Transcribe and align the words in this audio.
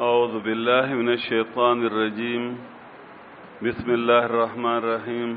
أعوذ 0.00 0.40
بالله 0.44 0.92
من 0.94 1.08
الشيطان 1.08 1.86
الرجيم 1.86 2.42
بسم 3.62 3.90
الله 3.90 4.22
الرحمن 4.30 4.76
الرحيم 4.78 5.30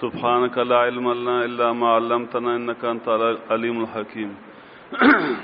سبحانك 0.00 0.56
لا 0.58 0.78
علم 0.84 1.06
لنا 1.12 1.44
إلا 1.44 1.72
ما 1.72 1.88
علمتنا 1.94 2.56
إنك 2.56 2.84
أنت 2.84 3.08
العليم 3.08 3.78
الحكيم 3.82 4.30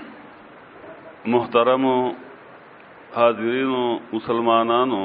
محترم 1.34 1.84
حاضرین 3.14 3.68
و 3.80 3.96
مسلمانانو 4.12 5.02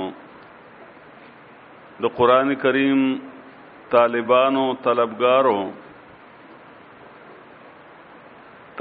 د 2.02 2.06
قران 2.18 2.54
کریم 2.66 3.02
طالبانو 3.92 4.66
طلبګارو 4.90 5.60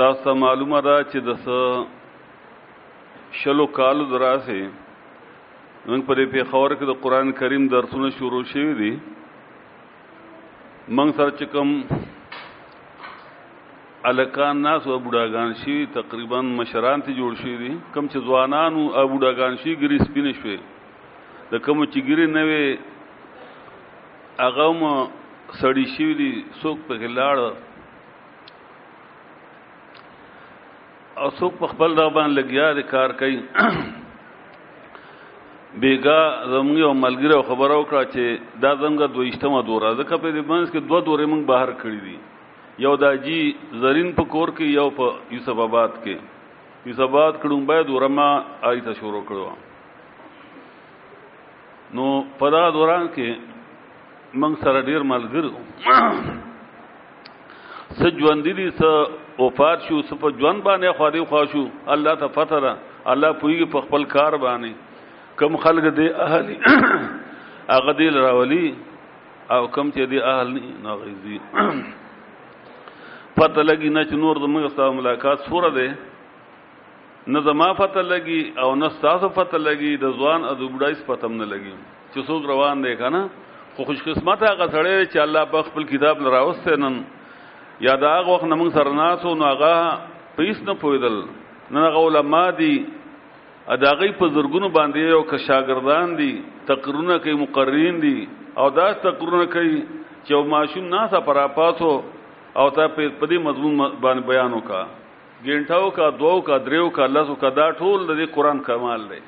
تاسو 0.03 0.35
معلومه 0.43 0.81
ده 0.89 0.99
چې 1.11 1.19
د 1.29 2.03
شلو 3.41 3.64
کالو 3.79 4.05
دراسه 4.11 4.55
موږ 5.88 6.05
په 6.11 6.19
دې 6.19 6.30
پیښور 6.34 6.74
کې 6.77 6.88
د 6.91 6.92
قران 7.06 7.33
کریم 7.41 7.65
درسونه 7.74 8.09
شروع 8.20 8.41
شوي 8.52 8.73
دي 8.80 8.91
موږ 10.98 11.11
سره 11.19 11.34
چې 11.41 11.47
کوم 11.56 11.73
الکان 14.12 14.62
ناس 14.69 14.87
او 14.92 14.97
بډاګان 15.09 15.52
شي 15.64 15.77
تقریبا 15.98 16.41
مشران 16.61 17.05
ته 17.09 17.16
جوړ 17.20 17.33
شي 17.42 17.55
دي 17.64 17.73
کم 17.97 18.11
چې 18.12 18.28
ځوانان 18.30 18.80
او 18.84 19.05
بډاګان 19.14 19.53
شي 19.64 19.75
ګری 19.84 19.98
سپینه 20.06 20.33
شوي 20.41 20.56
د 21.53 21.55
کوم 21.69 21.84
چې 21.84 22.00
ګری 22.09 22.27
نه 22.37 22.42
وي 22.50 22.66
هغه 24.45 24.66
مو 24.83 24.91
سړی 25.61 25.87
شي 25.97 26.11
دي 26.23 26.33
څوک 26.64 26.77
په 26.91 26.97
لاړ 27.20 27.37
او 31.25 31.29
څوک 31.38 31.52
په 31.59 31.66
خپل 31.73 31.91
دا 31.97 32.06
باندې 32.15 32.37
لګیا 32.38 32.66
دي 32.79 32.83
کار 32.93 33.11
کوي 33.20 33.41
بیگا 35.84 36.19
زموږ 36.51 36.79
یو 36.80 36.91
ملګری 37.05 37.37
خبرو 37.51 37.78
کړه 37.91 38.03
چې 38.14 38.61
دا 38.64 38.70
زموږ 38.83 38.98
دویشتمه 39.14 39.61
دوره 39.70 39.89
ځکه 40.00 40.20
په 40.25 40.28
دې 40.37 40.42
باندې 40.50 40.72
کې 40.72 40.81
دوه 40.91 41.00
دورې 41.09 41.25
موږ 41.33 41.42
بهر 41.53 41.70
کړې 41.81 41.98
دي 42.06 42.17
یو 42.87 42.94
دا 43.05 43.11
جی 43.27 43.39
زرین 43.84 44.09
په 44.20 44.25
کور 44.37 44.48
کې 44.56 44.67
یو 44.78 44.87
په 45.00 45.06
یوسف 45.37 45.56
آباد 45.69 45.92
کې 46.06 46.17
یوسف 46.91 47.09
آباد 47.09 47.33
کډم 47.42 47.62
به 47.70 47.77
دوره 47.92 48.09
ما 48.20 48.28
آیته 48.72 48.92
شروع 49.03 49.22
کړو 49.28 49.47
نو 51.98 52.06
په 52.41 52.47
دا 52.56 52.64
دوران 52.81 53.05
کې 53.19 53.31
موږ 54.44 54.55
سره 54.64 54.78
ډیر 54.92 55.03
ملګرو 55.14 55.53
سجوندې 55.87 58.53
دي 58.61 58.69
سره 58.81 59.00
وفات 59.39 59.79
شو 59.89 60.01
سپ 60.09 60.23
ژوند 60.41 60.62
باندې 60.67 60.97
خوري 60.98 61.20
خواشو 61.31 61.62
الله 61.95 62.15
ته 62.23 62.29
فتره 62.37 62.70
الله 63.15 63.33
پوری 63.41 63.65
په 63.73 63.81
خپل 63.87 64.05
کار 64.17 64.37
باندې 64.45 65.37
کم 65.41 65.56
خلق 65.65 65.89
دې 65.89 66.20
اهلی 66.27 66.56
هغه 67.73 67.95
دې 67.98 68.06
راولي 68.17 68.75
او 69.56 69.62
کم 69.75 69.91
چې 69.97 70.12
دې 70.12 70.20
اهلی 70.33 70.65
ناغزي 70.87 71.39
پته 73.39 73.65
لګی 73.70 73.91
نه 73.97 74.05
چې 74.05 74.23
نور 74.25 74.41
زموږ 74.47 74.67
ستاسو 74.75 74.93
ملاقات 75.01 75.39
سوره 75.48 75.71
ده 75.81 77.34
نه 77.34 77.41
زما 77.48 77.69
پته 77.83 78.03
لګی 78.12 78.59
او 78.65 78.71
نه 78.84 78.89
ستاسو 78.95 79.28
پته 79.41 79.59
لګی 79.67 79.97
د 80.06 80.17
ځوان 80.23 80.45
او 80.53 80.55
د 80.62 80.71
بډای 80.78 81.05
پته 81.11 81.28
نه 81.34 81.50
لګی 81.53 81.75
چې 82.12 82.27
څوک 82.31 82.48
روان 82.53 82.84
دی 82.87 82.95
کنه 82.97 83.28
خو 83.77 83.84
خوش 83.91 84.00
قسمت 84.09 84.43
هغه 84.48 84.67
سره 84.67 85.05
چې 85.05 85.19
الله 85.27 85.45
په 85.56 85.69
خپل 85.69 85.84
کتاب 85.93 86.23
لراوسته 86.28 86.77
نن 86.84 86.98
یا 87.84 87.94
دا 88.00 88.10
هغه 88.16 88.30
وخت 88.34 88.44
موږ 88.58 88.70
سره 88.78 88.91
ناسو 88.98 89.34
نو 89.42 89.48
هغه 89.52 89.77
پیس 90.36 90.58
نه 90.66 90.74
پویدل 90.84 91.16
نه 91.70 91.80
هغه 91.86 92.00
علما 92.10 92.42
دي 92.60 92.74
اداغي 93.74 94.08
په 94.20 94.28
زرګونو 94.36 94.69
باندې 94.77 95.12
یو 95.14 95.22
که 95.32 95.38
شاګردان 95.46 96.14
دي 96.20 96.30
تقرونه 96.70 97.19
کوي 97.27 97.34
مقررین 97.42 98.00
دي 98.04 98.16
او 98.62 98.69
دا 98.77 98.86
تقرونه 99.06 99.47
کوي 99.56 99.78
چې 100.24 100.48
ماشوم 100.52 100.86
ناسا 100.94 101.20
پر 101.30 101.42
پاتو 101.58 101.91
او 102.60 102.66
تا 102.76 102.86
په 102.88 103.26
دې 103.26 103.38
مضمون 103.48 103.76
باندې 103.81 104.28
بیانو 104.31 104.60
کا 104.69 104.81
ګینټاو 105.44 105.91
کا 105.97 106.10
دوو 106.20 106.41
کا 106.48 106.56
دریو 106.66 106.88
کا 106.98 107.06
لاسو 107.16 107.34
کا 107.44 107.48
دا 107.56 107.69
ټول 107.82 108.06
د 108.12 108.25
قرآن 108.38 108.60
کمال 108.69 109.09
دی 109.10 109.20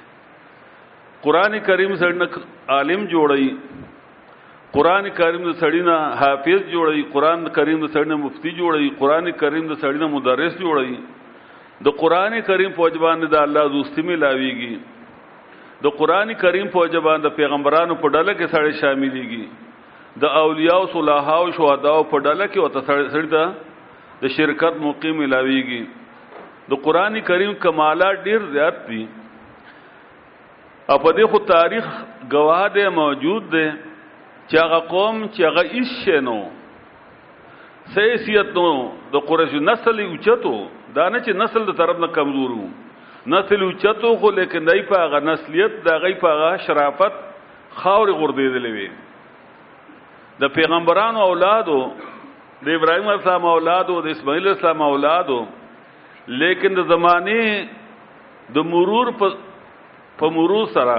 قرآن 1.26 1.58
کریم 1.70 1.96
سره 2.04 2.28
عالم 2.76 3.04
جوړي 3.14 3.50
قران 4.72 5.08
کریم 5.16 5.44
د 5.50 5.54
سړینا 5.60 5.96
حافظ 6.22 6.58
جوړي 6.72 7.02
قران 7.12 7.48
کریم 7.58 7.84
د 7.84 7.88
سړینا 7.92 8.16
مفتی 8.24 8.50
جوړي 8.58 8.88
قران 8.98 9.30
کریم 9.42 9.68
د 9.70 9.78
سړینا 9.84 10.06
مدرس 10.16 10.58
جوړي 10.60 10.94
د 11.88 11.96
قران 12.00 12.36
کریم 12.48 12.72
په 12.80 12.88
ځبان 12.96 13.20
د 13.26 13.34
الله 13.44 13.68
دوستي 13.76 14.02
ملاويږي 14.02 14.78
د 15.86 15.96
قران 16.02 16.34
کریم 16.44 16.68
په 16.76 16.86
ځبان 16.96 17.20
د 17.28 17.34
پیغمبرانو 17.40 17.94
په 18.04 18.08
ډله 18.14 18.34
کې 18.34 18.46
سړی 18.54 18.72
شاملېږي 18.80 19.46
د 20.26 20.36
اولیاء 20.42 20.76
او 20.82 20.86
صلاحا 20.98 21.36
او 21.46 21.48
شهدا 21.62 21.94
په 22.12 22.18
ډله 22.28 22.46
کې 22.46 22.58
او 22.60 22.68
تسړی 22.76 23.28
ته 23.34 24.22
د 24.26 24.34
شرکت 24.38 24.76
موقع 24.86 25.12
ملاويږي 25.20 25.82
د 26.70 26.82
قران 26.86 27.20
کریم 27.32 27.54
کمالات 27.66 28.24
ډیر 28.24 28.46
زیات 28.54 28.86
دي 28.92 29.02
په 30.88 31.12
دې 31.12 31.28
خو 31.32 31.40
تاریخ 31.56 31.88
گواه 32.32 32.66
دی 32.80 32.88
موجود 33.02 33.50
دی 33.54 33.66
چې 34.50 34.56
هغه 34.64 34.78
قوم 34.90 35.16
چې 35.34 35.42
هغه 35.48 35.64
ایشنو 35.78 36.38
سیاسیت 37.96 38.50
نو 38.58 38.66
د 39.14 39.22
قریش 39.30 39.52
نسل 39.70 40.00
یو 40.04 40.12
چتو 40.26 40.52
دا 40.98 41.08
نه 41.08 41.20
چې 41.26 41.32
نسل 41.42 41.66
د 41.70 41.76
طرف 41.80 41.98
نه 42.04 42.08
کمزورو 42.16 42.66
نسل 43.34 43.62
یو 43.66 43.70
چتو 43.84 44.14
خو 44.22 44.30
لیکن 44.38 44.64
دای 44.70 44.82
په 44.92 45.02
هغه 45.04 45.20
نسلیت 45.30 45.76
د 45.88 46.00
غي 46.06 46.12
په 46.24 46.28
هغه 46.36 46.56
شرافت 46.68 47.20
خاور 47.82 48.12
غردیدلې 48.22 48.72
وي 48.78 48.88
د 50.44 50.52
پیغمبرانو 50.58 51.28
اولادو 51.28 51.78
د 52.66 52.68
ابراهيم 52.78 53.08
اسلام 53.16 53.46
اولادو 53.52 54.00
د 54.06 54.16
اسماعیل 54.16 54.48
اسلام 54.54 54.82
اولادو 54.88 55.38
لیکن 56.44 56.76
د 56.80 56.86
زمانه 56.94 58.56
د 58.56 58.68
مرور 58.74 59.12
په 59.20 60.30
مرور 60.38 60.66
سره 60.76 60.98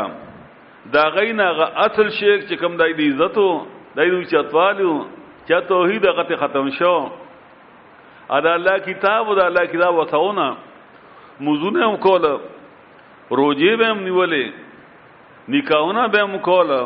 دا 0.94 1.04
غینا 1.16 1.52
غ 1.54 1.60
اصل 1.86 2.10
شیخ 2.10 2.44
چې 2.50 2.56
کوم 2.60 2.76
دای 2.78 2.94
دی 3.00 3.08
عزتو 3.12 3.48
دای 3.96 4.10
دی 4.10 4.24
چتوالو 4.32 4.94
چې 5.48 5.62
توحید 5.68 6.06
هغه 6.06 6.36
ختم 6.40 6.70
شو 6.80 6.96
ادا 8.38 8.54
الله 8.54 8.78
کتاب 8.88 9.28
او 9.30 9.36
دا 9.36 9.46
الله 9.52 9.66
کتاب 9.76 9.96
وتاونه 9.96 10.48
موضوعونه 11.48 11.86
هم 11.86 11.98
کوله 12.06 12.32
روجې 13.30 13.78
به 13.80 13.86
هم 13.92 14.00
نیولې 14.06 14.52
نکاحونه 15.50 16.08
به 16.08 16.20
هم 16.22 16.38
کوله 16.48 16.80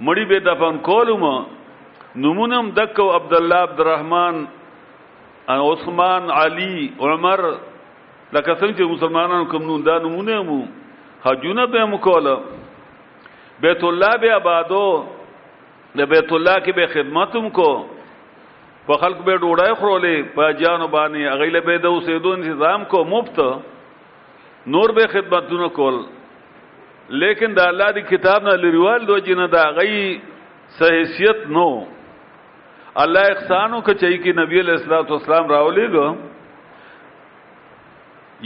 مړی 0.00 0.24
به 0.30 0.40
دفن 0.40 0.78
کولم 0.78 1.44
نمونه 2.16 2.56
هم 2.60 2.70
دکو 2.76 3.10
عبد 3.12 3.34
الله 3.34 3.56
عبدالرحمن 3.56 4.44
عثمان 5.48 6.30
علي 6.30 6.92
عمر 7.00 7.40
لکه 8.32 8.52
څنګه 8.52 8.78
چې 8.78 8.82
مسلمانانو 8.90 9.44
کوم 9.50 9.62
نوم 9.62 9.82
دا 9.82 9.98
نمونه 9.98 10.32
هم 10.40 10.62
حجونه 11.26 11.66
به 11.66 11.80
هم 11.82 11.96
کوله 11.98 12.38
بیت 13.62 13.84
الله 13.84 14.16
به 14.20 14.30
آبادو 14.34 15.06
د 15.96 16.00
بیت 16.12 16.32
الله 16.32 16.60
کې 16.64 16.72
به 16.76 16.86
خدمتوم 16.94 17.48
کو 17.56 17.68
په 18.88 18.94
خلق 19.02 19.18
به 19.28 19.34
ډوډۍ 19.42 19.72
خورولې 19.80 20.16
په 20.36 20.44
جانو 20.60 20.86
باندې 20.96 21.32
اغیله 21.36 21.60
به 21.68 21.74
د 21.80 21.86
اوسېدو 21.86 22.32
نظام 22.36 22.80
کو 22.92 22.98
مفت 23.12 23.38
نور 24.74 24.88
به 24.92 25.04
خدمتونه 25.12 25.66
کول 25.78 25.96
لیکن 27.20 27.48
د 27.56 27.58
الله 27.72 27.88
دی 27.98 28.02
کتاب 28.12 28.40
نه 28.48 28.52
لریوال 28.64 29.00
دو 29.08 29.16
جن 29.28 29.40
دا 29.52 29.64
غي 29.78 30.00
صحیحیت 30.78 31.38
نو 31.58 31.70
الله 33.02 33.22
احسانو 33.30 33.78
که 33.82 33.92
چي 33.94 34.16
کې 34.22 34.38
نبی 34.42 34.56
علیہ 34.60 34.72
الصلوۃ 34.78 35.08
والسلام 35.10 35.46
راولېګو 35.54 36.06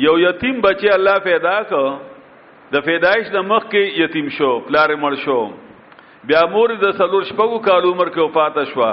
یو 0.07 0.15
یتیم 0.19 0.61
بچي 0.61 0.89
الله 0.91 1.19
پیدا 1.31 1.59
کړ 1.63 2.10
د 2.73 2.81
پیدایش 2.87 3.25
د 3.35 3.41
مخ 3.51 3.65
کې 3.71 4.03
یتیم 4.03 4.27
شو 4.35 4.51
پلار 4.67 4.91
مړ 5.05 5.15
شو 5.23 5.39
بیا 6.31 6.41
مور 6.53 6.73
د 6.83 6.93
سلور 6.99 7.23
شپږو 7.31 7.59
کال 7.69 7.87
عمر 7.91 8.11
کې 8.17 8.27
وفات 8.27 8.75
شو 8.75 8.91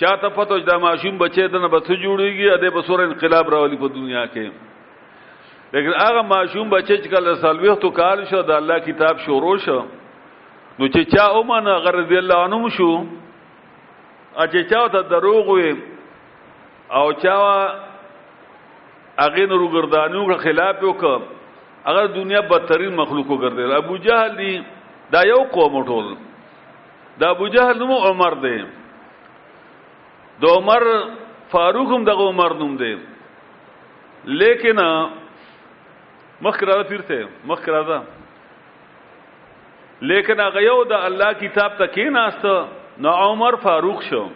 چاته 0.03 0.29
پته 0.37 0.59
دا 0.69 0.77
ماشوم 0.85 1.17
بچی 1.23 1.47
دنه 1.55 1.67
بس 1.73 1.83
جوړیږي 1.89 2.53
اده 2.53 2.69
بسور 2.77 3.03
انقلاب 3.07 3.49
راولي 3.55 3.77
په 3.83 3.93
دنیا 3.97 4.23
کې 4.35 5.73
لیکن 5.73 5.97
هغه 6.03 6.21
ماشوم 6.31 6.69
بچی 6.75 6.95
چې 6.97 7.15
کله 7.15 7.35
سلوي 7.43 7.75
تو 7.87 7.91
کال 7.99 8.23
شو 8.31 8.41
د 8.51 8.55
الله 8.61 8.79
کتاب 8.87 9.19
شروع 9.25 9.57
شو 9.65 9.79
نو 9.81 10.87
چې 10.93 11.11
چا 11.15 11.25
اومنه 11.41 11.75
غرض 11.89 12.15
الله 12.23 12.39
انم 12.47 12.67
شو 12.77 12.87
اچ 14.45 14.55
چا 14.71 14.85
ته 14.95 15.01
دروغ 15.15 15.53
وي 15.57 15.73
او 17.01 17.07
چا 17.25 17.35
اغه 19.23 19.45
نور 19.49 19.63
ګردانیو 19.73 20.23
غ 20.31 20.37
خلاف 20.41 20.83
وکم 20.83 21.21
اگر 21.89 22.05
دنیا 22.15 22.39
بدترین 22.51 22.95
مخلوق 22.95 23.27
وګرځي 23.31 23.75
ابو 23.75 23.97
جهل 24.05 24.37
دی 24.37 24.59
دا 25.11 25.21
یو 25.27 25.43
قوم 25.51 25.83
ټول 25.85 26.13
دا 27.19 27.29
ابو 27.29 27.47
جهل 27.53 27.77
نوم 27.79 27.91
عمر 28.09 28.33
دی 28.47 28.57
د 30.41 30.49
عمر 30.55 30.83
فاروق 31.51 31.87
هم 31.95 32.03
دغه 32.05 32.27
عمر 32.33 32.53
نوم 32.63 32.75
دی 32.83 32.93
لیکن 34.41 34.79
مخ 36.41 36.59
کرا 36.59 36.81
پیرته 36.89 37.27
مخ 37.51 37.63
کرا 37.65 37.81
دا 37.87 38.01
لیکن 40.11 40.39
هغه 40.47 40.61
یو 40.67 40.77
د 40.91 41.09
الله 41.09 41.33
کتاب 41.45 41.77
ته 41.81 41.85
کیناسته 41.97 42.67
نو 43.05 43.09
عمر 43.27 43.55
فاروق 43.67 44.03
شو 44.09 44.27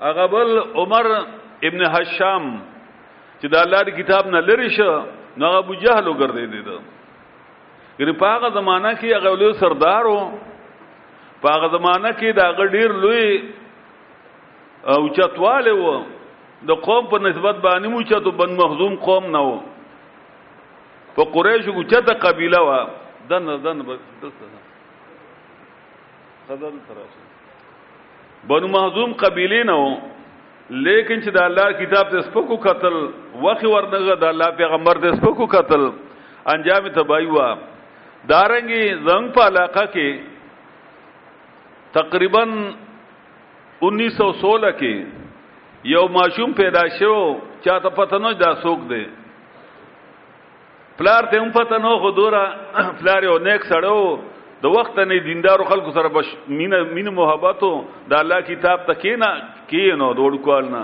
هغه 0.00 0.26
بل 0.38 0.56
عمر 0.82 1.06
ابن 1.68 1.86
هشام 1.98 2.54
چې 3.44 3.52
د 3.52 3.56
الله 3.64 3.80
د 3.86 3.90
کتاب 4.00 4.26
نه 4.32 4.40
لری 4.48 4.68
شه 4.76 4.90
نو 5.42 5.48
ابو 5.62 5.74
جهل 5.82 6.06
وګرځیدل 6.08 6.78
ګر 7.98 8.12
په 8.20 8.26
هغه 8.34 8.48
زمانہ 8.56 8.92
کې 9.00 9.16
هغه 9.16 9.30
لوی 9.42 9.52
سردار 9.62 10.04
وو 10.10 10.22
په 11.42 11.52
هغه 11.54 11.68
زمانہ 11.74 12.12
کې 12.18 12.30
دا 12.38 12.46
غډیر 12.60 12.94
لوی 13.02 13.26
او 14.92 15.08
چتواله 15.18 15.74
وو 15.80 15.94
د 16.70 16.78
قوم 16.86 17.10
په 17.12 17.18
نسبت 17.26 17.60
باندې 17.66 17.88
مو 17.92 18.00
چتو 18.14 18.30
بن 18.40 18.56
مخزوم 18.62 18.96
قوم 19.10 19.28
نه 19.36 19.42
وو 19.48 19.60
په 21.16 21.28
قریش 21.36 21.68
کې 21.68 21.86
چته 21.90 22.14
قبيله 22.24 22.62
وو 22.68 22.80
دن 23.28 23.52
دن 23.68 23.84
دلته 23.90 24.48
خدان 26.48 26.80
تراشه 26.88 28.48
بنو 28.54 28.72
مخزوم 28.80 29.12
قبيله 29.26 29.62
نه 29.72 29.76
وو 29.82 29.92
لیکن 30.68 31.20
چې 31.20 31.28
د 31.30 31.36
الله 31.42 31.72
کتاب 31.78 32.10
ته 32.10 32.20
سپکو 32.32 32.56
قتل 32.64 32.94
وخی 33.44 33.66
ورنغه 33.68 34.14
د 34.16 34.24
الله 34.24 34.50
پیغمبر 34.56 34.98
ته 35.00 35.10
سپکو 35.16 35.46
قتل 35.46 35.90
انجام 36.56 36.88
تبای 36.96 37.26
وا 37.26 37.54
دارنګي 38.28 38.94
زنګ 39.04 39.32
په 39.36 39.42
علاقه 39.44 39.84
کې 39.92 40.08
تقریبا 41.92 42.42
1916 42.48 44.72
کې 44.80 44.94
یو 45.92 46.08
ماشوم 46.08 46.52
پیدا 46.62 46.82
شو 46.98 47.14
چاته 47.64 47.88
پته 47.90 48.18
نه 48.18 48.32
دا 48.40 48.54
سوق 48.64 48.80
دی 48.88 49.04
پلار 50.98 51.22
ته 51.32 51.40
هم 51.42 51.52
پته 51.52 51.78
نه 51.78 51.98
خو 52.00 52.10
دورا 52.10 52.44
پلار 53.00 53.22
یو 53.22 53.38
نیک 53.38 53.62
سړیو 53.68 54.20
د 54.64 54.72
وخت 54.76 54.96
نه 55.10 55.16
دیندارو 55.28 55.64
خلکو 55.70 55.90
سره 55.96 56.08
بش 56.16 56.28
مینه 56.58 56.76
مینه 56.94 57.10
محبتو 57.20 57.68
د 58.12 58.14
الله 58.22 58.40
کتاب 58.50 58.78
تکې 58.88 59.20
نه 59.22 59.30
کې 59.70 59.98
نو 60.02 60.06
دوړ 60.20 60.36
کول 60.46 60.68
نه 60.74 60.82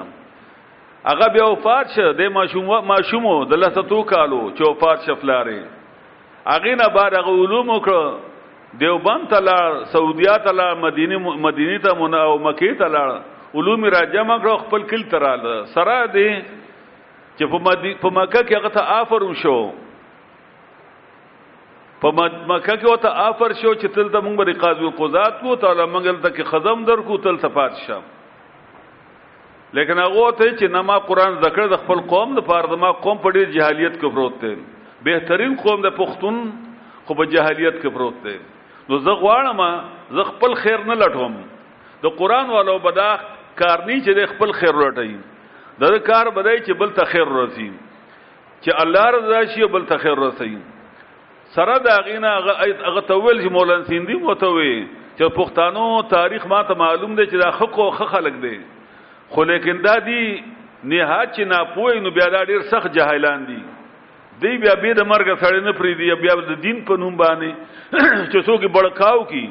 هغه 1.11 1.29
بیا 1.37 1.47
وفات 1.53 1.95
شه 1.97 2.11
د 2.19 2.29
ماشوم 2.35 2.69
ماشومو 2.91 3.33
د 3.53 3.63
لساتو 3.63 4.03
کالو 4.13 4.41
چې 4.43 4.75
وفات 4.75 5.07
شفلاره 5.07 5.57
هغه 6.51 6.77
نه 6.83 6.89
بعد 6.99 7.17
هغه 7.21 7.37
علوم 7.45 7.73
وکړه 7.75 8.79
دیوبند 8.85 9.25
ته 9.35 9.45
لاړ 9.49 9.83
سعودیا 9.97 10.37
ته 10.49 10.57
لاړ 10.61 10.85
مدینه 10.85 11.37
مدینه 11.49 11.79
ته 11.89 11.97
مونږ 12.01 12.23
او 12.29 12.37
مکې 12.39 12.81
ته 12.83 12.93
لاړ 12.99 13.61
علوم 13.61 13.89
راجمع 13.99 14.39
کړ 14.45 14.63
خپل 14.67 14.87
کل 14.95 15.09
تراله 15.17 15.57
سره 15.79 15.97
دی 16.19 16.29
چې 16.35 17.55
په 17.55 18.19
مکه 18.19 18.43
کې 18.43 18.59
هغه 18.59 18.77
ته 18.79 19.01
آفر 19.03 19.29
وشو 19.31 19.59
په 22.03 22.11
مکه 22.19 22.75
کې 22.81 22.87
وته 22.91 23.25
آفر 23.31 23.53
شو 23.63 23.73
چې 23.81 23.93
تل 23.97 24.09
ته 24.13 24.21
موږ 24.27 24.37
به 24.41 24.53
قاضي 24.61 24.91
قضات 25.01 25.41
کو 25.41 25.57
تعالی 25.65 25.85
موږ 25.95 26.05
ته 26.23 26.31
کې 26.37 26.45
خزم 26.53 26.85
در 26.91 27.01
کو 27.09 27.17
تل 27.27 27.39
صفات 27.45 27.75
شم 27.89 28.07
لیکن 29.79 30.01
هغه 30.05 30.31
ته 30.39 30.47
چې 30.61 30.73
نما 30.77 30.97
قران 31.11 31.37
ذکر 31.43 31.67
د 31.73 31.83
خپل 31.83 32.01
قوم 32.15 32.33
د 32.39 32.47
پاره 32.53 32.79
ما 32.87 32.93
قوم 33.09 33.19
په 33.27 33.35
ډیر 33.37 33.53
جهالیت 33.59 34.01
کې 34.01 34.15
پروت 34.15 34.41
دی 34.45 34.55
بهترین 35.11 35.57
قوم 35.67 35.85
د 35.89 35.93
پښتون 36.01 36.41
خو 37.11 37.15
په 37.21 37.27
جهالیت 37.37 37.83
کې 37.83 37.91
پروت 37.99 38.25
دی 38.25 38.37
نو 38.89 38.99
زه 39.05 39.17
غواړم 39.21 40.17
زه 40.17 40.25
خپل 40.33 40.55
خیر 40.65 40.85
نه 40.91 40.95
لټوم 41.05 41.37
د 42.09 42.17
قران 42.25 42.51
والو 42.57 42.79
بدا 42.91 43.11
کارنی 43.63 44.01
چې 44.01 44.13
د 44.23 44.33
خپل 44.35 44.53
خیر 44.63 44.81
لټای 44.83 45.87
د 45.87 46.03
کار 46.11 46.31
بدای 46.41 46.59
چې 46.67 46.73
بل 46.83 46.97
ته 47.01 47.05
خیر 47.15 47.35
رسي 47.43 47.71
چې 48.65 48.83
الله 48.87 49.11
رضا 49.21 49.45
شي 49.53 49.67
بل 49.77 49.85
ته 49.93 49.99
خیر 50.07 50.19
رسي 50.27 50.53
سره 51.55 51.79
دا 51.89 51.97
غینا 52.07 52.31
هغه 52.89 53.01
تول 53.09 53.43
چې 53.43 53.49
مولانا 53.55 53.85
سیندی 53.91 54.15
متوي 54.25 54.75
چې 55.19 55.25
پښتانو 55.39 56.03
تاریخ 56.11 56.47
ما 56.53 56.63
ته 56.71 56.75
معلوم 56.83 57.15
دی 57.17 57.25
چې 57.27 57.37
دا 57.45 57.49
حق 57.61 57.79
او 57.79 57.91
خلق 58.15 58.37
دی 58.43 58.59
خو 59.35 59.45
لیکن 59.53 59.83
دا 59.87 59.95
دی 60.09 60.23
نه 60.85 61.27
چې 61.33 61.41
نه 61.53 61.59
پوي 61.79 62.01
نو 62.05 62.11
بیا 62.19 62.29
دا 62.35 62.43
ډیر 62.51 62.61
سخت 62.75 62.93
جاهلان 62.99 63.47
دي 63.49 63.59
دی 64.45 64.53
بیا 64.65 64.75
به 64.85 64.95
د 65.01 65.09
مرګ 65.13 65.43
سره 65.45 65.61
نه 65.67 65.73
پری 65.81 65.95
دی 66.03 66.13
بیا 66.27 66.35
د 66.53 66.61
دین 66.67 66.79
په 66.91 66.97
نوم 67.05 67.17
باندې 67.23 67.81
چې 68.35 68.47
څوک 68.47 68.71
بڑکاو 68.79 69.25
کی 69.33 69.45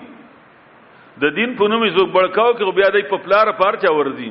د 1.23 1.35
دین 1.41 1.55
په 1.63 1.67
نوم 1.73 1.87
څوک 1.89 2.11
بڑکاو 2.19 2.53
کی 2.53 2.71
بیا 2.79 2.89
د 2.97 3.07
پپلار 3.09 3.51
پارچا 3.63 3.91
ور 3.99 4.09
دي 4.21 4.29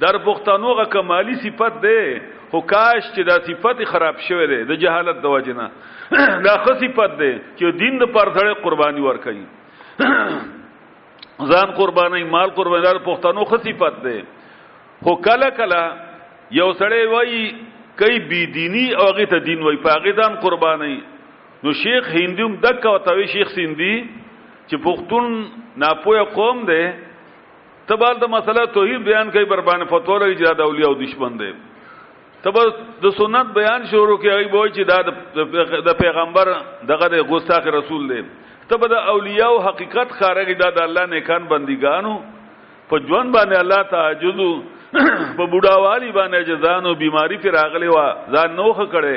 در 0.00 0.16
پښتنو 0.18 0.74
غ 0.80 0.88
کمالی 0.96 1.34
صفت 1.44 1.80
دی 1.84 2.00
خو 2.56 2.60
کاش 2.64 3.08
چې 3.14 3.22
دا 3.28 3.36
صفت 3.46 3.78
خراب 3.92 4.16
شوه 4.26 4.44
دی 4.50 4.58
د 4.68 4.76
جهالت 4.82 5.16
د 5.22 5.26
وجنه 5.34 5.66
دا 6.46 6.54
خو 6.64 6.72
صفت 6.82 7.18
دی 7.20 7.30
چې 7.56 7.78
دین 7.80 7.98
د 8.02 8.06
پرځړې 8.14 8.64
قرباني 8.64 9.00
ورکړي 9.06 9.44
ځان 11.50 11.74
قرباني 11.80 12.22
مال 12.36 12.50
قرباني 12.60 12.86
د 12.96 13.02
پښتنو 13.10 13.44
خو 13.50 13.56
صفت 13.66 13.96
دی 14.06 14.14
خو 15.02 15.16
کله 15.28 15.50
کله 15.60 15.82
یو 16.60 16.70
سړی 16.80 17.04
وایي 17.12 17.42
کوي 18.00 18.18
بی 18.32 18.40
دینی 18.56 18.86
او 18.94 19.08
هغه 19.10 19.26
ته 19.34 19.38
دین 19.50 19.62
وایي 19.68 19.78
پاګې 19.84 20.24
ځان 20.24 20.40
قرباني 20.48 20.96
نو 21.62 21.72
شیخ 21.84 22.08
هندوم 22.16 22.56
دک 22.66 22.84
او 22.86 22.96
توی 23.10 23.26
شیخ 23.36 23.48
سیندی 23.60 23.94
چې 24.68 24.76
پښتون 24.90 25.78
ناپوه 25.84 26.22
قوم 26.40 26.64
دی 26.72 26.82
تبال 27.86 28.16
د 28.26 28.30
مسله 28.40 28.66
توحید 28.80 29.04
بیان 29.14 29.30
کوي 29.38 29.44
بربانه 29.56 29.84
فتوا 29.96 30.18
لري 30.18 30.36
چې 30.36 30.54
دا 30.64 30.72
اولیاء 30.72 30.88
او 30.94 31.02
دشمن 31.06 31.38
دی 31.44 31.52
تب 32.46 32.56
د 33.02 33.06
سنت 33.18 33.46
بیان 33.58 33.80
شروع 33.92 34.16
کې 34.22 34.30
هغه 34.34 34.58
وای 34.58 34.70
چې 34.74 34.82
دا 34.90 35.86
د 35.86 35.94
پیغمبر 36.02 36.50
دغه 36.90 37.08
د 37.14 37.24
غستاخ 37.30 37.66
رسول 37.76 38.04
دی 38.10 38.18
تب 38.72 38.84
د 38.92 39.00
اولیاء 39.12 39.48
او 39.54 39.56
حقیقت 39.66 40.14
خارګ 40.18 40.60
دا 40.62 40.68
د 40.76 40.78
الله 40.86 41.06
نیکان 41.16 41.42
بندګانو 41.54 42.14
په 42.92 43.00
ژوند 43.10 43.34
باندې 43.38 43.58
الله 43.62 43.82
تعجز 43.94 44.40
په 45.40 45.46
بډاوالي 45.54 46.12
باندې 46.20 46.46
جزانو 46.52 46.94
بیماری 47.02 47.36
پر 47.44 47.58
اغله 47.66 47.90
وا 47.96 48.06
ځان 48.36 48.54
نوخ 48.62 48.80
کړي 48.94 49.16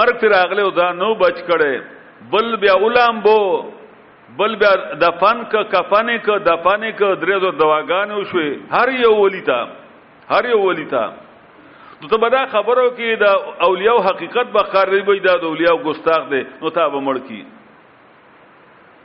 مرګ 0.00 0.20
پر 0.24 0.36
اغله 0.44 0.70
ځان 0.80 0.98
نو 1.02 1.12
بچ 1.26 1.42
کړي 1.52 2.32
بل 2.34 2.56
بیا 2.66 2.74
علماء 2.86 3.22
بو 3.30 3.38
بل 4.40 4.56
بیا 4.66 4.74
دفن 5.06 5.44
ک 5.52 5.66
کفن 5.78 6.16
ک 6.30 6.38
دفن 6.50 6.90
ک 7.00 7.10
درې 7.22 7.62
دواګانو 7.62 8.24
شوي 8.34 8.50
هر 8.76 8.94
یو 9.04 9.14
ولیتا 9.22 9.60
هر 10.34 10.50
یو 10.56 10.62
ولیتا 10.68 11.04
نو 12.02 12.08
ته 12.10 12.16
بدا 12.22 12.40
خبرو 12.50 12.82
کې 12.88 13.16
دا 13.20 13.30
اولیاء 13.66 13.94
حقیقت 14.08 14.50
به 14.56 14.62
خارې 14.72 15.02
وي 15.06 15.20
دا 15.22 15.32
د 15.44 15.48
اولیاء 15.52 15.74
ګستاخ 15.86 16.28
دي 16.32 16.42
نو 16.62 16.70
ته 16.76 16.88
به 16.94 17.00
مړ 17.06 17.22
کی 17.30 17.40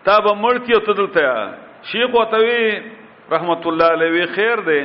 ته 0.10 0.18
به 0.25 0.34
مړ 0.41 0.56
کی 0.68 0.74
او 0.77 0.82
ته 0.89 0.94
دلته 1.00 1.32
شیخ 1.91 2.13
وتوی 2.18 2.60
رحمت 3.32 3.65
الله 3.72 3.88
علیه 3.98 4.25
خیر 4.36 4.62
دی 4.70 4.77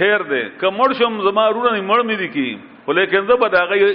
خیر 0.00 0.22
دی 0.32 0.42
که 0.60 0.66
مړ 0.66 0.92
شم 1.00 1.20
زما 1.28 1.46
رونه 1.48 1.80
مړ 1.88 2.06
مې 2.06 2.16
دي 2.24 2.28
کی 2.36 2.48
ولیکن 2.88 3.26
زه 3.28 3.36
به 3.44 3.48
دا 3.58 3.64
غي 3.74 3.92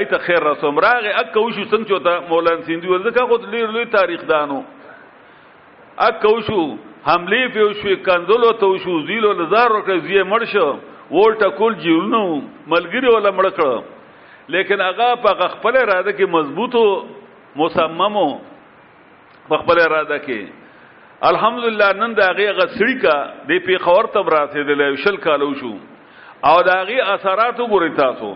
ایت 0.00 0.16
خیر 0.26 0.42
رسوم 0.50 0.76
راغه 0.82 1.14
اکه 1.22 1.46
وشو 1.46 1.70
څنګه 1.70 1.88
چوتا 1.94 2.18
مولانا 2.28 2.62
سیندی 2.66 2.88
ورزکه 2.90 3.26
خو 3.30 3.36
ډیر 3.54 3.70
لوی 3.76 3.84
تاریخ 3.94 4.20
دانو 4.26 4.60
اکه 6.10 6.30
وشو 6.34 6.60
حمله 7.06 7.48
پیو 7.54 7.72
شو 7.80 7.96
کندلو 8.06 8.52
ته 8.60 8.66
وشو 8.74 9.00
زیلو 9.06 9.32
لزار 9.40 9.70
وکړه 9.70 9.96
زیه 10.06 10.22
مړ 10.22 10.44
شو 10.52 10.68
ولټه 11.12 11.50
کول 11.58 11.74
جیونو 11.82 12.22
ملګری 12.66 13.08
ولا 13.14 13.30
مړ 13.30 13.46
کړ 13.58 13.70
لیکن 14.54 14.80
هغه 14.88 15.08
په 15.26 15.48
خپل 15.54 15.76
اراده 15.82 16.12
کې 16.12 16.34
مضبوطو 16.34 16.84
مصممو 17.62 18.26
په 19.48 19.58
خپل 19.62 19.80
اراده 19.84 20.18
کې 20.26 21.24
الحمدلله 21.30 21.88
نن 22.00 22.14
دا 22.20 22.28
هغه 22.30 22.54
غسړی 22.60 23.00
کا 23.04 23.16
د 23.50 23.64
پیښور 23.70 24.10
تب 24.16 24.30
راتېدل 24.36 24.96
شل 25.04 25.16
کالو 25.26 25.48
شو 25.62 25.72
او 26.50 26.54
دا 26.70 26.76
هغه 26.82 27.14
اثرات 27.14 27.60
وګورئ 27.64 27.90
تاسو 28.00 28.32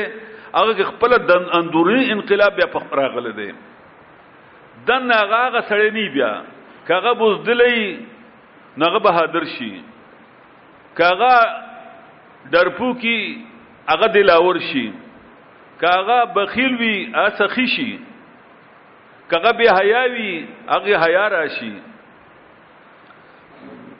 هغه 0.54 0.84
خپل 0.92 1.16
د 1.28 1.48
اندوري 1.62 2.02
انقلاب 2.18 2.56
بیا 2.62 2.68
په 2.74 3.00
راغله 3.04 3.32
دی 3.44 3.48
د 4.92 5.06
ناغه 5.14 5.44
سړی 5.70 5.98
نی 6.00 6.10
بیا 6.18 6.34
کغه 6.92 7.14
بوزدلې 7.24 8.84
نغه 8.86 9.06
بهادر 9.08 9.46
شي 9.56 9.74
کغه 11.02 11.34
درپو 12.54 12.94
کی 13.04 13.18
هغه 13.90 14.08
دلاور 14.18 14.58
شي 14.72 14.86
کاغه 15.82 16.22
بخیل 16.36 16.74
وي 16.80 16.96
اسخی 17.26 17.66
شي 17.76 17.90
کاغه 19.32 19.52
به 19.58 19.66
حیا 19.80 20.04
وي 20.14 20.32
هغه 20.74 20.94
حیا 21.06 21.28
راشي 21.28 21.74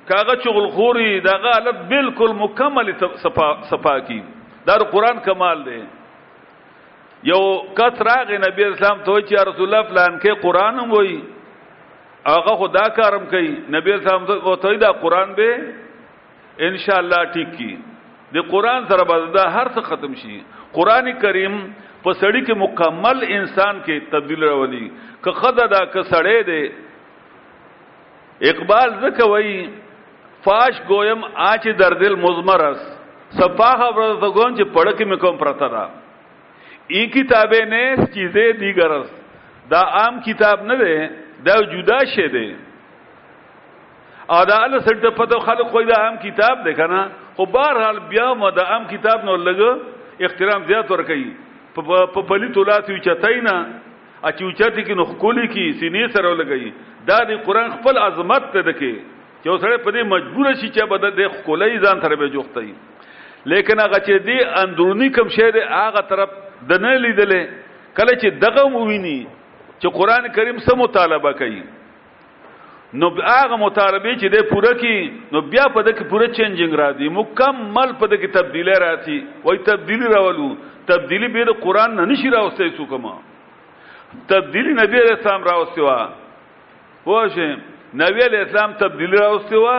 کاغه 0.10 0.34
چغلخوري 0.44 1.20
داغه 1.20 1.52
حالت 1.56 1.76
بالکل 1.90 2.32
مکمل 2.44 2.88
صفا 3.24 3.50
صفا 3.72 4.00
کی 4.08 4.20
دا 4.68 4.76
قرآن 4.92 5.18
کمال 5.26 5.64
دی 5.68 5.82
یو 7.30 7.44
کس 7.78 7.96
راغ 8.08 8.30
نبی 8.46 8.64
اسلام 8.72 8.98
ته 9.06 9.22
چې 9.28 9.48
رسول 9.50 9.66
الله 9.68 9.84
فلان 9.92 10.20
کې 10.20 10.42
قران 10.44 10.80
هم 10.80 10.92
وای 10.92 11.20
هغه 12.26 12.56
خدا 12.56 12.90
کارم 12.90 13.26
کوي 13.26 13.54
نبی 13.76 13.94
اسلام 13.94 14.26
ته 14.26 14.34
وته 14.50 14.74
دا 14.76 14.92
قران 15.04 15.34
به 15.36 15.58
ان 16.68 16.78
شاء 16.78 16.98
الله 17.00 17.26
ټیک 17.34 17.58
کی 17.58 17.76
د 18.34 18.36
قران 18.54 18.82
سره 18.90 19.04
به 19.10 19.16
دا 19.38 19.46
هر 19.56 19.68
څه 19.76 19.82
ختم 19.90 20.12
شي 20.22 20.38
قران 20.78 21.06
کریم 21.24 21.56
په 22.04 22.10
سړی 22.22 22.42
کې 22.48 22.54
مکمل 22.66 23.18
انسان 23.38 23.76
کې 23.86 23.96
تبدیل 24.14 24.42
راولي 24.50 24.86
که 25.24 25.30
خدای 25.40 25.68
دا 25.76 25.82
که 25.94 26.02
سړی 26.14 26.38
دی 26.50 26.64
اقبال 28.52 28.90
زکه 29.04 29.24
وای 29.34 29.54
فاش 30.44 30.76
گویم 30.90 31.22
آچ 31.52 31.64
در 31.82 31.94
دل 32.04 32.14
مزمر 32.26 32.62
است 32.72 32.88
صفاح 33.40 33.80
ورته 33.96 34.28
کوم 34.36 34.52
چې 34.58 34.64
پړه 34.76 34.94
کې 34.98 35.06
مکم 35.12 35.36
پرتا 35.44 35.68
را 35.74 35.86
ای 36.96 37.04
کتابه 37.16 37.62
نه 37.74 37.84
چیزه 38.16 38.44
دیگر 38.64 38.92
است 39.00 39.16
دا 39.72 39.82
عام 39.98 40.16
کتاب 40.28 40.58
نه 40.70 40.76
دی 40.84 40.96
دا 41.46 41.54
جدا 41.74 42.00
شه 42.16 42.28
دی 42.36 42.48
او 44.34 44.40
دا 44.50 44.56
الله 44.66 44.80
سره 44.80 45.10
په 45.20 45.26
خلق 45.48 45.68
خو 45.72 45.80
دا 45.94 45.98
عام 46.06 46.16
کتاب 46.26 46.56
دی 46.66 46.74
کنه 46.82 47.02
خو 47.36 47.46
بهرحال 47.46 47.98
بیا 48.14 48.30
ما 48.42 48.50
د 48.56 48.60
عام 48.74 48.84
کتاب 48.92 49.24
نو 49.28 49.36
لګ 49.48 49.60
احترام 50.26 50.62
زیات 50.70 50.92
ور 50.92 51.02
کوي 51.10 51.26
په 51.78 52.22
پلی 52.32 52.48
تولاتیو 52.58 52.98
چتاینا 53.08 53.56
اچو 54.30 54.50
چاته 54.60 54.84
کې 54.84 55.00
نو 55.00 55.06
خولي 55.12 55.46
کې 55.46 55.80
سینې 55.80 56.14
سره 56.18 56.34
لګي 56.42 56.70
دا 57.10 57.18
د 57.32 57.42
قران 57.50 57.72
خپل 57.78 57.98
عظمت 58.04 58.46
ته 58.54 58.62
دکې 58.68 58.94
چې 59.40 59.48
اوسړه 59.54 59.82
په 59.86 59.96
دې 59.96 60.12
مجبور 60.14 60.52
شي 60.62 60.70
چې 60.70 60.90
بد 60.94 61.20
د 61.22 61.34
خولي 61.40 61.82
ځان 61.86 62.04
تر 62.06 62.16
به 62.22 62.30
جوختي 62.36 62.68
لیکن 63.54 63.82
هغه 63.86 64.00
چې 64.08 64.30
دی 64.30 64.38
اندرونی 64.64 65.10
کم 65.18 65.34
شه 65.38 65.50
دی 65.58 65.66
هغه 65.74 66.04
طرف 66.14 66.38
د 66.74 66.86
نه 66.86 66.94
لیدلې 67.06 67.94
کله 68.02 68.14
چې 68.20 68.42
دغه 68.46 68.70
موویني 68.78 69.18
چې 69.80 69.98
قران 70.00 70.30
کریم 70.38 70.62
سم 70.70 70.80
مطالبه 70.86 71.34
کوي 71.42 71.62
نو 73.02 73.08
هغه 73.10 73.56
مطالبه 73.66 74.12
چې 74.22 74.28
د 74.34 74.38
پوره 74.50 74.72
کې 74.82 75.34
نو 75.34 75.42
بیا 75.54 75.66
په 75.78 75.84
دغه 75.88 76.04
پوره 76.12 76.28
چینجینګ 76.40 76.74
راځي 76.82 77.08
مکمل 77.20 77.94
په 78.04 78.10
دغه 78.14 78.28
تبديله 78.38 78.76
راځي 78.84 79.18
وای 79.46 79.58
تبديلی 79.70 80.08
راولو 80.16 80.50
تبديلی 80.92 81.28
به 81.36 81.46
د 81.52 81.58
قران 81.66 81.96
نه 82.00 82.06
نشي 82.12 82.30
راوستي 82.36 82.70
څوکما 82.80 83.14
تبديلی 84.34 84.74
نبی 84.82 85.02
اسلام 85.14 85.44
راوستي 85.50 85.82
وا 85.88 85.98
واشه 87.06 87.50
نبی 88.04 88.22
اسلام 88.44 88.74
تبديلی 88.84 89.18
راوستي 89.26 89.58
وا 89.66 89.78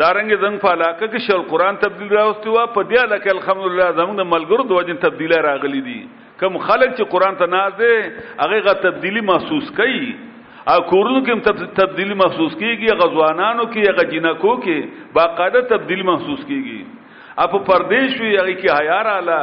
دارنګ 0.00 0.30
زنګ 0.44 0.56
فلاکه 0.60 1.06
کې 1.06 1.18
شل 1.26 1.42
قران 1.52 1.78
تبديلی 1.88 2.14
راوستي 2.20 2.48
وا 2.58 2.66
په 2.78 2.88
دې 2.88 2.98
علاقه 3.06 3.30
الحمدلله 3.38 3.86
زموږ 4.00 4.16
د 4.22 4.24
ملګرو 4.34 4.64
د 4.68 4.72
وجه 4.78 4.94
تبديله 5.08 5.40
راغلي 5.50 5.80
دي 5.90 5.98
کوم 6.40 6.58
خلک 6.68 6.88
چې 6.96 7.04
قران 7.14 7.36
ته 7.40 7.46
نازه 7.58 7.92
هغه 8.44 8.56
غا 8.68 8.72
تبديلی 8.88 9.20
محسوس 9.32 9.70
کوي 9.76 10.08
ا 10.74 10.78
کورونو 10.90 11.20
کې 11.26 11.74
تبدیلی 11.78 12.14
محسوس 12.20 12.54
کیږي 12.60 12.94
غزوانانو 13.00 13.66
کې 13.74 13.90
هغه 13.90 14.04
جنکو 14.14 14.54
کې 14.62 15.12
باقاعده 15.18 15.60
تبدیلی 15.72 16.06
محسوس 16.08 16.40
کیږي 16.40 16.80
اپ 17.44 17.52
پردیش 17.68 18.16
وی 18.22 18.30
هغه 18.38 18.54
کې 18.62 18.78
حیار 18.78 19.10
اعلی 19.12 19.38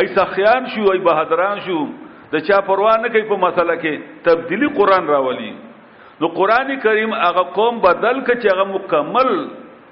ای 0.00 0.06
سخیان 0.16 0.70
شو 0.74 0.86
ای 0.92 1.02
بهادران 1.10 1.60
شو 1.66 1.78
د 2.34 2.44
چا 2.48 2.60
پروا 2.70 2.94
نه 3.04 3.08
کوي 3.16 3.24
په 3.34 3.40
مسله 3.44 3.76
کې 3.82 4.24
تبدیلی 4.30 4.70
قران 4.80 5.12
راولي 5.16 5.52
نو 6.22 6.32
قران 6.40 6.72
کریم 6.86 7.12
هغه 7.24 7.42
قوم 7.60 7.80
بدل 7.88 8.24
ک 8.28 8.40
چې 8.40 8.52
هغه 8.54 8.64
مکمل 8.72 9.30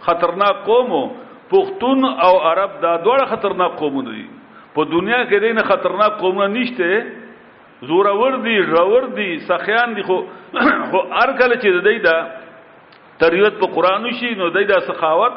خطرناک 0.08 0.64
قوم 0.70 0.92
پښتون 1.52 2.04
او 2.26 2.32
عرب 2.52 2.80
دا 2.86 2.96
ډوړه 3.04 3.26
خطرناک 3.36 3.76
قوم 3.84 4.02
دي 4.12 4.26
په 4.76 4.90
دنیا 4.96 5.24
کې 5.24 5.48
دین 5.48 5.62
خطرناک 5.72 6.18
قوم 6.24 6.42
نشته 6.58 7.04
زورور 7.82 8.32
دي 8.44 8.58
رور 8.60 9.02
دي 9.16 9.38
سخیان 9.48 9.94
دي 9.94 10.02
خو 10.02 10.16
خو 10.90 10.98
هر 11.16 11.32
کله 11.38 11.56
چې 11.56 11.80
دای 11.84 11.98
دا 12.06 12.16
تریوت 13.20 13.54
په 13.60 13.66
قران 13.76 14.10
شي 14.20 14.34
نو 14.40 14.48
دای 14.56 14.64
دا 14.70 14.80
سخاوت 14.88 15.32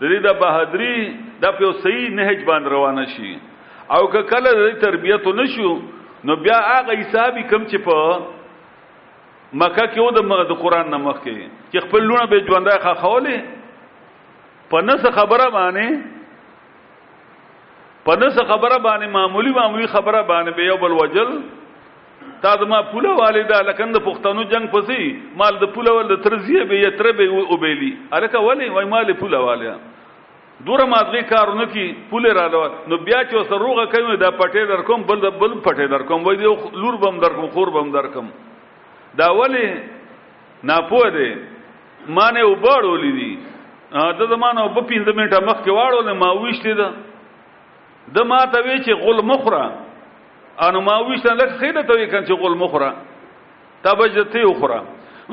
دای 0.00 0.18
دا 0.26 0.32
بهادری 0.44 0.94
دا 1.42 1.50
په 1.58 1.72
صحیح 1.82 2.10
نهج 2.20 2.44
باندې 2.44 2.68
روانه 2.68 3.06
شي 3.16 3.36
او 3.96 4.06
که 4.12 4.22
کله 4.30 4.50
د 4.60 4.78
تربیته 4.84 5.32
نشو 5.40 5.72
نو 6.28 6.36
بیا 6.46 6.56
هغه 6.66 6.96
حسابي 7.00 7.42
کم 7.50 7.66
چې 7.66 7.76
په 7.84 8.20
مکه 9.64 9.84
کې 9.86 9.98
و 9.98 10.10
د 10.44 10.52
قران 10.62 10.88
نه 10.90 10.96
مخ 11.08 11.20
کې 11.24 11.48
چې 11.72 11.78
خپل 11.88 12.02
لونه 12.04 12.24
به 12.30 12.44
ژوندای 12.46 12.78
ښه 12.78 12.94
خولې 13.02 13.40
په 14.70 14.80
نس 14.88 15.04
خبره 15.18 15.50
باندې 15.58 16.00
په 18.08 18.16
نس 18.24 18.40
خبره 18.48 18.78
باندې 18.78 19.06
معمولی 19.18 19.50
معمولی 19.58 19.86
خبره 19.98 20.22
باندې 20.22 20.56
به 20.56 20.64
یو 20.68 20.76
بل 20.86 20.92
وجل 21.00 21.36
تا 22.44 22.52
زما 22.60 22.78
پوله 22.92 23.10
والدا 23.20 23.58
لکه 23.68 23.84
د 23.96 24.02
پښتنو 24.06 24.42
جنگ 24.52 24.68
پسې 24.72 25.36
مال 25.40 25.56
د 25.62 25.68
پوله 25.74 25.92
ول 25.98 26.16
ترزیه 26.24 26.64
به 26.70 26.80
یتر 26.80 27.06
به 27.20 27.24
او 27.24 27.56
بیلی 27.62 27.90
الکه 28.18 28.38
ولی 28.46 28.68
وای 28.74 28.84
مال 28.90 29.12
پوله 29.20 29.38
والیا 29.44 29.74
دوره 30.68 30.84
مازغی 30.92 31.22
کارونه 31.32 31.66
کی 31.76 31.84
پوله 32.10 32.32
را 32.38 32.44
لو 32.54 32.60
نو 32.92 32.96
بیا 33.06 33.20
چې 33.30 33.48
سروغه 33.48 33.84
کوي 33.94 34.16
دا 34.16 34.30
پټې 34.40 34.62
در 34.70 34.82
کوم 34.88 35.02
بل 35.08 35.20
د 35.24 35.30
بل 35.40 35.52
پټې 35.68 35.86
در 35.94 36.02
کوم 36.10 36.24
وای 36.26 36.36
دی 36.36 36.44
لور 36.82 36.96
بم 37.04 37.16
در 37.24 37.32
کوم 37.38 37.46
خور 37.56 37.70
بم 37.76 37.88
در 37.96 38.06
کوم 38.16 38.28
دا 39.20 39.28
ولی 39.40 39.64
ناپوه 40.68 41.08
دی 41.16 41.30
مانه 42.18 42.42
وبړولې 42.48 43.12
دي 43.20 43.32
د 44.20 44.20
زمانه 44.34 44.68
په 44.76 44.88
15 44.92 45.16
منټه 45.16 45.40
مخ 45.48 45.56
کې 45.64 45.72
واړول 45.72 46.12
ما 46.22 46.28
وښتې 46.36 46.72
ده 46.76 46.88
د 48.18 48.28
ما 48.30 48.44
ته 48.52 48.60
وی 48.68 48.78
چې 48.84 49.00
غل 49.04 49.24
مخره 49.32 49.64
انو 50.62 50.80
ما 50.86 50.96
وښته 50.98 51.34
لک 51.34 51.50
خیره 51.60 51.82
ته 51.88 52.06
کن 52.12 52.24
چې 52.28 52.32
غول 52.38 52.54
مخره 52.62 52.90
تبجته 53.82 54.40
اخرى 54.46 54.80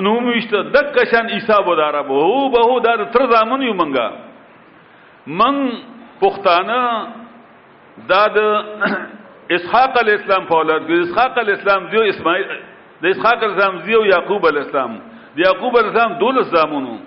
نو 0.03 0.19
موشته 0.19 0.57
د 0.73 0.77
کشن 0.97 1.25
حساب 1.37 1.67
ودار 1.67 2.01
به 2.03 2.13
او 2.13 2.49
به 2.51 2.79
د 2.79 3.11
تر 3.13 3.25
زامن 3.33 3.61
یو 3.61 3.73
منګه 3.73 4.07
من 5.27 5.55
پښتانه 6.21 6.77
دا 8.09 8.23
د 8.37 8.37
اسحاق 9.55 9.91
علی 10.01 10.11
السلام 10.17 10.45
په 10.45 10.55
اولاد 10.57 10.81
کې 10.87 10.93
اسحاق 11.05 11.37
علی 11.37 11.51
السلام 11.51 11.81
دیو 11.91 12.01
اسماعیل 12.11 12.47
د 13.01 13.05
اسحاق 13.13 13.37
علی 13.43 13.51
السلام 13.53 13.77
دیو 13.85 14.05
یعقوب 14.05 14.47
علی 14.47 14.59
السلام 14.63 14.97
د 15.35 15.39
یعقوب 15.45 15.77
علی 15.77 15.87
السلام 15.89 16.13
دولس 16.23 16.47
زامنو 16.55 16.97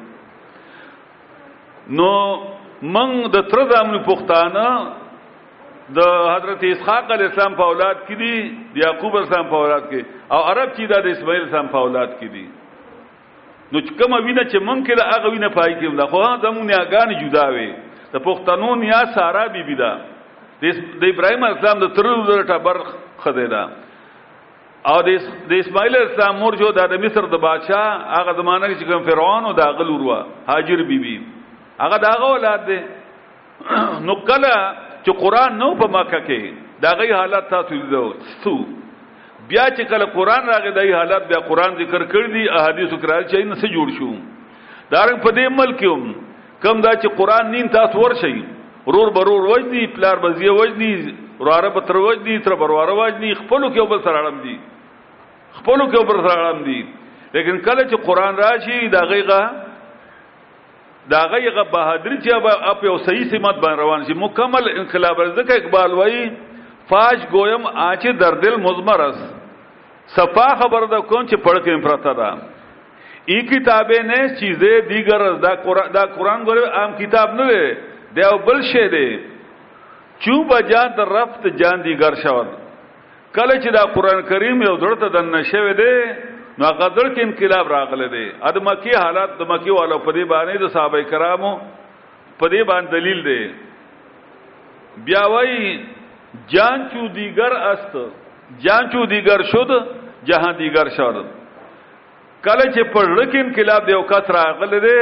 نو 1.99 2.11
من 2.97 3.17
د 3.37 3.47
تر 3.53 3.63
ځامن 3.71 4.03
پښتانه 4.11 4.65
د 5.97 5.99
حضرت 6.35 6.63
اسحاق 6.73 7.11
علی 7.15 7.25
السلام 7.25 7.55
په 7.59 7.65
اولاد 7.73 8.01
کې 8.01 8.15
دي 8.21 8.37
د 8.75 8.83
یعقوب 8.85 9.15
السلام 9.19 9.47
په 9.51 9.57
اولاد 9.59 9.85
کې 9.91 10.01
او 10.37 10.41
عرب 10.51 10.73
کې 10.77 10.85
د 11.05 11.07
اسماعیل 11.13 11.43
السلام 11.45 11.69
په 11.75 11.79
اولاد 11.87 12.11
کې 12.21 12.29
دي 12.35 12.47
نو 13.73 13.79
چې 13.87 13.95
کوم 14.01 14.13
وینه 14.27 14.45
چې 14.51 14.59
مونږ 14.69 14.81
کې 14.87 14.95
د 15.01 15.03
هغه 15.13 15.29
وینه 15.35 15.49
پای 15.57 15.71
کې 15.79 15.87
ولا 15.93 16.07
خو 16.13 16.21
زمونږ 16.45 16.67
یاګان 16.77 17.09
جدا 17.23 17.47
وي 17.55 17.69
د 18.13 18.17
پښتنو 18.27 18.71
یا 18.93 19.01
سارا 19.15 19.45
بیبی 19.55 19.77
دا 19.83 19.93
د 20.63 21.11
ابراهیم 21.13 21.45
السلام 21.49 21.79
د 21.85 21.93
تر 21.99 22.07
وروسته 22.09 22.49
ټبر 22.51 22.77
خدیدا 23.25 23.63
او 24.93 24.97
د 25.09 25.53
اسماعیل 25.65 25.97
السلام 26.01 26.37
مور 26.43 26.57
جو 26.65 26.69
د 26.81 26.97
مصر 27.07 27.27
د 27.37 27.41
بادشاه 27.47 28.19
هغه 28.19 28.33
زمانه 28.43 28.67
کې 28.67 28.93
کوم 28.93 29.03
فرعون 29.09 29.45
او 29.49 29.53
د 29.63 29.73
غلوروا 29.81 30.21
هاجر 30.51 30.83
بیبی 30.93 31.17
هغه 31.81 31.97
دا 32.09 32.13
اولاد 32.29 32.67
دي 32.73 32.81
نو 34.09 34.15
کله 34.29 34.53
چې 35.09 35.19
قران 35.25 35.57
نو 35.63 35.69
په 35.81 35.87
مکه 35.97 36.21
کې 36.29 36.43
دا 36.85 36.93
غي 37.01 37.13
حالت 37.19 37.45
تاسو 37.51 37.73
لیدو 37.75 38.57
بیا 39.49 39.65
چې 39.77 39.83
کله 39.91 40.05
قران 40.17 40.43
راغی 40.53 40.73
دای 40.79 40.93
حالت 40.93 41.23
بیا 41.33 41.39
قران 41.49 41.73
ذکر 41.81 42.03
کړ 42.13 42.25
دي 42.35 42.43
احادیث 42.61 42.91
کرال 43.03 43.25
چې 43.31 43.49
نه 43.49 43.55
سه 43.65 43.69
جوړ 43.73 43.89
شو 43.99 44.11
دا 44.93 45.01
په 45.25 45.31
دې 45.37 45.47
ملک 45.61 45.83
هم 45.83 46.05
کم 46.65 46.81
دا 46.87 46.93
چې 47.01 47.09
قران 47.21 47.51
نیم 47.57 47.69
تاسو 47.77 48.03
ورشي 48.05 48.35
رور 48.95 49.09
برور 49.19 49.49
وجدي 49.53 49.87
پلار 49.97 50.17
بزی 50.27 50.49
وجدي 50.61 50.93
وراره 51.41 51.69
پتر 51.79 51.97
وجدي 52.09 52.37
تر 52.47 52.55
برواره 52.63 52.93
وجدي 53.01 53.33
خپلو 53.41 53.67
کې 53.73 53.81
وبل 53.81 54.01
سره 54.05 54.23
اړم 54.23 54.41
دي 54.43 54.59
خپلو 55.59 55.85
کې 55.89 55.99
وبل 56.01 56.21
سره 56.29 56.43
اړم 56.43 56.61
دي 56.69 56.81
لیکن 57.33 57.59
کله 57.67 57.83
چې 57.91 58.05
قران 58.09 58.35
راشي 58.45 58.89
دا 58.97 59.03
غیغه 59.15 59.41
دا 61.13 61.21
غیغه 61.33 61.63
بهادری 61.73 62.17
چې 62.25 62.31
اپ 62.71 62.85
یو 62.85 62.97
صحیح 63.07 63.27
سمت 63.33 63.57
باندې 63.63 63.81
روان 63.83 64.01
شي 64.09 64.15
مکمل 64.25 64.65
انقلاب 64.79 65.21
رزق 65.21 65.51
اقبال 65.57 65.93
وای 65.99 66.25
فاش 66.89 67.19
گویم 67.33 67.65
آچ 67.91 68.03
در 68.21 68.35
دل 68.45 68.55
مزمر 68.67 69.01
است 69.09 69.25
صفا 70.17 70.49
خبر 70.61 70.87
ده 70.93 71.01
کوم 71.09 71.27
چې 71.31 71.37
پړکې 71.47 71.83
پرته 71.87 72.13
ده 72.19 72.29
ای 73.31 73.41
کتابه 73.53 74.03
نه 74.11 74.37
چیزه 74.41 74.71
دیگر 74.93 75.21
از 75.31 75.37
دا 75.41 75.53
قران 75.65 75.89
دا 75.93 76.05
قران 76.17 76.45
غره 76.45 76.67
عام 76.81 76.93
کتاب 77.01 77.31
نه 77.41 77.47
دی 77.53 77.65
دیو 78.15 78.39
بل 78.47 78.61
شه 78.73 78.89
دی 78.89 79.11
چو 80.23 80.45
بجا 80.45 80.85
د 80.99 81.01
رفت 81.17 81.47
جان 81.61 81.77
دیگر 81.89 82.15
شود 82.23 82.49
کله 83.37 83.55
چې 83.63 83.69
دا 83.79 83.83
قران 83.95 84.23
کریم 84.31 84.63
یو 84.63 84.77
درته 84.77 85.09
د 85.09 85.17
نشوي 85.35 85.73
دی 85.81 85.95
نو 86.61 86.67
غزر 86.79 87.09
کې 87.09 87.27
انقلاب 87.27 87.69
راغله 87.73 88.07
دی 88.15 88.21
د 88.55 88.57
مکی 88.69 88.95
حالات 89.03 89.35
د 89.43 89.47
مکی 89.51 89.75
والو 89.77 89.99
په 90.07 90.13
دې 90.15 90.31
باندې 90.33 90.65
د 90.65 90.71
صحابه 90.77 91.03
کرامو 91.13 91.53
په 92.43 92.49
دې 92.55 92.63
باندې 92.71 92.95
دلیل 92.97 93.21
دی 93.27 93.45
بیا 95.11 95.23
وای 95.35 95.55
جان 96.55 96.83
چو 96.95 97.05
دیگر 97.21 97.53
است 97.69 97.95
جان 98.67 98.91
چو 98.95 99.05
دیگر 99.15 99.43
شد 99.53 99.71
جهان 100.31 100.57
دیگر 100.63 100.89
شد 100.99 101.17
کله 102.45 102.65
چې 102.75 102.83
پر 102.97 103.15
لکه 103.15 103.39
انقلاب 103.47 103.87
دی 103.87 103.93
او 104.01 104.03
کثر 104.11 104.33
راغله 104.41 104.79
دی 104.89 105.01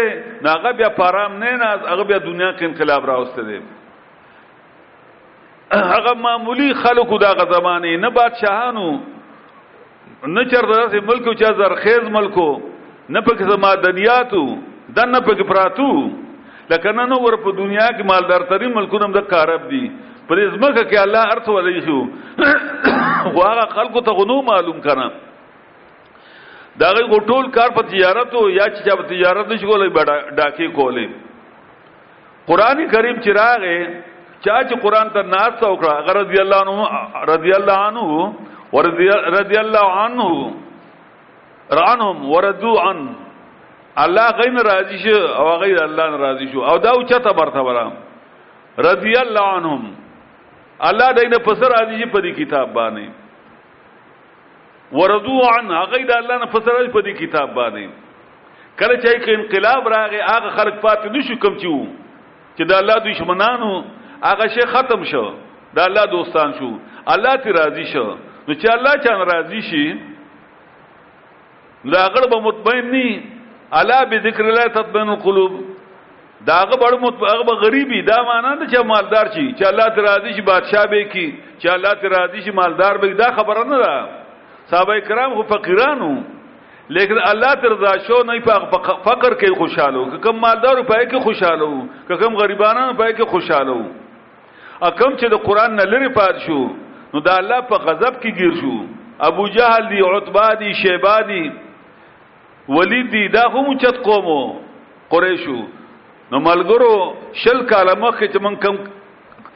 ناغه 0.51 0.73
بیا 0.83 0.89
پارام 1.03 1.33
نه 1.47 1.57
نه 1.65 1.73
هغه 1.91 2.05
بیا 2.13 2.19
دنیا 2.29 2.51
کې 2.57 2.63
انقلاب 2.71 3.03
راوسته 3.13 3.43
دی 3.51 3.59
هغه 5.73 6.15
معمولی 6.31 6.69
خلکو 6.87 7.17
دا 7.29 7.33
غ 7.41 7.43
زمانه 7.59 7.91
نه 8.07 8.11
بادشاهانو 8.23 8.89
نه 10.35 10.43
چرته 10.51 10.89
سي 10.91 10.99
ملکو 11.01 11.33
چا 11.41 11.51
زرخیز 11.59 12.09
ملکو 12.11 12.47
نه 13.09 13.21
پکې 13.21 13.51
زما 13.51 13.75
دنیاتو 13.87 14.45
د 14.97 15.09
نه 15.13 15.21
پکې 15.27 15.45
پراتو 15.49 15.91
لکه 16.71 16.93
نه 16.99 17.05
نو 17.13 17.19
ور 17.25 17.37
په 17.45 17.51
دنیا 17.59 17.85
کې 17.93 18.05
مالدار 18.11 18.41
تري 18.53 18.69
ملکونه 18.79 19.09
د 19.19 19.29
کارب 19.33 19.69
دي 19.75 19.83
پر 20.31 20.39
ازمکه 20.45 20.85
کې 20.85 20.99
الله 21.03 21.35
ارث 21.35 21.51
ولې 21.51 21.87
شو 21.87 22.01
واغه 23.41 23.67
خلکو 23.77 24.01
ته 24.09 24.15
غنو 24.23 24.41
معلوم 24.49 24.81
کړه 24.89 25.07
دا 26.83 26.91
غي 26.97 27.07
ټول 27.31 27.47
کار 27.59 27.71
په 27.79 27.87
تجارت 27.93 28.35
او 28.35 28.49
یا 28.59 28.67
چې 28.73 29.01
په 29.03 29.07
تجارت 29.13 29.53
نشو 29.55 29.71
کولای 29.71 29.89
ډاکې 29.93 30.75
کولې 30.79 31.09
قران 32.51 32.85
کریم 32.91 33.21
چراغه 33.29 33.77
چا 34.41 34.63
چې 34.63 34.83
قران 34.87 35.11
ته 35.15 35.23
ناس 35.39 35.57
وکړه 35.63 36.11
غرض 36.11 36.37
الله 36.43 36.61
عنه 36.65 37.31
رضی 37.37 37.53
الله 37.53 37.79
عنه 37.79 38.35
ورضی 38.73 39.59
الله 39.59 39.87
عنه 40.05 40.53
رانهم 41.71 42.31
وردو 42.31 42.75
عن 42.79 42.99
الله 43.97 44.29
غین 44.31 44.57
راضی 44.65 44.99
شو 45.05 45.17
او 45.41 45.59
غیر 45.59 45.83
الله 45.83 46.17
راضی 46.17 46.51
شو 46.53 46.59
او 46.61 46.79
دا 46.79 46.91
او 46.91 47.03
چته 47.03 47.33
برتبره 47.33 47.93
رضی 48.79 49.15
الله 49.17 49.43
عنهم 49.57 49.83
الله 50.81 51.13
دینه 51.13 51.39
پس 51.39 51.57
راضی 51.63 51.99
شي 51.99 52.07
په 52.07 52.21
دې 52.21 52.33
کتاب 52.39 52.73
باندې 52.75 53.07
وردو 54.93 55.41
عن 55.59 55.73
غیر 55.85 56.17
الله 56.17 56.39
نه 56.39 56.47
پس 56.47 56.69
راضی 56.69 56.89
په 56.89 57.03
دې 57.03 57.13
کتاب 57.21 57.55
باندې 57.55 57.89
کله 58.79 58.97
چې 59.01 59.29
انقلاب 59.35 59.89
راغی 59.89 60.21
هغه 60.21 60.51
خلق 60.51 60.81
پات 60.81 61.07
نشو 61.07 61.35
کم 61.37 61.55
چیو 61.57 61.87
چې 62.59 62.65
دا 62.67 62.77
الله 62.79 62.99
دشمنانو 62.99 63.85
هغه 64.23 64.49
شی 64.49 64.61
ختم 64.67 65.05
شو 65.05 65.33
دا 65.77 65.85
الله 65.85 66.05
دوستان 66.07 66.53
شو 66.59 66.73
الله 67.07 67.37
تی 67.37 67.53
راضی 67.53 67.85
شو 67.87 68.17
نو 68.49 68.55
چې 68.55 68.69
الله 68.77 68.93
چا 69.05 69.15
راضي 69.33 69.61
شي 69.69 69.85
داغړ 71.95 72.23
به 72.35 72.41
مطمئن 72.49 72.91
ني 72.91 73.09
الا 73.81 74.05
بذكر 74.11 74.45
الله 74.49 74.67
تطمئن 74.77 75.09
القلوب 75.15 75.53
داغه 76.51 76.77
بڑ 76.85 76.93
مطمئن 77.07 77.43
به 77.49 77.55
غریبي 77.65 78.03
دا 78.11 78.23
معنا 78.23 78.55
نه 78.55 78.67
چې 78.69 78.79
مالدار 78.93 79.27
شي 79.35 79.47
چې 79.59 79.65
الله 79.71 79.89
ته 79.99 80.07
راضي 80.07 80.33
شي 80.39 80.43
بادشاہ 80.53 80.87
به 80.95 81.03
کی 81.13 81.27
چې 81.59 81.69
الله 81.75 81.95
ته 82.03 82.09
راضي 82.15 82.43
شي 82.47 82.51
مالدار 82.61 82.99
به 83.03 83.13
دا 83.23 83.33
خبره 83.41 83.65
نه 83.73 83.79
ده 83.79 84.09
صحابه 84.71 84.99
کرام 85.11 85.35
خو 85.35 85.43
فقیرانو 85.51 86.15
لیکن 86.97 87.19
الله 87.31 87.55
ترضا 87.67 87.93
شو 88.07 88.23
نه 88.31 88.41
فقر 89.05 89.35
کې 89.41 89.59
خوشاله 89.59 90.19
کوم 90.25 90.37
مالدار 90.47 90.83
پای 90.95 91.07
کې 91.09 91.23
خوشاله 91.29 91.89
کوم 92.25 92.37
غریبانو 92.43 92.89
پای 93.05 93.13
کې 93.17 93.25
خوشاله 93.25 93.85
اکم 94.91 95.15
چې 95.17 95.25
د 95.31 95.35
قران 95.47 95.75
نه 95.77 95.85
لري 95.93 96.09
پات 96.19 96.37
شو 96.49 96.63
نو 97.17 97.21
دا 97.27 97.35
الله 97.41 97.61
په 97.69 97.77
غضب 97.89 98.17
کې 98.23 98.31
گیر 98.39 98.57
شو 98.63 98.77
ابو 99.27 99.45
جهل 99.57 99.85
دی 99.91 100.01
عتبہ 100.09 100.47
دی 100.63 100.73
شیبہ 100.81 101.13
دی 101.29 101.43
ولید 102.77 103.07
دی 103.13 103.23
دا 103.37 103.45
هم 103.55 103.77
چت 103.85 104.01
قومو 104.09 104.41
قریشو 105.15 105.55
نو 106.35 106.41
ملګرو 106.49 106.91
شل 107.45 107.63
کاله 107.71 107.95
مخکې 108.03 108.27
چې 108.33 108.43
من 108.49 108.59
کم 108.65 108.83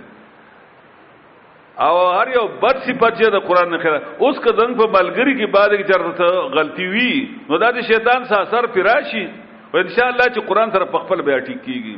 او 1.86 1.98
هر 2.20 2.28
یو 2.38 2.46
بد 2.62 2.78
صفت 2.86 3.14
چې 3.18 3.30
د 3.36 3.46
قران 3.48 3.70
نه 3.72 3.78
خره 3.78 4.02
اوس 4.26 4.36
که 4.44 4.52
زنګ 4.60 4.74
په 4.82 4.86
ملګری 4.98 5.34
کې 5.40 5.52
بعد 5.56 5.72
کې 5.80 5.90
چرته 5.90 6.28
غلطي 6.56 6.88
وي 6.94 7.14
نو 7.50 7.58
دا 7.64 7.70
د 7.78 7.82
شیطان 7.90 8.26
سره 8.30 8.38
اثر 8.46 8.64
پراشي 8.78 9.26
او 9.72 9.76
ان 9.82 9.88
شاء 9.98 10.08
الله 10.08 10.28
چې 10.34 10.40
قران 10.50 10.72
سره 10.76 10.86
په 10.94 11.00
خپل 11.04 11.22
بیا 11.28 11.38
ټیک 11.50 11.60
کیږي 11.66 11.96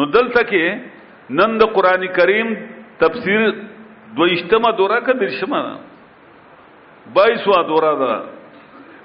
نو 0.00 0.06
دلته 0.16 0.42
کې 0.50 1.38
نن 1.40 1.56
د 1.62 1.70
قران 1.76 2.06
کریم 2.18 2.48
تفسیر 3.02 3.40
دویشتمه 4.18 4.70
دوره 4.80 4.98
کې 5.06 5.14
درشمه 5.20 5.62
22 7.14 7.62
دوره 7.70 7.92
ده 8.02 8.14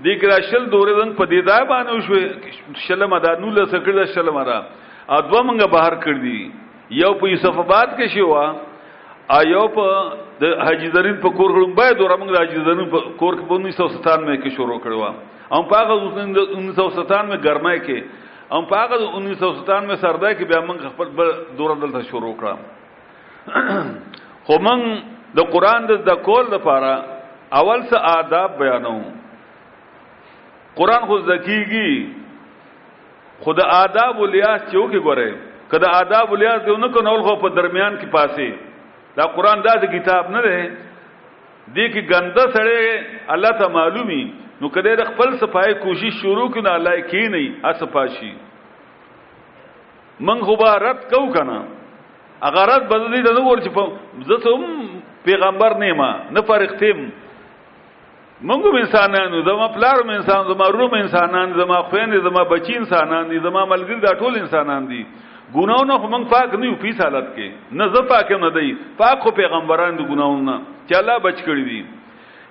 د 0.08 0.16
ګراشل 0.22 0.66
دوره 0.74 0.94
زنګ 1.00 1.16
په 1.18 1.26
دې 1.26 1.40
ځای 1.50 1.64
باندې 1.74 1.92
شو 2.08 2.82
شلم 2.88 3.14
ادا 3.20 3.36
نو 3.44 3.50
لسکړه 3.60 4.04
شلم 4.18 4.38
را 4.50 4.58
ادوه 5.18 5.42
منګه 5.48 5.68
بهر 5.76 5.94
کړ 6.04 6.14
دي 6.26 6.42
یو 7.02 7.14
په 7.22 7.30
یوسف 7.34 7.56
آباد 7.66 7.96
کې 7.98 8.08
شو 8.16 8.32
ایو 9.36 9.63
په 9.76 9.86
د 10.40 10.44
حاجی 10.66 10.88
زرین 10.94 11.16
په 11.24 11.30
کور 11.38 11.50
غړمبای 11.56 11.90
دوره 12.00 12.16
موږ 12.20 12.30
د 12.32 12.38
حاجی 12.40 12.58
زرین 12.66 12.88
په 12.92 13.00
کور 13.22 13.34
کې 13.40 13.44
په 13.50 13.56
1997 13.72 14.44
کې 14.44 14.50
شروع 14.56 14.78
کړو 14.80 15.00
ام 15.58 15.63
په 15.72 15.78
هغه 15.78 15.96
1997 16.72 17.46
ګرمای 17.46 17.78
کې 17.86 18.00
ام 18.58 18.63
په 18.72 18.76
هغه 18.82 18.96
1997 19.20 20.04
سردای 20.04 20.34
کې 20.36 20.44
بیا 20.48 20.60
موږ 20.63 20.80
خپل 20.96 21.08
دوره 21.60 21.74
دلته 21.84 22.02
شروع 22.12 22.34
کړم 22.40 22.60
خو 24.48 24.54
موږ 24.68 24.80
د 25.40 25.42
قران 25.56 25.82
د 26.08 26.10
کول 26.28 26.46
لپاره 26.56 26.92
اول 27.60 27.80
څه 27.84 27.98
آداب 28.20 28.50
بیانو 28.62 28.96
قران 30.80 31.02
خو 31.10 31.16
زکیږي 31.28 31.92
خود 33.44 33.60
آداب 33.60 34.13
ولیاس 34.22 34.60
چوکې 34.72 35.00
ګوره 35.04 35.30
کله 35.72 35.88
آداب 36.02 36.26
ولیاس 36.32 36.60
دیونه 36.66 36.88
کو 36.96 37.00
نو 37.08 37.20
خو 37.28 37.34
په 37.44 37.50
درمیان 37.60 37.96
کې 38.00 38.08
پاسه 38.12 38.52
دا 39.18 39.26
قران 39.36 39.60
دا 39.66 39.74
کتاب 40.00 40.26
نه 40.32 40.42
دی 40.48 40.60
دې 41.76 41.86
کې 41.94 42.02
ګنده 42.12 42.44
سره 42.56 43.32
الله 43.34 43.52
ته 43.62 43.68
معلومي 43.78 44.22
نو 44.62 44.70
کله 44.76 44.94
د 45.00 45.04
خپل 45.10 45.36
صفای 45.44 45.74
کوشش 45.86 46.14
شروع 46.24 46.48
کنا 46.56 46.76
الله 46.78 47.02
کې 47.10 47.26
نه 47.34 47.72
اسپاشي 47.72 48.32
من 50.30 50.46
غبارت 50.50 51.02
کو 51.14 51.20
کنا 51.34 51.58
اگر 52.48 52.68
رات 52.72 52.84
بدلی 52.94 53.22
د 53.28 53.36
نور 53.40 53.58
چې 53.66 54.30
زسم 54.32 54.64
پیغمبر 55.28 55.78
نه 55.84 55.94
ما 56.02 56.10
نه 56.38 56.42
فرښتیم 56.42 57.10
منګو 58.42 58.80
انسانانو 58.80 59.42
زما 59.50 59.68
پلارو 59.76 60.10
انسان 60.16 60.42
زما 60.54 60.66
روم 60.78 60.94
انسانان 61.04 61.54
زما 61.60 61.82
خويند 61.92 62.14
زما 62.30 62.44
بچی 62.56 62.76
انسانان 62.80 63.30
دي 63.34 63.40
زما 63.50 63.66
ملګری 63.66 64.00
دا 64.00 64.14
ټول 64.24 64.38
انسانان 64.46 64.88
دي 64.94 65.04
ګناونه 65.56 65.94
خو 66.04 66.08
موږ 66.12 66.24
پاک 66.32 66.54
نه 66.60 66.66
یو 66.68 66.76
په 66.84 67.00
حالت 67.04 67.28
کې 67.36 67.50
نه 67.80 67.86
زه 67.96 68.02
پاک 68.12 68.32
نه 68.40 68.50
دی 68.56 68.72
پاک 69.00 69.18
خو 69.24 69.32
پیغمبران 69.40 69.96
د 69.96 70.02
ګناونه 70.12 70.56
چې 70.90 70.96
الله 71.00 71.20
بچ 71.24 71.38
کړی 71.48 71.64
دي 71.70 71.80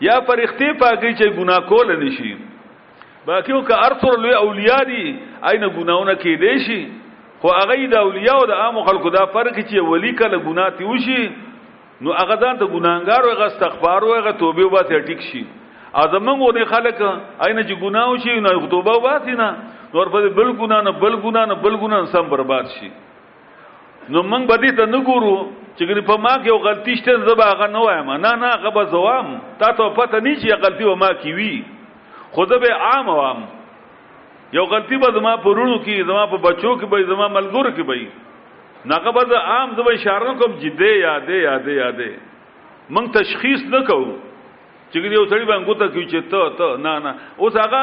یا 0.08 0.16
فرښتې 0.28 0.78
پاکي 0.80 1.10
چې 1.18 1.28
ګنا 1.36 1.56
کول 1.72 1.92
نشي 2.04 2.32
باقی 3.28 3.52
او 3.52 3.60
که 3.68 3.74
ارثر 3.88 4.12
لوی 4.22 4.34
اولیاء 4.38 4.80
دي 4.92 5.04
اينه 5.50 5.68
ګناونه 5.68 6.14
کې 6.22 6.32
دی 6.40 6.56
شي 6.68 6.80
خو 7.44 7.48
هغه 7.58 7.76
د 7.92 7.96
اولیاء 8.06 8.34
او 8.38 8.46
د 8.52 8.64
عام 8.64 8.80
خلکو 8.88 9.10
دا 9.18 9.24
فرق 9.36 9.54
چې 9.60 9.76
ولی 9.92 10.12
کله 10.22 10.38
ګنا 10.48 10.66
تی 10.80 10.84
وشي 10.88 11.22
نو 12.00 12.12
هغه 12.16 12.34
ځان 12.34 12.58
ته 12.58 12.66
ګناګار 12.66 13.20
او 13.24 13.30
هغه 13.36 13.46
استغفار 13.52 14.00
او 14.02 14.14
هغه 14.16 14.30
توبه 14.40 14.64
واسه 14.72 15.02
ټیک 15.10 15.20
شي 15.30 15.44
ازمنګ 15.94 16.38
ونه 16.48 16.64
خلک 16.74 17.00
اينه 17.46 17.62
چې 17.62 17.74
ګناو 17.84 18.16
شي 18.24 18.40
نو 18.40 18.66
توبه 18.76 18.92
واسه 19.08 19.30
نه 19.44 19.48
ورپسې 19.96 20.30
بل 20.38 20.50
ګنا 20.60 20.78
نه 20.86 20.90
بل 21.02 21.14
ګنا 21.24 21.42
نه 21.52 21.54
بل 21.64 21.76
ګنا 21.82 21.98
سم 22.12 22.28
برباد 22.32 22.66
شي 22.76 22.88
نو 24.14 24.20
موږ 24.30 24.42
به 24.50 24.56
دې 24.62 24.76
ته 24.80 24.84
نه 24.92 24.98
ګورو 25.08 25.36
چې 25.78 26.04
په 26.10 26.16
ما 26.24 26.32
کې 26.42 26.48
یو 26.52 26.56
غلطی 26.66 26.92
شته 27.00 27.16
زبا 27.28 27.46
هغه 27.52 27.66
نه 27.74 27.80
وایم 27.86 28.10
نه 28.24 28.32
نه 28.42 28.48
هغه 28.54 28.70
به 28.76 28.82
زوام 28.94 29.28
تا 29.62 29.72
ته 29.78 29.88
پته 29.98 30.18
نه 30.26 30.34
چې 30.40 30.60
غلطی 30.64 30.84
و 30.84 30.94
ما 31.00 31.10
کې 31.20 31.34
وی 31.36 31.56
خود 32.36 32.52
به 32.64 32.70
عام 32.88 33.08
وام 33.08 33.40
یو 34.58 34.64
غلطی 34.74 34.96
به 35.00 35.10
زما 35.18 35.32
په 35.46 35.50
رونو 35.56 35.76
کې 35.84 36.06
زما 36.12 36.24
په 36.34 36.36
بچو 36.48 36.72
کې 36.80 36.86
به 36.90 37.02
زما 37.14 37.28
ملګرو 37.36 37.72
کې 37.76 37.84
به 37.90 38.06
ناګه 38.90 39.28
به 39.28 39.38
عام 39.54 39.74
زما 39.80 39.90
اشاره 39.98 40.34
کوم 40.44 40.52
جدي 40.62 40.92
یادې 41.06 41.36
یادې 41.48 41.72
یادې 41.82 42.10
مونږ 42.94 43.06
تشخیص 43.18 43.62
نه 43.74 43.80
کوو 43.88 44.12
چې 44.90 44.98
یو 44.98 45.24
سړی 45.30 45.44
باندې 45.50 45.66
ګوته 45.68 45.86
کوي 45.96 46.06
چې 46.12 46.20
ته 46.30 46.54
ته 46.60 46.68
نه 46.84 46.92
نه 47.04 47.10
اوس 47.38 47.56
هغه 47.64 47.82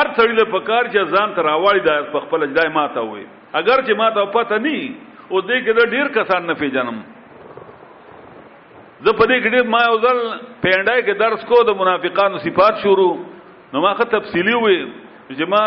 ار 0.00 0.08
سړی 0.16 0.34
له 0.38 0.44
پکار 0.52 0.84
چې 0.92 1.00
ځان 1.14 1.32
تر 1.38 1.46
اواړي 1.56 1.80
د 1.80 2.20
خپل 2.24 2.42
اجدای 2.44 2.68
ماته 2.76 3.00
وي 3.06 3.24
اگر 3.60 3.78
چې 3.86 3.92
ماته 4.02 4.24
پته 4.34 4.56
نه 4.66 5.28
او 5.30 5.40
دې 5.42 5.58
کې 5.64 5.90
ډیر 5.96 6.06
کسان 6.16 6.46
نه 6.50 6.54
پیژنم 6.60 6.96
زه 9.04 9.12
په 9.12 9.24
دې 9.26 9.38
کې 9.42 9.68
ما 9.74 9.80
یو 9.84 9.98
ځل 10.04 10.18
پیندای 10.62 11.02
کې 11.02 11.12
درس 11.24 11.44
کو 11.50 11.60
د 11.68 11.76
منافقانو 11.80 12.38
صفات 12.44 12.74
شروع 12.84 13.12
نو 13.74 13.80
ما 13.86 13.92
خه 13.98 14.04
تفصیلی 14.16 14.54
وي 14.64 14.78
چې 15.28 15.44
ما 15.48 15.64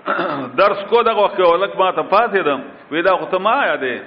درس 0.62 0.84
کو 0.92 1.02
دغه 1.08 1.22
وخت 1.24 1.40
ولک 1.44 1.76
ما 1.80 1.88
ته 1.92 2.02
پاتې 2.02 2.42
دم 2.48 2.60
وې 2.90 3.02
دا 3.08 3.16
خو 3.22 3.26
ته 3.32 3.38
ما 3.46 3.56
یادې 3.70 3.98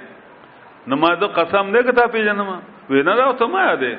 نو 0.90 0.96
ما 1.06 1.10
د 1.24 1.34
قسم 1.40 1.70
نه 1.74 1.82
کته 1.90 2.06
پیژنم 2.14 2.48
وې 2.88 3.02
نه 3.10 3.14
دا 3.22 3.26
ته 3.42 3.46
ما 3.56 3.66
یادې 3.70 3.96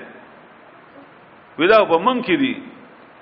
وې 1.58 1.68
دا 1.74 1.84
په 1.92 1.98
من 2.08 2.22
کې 2.22 2.38
دي 2.46 2.54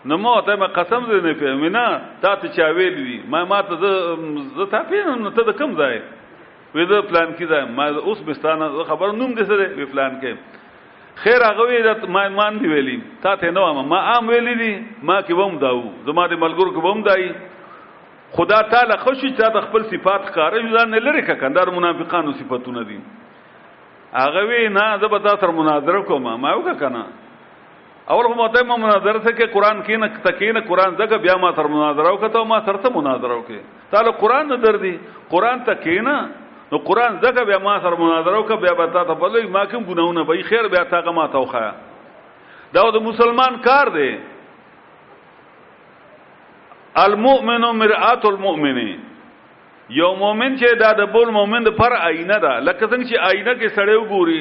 نو 0.05 0.17
ما 0.17 0.31
ته 0.47 0.55
ما 0.59 0.67
قسم 0.75 1.05
دې 1.09 1.19
نه 1.23 1.33
کوي 1.39 1.55
مینا 1.59 1.83
تا 2.21 2.33
ته 2.39 2.47
چا 2.55 2.65
ویل 2.77 2.95
وی 3.03 3.19
ما 3.35 3.43
ما 3.51 3.59
ته 3.67 3.75
زه 4.55 4.65
تا 4.73 4.81
پینم 4.89 5.29
ته 5.29 5.43
د 5.49 5.51
کم 5.59 5.75
ځای 5.75 6.01
وې 6.73 6.85
دا 6.89 6.99
پلان 7.11 7.31
کې 7.37 7.45
ځای 7.45 7.63
ما 7.75 7.85
اوس 7.87 8.19
بستانه 8.29 8.83
خبر 8.89 9.11
نوم 9.19 9.31
دې 9.33 9.43
سره 9.43 9.69
وی 9.77 9.85
پلان 9.93 10.17
کې 10.21 10.35
خیر 11.23 11.43
هغه 11.47 11.67
وی 11.71 11.79
دا 11.87 11.93
ما 12.17 12.27
مان 12.35 12.59
دی 12.59 12.67
ویلی 12.73 12.99
تا 13.23 13.35
ته 13.43 13.51
نو 13.59 13.65
ما 13.93 13.99
عام 14.11 14.27
ویلی 14.33 14.55
دي 14.63 14.71
ما 15.01 15.21
کې 15.21 15.33
ووم 15.39 15.57
داو 15.63 15.81
زما 16.05 16.27
دې 16.27 16.43
ملګر 16.43 16.73
کې 16.75 16.83
ووم 16.85 17.03
دای 17.03 17.31
خدا 18.37 18.61
تعالی 18.75 18.97
خوشی 19.07 19.31
چا 19.39 19.49
د 19.55 19.61
خپل 19.71 19.87
صفات 19.95 20.27
خارج 20.35 20.63
ځان 20.75 20.99
لری 21.07 21.21
ککندار 21.31 21.71
منافقانو 21.79 22.33
صفاتونه 22.43 22.83
دي 22.91 22.99
هغه 24.21 24.45
وی 24.51 24.63
نه 24.67 24.87
زه 25.01 25.07
به 25.07 25.19
تاسو 25.29 25.51
مناظره 25.63 26.03
کوم 26.11 26.33
ما 26.41 26.53
وکه 26.59 26.73
کنه 26.87 27.05
اول 28.09 28.25
هم 28.25 28.47
ته 28.51 28.63
ما 28.63 28.75
مناظره 28.75 29.19
ته 29.19 29.31
کې 29.31 29.45
قران 29.55 29.83
کې 29.83 29.95
نه 29.99 30.07
تکې 30.23 30.51
نه 30.53 30.59
قران 30.67 30.95
زګه 30.99 31.17
بیا 31.23 31.35
ما 31.41 31.51
تر 31.55 31.67
مناظره 31.71 32.11
وکړه 32.13 32.43
ما 32.47 32.59
سره 32.67 32.77
ته 32.83 32.89
مناظره 32.91 33.33
وکړه 33.39 33.59
تعالی 33.91 34.11
قران 34.19 34.47
نه 34.47 34.57
در 34.59 34.75
دي 34.83 34.99
قران 35.31 35.63
تکې 35.63 36.01
نه 36.03 36.17
نو 36.71 36.77
قران 36.83 37.19
زګه 37.23 37.41
بیا 37.47 37.57
ما 37.63 37.79
سره 37.79 37.95
مناظره 37.95 38.35
وکړه 38.43 38.59
بیا 38.61 38.73
به 38.75 38.87
تا 38.93 39.03
ته 39.07 39.13
بلې 39.15 39.47
ما 39.47 39.65
کوم 39.71 39.83
ګناونه 39.87 40.23
به 40.27 40.35
خیر 40.51 40.67
بیا 40.67 40.83
تا 40.91 41.01
ما 41.11 41.27
ته 41.27 41.37
وخا 41.39 41.71
دا 42.75 42.89
د 42.91 42.95
مسلمان 43.01 43.57
کار 43.63 43.87
دی 43.89 44.11
المؤمن 46.97 47.61
مرآت 47.79 48.25
المؤمنین 48.25 49.12
یو 49.89 50.13
مؤمن 50.15 50.55
چې 50.59 50.79
دا 50.79 50.91
د 50.97 51.07
بل 51.13 51.31
مؤمن 51.35 51.63
د 51.63 51.71
پر 51.77 51.91
آینه 51.99 52.37
ده 52.43 52.51
لکه 52.67 52.87
څنګه 52.91 53.03
چې 53.03 53.23
آینه 53.31 53.53
کې 53.59 53.67
سړی 53.75 53.95
وګوري 53.99 54.39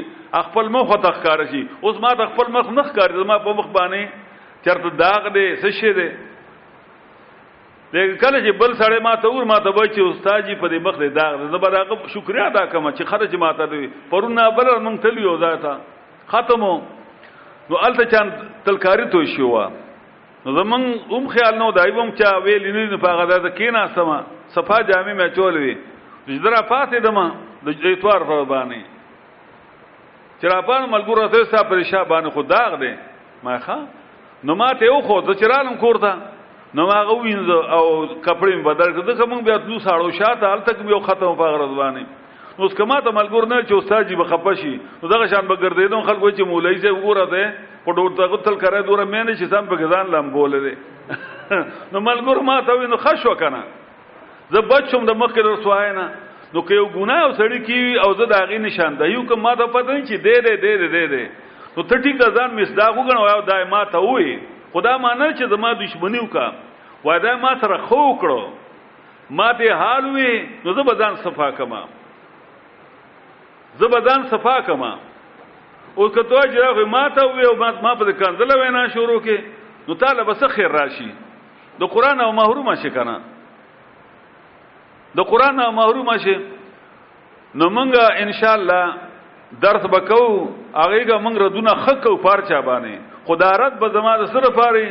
خپل 0.48 0.68
مخ 0.70 0.88
ته 1.02 1.10
ښکار 1.18 1.44
شي 1.50 1.62
اوس 1.82 1.98
ما 2.00 2.14
د 2.14 2.26
خپل 2.34 2.46
مخ 2.54 2.70
نه 2.70 2.82
ښکاري 2.90 3.16
زما 3.22 3.36
په 3.46 3.50
مخ 3.58 3.66
باندې 3.74 4.62
چرته 4.64 4.88
داغ 5.02 5.22
دی 5.34 5.46
څه 5.56 5.70
شي 5.80 5.92
دی 5.98 6.08
لیکن 7.92 8.14
کله 8.22 8.38
چې 8.40 8.50
بل 8.62 8.70
سړی 8.72 9.00
ما 9.02 9.16
ته 9.18 9.28
ور 9.28 9.44
ما 9.44 9.58
ته 9.64 9.70
وای 9.74 9.88
چې 9.90 10.00
استاد 10.14 10.46
جی 10.46 10.54
په 10.62 10.66
دې 10.70 10.78
مخ 10.86 10.94
دې 11.02 11.08
داغ 11.18 11.50
زه 11.50 11.58
به 11.58 11.70
داغه 11.74 12.08
شکریا 12.14 12.44
ادا 12.48 12.64
کوم 12.72 12.90
چې 12.94 13.04
خرج 13.10 13.32
ما 13.42 13.50
ته 13.58 13.66
دی 13.72 13.86
پرونه 14.14 14.42
بل 14.56 14.66
مونږ 14.86 14.98
تلیو 15.02 15.36
ځا 15.42 15.52
تا 15.66 15.74
ختمو 16.32 16.72
نو 17.70 17.76
الته 17.88 18.04
چان 18.14 18.30
تلکاری 18.64 19.04
تو 19.12 19.24
شو 19.34 19.50
نو 20.46 20.52
زمون 20.52 20.94
اوم 21.10 21.28
خیال 21.28 21.54
نو 21.58 21.70
دای 21.72 21.90
ووم 21.90 22.10
چا 22.18 22.30
ویلې 22.44 22.72
نه 22.74 22.96
په 22.96 23.10
هغه 23.10 23.38
د 23.38 23.54
کینا 23.58 23.82
سما 23.94 24.18
صفه 24.54 24.76
جامې 24.88 25.12
مې 25.18 25.28
چولې 25.36 25.76
د 26.26 26.42
درا 26.44 26.62
پاتې 26.62 26.96
دما 27.06 27.26
د 27.66 27.84
ایتوار 27.84 28.22
په 28.30 28.44
باندې 28.44 28.80
چرپان 30.42 30.90
ملګرو 30.94 31.28
ته 31.34 31.44
ستا 31.44 31.62
پرېشا 31.70 32.00
باندې 32.12 32.30
خو 32.34 32.42
داغ 32.42 32.78
دی 32.80 32.92
ما 33.42 33.58
ښا 33.66 33.76
نو 34.44 34.54
ماته 34.54 34.84
یو 34.84 35.00
خو 35.06 35.20
د 35.20 35.34
چرالم 35.44 35.76
کورته 35.84 36.12
نو 36.74 36.88
هغه 36.88 37.14
وینځ 37.22 37.72
او 37.76 37.86
کپړې 38.26 38.66
بدل 38.70 38.90
کړه 38.94 39.04
دغه 39.10 39.26
مونږ 39.32 39.42
بیا 39.48 39.58
تلو 39.58 39.78
ساړو 39.86 40.10
شاته 40.20 40.52
ال 40.52 40.62
تک 40.66 40.76
یو 40.94 41.00
ختم 41.08 41.34
په 41.40 41.52
غرض 41.54 41.72
باندې 41.82 42.04
نو 42.58 42.64
اس 42.68 42.74
کما 42.76 42.98
ته 43.04 43.10
ملګر 43.18 43.46
نه 43.52 43.56
چې 43.68 43.74
استاد 43.76 44.08
جی 44.08 44.16
بخپه 44.20 44.54
شي 44.62 44.72
نو 45.02 45.08
دغه 45.12 45.26
شان 45.34 45.46
به 45.50 45.56
ګرځیدو 45.56 46.00
خلکو 46.08 46.30
چې 46.36 46.42
مولای 46.50 46.74
زه 46.82 46.90
وګوره 46.90 47.24
ده 47.34 47.44
په 47.84 47.94
ډور 48.00 48.10
ته 48.18 48.24
غتل 48.32 48.58
کرے 48.64 48.82
دوره 48.88 49.04
مې 49.06 49.28
نه 49.28 49.32
چې 49.38 49.44
سم 49.52 49.70
په 49.70 49.92
ځان 49.92 50.10
لام 50.14 50.30
بوله 50.34 50.60
ده 50.64 50.72
نو 51.96 52.00
ملګر 52.08 52.40
ما 52.48 52.56
ته 52.66 52.86
نو 52.94 52.98
خښ 53.04 53.30
وکنه 53.30 53.62
زه 54.56 54.60
بچم 54.72 55.06
د 55.10 55.16
مخ 55.22 55.32
کې 55.36 55.46
رسوای 55.50 55.92
نه 56.00 56.04
نو 56.56 56.64
که 56.70 56.74
یو 56.80 56.86
ګناه 56.98 57.22
او 57.30 57.30
سړی 57.38 57.64
کی 57.66 57.80
او 58.06 58.10
زه 58.20 58.26
داغي 58.34 58.58
نشاندهي 58.66 59.24
کوم 59.32 59.40
ما 59.48 59.54
ته 59.62 59.66
پته 59.76 59.92
نه 59.96 60.02
چې 60.06 60.16
دې 60.24 60.36
دې 60.48 60.62
دې 60.64 60.92
دې 60.94 61.04
دې 61.14 61.24
نو 61.76 61.82
ته 61.92 62.04
ټیک 62.04 62.38
ځان 62.40 62.50
مصداق 62.60 62.92
وګڼو 62.96 63.32
او 63.34 63.42
دای 63.52 63.64
ما 63.72 63.82
ته 63.94 63.98
وې 64.04 64.44
خدا 64.74 64.94
مانه 65.06 65.32
چې 65.38 65.56
زما 65.56 65.70
دښمنی 65.82 66.24
وکا 66.24 66.46
وای 67.04 67.18
دا 67.22 67.30
ما 67.42 67.48
سره 67.60 67.76
خو 67.88 68.02
کړو 68.20 69.34
ما 69.40 69.46
ته 69.60 69.74
حال 69.84 70.04
وې 70.04 70.66
نو 70.66 70.72
زه 70.78 70.82
بدن 70.92 71.14
صفا 71.24 71.48
کما 71.58 71.80
زه 73.78 73.86
بدن 73.88 74.22
صفا 74.30 74.60
کما 74.60 74.98
اوس 75.96 76.14
که 76.14 76.22
تو 76.22 76.40
جره 76.46 76.84
ما 76.84 77.08
ته 77.08 77.20
وې 77.22 77.44
او 77.48 77.56
ما 77.82 77.94
په 77.94 78.12
کنزله 78.12 78.54
وینا 78.62 78.88
شروع 78.88 79.20
کې 79.22 79.40
نو 79.88 79.94
تعالی 79.94 80.22
بس 80.24 80.44
خیر 80.44 80.68
راشي 80.70 81.12
د 81.78 81.82
قران 81.84 82.20
او 82.20 82.32
محروم 82.32 82.74
شي 82.74 82.90
کنه 82.90 83.20
د 85.16 85.20
قران 85.20 85.60
او 85.60 85.72
محروم 85.72 86.16
شي 86.18 86.36
نو 87.54 87.68
مونږه 87.70 88.02
ان 88.22 88.32
شاء 88.32 88.54
الله 88.54 88.92
درس 89.60 89.82
بکو 89.86 90.48
هغه 90.74 91.18
مونږ 91.24 91.36
ردونه 91.42 91.74
خکو 91.74 92.16
پارچا 92.16 92.60
باندې 92.62 92.96
خدارت 93.28 93.72
به 93.78 93.88
زما 93.88 94.16
د 94.16 94.24
صرف 94.26 94.56
اړي 94.56 94.86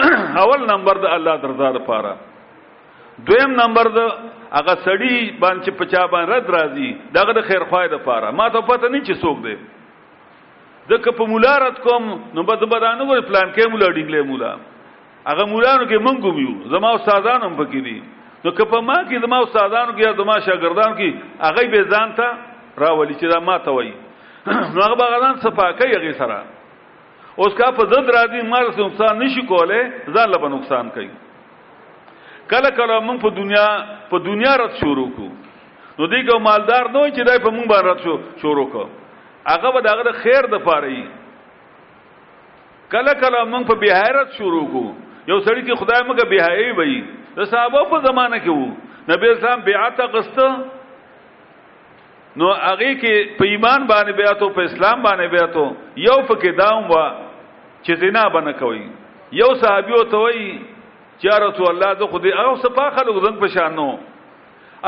اول 0.42 0.66
نمبر 0.72 0.98
د 0.98 1.06
الله 1.06 1.36
درزاد 1.36 1.86
پاره 1.86 2.16
دویم 3.24 3.50
نمبر 3.60 3.86
د 3.96 3.98
هغه 4.58 4.74
سړی 4.86 5.16
باندې 5.42 5.70
په 5.78 5.84
چا 5.92 6.02
باندې 6.12 6.30
رد 6.32 6.46
راځي 6.56 6.88
دغه 7.16 7.32
د 7.38 7.40
خیر 7.48 7.62
خوای 7.68 7.88
د 7.88 7.96
پاره 8.06 8.30
ما 8.38 8.48
ته 8.54 8.60
پته 8.68 8.88
نه 8.92 9.00
چې 9.08 9.14
څوک 9.22 9.36
دی 9.44 9.54
دکه 10.90 11.10
په 11.18 11.24
مولا 11.30 11.54
رات 11.64 11.78
کوم 11.86 12.02
نو 12.34 12.40
بده 12.48 12.66
بدانو 12.72 13.06
ور 13.08 13.20
پلان 13.28 13.48
کې 13.54 13.70
مولا 13.72 13.86
ډینګلې 13.96 14.26
مولا 14.28 14.52
هغه 15.30 15.44
مولانو 15.52 15.84
کې 15.90 15.98
منګو 16.06 16.30
یو 16.44 16.54
زما 16.76 16.90
استادان 16.94 17.40
هم 17.42 17.54
پکې 17.60 17.80
دي 17.86 17.98
نو 18.44 18.50
که 18.56 18.64
په 18.72 18.78
ما 18.88 18.98
کې 19.08 19.16
زما 19.26 19.38
استادانو 19.42 19.92
کې 19.96 20.16
زما 20.20 20.36
شاګردانو 20.46 20.94
کې 21.00 21.08
هغه 21.40 21.70
به 21.72 21.80
ځان 21.92 22.08
ته 22.18 22.26
راولي 22.84 23.14
چې 23.20 23.26
دا 23.32 23.40
ما 23.40 23.58
ته 23.64 23.70
وایي 23.76 23.94
نو 24.74 24.78
هغه 24.86 24.96
بغدان 25.02 25.34
صفاکه 25.44 25.84
یغي 25.96 26.12
سره 26.20 26.38
اوس 27.42 27.52
کا 27.58 27.70
په 27.78 27.82
ضد 27.92 28.06
راځي 28.16 28.40
مار 28.52 28.70
سه 28.76 28.80
نقصان 28.86 29.18
نشي 29.18 29.42
کوله 29.52 30.14
ځان 30.14 30.28
له 30.36 30.48
نقصان 30.58 30.86
کوي 30.96 31.10
کله 32.50 32.70
کله 32.78 32.96
موږ 33.06 33.18
په 33.22 33.30
دنیا 33.38 33.68
په 34.10 34.16
دنیا 34.26 34.52
رات 34.58 34.74
شروع 34.82 35.10
کو 35.18 35.26
نو 35.98 36.06
دیګه 36.12 36.34
مالدار 36.46 36.84
نه 36.94 37.02
چې 37.16 37.22
دای 37.26 37.38
په 37.42 37.50
موږ 37.50 37.66
باندې 37.70 37.86
رات 37.86 37.98
شو 38.06 38.14
شروع 38.42 38.66
کو 38.74 38.82
هغه 39.44 39.68
به 39.74 39.80
دغه 39.86 40.12
خیر 40.22 40.42
د 40.54 40.58
پاره 40.68 41.02
کله 42.94 43.12
کله 43.22 43.38
موږ 43.52 43.64
په 43.70 43.74
بهایرت 43.82 44.28
شروع 44.38 44.66
کو 44.74 44.84
یو 45.30 45.38
سړی 45.46 45.62
کې 45.66 45.74
خدای 45.82 46.00
موږ 46.08 46.18
بهایي 46.30 46.70
وای 46.78 46.96
د 47.36 47.44
صحابه 47.50 47.84
په 47.94 47.98
زمانه 48.08 48.38
کې 48.46 48.52
وو 48.54 48.66
نبی 49.10 49.26
اسلام 49.30 49.60
بیعت 49.66 50.00
غسته 50.14 50.46
نو 52.38 52.46
هغه 52.52 52.92
کې 53.02 53.14
په 53.40 53.44
ایمان 53.44 53.86
باندې 53.90 54.12
بیعت 54.22 54.38
او 54.42 54.50
په 54.58 54.62
اسلام 54.70 55.02
باندې 55.02 55.34
بیعت 55.34 55.54
یو 56.06 56.18
فکه 56.30 56.52
داوم 56.62 56.88
وا 56.94 57.04
چې 57.82 57.94
زنا 58.06 58.24
بنه 58.38 58.52
کوي 58.62 58.84
یو 59.40 59.50
صحابي 59.62 59.92
او 59.98 60.04
توي 60.14 60.50
چارت 61.22 61.58
الله 61.60 61.90
ز 62.00 62.02
خو 62.12 62.18
دې 62.20 62.30
او 62.44 62.54
سپا 62.62 62.90
خلک 62.96 63.16
زنګ 63.24 63.36
پشانو 63.40 63.88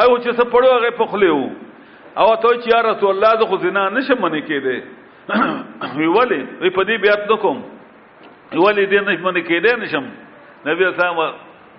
او 0.03 0.09
چې 0.19 0.31
څه 0.39 0.45
پړو 0.53 0.69
هغه 0.77 0.91
پخلیو 1.01 1.41
او 2.21 2.29
ته 2.43 2.49
چې 2.61 2.71
چارت 2.73 3.03
الله 3.11 3.33
ز 3.41 3.49
خو 3.51 3.57
زنا 3.65 3.85
نشم 3.97 4.19
منې 4.23 4.43
کېده 4.49 4.77
وی 5.99 6.07
ولی 6.17 6.41
وی 6.61 6.71
په 6.71 6.83
دې 6.85 6.97
بیا 7.05 7.15
ته 7.31 7.37
کوم 7.45 7.59
ولی 8.53 8.87
دې 8.87 9.01
نه 9.07 9.17
منې 9.25 9.43
کېده 9.49 9.77
نشم 9.85 10.05
نبی 10.71 10.85
اسلام 10.85 11.17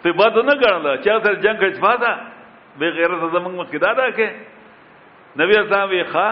په 0.03 0.09
بد 0.21 0.37
نه 0.45 0.53
ګڼل 0.61 1.03
چا 1.03 1.19
سره 1.25 1.35
جنگ 1.43 1.59
کې 1.59 1.81
فاده 1.81 2.17
به 2.79 2.89
غیرت 2.89 3.21
زمنګ 3.31 3.55
مت 3.55 3.71
کې 3.71 3.79
دادا 3.85 4.07
کې 4.11 4.27
نبی 5.41 5.57
اسلام 5.59 5.89
وی 5.89 6.01
ښا 6.03 6.27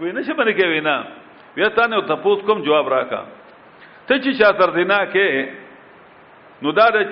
وی 0.00 0.12
نشه 0.18 0.34
باندې 0.34 0.54
کې 0.58 0.66
وینا 0.72 0.96
وی 1.56 1.68
تا 1.76 1.86
نه 1.86 2.00
تاسو 2.12 2.36
کوم 2.48 2.60
جواب 2.68 2.88
راکا 2.94 3.22
ته 4.06 4.14
چې 4.14 4.38
چا 4.40 4.50
تر 4.60 4.70
دینا 4.76 4.98
کې 5.06 5.50
نو 6.62 6.70
دا 6.72 6.88
د 6.90 7.06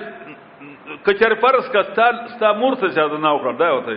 کچر 1.03 1.33
فرض 1.41 1.69
کستا 1.73 2.07
ستا 2.33 2.51
مور 2.59 2.75
ته 2.81 2.85
اجازه 2.91 3.17
نه 3.25 3.31
وکړ 3.35 3.53
دا 3.61 3.69
وته 3.77 3.91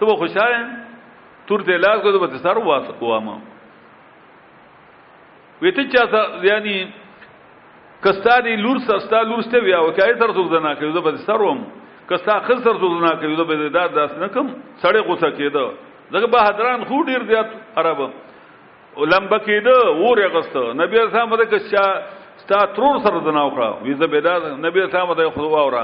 ته 0.00 0.06
به 0.06 0.16
خوشاله 0.22 0.60
تور 1.48 1.60
دې 1.68 1.76
لاس 1.84 2.02
کو 2.02 2.26
ته 2.26 2.38
سر 2.38 2.58
وامه 2.66 3.36
وته 5.62 5.82
چا 5.92 6.24
یعنی 6.52 6.76
کستا 8.04 8.34
دی 8.44 8.56
لور 8.64 8.78
سستا 8.88 9.22
لور 9.30 9.42
ته 9.52 9.60
بیا 9.68 9.80
وکای 9.88 10.14
تر 10.22 10.32
څو 10.36 10.48
نه 10.60 10.74
کوي 10.80 10.92
زه 10.92 11.00
به 11.08 11.16
سر 11.28 11.40
وم 11.48 11.60
کستا 12.12 12.38
خسر 12.48 12.74
څو 12.80 12.88
نه 13.02 13.16
کوي 13.20 13.36
زه 13.36 13.44
به 13.48 13.68
دا 13.76 13.86
داس 13.96 14.12
نه 14.18 14.28
کوم 14.34 14.48
سړی 14.84 15.00
غوسه 15.08 15.28
کېده 15.36 15.66
دغه 16.12 16.26
بهادران 16.36 16.84
خو 16.84 17.04
ډیر 17.08 17.22
زیات 17.32 17.48
عرب 17.80 18.00
ولم 18.96 19.26
بکیده 19.32 19.76
وره 20.04 20.26
غسته 20.36 20.72
نبی 20.76 20.94
اسلام 21.00 21.28
مده 21.30 21.44
کچا 21.52 21.86
تا 22.50 22.58
ترور 22.76 22.96
سره 23.06 23.20
زنا 23.26 23.42
وکړه 23.46 23.86
ویزه 23.86 24.06
بيدا 24.14 24.32
نبی 24.66 24.80
اسلام 24.82 25.12
ته 25.18 25.30
خو 25.34 25.42
واورا 25.54 25.82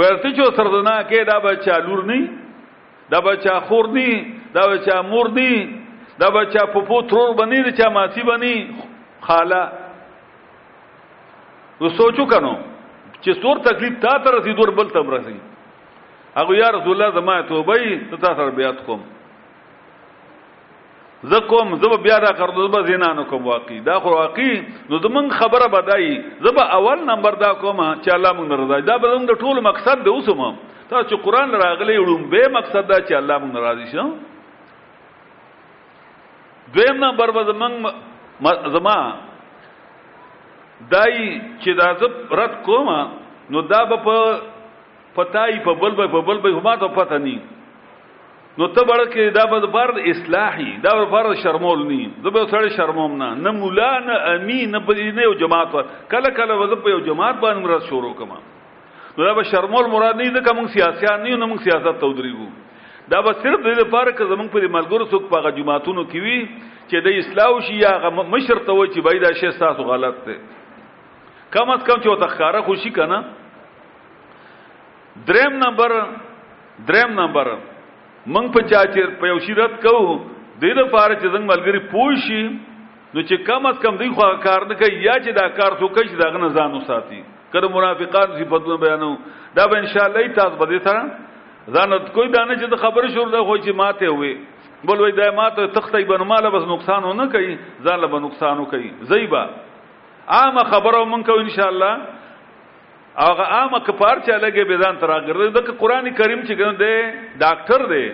ورته 0.00 0.30
چې 0.36 0.54
سره 0.58 0.70
زنا 0.74 0.94
کې 1.08 1.26
دا 1.30 1.38
بچا 1.46 1.78
لور 1.86 2.02
نه 2.10 2.18
دا 3.14 3.20
بچا 3.28 3.54
خور 3.70 3.88
نه 3.96 4.20
دا 4.54 4.62
بچا 4.72 5.00
مور 5.10 5.30
نه 5.38 5.58
دا 6.20 6.28
بچا 6.38 6.64
پپو 6.76 7.00
ترور 7.12 7.34
بنی 7.42 7.60
نه 7.66 7.70
چا 7.80 7.88
ماسی 7.96 8.22
بنی 8.30 8.52
خاله 9.28 9.60
و 11.80 11.88
سوچو 11.98 12.24
کنو 12.34 12.54
چې 13.22 13.42
سور 13.42 13.64
تکلیف 13.70 13.98
تا 14.06 14.18
تر 14.24 14.38
رسیدور 14.38 14.70
بل 14.80 14.94
تم 14.96 15.10
رسید 15.16 15.42
هغه 16.36 16.56
یا 16.62 16.70
رسول 16.78 16.92
الله 16.96 17.16
زما 17.20 17.40
توبې 17.50 18.10
ته 18.10 18.16
تا 18.26 18.34
سره 18.34 18.50
بیات 18.60 18.84
کوم 18.90 19.02
زه 21.22 21.40
کوم 21.40 21.68
زه 21.82 21.90
بیا 22.02 22.18
دا 22.18 22.32
کړم 22.38 22.58
زه 22.72 22.80
زینا 22.88 23.10
نه 23.18 23.24
کوم 23.30 23.42
واقعي 23.46 23.80
دا 23.84 23.98
خو 24.00 24.08
واقعي 24.08 24.54
نو 24.90 24.96
زمون 25.04 25.30
خبره 25.30 25.66
بدای 25.76 26.06
زه 26.44 26.50
به 26.56 26.62
اول 26.76 27.00
نمبر 27.10 27.32
دا 27.42 27.50
کوم 27.62 27.78
چې 28.02 28.08
الله 28.16 28.32
مونږ 28.36 28.48
ناراضه 28.48 28.80
دا 28.80 28.96
به 28.98 29.08
زموږ 29.16 29.30
ټول 29.42 29.56
مقصد 29.68 30.04
دی 30.04 30.10
اوسم 30.10 30.40
تا 30.90 31.02
چې 31.02 31.14
قران 31.24 31.50
راغلی 31.52 31.96
وړم 31.98 32.22
به 32.32 32.48
مقصد 32.56 32.86
دا 32.88 32.96
چې 33.04 33.12
الله 33.12 33.36
مونږ 33.38 33.52
ناراضه 33.54 33.86
شم 33.92 34.08
دویم 36.74 36.96
نمبر 37.04 37.30
به 37.30 37.42
زمون 37.52 37.72
زما 38.74 38.96
دای 40.90 41.40
چې 41.62 41.70
دا 41.82 41.94
زه 42.00 42.06
رد 42.30 42.54
کوم 42.66 42.88
نو 43.50 43.60
دا 43.62 43.84
به 43.84 43.96
په 44.04 44.40
پتاي 45.16 45.60
په 45.64 45.72
بل 45.74 45.94
په 45.96 46.20
بل 46.26 46.38
به 46.40 46.48
هم 46.48 46.76
ته 46.76 46.88
پته 46.88 47.18
نه 47.18 47.38
نو 48.58 48.66
ته 48.76 48.82
بڑا 48.86 49.04
کې 49.10 49.30
دا 49.34 49.42
به 49.50 49.66
بر 49.74 49.90
اصلاحي 50.12 50.70
دا 50.84 50.92
بر 51.10 51.26
شرمول 51.42 51.84
ني 51.90 51.98
زه 52.24 52.30
به 52.34 52.46
سره 52.50 52.68
شرموم 52.76 53.12
نه 53.22 53.28
نه 53.44 53.50
مولا 53.58 53.90
نه 54.08 54.16
امين 54.34 54.70
نه 54.74 54.78
په 54.86 55.14
نه 55.18 55.22
یو 55.26 55.34
جماعت 55.42 55.70
کله 56.10 56.30
کله 56.38 56.54
وز 56.62 56.72
په 56.82 56.88
یو 56.90 56.98
جماعت 57.10 57.38
باندې 57.38 57.62
مراد 57.66 57.82
شروع 57.90 58.14
کما 58.18 58.38
نو 59.18 59.20
دا 59.24 59.32
به 59.38 59.42
شرمول 59.54 59.86
مراد 59.94 60.16
نه 60.18 60.30
ده 60.34 60.40
کوم 60.48 60.66
سیاسيان 60.66 61.22
نه 61.22 61.36
نو 61.38 61.46
موږ 61.52 61.62
سیاست 61.62 61.94
ته 62.02 62.06
ودرېګو 62.06 62.48
دا 63.14 63.22
به 63.22 63.32
صرف 63.38 63.58
د 63.62 63.70
لپاره 63.86 64.10
که 64.18 64.24
زمونږ 64.26 64.48
په 64.50 64.66
ملګرو 64.76 65.06
څوک 65.14 65.30
په 65.34 65.50
جماعتونو 65.62 66.02
کې 66.10 66.18
وي 66.24 66.38
چې 66.90 67.06
د 67.06 67.08
اصلاح 67.22 67.54
شي 67.70 67.78
یا 67.86 67.94
مشر 68.10 68.66
ته 68.66 68.74
وایي 68.74 68.92
چې 68.98 68.98
بای 69.06 69.18
دا 69.26 69.30
شی 69.40 69.52
تاسو 69.62 69.86
غلط 69.92 70.24
دی 70.26 70.34
کم 71.54 71.70
از 71.76 71.80
کم 71.86 72.02
چې 72.02 72.08
وته 72.10 72.26
ښکارا 72.34 72.62
خوشي 72.70 72.92
کنه 72.98 73.18
دریم 75.30 75.58
نمبر 75.66 75.98
دریم 76.90 77.20
نمبر 77.24 77.56
منګ 78.26 78.52
په 78.54 78.60
چا 78.70 78.84
چیر 78.94 79.08
په 79.20 79.26
یو 79.32 79.38
شرط 79.48 79.74
کوو 79.82 80.18
د 80.60 80.60
دې 80.62 80.72
لپاره 80.80 81.12
چې 81.20 81.32
څنګه 81.32 81.48
ملګری 81.50 81.80
پوه 81.90 82.12
شي 82.26 82.40
نو 83.16 83.20
چې 83.24 83.36
کم 83.48 83.60
از 83.66 83.76
کم 83.82 83.96
دوی 83.96 84.10
خو 84.14 84.26
کار 84.44 84.66
نه 84.68 84.74
کوي 84.76 84.94
یا 85.02 85.14
چې 85.24 85.32
دا 85.32 85.48
کار 85.56 85.72
څوک 85.80 85.98
چې 86.04 86.20
دا 86.20 86.28
غن 86.34 86.48
ځانو 86.56 86.80
ساتي 86.86 87.22
کړه 87.52 87.66
منافقان 87.76 88.36
صفاتونه 88.38 88.76
بیانو 88.76 89.16
دا 89.56 89.64
به 89.72 89.76
ان 89.80 89.86
شاء 89.88 90.04
الله 90.04 90.28
تاسو 90.36 90.56
به 90.60 90.66
دې 90.68 90.80
سره 90.84 91.00
ځانت 91.72 92.12
کوئی 92.12 92.28
دانه 92.28 92.54
چې 92.60 92.68
خبره 92.76 93.08
شروع 93.16 93.30
ده 93.32 93.40
خو 93.44 93.56
چې 93.64 93.70
ماته 93.72 94.10
وي 94.20 94.32
بل 94.84 95.00
وای 95.00 95.12
دا 95.16 95.30
ماته 95.32 95.66
تختې 95.72 96.00
بنماله 96.10 96.50
بس 96.52 96.64
نقصان 96.74 97.08
نه 97.16 97.26
کوي 97.32 97.58
ځاله 97.88 98.06
به 98.06 98.18
نقصانو 98.20 98.64
کوي 98.68 98.90
زیبا 99.08 99.42
عام 100.28 100.64
خبرو 100.72 101.02
مونږ 101.12 101.24
کو 101.26 101.34
ان 101.40 101.48
شاء 101.56 101.68
الله 101.72 101.98
هغه 103.16 103.42
عام 103.44 103.72
کفار 103.86 104.16
چې 104.24 104.32
لګي 104.42 104.64
بيزان 104.70 104.98
تر 105.02 105.10
هغه 105.14 105.48
د 105.58 105.60
قران 105.82 106.06
کریم 106.14 106.42
چې 106.46 106.54
ګنه 106.54 106.74
دی 106.78 106.98
ډاکټر 107.42 107.80
دی 107.90 108.04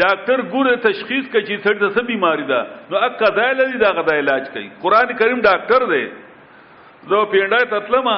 ډاکټر 0.00 0.38
ګوره 0.52 0.76
تشخیص 0.88 1.24
کوي 1.32 1.42
چې 1.44 1.56
څه 1.64 1.72
د 1.82 1.94
څه 1.94 2.02
بیماری 2.08 2.44
ده 2.50 2.60
نو 2.90 2.96
اکه 2.96 3.26
ځای 3.36 3.52
لري 3.60 3.76
دا 3.78 3.90
غدا 4.00 4.14
علاج 4.24 4.44
کوي 4.56 4.68
قران 4.82 5.08
کریم 5.20 5.38
ډاکټر 5.48 5.80
دی 5.92 6.02
زه 7.12 7.16
پیډای 7.32 7.64
تطلم 7.74 8.08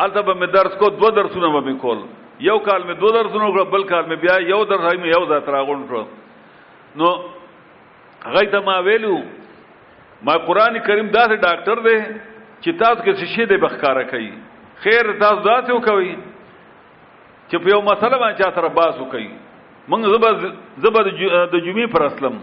الته 0.05 0.21
به 0.23 0.33
مې 0.41 0.49
درس 0.57 0.73
کو 0.83 0.87
دو 1.01 1.09
درسونه 1.21 1.49
به 1.61 1.73
کول 1.85 2.01
یو 2.49 2.59
کال 2.65 2.81
مې 2.85 2.95
دو 3.05 3.09
درسونه 3.19 3.65
بل 3.75 3.83
کال 3.93 4.05
مې 4.09 4.17
بیا 4.27 4.35
یو 4.49 4.65
درس 4.69 4.85
مې 4.85 5.09
یو 5.17 5.25
ځای 5.33 5.41
تراغون 5.49 5.87
کړو 5.89 6.03
نو 7.01 7.09
غي 8.35 8.47
ته 8.53 8.61
ما 8.65 8.79
ویلو 8.89 9.17
ما 10.23 10.37
قران 10.49 10.79
کریم 10.87 11.07
داسې 11.17 11.37
ډاکټر 11.47 11.77
دی 11.87 11.97
چې 12.61 12.73
تاسو 12.83 13.03
کې 13.03 13.13
څه 13.21 13.27
شی 13.35 13.45
دی 13.53 13.57
بخکاره 13.65 14.05
کوي 14.13 14.31
خیر 14.85 15.05
تاسو 15.23 15.41
داسې 15.49 15.71
وکوي 15.77 16.13
چې 17.51 17.57
په 17.63 17.69
یو 17.73 17.81
مسله 17.89 18.17
باندې 18.21 18.37
چا 18.43 18.49
تر 18.59 18.65
باس 18.79 18.95
وکوي 19.01 19.31
موږ 19.91 20.01
زبر 20.15 20.33
زبر 20.87 21.05
د 21.11 21.57
جمعې 21.67 21.93
پر 21.97 22.03
اسلم 22.11 22.37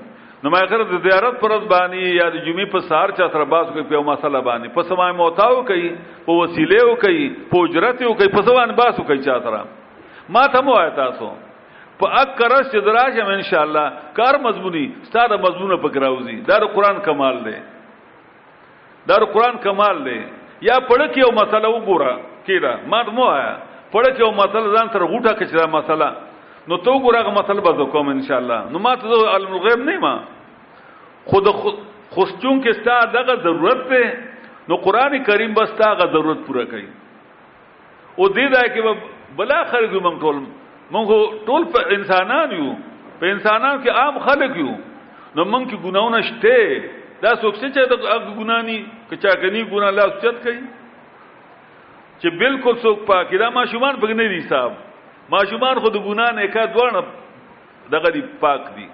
نو 0.46 0.50
ما 0.54 0.60
غره 0.70 0.86
د 0.92 1.02
زیارت 1.08 1.36
پر 1.42 1.52
باندې 1.72 2.16
یا 2.22 2.30
د 2.36 2.46
جمعې 2.46 2.72
په 2.74 2.80
سار 2.92 3.13
چا 3.20 3.28
تر 3.36 3.44
باس 3.56 3.74
کوي 3.74 3.84
په 3.89 3.96
یو 4.00 4.04
مسله 4.12 4.39
باندې 4.50 4.76
په 4.78 4.88
سمای 4.92 5.12
موتاو 5.24 5.58
کوي 5.72 5.89
په 6.28 6.34
وسیله 6.42 6.96
کوي 7.06 7.26
په 7.52 7.66
اجرت 7.66 8.04
کوي 8.22 8.30
په 8.38 8.46
ځوان 8.52 8.76
باس 8.82 9.02
کوي 9.06 9.20
چا 9.30 9.39
تر 9.48 9.58
ما 10.36 10.44
ته 10.56 10.60
مو 10.66 10.74
آیا 10.80 10.89
تاسو 11.04 11.28
په 11.99 12.06
اکر 12.21 12.53
سدراجم 12.73 13.27
ان 13.36 13.41
شاء 13.49 13.63
الله 13.63 13.86
کار 14.17 14.36
مضمونی 14.45 14.86
ستاره 15.10 15.38
مضمونه 15.45 15.75
پکراوزی 15.77 16.39
دا 16.49 16.58
قرآن 16.75 16.97
کمال 17.08 17.36
دی 17.45 17.58
دا 19.08 19.15
قرآن 19.34 19.56
کمال 19.65 19.97
دی 20.08 20.19
یا 20.67 20.75
پړه 20.89 21.06
کې 21.12 21.19
یو 21.25 21.32
مسله 21.41 21.67
وګوره 21.75 22.13
کیدا 22.45 22.73
ما 22.91 23.01
مو 23.17 23.27
آیا 23.29 23.53
پړه 23.93 24.10
کې 24.15 24.19
یو 24.25 24.32
مسله 24.41 24.73
ځان 24.77 24.88
تر 24.95 25.03
غوټه 25.12 25.32
کې 25.38 25.45
چې 25.51 25.69
مسله 25.77 26.10
نو 26.67 26.77
تو 26.82 26.95
ګورغه 27.06 27.29
مسله 27.39 27.62
به 27.62 27.86
کوم 27.91 28.10
ان 28.10 28.21
شاء 28.27 28.38
الله 28.41 28.60
نو 28.71 28.79
ما 28.79 28.95
ته 28.95 29.08
علم 29.36 29.53
الغیب 29.58 29.79
نه 29.89 29.97
ما 29.99 30.13
خود 31.29 31.45
خوشچون 32.15 32.63
کې 32.63 32.71
ستا 32.82 32.97
دغه 33.17 33.34
ضرورت 33.45 33.82
ته 33.89 34.01
نو 34.67 34.75
قران 34.82 35.13
کریم 35.23 35.53
بس 35.53 35.73
تا 35.82 35.93
غ 35.93 36.01
ضرورت 36.17 36.39
پوره 36.47 36.65
کوي 36.71 36.88
او 38.17 38.23
دې 38.29 38.51
دا 38.53 38.63
کې 38.73 38.82
بلا 39.38 39.60
خرګم 39.71 40.19
ټول 40.23 40.38
مونږ 40.91 41.10
ټول 41.48 41.63
په 41.76 41.80
انسانان 41.98 42.52
یو 42.60 42.67
په 43.19 43.26
انسانانو 43.34 43.80
کې 43.84 43.91
عام 44.04 44.19
خلک 44.28 44.58
یو 44.63 44.72
نو 45.36 45.46
مونږ 45.46 45.69
کې 45.69 45.78
ګناونه 45.86 46.19
شته 46.30 47.24
دا 47.26 47.36
څوک 47.43 47.56
چې 47.60 47.88
د 47.91 48.34
ګناني 48.39 48.78
کچا 49.10 49.34
کني 49.43 49.63
ګنا 49.72 49.89
لا 50.00 50.04
څت 50.24 50.41
کوي 50.48 50.60
چې 52.19 52.30
بالکل 52.39 52.76
څوک 52.86 53.06
پاک 53.08 53.32
دا 53.39 53.50
ماشومان 53.60 53.96
پکې 53.96 54.13
نه 54.19 54.28
دي 54.36 54.39
صاحب 54.52 54.74
ماشومان 55.36 55.80
خود 55.86 55.96
ګنا 56.08 56.28
نه 56.39 56.48
کا 56.56 56.65
دوړ 56.74 57.04
دغه 57.96 58.10
دی 58.15 58.22
پاک 58.43 58.63
دی 58.76 58.88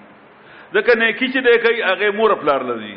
ځکه 0.73 0.95
نه 0.97 1.11
کی 1.17 1.27
چې 1.27 1.39
د 1.47 1.49
کوي 1.65 1.81
هغه 1.89 2.11
مور 2.21 2.33
پلار 2.45 2.63
لدی 2.73 2.95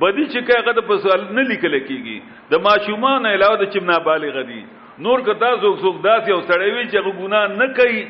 بدی 0.00 0.24
چې 0.26 0.58
هغه 0.60 0.72
د 0.76 0.80
پسوال 0.88 1.24
نه 1.34 1.42
لیکل 1.54 1.78
کیږي 1.78 2.20
د 2.52 2.64
ماشومان 2.68 3.26
علاوه 3.32 3.56
د 3.64 3.72
چمنا 3.72 3.98
بالغ 4.08 4.42
دی 4.52 4.62
نور 5.06 5.20
که 5.24 5.34
تاسو 5.40 5.72
څوک 5.76 5.96
داسې 6.04 6.30
او 6.34 6.40
سړی 6.48 6.70
وي 6.74 6.84
چې 6.92 7.18
ګنا 7.18 7.42
نه 7.56 7.72
کوي 7.80 8.04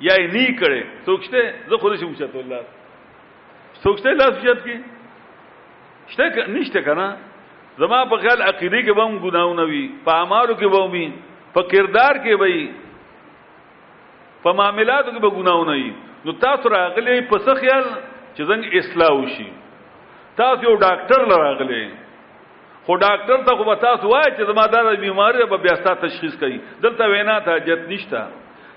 یا 0.00 0.14
یې 0.16 0.32
نه 0.32 0.46
کړي 0.60 0.80
څوکشته 1.08 1.40
زه 1.72 1.76
خو 1.82 1.86
دې 1.92 1.96
شم 2.00 2.12
چته 2.20 2.36
الله 2.42 2.60
څوکشته 3.84 4.08
لاس 4.20 4.34
شت 4.44 4.60
کې 4.64 4.76
شته 6.12 6.24
نشته 6.56 6.80
کنه 6.88 7.06
زما 7.82 8.00
په 8.12 8.16
خیال 8.16 8.42
عقیده 8.48 8.78
کې 8.82 8.92
به 8.98 9.02
هم 9.08 9.14
ګناونه 9.24 9.64
وي 9.72 9.84
په 10.04 10.10
اعمالو 10.20 10.54
کې 10.60 10.68
به 10.74 10.80
وي 10.92 11.06
په 11.54 11.60
کردار 11.72 12.14
کې 12.24 12.34
به 12.44 12.56
په 14.44 14.50
معاملاتو 14.60 15.10
کې 15.16 15.20
به 15.24 15.30
ګناونه 15.40 15.72
وي 15.80 15.90
نو 16.28 16.32
تاسو 16.44 16.64
راغلي 16.76 17.16
په 17.32 17.36
څه 17.38 17.60
خیال 17.64 17.84
چې 18.34 18.42
څنګه 18.52 18.66
اصلاح 18.78 19.12
وشي 19.22 19.48
تاسو 20.40 20.60
یو 20.68 20.76
ډاکټر 20.86 21.20
لراغلي 21.32 21.84
خو 22.86 22.92
ډاکټر 22.96 23.38
ته 23.46 23.52
خو 23.56 23.62
تاسو 23.74 24.08
وایي 24.08 24.30
چې 24.36 24.42
زما 24.52 24.64
دا 24.68 24.78
بیماری 25.00 25.38
به 25.48 25.56
بیا 25.56 25.74
تشخیص 25.84 26.34
کړي 26.42 26.56
دلته 26.84 27.02
وینا 27.08 27.36
ته 27.40 27.52
جت 27.66 27.82
نشته 27.88 28.22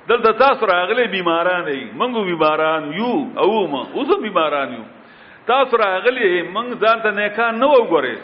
دلته 0.09 0.31
تاسو 0.45 0.63
راغلي 0.75 1.05
بیماران 1.15 1.65
یې 1.73 1.81
منګو 1.99 2.21
بیماران 2.31 2.83
یو 2.99 3.13
او 3.43 3.67
ما 3.73 3.81
اوس 3.97 4.09
بیماران 4.25 4.69
یو 4.77 4.83
تاسو 5.49 5.73
راغلي 5.85 6.29
منګ 6.55 6.69
ځان 6.83 6.97
ته 7.03 7.09
نه 7.19 7.45
نو 7.61 7.69
وګوره 7.81 8.15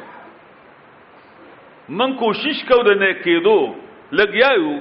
من 2.00 2.10
کوشش 2.24 2.58
کو 2.70 2.80
د 2.88 2.92
نه 3.04 3.10
کېدو 3.26 3.58
لګیاو 4.20 4.72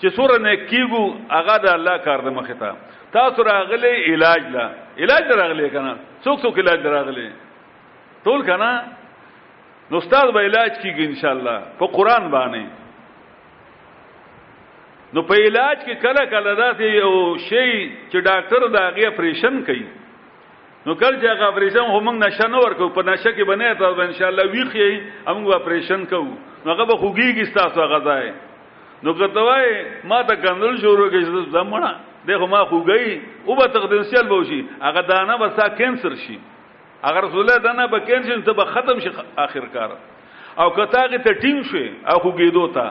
چې 0.00 0.06
سور 0.16 0.30
نه 0.46 0.52
کېګو 0.70 1.04
هغه 1.36 1.56
د 1.64 1.66
الله 1.76 1.96
کار 2.06 2.18
د 2.26 2.28
مخه 2.38 2.54
تا 2.62 2.70
تاسو 3.16 3.38
راغلي 3.52 3.94
علاج 4.12 4.42
لا 4.56 4.66
علاج 5.04 5.24
راغلي 5.40 5.68
کنه 5.74 5.92
څوک 6.24 6.36
څوک 6.44 6.54
علاج 6.62 6.80
راغلي 6.96 7.28
ټول 8.24 8.40
کنه 8.50 8.70
نو 9.90 9.94
استاد 10.00 10.26
به 10.34 10.40
علاج 10.48 10.72
کیږي 10.82 11.04
ان 11.10 11.14
شاء 11.22 11.32
الله 11.36 11.58
په 11.78 11.86
قران 11.96 12.24
باندې 12.36 12.64
نو 15.16 15.22
په 15.28 15.36
علاج 15.48 15.78
کې 15.84 15.94
کله 16.04 16.24
کله 16.32 16.50
داسې 16.56 16.96
یو 17.02 17.12
شی 17.44 17.68
چې 17.68 18.24
ډاکټر 18.26 18.66
دا 18.72 18.82
غي 18.96 19.06
اپریشن 19.10 19.54
کوي 19.68 19.84
نو 19.84 20.94
کل 21.02 21.16
چې 21.20 21.26
هغه 21.32 21.46
اپریشن 21.52 21.84
هم 21.92 22.02
موږ 22.08 22.18
نشه 22.24 22.48
نه 22.54 22.58
ورکو 22.64 22.88
په 22.98 23.06
نشه 23.10 23.30
کې 23.36 23.44
بنه 23.50 23.70
ته 23.82 24.02
ان 24.08 24.12
شاء 24.18 24.28
الله 24.32 24.46
ویخې 24.50 25.06
موږ 25.38 25.54
اپریشن 25.58 26.04
کوو 26.12 26.28
نو 26.64 26.68
هغه 26.72 26.84
به 26.90 26.96
خوګيږي 27.00 27.56
تاسو 27.56 27.82
هغه 27.84 28.00
ځای 28.08 28.32
نو 29.06 29.14
کته 29.20 29.46
وای 29.48 29.66
ما 30.12 30.20
ته 30.30 30.36
کندل 30.44 30.76
شروع 30.84 31.08
کې 31.08 31.56
زمونه 31.56 31.90
دغه 32.32 32.46
ما 32.54 32.62
خوګي 32.72 33.20
او 33.48 33.56
به 33.60 33.66
تقدنسیل 33.80 34.28
به 34.36 34.44
شي 34.52 34.60
هغه 34.86 35.00
دانه 35.14 35.36
به 35.46 35.52
سا 35.60 35.68
کینسر 35.82 36.16
شي 36.28 36.38
اگر 37.08 37.22
رسول 37.24 37.40
الله 37.44 37.58
دانه 37.68 37.86
به 37.96 38.04
کینسر 38.12 38.40
ته 38.48 38.52
به 38.62 38.70
ختم 38.76 38.98
شي 39.06 39.10
اخر 39.46 39.66
کار 39.76 39.96
او 40.60 40.70
کته 40.76 41.02
ته 41.02 41.38
ټینګ 41.44 41.68
شي 41.72 41.86
او 42.12 42.18
خوګېدو 42.24 42.72
ته 42.80 42.86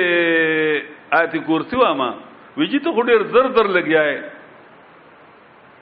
آیت 1.18 1.36
کرسی 1.50 1.76
واما 1.76 2.10
ویجی 2.56 2.78
ته 2.78 2.94
ډېر 2.94 3.26
زر 3.34 3.46
زر 3.58 3.74
لګیاي 3.78 4.35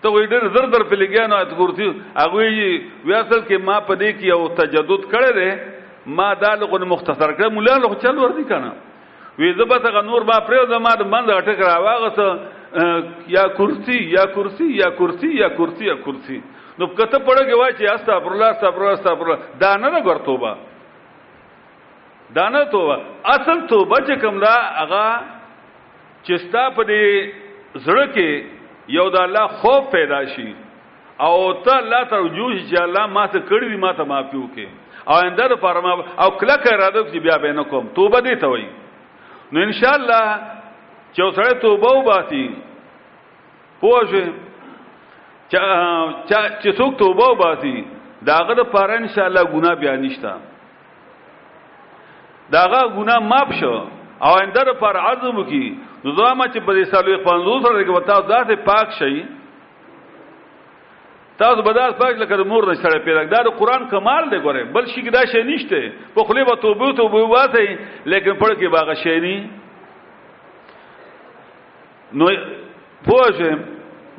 ته 0.05 0.11
وې 0.13 0.25
ډېر 0.31 0.47
زر 0.55 0.67
در 0.73 0.83
په 0.89 0.97
لګیا 1.03 1.23
نو 1.33 1.37
اتګورتي 1.43 1.87
هغه 2.21 3.05
وی 3.05 3.15
اصل 3.21 3.41
کې 3.49 3.57
ما 3.69 3.77
په 3.89 3.95
دې 4.01 4.11
کې 4.17 4.25
یو 4.33 4.55
تجدد 4.59 5.07
کړی 5.13 5.31
دی 5.39 5.51
ما 6.19 6.27
دا 6.43 6.51
لغه 6.63 6.89
مختصر 6.95 7.31
کړ 7.39 7.53
مولا 7.57 7.77
لغه 7.85 7.97
چل 8.05 8.19
ور 8.25 8.35
دي 8.41 8.45
کنه 8.51 8.73
وې 9.39 9.57
زبته 9.61 9.89
غ 9.95 9.97
نور 10.11 10.27
با 10.33 10.37
پرې 10.49 10.75
زما 10.77 10.93
د 11.03 11.09
بند 11.15 11.31
اٹک 11.37 11.61
را 11.69 11.79
واغه 11.87 12.27
یا 13.37 13.45
کرسی 13.57 13.97
یا 14.17 14.25
کرسی 14.37 14.67
یا 14.83 14.89
کرسی 14.99 15.31
یا 15.41 15.49
کرسی 15.59 15.85
یا 15.89 15.95
کرسی 16.05 16.39
نو 16.79 16.87
کته 16.87 17.23
پړګه 17.29 17.55
وای 17.63 17.73
چې 17.79 17.95
استغفر 17.97 18.33
الله 18.37 18.51
استغفر 18.57 18.81
الله 18.83 18.97
استغفر 19.01 19.25
الله 19.27 19.41
دا 19.65 19.73
نه 19.85 20.05
ورتوبه 20.09 20.53
دا 22.41 22.45
نه 22.57 22.65
توبه 22.77 22.97
اصل 23.37 23.57
توبه 23.73 23.97
چې 24.07 24.21
کوم 24.25 24.37
دا 24.45 24.55
هغه 24.83 25.07
چستا 26.29 26.65
په 26.77 26.83
دې 26.91 27.81
زړه 27.87 28.05
کې 28.15 28.54
یو 28.89 29.09
د 29.11 29.17
الله 29.19 29.47
خوف 29.61 29.83
پیدا 29.93 30.21
شي 30.37 30.55
او 31.21 31.53
ته 31.65 31.77
الله 31.77 32.05
ته 32.11 32.17
رجوع 32.17 32.51
شي 32.57 32.65
چې 32.71 32.83
الله 32.83 33.07
ما 33.07 33.27
ته 33.27 33.39
کړی 33.41 33.69
دي 33.71 33.77
ما 33.77 33.93
ته 33.93 34.03
معافي 34.05 34.37
وکړي 34.37 34.69
او 35.09 35.15
انده 35.27 35.45
د 35.49 35.55
پرما 35.65 35.91
او 36.23 36.29
کله 36.41 36.57
کړه 36.57 36.77
راځو 36.77 37.03
چې 37.13 37.19
بیا 37.21 37.37
به 37.39 37.53
نه 37.53 37.65
کوم 37.65 37.85
توبه 37.97 38.19
دې 38.21 38.35
ته 38.41 38.47
وایي 38.47 38.69
نو 39.53 39.61
ان 39.63 39.73
شاء 39.73 39.95
الله 39.95 40.25
چې 41.15 41.21
سره 41.37 41.61
توبه 41.65 41.91
وباسي 41.99 42.45
پوهه 43.81 44.33
چې 45.49 45.61
چې 46.63 46.71
څوک 46.79 46.97
توبه 46.97 47.25
وباسي 47.31 47.85
داغه 48.27 48.55
د 48.55 48.63
پاره 48.73 48.95
ان 48.97 49.09
شاء 49.09 49.25
الله 49.27 49.45
ګناه 49.53 49.75
بیا 49.81 49.97
نشته 49.97 50.33
داغه 52.53 52.81
ګناه 52.97 53.19
ماپ 53.31 53.51
شو 53.61 53.75
او 54.25 54.33
انده 54.41 54.63
د 54.69 54.71
پر 54.81 54.97
عزم 54.97 55.43
کی 55.51 55.65
نو 56.05 56.13
دا 56.17 56.25
ما 56.39 56.45
چې 56.49 56.61
په 56.69 56.73
دې 56.79 56.85
سالو 56.93 57.19
500 57.27 57.61
سره 57.67 57.83
کې 57.85 57.95
وتا 57.97 58.15
داسې 58.31 58.55
پاک 58.69 58.87
شي 59.01 59.17
تاسو 61.43 61.59
به 61.67 61.73
داس 61.77 61.93
پاک 62.01 62.13
لکه 62.23 62.35
مور 62.51 62.63
نه 62.71 62.75
سره 62.83 62.97
پیدا 63.05 63.21
دا 63.31 63.39
د 63.47 63.49
قران 63.61 63.83
کمال 63.93 64.25
دی 64.33 64.39
ګوره 64.43 64.63
بل 64.75 64.85
شي 64.95 65.01
دا 65.15 65.23
شی 65.33 65.43
نشته 65.51 65.81
په 66.17 66.21
خلی 66.29 66.43
به 66.51 66.55
توبه 66.65 66.89
توبه 67.01 67.19
واسي 67.33 67.69
لیکن 68.07 68.35
پړ 68.43 68.51
کې 68.53 68.69
باغ 68.75 68.89
شي 69.05 69.19
نه 69.27 69.37
نو 72.23 72.29
پوهه 73.09 73.51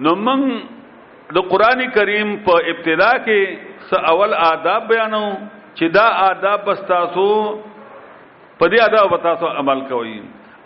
نو 0.07 0.13
من 0.29 0.41
د 1.39 1.47
قران 1.51 1.79
کریم 1.99 2.29
په 2.47 2.55
ابتدا 2.73 3.11
کې 3.25 3.59
س 3.91 3.93
اول 4.13 4.31
آداب 4.51 4.81
بیانو 4.93 5.23
چې 5.75 5.91
دا 5.99 6.05
آداب 6.29 6.59
بس 6.71 6.81
تاسو 6.93 7.23
په 8.59 8.65
دې 8.73 8.77
آداب 8.87 9.15
تاسو 9.27 9.47
عمل 9.63 9.79
کوئ 9.93 10.17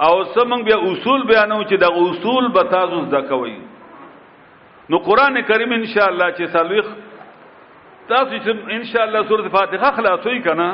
او 0.06 0.18
سمنګ 0.34 0.64
بیا 0.66 0.78
اصول 0.90 1.22
بیانو 1.28 1.58
چې 1.70 1.76
د 1.84 1.92
اصول 2.02 2.46
به 2.58 2.64
تاسو 2.74 3.00
زکوي 3.14 3.56
نو 4.94 4.98
قران 5.06 5.40
کریم 5.48 5.72
ان 5.78 5.86
شاء 5.94 6.08
الله 6.12 6.28
چې 6.38 6.46
سلوخ 6.58 6.86
تاسو 8.12 8.30
چې 8.46 8.52
ان 8.76 8.84
شاء 8.92 9.02
الله 9.08 9.22
سورۃ 9.32 9.50
فاتحه 9.56 9.90
خلاصوي 9.98 10.40
کنه 10.46 10.68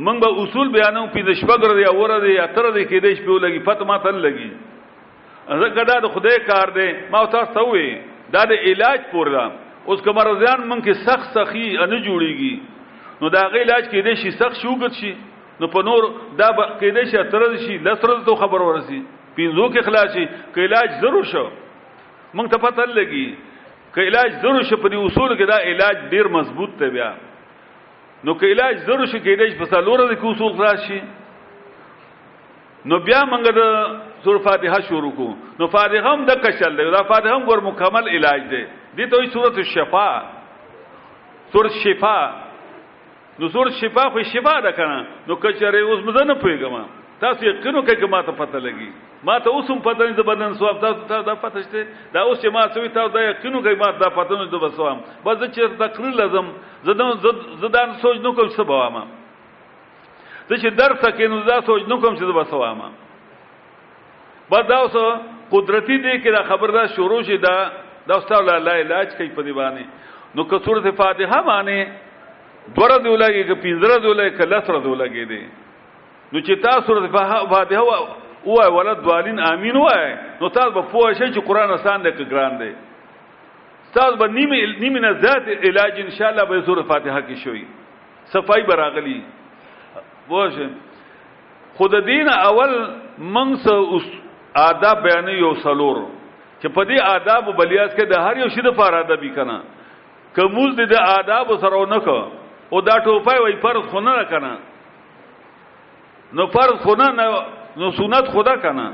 موږ 0.00 0.18
به 0.24 0.30
اصول 0.44 0.72
بیانو 0.76 1.02
په 1.12 1.22
دشپګر 1.28 1.70
دی 1.78 1.84
اوره 1.90 2.16
دی 2.24 2.34
اتر 2.44 2.68
دی 2.76 2.82
کې 2.84 3.02
دیش 3.06 3.18
په 3.26 3.36
لګي 3.44 3.64
فاطمه 3.68 3.98
تل 4.06 4.18
لګي 4.22 4.50
زکه 5.60 5.84
دا 5.90 5.96
د 6.06 6.12
خدای 6.14 6.38
کار 6.48 6.68
دی 6.80 6.88
ما 7.12 7.20
تاسو 7.36 7.52
ته 7.60 7.64
وی 7.72 7.86
دا 8.38 8.42
د 8.54 8.66
علاج 8.72 9.00
پورلا 9.12 9.46
اوس 9.86 10.02
کوم 10.08 10.16
مرزيان 10.18 10.66
موږ 10.68 10.82
کې 10.86 11.06
سخت 11.06 11.30
سخی 11.38 11.64
نه 11.68 12.00
جوړيږي 12.08 13.22
نو 13.22 13.30
دا 13.36 13.44
غی 13.54 13.60
علاج 13.68 13.84
کې 13.84 14.02
دی 14.08 14.14
شي 14.24 14.30
سخت 14.42 14.56
شوګت 14.64 15.00
شي 15.02 15.14
نو 15.60 15.68
په 15.70 15.82
نور 15.86 16.02
دا 16.38 16.48
قیدې 16.50 17.04
شي 17.10 17.20
تر 17.30 17.42
شي 17.66 17.74
لسرز 17.86 18.18
ته 18.28 18.32
خبر 18.42 18.60
ورسی 18.68 19.02
پینځو 19.34 19.66
کې 19.68 19.80
خلاصي 19.88 20.24
کې 20.30 20.58
علاج 20.66 20.88
ضرور 21.04 21.24
شو 21.32 21.44
مونږ 22.38 22.46
ته 22.54 22.58
پته 22.64 22.82
لګي 22.94 23.28
کې 23.94 24.06
علاج 24.10 24.30
ضرور 24.46 24.62
شو 24.70 24.76
په 24.82 24.88
دې 24.94 24.98
اصول 25.06 25.30
کې 25.38 25.44
دا 25.52 25.58
علاج 25.74 25.96
ډیر 26.14 26.26
مضبوط 26.38 26.70
ته 26.82 26.88
بیا 26.96 27.12
نو 28.24 28.34
کې 28.34 28.50
علاج 28.54 28.74
ضرور 28.90 29.06
شو 29.12 29.18
کې 29.22 29.32
دې 29.40 29.58
په 29.62 29.66
څلور 29.74 29.98
د 30.02 30.04
اصول 30.34 30.50
خلاصي 30.60 31.00
نو 32.92 32.96
بیا 33.10 33.20
موږ 33.30 33.42
د 33.58 33.60
سور 34.24 34.36
فاتحه 34.46 34.78
شروع 34.88 35.10
کو 35.20 35.28
نو 35.60 35.64
فاتحه 35.76 36.02
هم 36.12 36.20
د 36.30 36.32
کشل 36.46 36.72
دی 36.76 36.82
دا 36.96 37.02
فاتحه 37.12 37.32
هم 37.36 37.42
ګور 37.50 37.60
مکمل 37.70 38.04
علاج 38.18 38.40
دی 38.54 38.62
دي 38.98 39.04
ته 39.14 39.20
سورۃ 39.36 39.56
الشفاء 39.62 40.16
سورۃ 41.54 41.70
الشفاء 41.74 42.24
نو 43.38 43.46
زور 43.50 43.66
شفا 43.80 44.08
خو 44.12 44.22
شفا 44.22 44.60
ده 44.60 44.72
کنه 44.72 44.98
نو 45.28 45.34
کچره 45.42 45.80
اوس 45.82 46.00
مزه 46.06 46.24
نه 46.24 46.34
پويګم 46.42 46.74
تاسو 47.20 47.44
یقینو 47.46 47.82
کې 47.82 47.94
کومه 48.00 48.22
ته 48.26 48.32
پته 48.32 48.58
لګي 48.58 48.88
ما 49.26 49.38
ته 49.38 49.50
اوس 49.50 49.70
هم 49.70 49.78
پته 49.82 50.06
نه 50.10 50.22
بدن 50.22 50.54
سواب 50.54 50.78
تاسو 50.80 51.00
ته 51.08 51.22
دا 51.22 51.34
پته 51.34 51.60
شته 51.66 51.80
دا 52.14 52.20
اوس 52.22 52.38
چې 52.42 52.48
ما 52.52 52.68
سوي 52.74 52.88
تاسو 52.88 53.08
دا 53.18 53.22
یقینو 53.22 53.58
کې 53.62 53.78
ما 53.78 53.90
دا 53.98 54.08
پته 54.18 54.38
نه 54.42 54.46
د 54.54 54.54
بسوام 54.64 54.98
بس 55.26 55.38
چې 55.54 55.74
تقریر 55.78 56.14
لازم 56.22 56.46
زدان 56.86 57.12
زدان 57.62 57.88
سوچ 58.02 58.16
نو 58.22 58.32
کوم 58.38 58.48
څه 58.54 58.62
بوامه 58.62 59.02
زه 60.48 60.54
چې 60.56 60.74
درس 60.78 61.00
کې 61.02 61.26
نو 61.32 61.42
دا 61.44 61.58
سوچ 61.66 61.82
نو 61.90 61.98
کوم 62.00 62.14
څه 62.16 62.36
بسوامه 62.38 62.88
بس 64.50 64.62
دا 64.70 64.76
اوس 64.84 64.96
قدرتی 65.50 65.96
دی 65.98 66.14
کې 66.22 66.30
دا 66.36 66.42
خبردار 66.42 66.86
شروع 66.94 67.22
شي 67.22 67.36
دا 67.36 67.54
دا 68.06 68.14
استاد 68.16 68.38
الله 68.48 68.72
علاج 68.84 69.08
کوي 69.16 69.28
په 69.28 69.42
دی 69.42 69.52
باندې 69.58 69.84
نو 70.34 70.44
که 70.48 70.58
سورته 70.58 70.90
فاتحه 70.90 71.38
باندې 71.50 71.78
دوره 72.72 72.96
دی 73.02 73.08
ولګي 73.08 73.42
که 73.48 73.54
پینځره 73.64 73.96
دی 74.00 74.08
ولګي 74.08 74.32
که 74.36 74.44
لسره 74.52 74.80
دی 74.80 74.88
ولګي 74.88 75.24
دی 75.30 75.42
نو 76.32 76.38
چې 76.46 76.52
تاسو 76.64 76.80
سورۃ 76.86 77.10
فاتحه 77.52 77.80
وای 78.46 78.70
ولا 78.70 78.92
دوالین 78.94 79.38
امین 79.40 79.76
وای 79.76 80.08
نو 80.40 80.48
تاسو 80.48 80.70
به 80.76 80.82
پوه 80.92 81.12
شئ 81.12 81.28
چې 81.34 81.40
قران 81.48 81.70
آسان 81.76 81.98
دی 82.04 82.12
که 82.12 82.24
ګران 82.24 82.52
دی 82.60 82.72
تاسو 83.94 84.16
به 84.16 84.26
نیمه 84.28 84.78
نیمه 84.80 85.00
نه 85.00 85.12
ذات 85.24 85.44
علاج 85.68 86.00
ان 86.00 86.10
شاء 86.16 86.28
الله 86.32 86.44
به 86.48 86.62
سورۃ 86.66 86.82
فاتحه 86.88 87.20
کې 87.28 87.36
شوي 87.44 87.64
صفای 88.32 88.62
براغلی 88.68 89.20
وژن 90.30 90.70
خود 91.76 91.94
دین 92.06 92.28
اول 92.28 92.72
منس 93.34 93.66
اوس 93.68 94.06
آداب 94.68 94.96
بیان 95.04 95.28
یو 95.28 95.52
سلور 95.64 95.96
چې 96.62 96.66
په 96.74 96.82
دې 96.88 96.98
آداب 97.16 97.44
بلیاس 97.56 97.92
کې 97.96 98.04
د 98.08 98.12
هر 98.24 98.36
یو 98.42 98.48
شی 98.54 98.60
د 98.64 98.70
فار 98.78 98.94
ادب 99.02 99.22
کنا 99.36 99.58
کومول 100.36 100.70
د 100.76 100.92
آداب 100.94 101.56
سره 101.62 101.86
نه 101.92 101.98
کو 102.06 102.43
او 102.74 102.80
دا 102.80 102.98
ټوپای 103.04 103.38
وای 103.42 103.56
فرض 103.62 103.86
خو 103.90 104.00
نه 104.02 104.24
کنه 104.30 104.50
نو 106.34 106.46
فرض 106.50 106.76
خو 106.82 106.94
نه 106.98 107.08
نو 107.78 107.90
سنت 107.90 108.24
خدا 108.34 108.56
کنه 108.66 108.86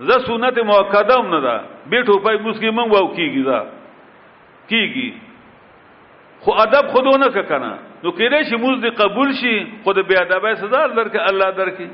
زه 0.00 0.18
سنت 0.28 0.58
موکده 0.58 1.14
هم 1.18 1.26
نه 1.34 1.40
ده 1.40 1.54
به 1.90 2.04
ټوپای 2.04 2.36
مسکی 2.46 2.70
من 2.70 2.88
وو 2.90 3.14
کیږي 3.16 3.42
دا 3.48 3.60
کیږي 4.70 5.08
خو 6.44 6.50
ادب 6.62 6.86
خودونه 6.92 7.28
که 7.32 7.42
کنه 7.42 7.72
نو 8.02 8.10
کېدای 8.12 8.44
شي 8.48 8.56
موږ 8.56 8.74
دې 8.84 8.92
قبول 9.02 9.30
شي 9.40 9.66
خود 9.84 9.96
به 10.08 10.20
ادبه 10.20 10.54
سزا 10.60 10.86
درک 10.86 11.16
الله 11.16 11.50
درکې 11.62 11.86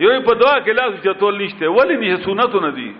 یو 0.00 0.22
په 0.22 0.34
دعا 0.34 0.56
کې 0.64 0.68
لاس 0.70 0.94
چتول 1.04 1.42
نشته 1.42 1.66
ولی 1.68 1.96
نه 1.98 2.16
سنتونه 2.22 2.70
دي 2.80 2.90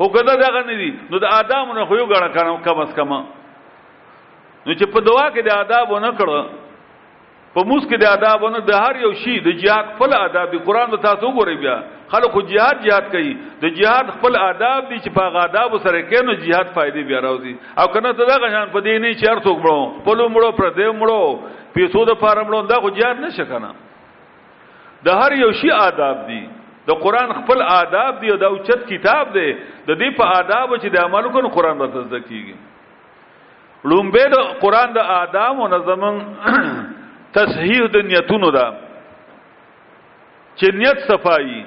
هو 0.00 0.08
کدا 0.08 0.34
دغه 0.34 0.62
نه 0.66 0.74
دي 0.76 0.92
نو 1.10 1.16
د 1.20 1.24
ادم 1.24 1.72
نه 1.76 1.84
خو 1.86 1.96
یو 1.96 2.06
غړ 2.06 2.22
کنه 2.36 2.58
کم 2.64 2.78
اس 2.80 2.94
کم 2.96 3.24
نو 4.66 4.72
چې 4.74 4.86
په 4.92 5.00
دعا 5.06 5.24
کې 5.32 5.42
د 5.46 5.50
آداب 5.62 5.90
و 5.92 5.98
نه 6.04 6.10
کړو 6.20 7.56
په 7.56 7.60
موس 7.70 7.82
کې 7.88 7.96
د 8.02 8.04
آداب 8.10 8.42
و 8.44 8.48
نه 8.54 8.60
د 8.68 8.70
هر 8.84 8.96
یو 9.04 9.12
شی 9.22 9.34
د 9.44 9.48
jihad 9.62 9.84
خپل 9.94 10.12
آداب 10.18 10.46
دی 10.52 10.58
قران 10.68 10.88
ته 10.94 10.98
تاسو 11.02 11.26
وګورئ 11.30 11.56
بیا 11.64 11.76
خلکو 12.12 12.40
jihad 12.52 12.80
jihad 12.86 13.10
کوي 13.16 13.30
د 13.60 13.64
jihad 13.78 14.06
خپل 14.16 14.36
آداب 14.40 14.80
دي 14.88 14.96
چې 15.04 15.10
په 15.18 15.42
آداب 15.44 15.78
سره 15.84 16.00
کې 16.02 16.24
نو 16.28 16.32
jihad 16.46 16.66
فائدې 16.74 17.02
بیا 17.12 17.20
راوځي 17.26 17.54
او 17.80 17.86
کنه 17.92 18.12
ته 18.12 18.24
دا 18.32 18.36
غشان 18.44 18.66
په 18.76 18.80
دې 18.88 18.94
نه 19.04 19.14
چیر 19.20 19.36
څوک 19.46 19.56
مړو 19.64 20.02
په 20.06 20.14
لو 20.18 20.26
مړو 20.34 20.50
پر 20.58 20.68
دې 20.78 20.88
مړو 20.98 21.22
پیسو 21.78 22.04
د 22.10 22.18
فارمړو 22.22 22.66
دا 22.74 22.80
خو 22.82 22.90
jihad 22.98 23.20
نشه 23.24 23.44
کنه 23.44 23.70
د 25.06 25.22
هر 25.22 25.32
یو 25.44 25.52
شی 25.60 25.70
آداب 25.78 26.20
دي 26.26 26.42
د 26.88 26.96
قران 27.06 27.30
خپل 27.42 27.58
آداب 27.70 28.12
دی 28.20 28.28
او 28.32 28.36
دا 28.42 28.46
اوچت 28.52 28.88
کتاب 28.92 29.24
دی 29.38 29.48
د 29.86 29.90
دې 29.96 30.16
په 30.20 30.24
آداب 30.38 30.76
چې 30.76 30.88
د 30.88 30.96
عملو 31.08 31.28
کنه 31.36 31.48
قران 31.56 31.76
به 31.78 31.86
تزکیږي 31.96 32.72
لومبه 33.90 34.24
د 34.32 34.36
قران 34.62 34.88
د 34.96 34.98
آداب 35.22 35.56
او 35.60 35.68
نظمن 35.74 36.16
تصحیح 37.36 37.86
د 37.94 38.08
نیتونو 38.10 38.50
دا 38.56 38.66
چې 40.58 40.68
نیت 40.76 40.98
صفائی 41.08 41.60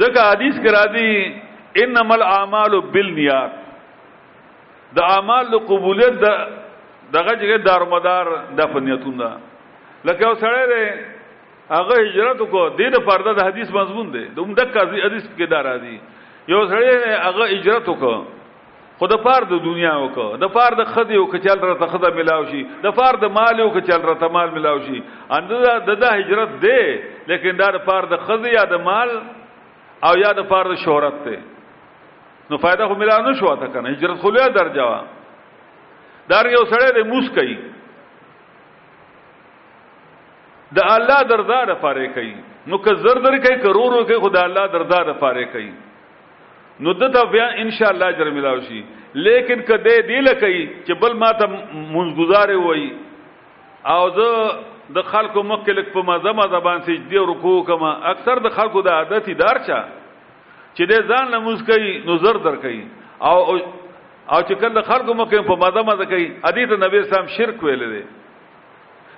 ځکه 0.00 0.20
حدیث 0.32 0.56
کرا 0.66 0.82
دی 0.96 1.08
انما 1.84 2.14
الاعمال 2.14 2.78
بالنیات 2.94 3.52
د 4.98 5.08
اعمال 5.14 5.44
د 5.54 5.64
قبولیت 5.70 6.16
د 6.24 6.28
دغه 7.16 7.32
جګه 7.40 7.58
دارمدار 7.66 8.26
د 8.60 8.70
فنیتونو 8.74 9.18
دا 9.22 9.30
لکه 10.10 10.28
وسړی 10.28 10.64
دی 10.72 10.84
هغه 11.72 11.94
هجرت 12.04 12.38
کو 12.50 12.68
د 12.68 12.78
دې 12.78 13.02
پرده 13.10 13.32
د 13.40 13.48
حدیث 13.50 13.70
مضمون 13.78 14.12
دی 14.14 14.24
دوم 14.38 14.54
د 14.54 14.70
حدیث 14.78 15.26
کې 15.36 15.46
دارا 15.54 15.74
دی 15.84 15.98
یو 16.54 16.62
سړی 16.70 17.18
هغه 17.26 17.44
هجرت 17.54 17.90
کو 18.04 18.14
خو 18.98 19.06
د 19.10 19.16
پاره 19.24 19.44
د 19.52 19.56
دنیا 19.66 19.94
وکړه 20.00 20.36
د 20.42 20.46
پاره 20.56 20.74
د 20.80 20.84
خدي 20.94 21.16
وکړه 21.16 21.40
چل 21.46 21.58
را 21.68 21.74
ته 21.82 21.86
خدا 21.92 22.08
ملاو 22.18 22.42
شي 22.50 22.62
د 22.84 22.88
پاره 22.98 23.16
د 23.24 23.26
مال 23.36 23.56
وکړه 23.60 23.82
چل 23.88 24.00
را 24.08 24.14
ته 24.20 24.28
مال 24.28 24.50
ملاو 24.54 24.78
شي 24.88 24.98
انده 25.00 25.78
د 25.88 25.90
د 26.02 26.04
هجرت 26.18 26.50
دی 26.64 26.82
لیکن 27.30 27.52
دا 27.56 27.68
د 27.76 27.78
پاره 27.88 28.06
د 28.12 28.16
خدي 28.28 28.50
یا 28.58 28.64
د 28.68 28.84
مال 28.88 29.10
او 30.06 30.12
یا 30.24 30.32
د 30.36 30.44
پاره 30.52 30.68
د 30.76 30.84
شهرت 30.84 31.16
دی 31.24 31.38
نو 32.50 32.56
فائدہ 32.60 32.86
خو 32.88 32.94
ملاو 33.00 33.22
نه 33.26 33.32
شو 33.40 33.54
تا 33.56 33.66
کنه 33.72 33.88
هجرت 33.96 34.18
خو 34.20 34.30
له 34.36 34.44
درجه 34.60 34.82
وا 34.84 35.00
دار 36.30 36.46
یو 36.50 36.64
سړی 36.70 36.92
د 36.92 37.00
موس 37.12 37.28
کوي 37.36 37.56
د 40.76 40.78
الله 40.96 41.20
درزا 41.28 41.60
د 41.68 41.72
پاره 41.80 42.06
کوي 42.16 42.34
نو 42.72 42.76
که 42.84 42.92
زردر 43.04 43.34
کوي 43.44 43.56
کرورو 43.64 44.04
کوي 44.08 44.20
خدای 44.24 44.42
الله 44.48 44.66
درزا 44.76 45.00
د 45.08 45.12
پاره 45.24 45.44
کوي 45.56 45.72
نو 46.84 46.92
دته 47.00 47.24
بیا 47.32 47.46
ان 47.62 47.70
شاء 47.78 47.88
الله 47.92 48.06
اجر 48.12 48.30
ملاوي 48.36 48.60
شي 48.68 48.80
لیکن 49.24 49.60
کده 49.70 49.94
دی 50.06 50.18
لکې 50.26 50.86
چې 50.86 50.92
بل 51.02 51.12
ماته 51.24 51.48
منګزارې 51.48 52.62
وای 52.62 52.86
او 53.96 54.08
زه 54.16 54.46
د 54.98 55.04
خلکو 55.10 55.44
مخکې 55.50 55.76
لک 55.78 55.92
په 55.96 56.02
مزه 56.10 56.32
مزه 56.38 56.60
باندې 56.64 56.88
سجدي 56.98 57.20
او 57.22 57.26
رکوع 57.32 57.54
کما 57.70 57.90
اکثر 58.14 58.40
د 58.46 58.54
خلکو 58.58 58.82
د 58.88 58.94
عادت 58.96 59.30
دار 59.44 59.60
چا 59.68 59.78
چې 60.00 60.92
د 60.92 61.06
ځان 61.12 61.30
لمز 61.36 61.62
کوي 61.70 61.94
نظر 62.10 62.40
در 62.48 62.56
کوي 62.66 62.82
او 63.30 63.36
او 63.36 64.40
چې 64.48 64.60
کله 64.64 64.82
خلکو 64.90 65.14
مخکې 65.20 65.48
په 65.52 65.60
مزه 65.64 65.86
مزه 65.90 66.10
کوي 66.14 66.28
ادي 66.52 66.66
ته 66.72 66.84
نبی 66.86 67.02
سلام 67.12 67.26
شرک 67.38 67.62
ویل 67.68 67.86
دی 67.92 68.02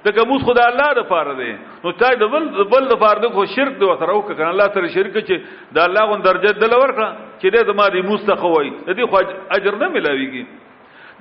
د 0.04 0.08
کوموس 0.16 0.40
خدای 0.46 0.64
الله 0.72 0.88
د 1.00 1.02
پاره 1.10 1.34
دی 1.40 1.52
نو 1.82 1.92
تا 2.02 2.08
د 2.22 2.28
بل 2.32 2.44
بل 2.72 2.88
د 2.92 2.98
پاره 3.02 3.20
د 3.20 3.28
خو 3.36 3.44
شرک 3.56 3.78
دی 3.80 3.84
وتره 3.90 4.12
وک 4.16 4.26
کنه 4.36 4.48
الله 4.52 4.66
سره 4.74 4.86
شرک 4.96 5.16
چې 5.18 5.34
د 5.78 5.80
الله 5.86 6.02
غون 6.10 6.20
درجه 6.26 6.52
د 6.62 6.72
لور 6.72 6.92
کړه 6.96 7.08
چې 7.40 7.48
د 7.54 7.66
زما 7.72 7.86
د 7.94 8.04
مستقوي 8.10 8.68
د 8.88 8.94
دې 8.98 9.06
خو 9.12 9.22
اجر 9.56 9.76
نه 9.82 9.88
ملاويږي 9.96 10.44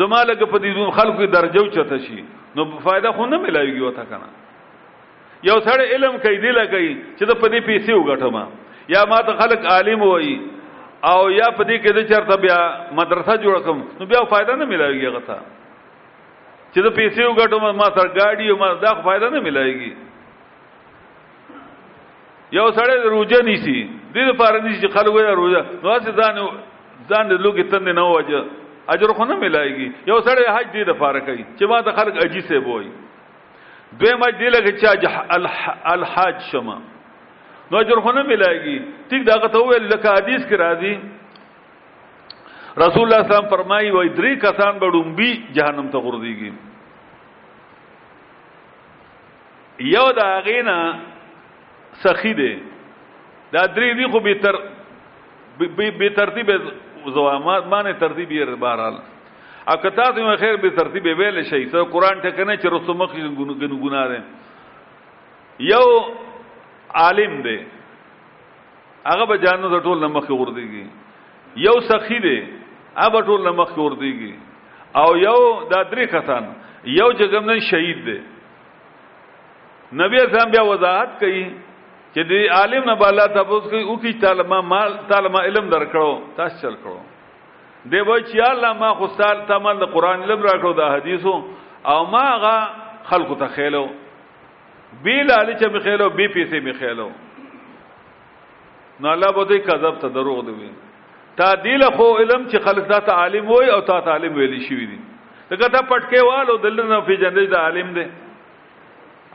زما 0.00 0.24
لګ 0.24 0.50
په 0.56 0.64
دې 0.64 0.98
خلکو 1.00 1.26
درجه 1.38 1.66
چته 1.78 1.98
شي 2.08 2.20
نو 2.56 2.62
فائدہ 2.88 3.12
خو 3.20 3.26
نه 3.32 3.38
ملاويږي 3.46 3.82
وته 3.84 4.04
کنه 4.10 5.48
یو 5.52 5.60
سړی 5.64 5.84
علم 5.94 6.22
کوي 6.26 6.38
دی 6.46 6.56
لګي 6.60 6.92
چې 7.18 7.24
د 7.30 7.40
پدې 7.40 7.58
پیسې 7.72 7.92
وګټم 7.98 8.36
یا 8.96 9.04
ما 9.12 9.18
ته 9.28 9.36
خلق 9.42 9.66
عالم 9.72 10.02
وایي 10.02 10.36
او 11.02 11.30
یا 11.30 11.50
په 11.54 11.62
دې 11.64 11.76
کې 11.82 11.90
د 11.94 12.00
چرته 12.10 12.34
بیا 12.42 12.90
مدرسه 12.92 13.34
جوړ 13.46 13.56
کوم 13.64 13.82
نو 14.00 14.04
بیا 14.12 14.22
فائدہ 14.34 14.52
نه 14.58 14.64
ملایږي 14.66 15.06
هغه 15.06 15.20
ته 15.30 15.38
چې 16.74 16.78
د 16.86 16.88
پیسې 16.98 17.22
وګټم 17.26 17.62
ما 17.76 17.86
سره 17.98 18.08
گاډي 18.18 18.48
او 18.50 18.56
ما 18.58 18.72
دا 18.82 18.94
فائدہ 19.06 19.26
نه 19.30 19.38
ملایږي 19.38 19.92
یو 22.58 22.66
سړی 22.74 23.14
روزه 23.14 23.46
نیسی 23.46 23.78
دې 24.12 24.22
لپاره 24.34 24.60
نیسی 24.66 24.78
چې 24.80 24.92
خلک 24.98 25.12
وایي 25.14 25.34
روزه 25.38 25.60
نو 25.82 26.00
څه 26.00 26.10
ځان 26.18 26.34
ځان 27.10 27.24
د 27.30 27.34
لوګي 27.46 27.62
تند 27.70 27.88
نه 27.94 28.02
وځي 28.12 28.42
اجر 28.90 29.12
خو 29.14 29.24
نه 29.24 29.36
ملایږي 29.36 29.92
یو 30.10 30.18
سړی 30.26 30.50
حج 30.56 30.66
دې 30.72 30.84
لپاره 30.92 31.18
کوي 31.20 31.44
چې 31.58 31.64
ما 31.70 31.80
د 31.86 31.94
خلک 31.96 32.24
اجي 32.26 32.40
سه 32.50 32.58
بوي 32.58 32.90
دوی 33.98 34.14
ما 34.20 34.30
دې 34.30 34.48
لګي 34.54 34.72
چې 34.80 34.86
الحاج 35.94 36.36
شمه 36.52 36.76
نو 37.72 37.78
اجر 37.78 38.00
خو 38.04 38.12
نه 38.16 38.20
ملایږي 38.28 38.76
ټیک 39.08 39.22
دا 39.28 39.34
غته 39.42 39.58
ویل 39.68 39.84
لکه 39.92 40.08
حدیث 40.18 40.42
کې 40.50 40.56
راځي 40.64 40.94
رسول 42.82 43.02
الله 43.04 43.22
سلام 43.32 43.48
فرمایي 43.52 43.88
وای 43.96 44.08
درې 44.08 44.32
کسان 44.44 44.72
به 44.84 44.88
ډومبي 44.96 45.30
جهنم 45.58 45.86
ته 45.96 46.00
ورځيږي 46.04 46.50
یو 49.94 50.08
دا 50.18 50.28
غینا 50.46 50.78
سخی 52.04 52.32
دی 52.38 52.52
دا 53.52 53.66
درې 53.74 53.88
دی 53.98 54.04
خو 54.14 54.20
به 54.26 54.34
تر 54.46 54.54
به 55.98 56.08
ترتیب 56.20 56.46
زوامات 57.14 57.64
باندې 57.64 58.00
ترتیب 58.00 58.30
یې 58.30 58.56
بهرال 58.62 58.96
اګه 59.68 59.90
تاسو 59.98 60.16
مې 60.20 60.36
خیر 60.44 60.56
به 60.64 60.70
ترتیب 60.80 61.04
ویل 61.20 61.36
شي 61.52 61.62
ته 61.76 61.84
قران 61.92 62.16
ټکنه 62.24 62.52
چې 62.56 62.66
رسومخ 62.76 63.10
ګنو 63.12 63.52
ګنو 63.60 63.76
ګناره 63.84 64.22
یو 65.72 65.92
عالم 66.94 67.42
دی 67.42 67.58
هغه 69.06 69.24
به 69.26 69.36
جانو 69.38 69.68
د 69.68 69.82
ټول 69.84 70.00
نمخ 70.04 70.30
ور 70.30 70.50
دیږي 70.52 70.84
یو 71.66 71.76
سخی 71.90 72.18
دی 72.24 72.38
هغه 72.96 73.20
ټول 73.26 73.40
نمخ 73.48 73.76
ور 73.78 73.94
دیږي 74.00 74.32
او 75.00 75.16
یو 75.16 75.68
دا 75.72 75.82
درې 75.92 76.06
کتان 76.12 76.44
یو 76.98 77.08
جګمنن 77.12 77.58
شهید 77.70 78.04
دی 78.06 78.18
نبی 80.00 80.16
اسلام 80.22 80.50
بیا 80.50 80.62
وضاحت 80.62 81.12
کوي 81.20 81.44
چې 82.14 82.22
دې 82.30 82.40
عالم 82.58 82.84
نه 82.90 82.94
بالا 83.02 83.26
تاسو 83.36 83.60
کوي 83.70 83.82
او 83.82 83.96
کی 83.96 84.12
طالما 84.24 84.60
مال 84.72 84.96
طالما 85.12 85.40
علم 85.50 85.68
درکړو 85.68 86.36
تاسو 86.36 86.60
چل 86.68 86.74
کړو 86.84 86.98
دی 87.92 88.00
وای 88.00 88.22
چې 88.24 88.48
الله 88.50 88.72
ما 88.82 88.94
خو 89.00 89.06
سال 89.20 89.44
تمل 89.48 89.84
قران 89.96 90.22
علم 90.22 90.42
راکړو 90.42 90.74
د 90.78 90.92
حدیثو 90.94 91.32
او 91.92 92.04
ما 92.12 92.24
هغه 92.28 92.68
خلق 93.10 93.32
ته 93.38 93.46
خېلو 93.56 93.86
بی 95.04 95.22
لالچ 95.22 95.62
مخیلو 95.72 96.08
بی 96.16 96.26
پیسې 96.28 96.58
مخیلو 96.68 97.08
نو 99.00 99.08
الله 99.10 99.32
به 99.38 99.58
کذب 99.66 99.98
ته 100.04 100.08
دروغ 100.14 100.38
دی 100.46 100.70
تا 101.40 101.48
دیل 101.64 101.84
خو 101.98 102.06
علم 102.16 102.48
چې 102.48 102.58
خلک 102.68 102.88
دا 102.92 102.98
ته 103.10 103.18
عالم 103.24 103.50
وای 103.50 103.68
او 103.74 103.80
تا 103.90 103.98
ته 104.06 104.10
عالم 104.16 104.34
ویلی 104.38 104.60
شي 104.68 104.78
دي 104.86 104.98
دغه 105.50 105.68
ته 105.74 105.82
پټکې 105.90 106.24
والو 106.28 106.56
دل 106.64 106.80
نه 106.86 107.00
په 107.10 107.16
جندې 107.16 107.50
دا 107.52 107.60
عالم 107.66 107.92
دی 107.98 108.06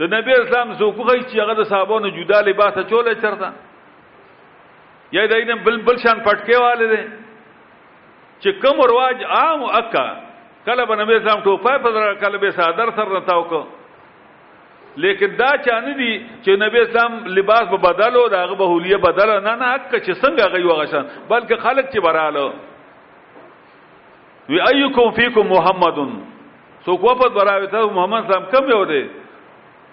د 0.00 0.08
نبی 0.16 0.32
اسلام 0.34 0.68
زوکوغه 0.80 1.14
چې 1.22 1.40
هغه 1.42 1.54
د 1.58 1.64
صحابانو 1.70 2.10
جدا 2.18 2.38
لباس 2.48 2.74
چولې 2.90 3.14
چرته 3.24 3.48
یا 5.16 5.22
دینه 5.32 5.54
بل 5.66 5.76
بل 5.88 5.96
شان 6.04 6.18
پټکې 6.28 6.56
والے 6.64 6.86
دي 6.92 7.02
چې 8.40 8.50
کوم 8.62 8.76
رواج 8.92 9.18
عام 9.40 9.60
اکا 9.82 10.06
کله 10.70 10.84
به 10.92 10.96
نبی 11.02 11.14
اسلام 11.18 11.42
ټوپه 11.48 11.74
په 11.88 12.14
کله 12.24 12.38
به 12.46 12.50
صدر 12.60 12.90
سر 13.00 13.12
رتاو 13.16 13.42
کو 13.52 13.60
لیکن 15.02 15.28
دا 15.42 15.50
چانه 15.68 15.92
دي 15.96 16.12
چې 16.44 16.50
نبی 16.64 16.78
اسلام 16.86 17.12
لباس 17.42 17.68
به 17.76 17.82
بدلو 17.84 18.24
دا 18.34 18.38
هغه 18.46 18.54
به 18.64 18.72
هولیه 18.72 18.96
بدل 19.06 19.28
نه 19.36 19.52
نه 19.54 19.66
اکا 19.74 19.98
چې 19.98 20.12
څنګه 20.22 20.46
غي 20.56 20.64
وغشان 20.70 21.04
بلکې 21.30 21.56
خلک 21.68 21.86
چې 21.92 21.98
براله 22.08 22.44
وی 24.50 24.58
ايکم 24.66 25.06
فیکم 25.22 25.44
محمدون 25.54 26.10
سو 26.84 26.90
کو 27.02 27.12
په 27.16 27.26
براوي 27.40 27.66
ته 27.74 27.80
محمد 27.96 28.20
اسلام 28.24 28.44
کم 28.54 28.64
یو 28.76 28.84
دی 28.92 29.04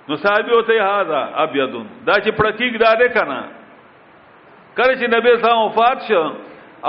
نو 0.09 0.15
صحابي 0.15 0.53
وته 0.53 0.75
هاذا 0.83 1.19
ابيضون 1.43 1.87
دا 2.07 2.13
چې 2.23 2.31
پړکیګ 2.39 2.77
دا 2.83 2.91
ده 2.99 3.07
کنه 3.07 3.43
کله 4.77 4.93
چې 4.95 5.07
نبی 5.13 5.31
اسلام 5.31 5.59
وفات 5.65 6.05
شو 6.07 6.21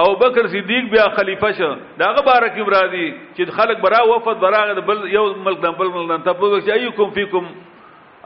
او 0.01 0.07
بکر 0.21 0.47
صدیق 0.55 0.91
بیا 0.93 1.07
خلیفہ 1.19 1.49
شو 1.59 1.71
داغه 2.03 2.23
بارک 2.29 2.59
ابراهی 2.63 3.07
چې 3.37 3.51
خلک 3.59 3.81
برا 3.87 4.03
وفد 4.11 4.39
براغه 4.45 4.75
د 4.79 4.87
بل 4.91 5.03
یو 5.15 5.25
ملک 5.47 5.61
د 5.67 5.75
بل 5.81 5.91
ملک 5.97 6.25
ته 6.25 6.33
پوښتنه 6.43 6.63
چې 6.67 6.71
ايکم 6.83 7.11
فیکم 7.11 7.47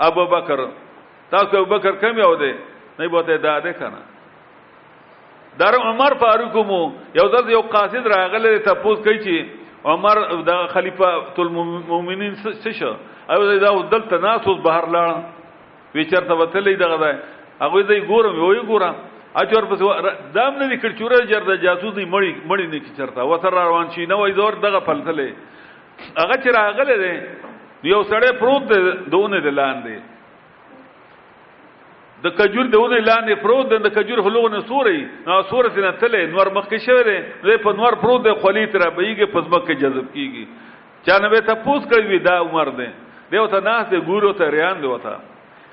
ابو 0.09 0.27
بکر 0.35 0.65
تاسو 1.31 1.51
ابو 1.59 1.65
بکر 1.77 1.93
کم 2.05 2.19
یو 2.25 2.35
دی 2.43 2.53
نه 2.99 3.09
بوته 3.15 3.37
دا 3.47 3.59
ده 3.69 3.73
کنه 3.73 3.99
در 5.61 5.75
عمر 5.79 6.15
فاروقمو 6.21 6.83
یو 7.21 7.27
ځل 7.37 7.49
یو 7.55 7.61
قاصد 7.77 8.07
راغله 8.15 8.53
ته 8.59 8.71
پوښتنه 8.71 9.05
کوي 9.05 9.19
چې 9.19 9.47
عمر 9.93 10.21
د 10.43 10.67
خلیفہ 10.75 11.11
تل 11.39 11.49
مومنین 11.57 12.35
څه 12.35 12.71
شو 12.81 12.93
او 13.31 13.43
دا 13.59 13.71
دلته 13.91 14.19
ناسوس 14.19 14.59
بهر 14.67 14.87
لاړ 14.91 15.15
وی 15.95 16.05
چرته 16.11 16.35
وتلې 16.35 16.75
دغه 16.83 16.97
دا 17.03 17.11
هغه 17.61 17.83
دې 17.83 18.07
ګورم 18.11 18.35
وی 18.39 18.61
ګورم 18.67 18.95
اچور 19.43 19.65
پس 19.71 19.79
دام 20.35 20.57
نه 20.57 20.77
کړ 20.77 20.91
چوره 20.99 21.25
جر 21.31 21.43
د 21.47 21.61
جاسوس 21.63 21.95
دی 21.99 22.05
مړی 22.05 22.31
مړی 22.51 22.67
نه 22.73 22.79
کی 22.83 22.91
چرته 22.99 23.23
وتر 23.31 23.53
روان 23.55 23.91
شي 23.95 24.07
نو 24.11 24.19
ای 24.27 24.33
زور 24.39 24.53
دغه 24.67 24.81
فلتلې 24.81 25.33
هغه 26.17 26.35
چې 26.35 26.49
راغله 26.57 26.97
دې 27.03 27.15
یو 27.91 28.01
سړی 28.03 28.39
پروت 28.43 28.63
دی 28.73 28.81
دونه 29.15 29.39
دلان 29.47 29.77
دی 29.87 29.99
د 32.27 32.27
کجور 32.39 32.65
دونه 32.75 32.99
لاندې 32.99 33.35
پروت 33.43 33.73
د 33.87 33.89
کجور 33.95 34.19
هلوغه 34.27 34.61
سوري 34.73 35.01
نو 35.29 35.39
سورت 35.53 35.79
نه 35.79 35.91
تلې 35.91 36.27
نور 36.35 36.51
مخ 36.59 36.67
کې 36.67 36.79
شوه 36.91 37.47
دی 37.51 37.57
په 37.63 37.71
نور 37.79 37.93
پروت 38.03 38.25
دی 38.27 38.35
خلیت 38.43 38.75
را 38.83 38.91
بهیږي 38.99 39.27
پس 39.35 39.47
مکه 39.55 39.73
جذب 39.79 40.07
کیږي 40.15 40.45
چانه 41.07 41.29
به 41.29 41.41
تاسو 41.47 41.81
کوي 41.91 42.19
دا 42.27 42.35
عمر 42.47 42.69
دی 42.83 42.87
به 43.33 43.41
وته 43.45 43.59
ناس 43.67 43.85
دې 43.91 43.99
ګورو 44.09 44.33
ته 44.39 44.51
ریان 44.55 44.81
دی 44.85 44.89
وته 44.93 45.13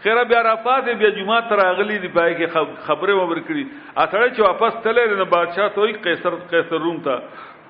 خیره 0.04 0.24
بیا 0.32 0.40
رافات 0.44 0.84
بیا 1.00 1.10
جمعه 1.16 1.40
تر 1.50 1.60
اغلی 1.68 1.98
دی 2.04 2.08
پای 2.16 2.36
کې 2.36 2.86
خبره 2.88 3.16
مبر 3.16 3.40
کړی 3.48 3.64
اته 4.04 4.30
چې 4.36 4.40
واپس 4.50 4.78
تلل 4.86 5.16
نه 5.18 5.24
بادشاہ 5.34 5.68
توي 5.78 5.94
قیصر 6.06 6.36
قیصر 6.52 6.78
روم 6.84 7.02
ته 7.08 7.20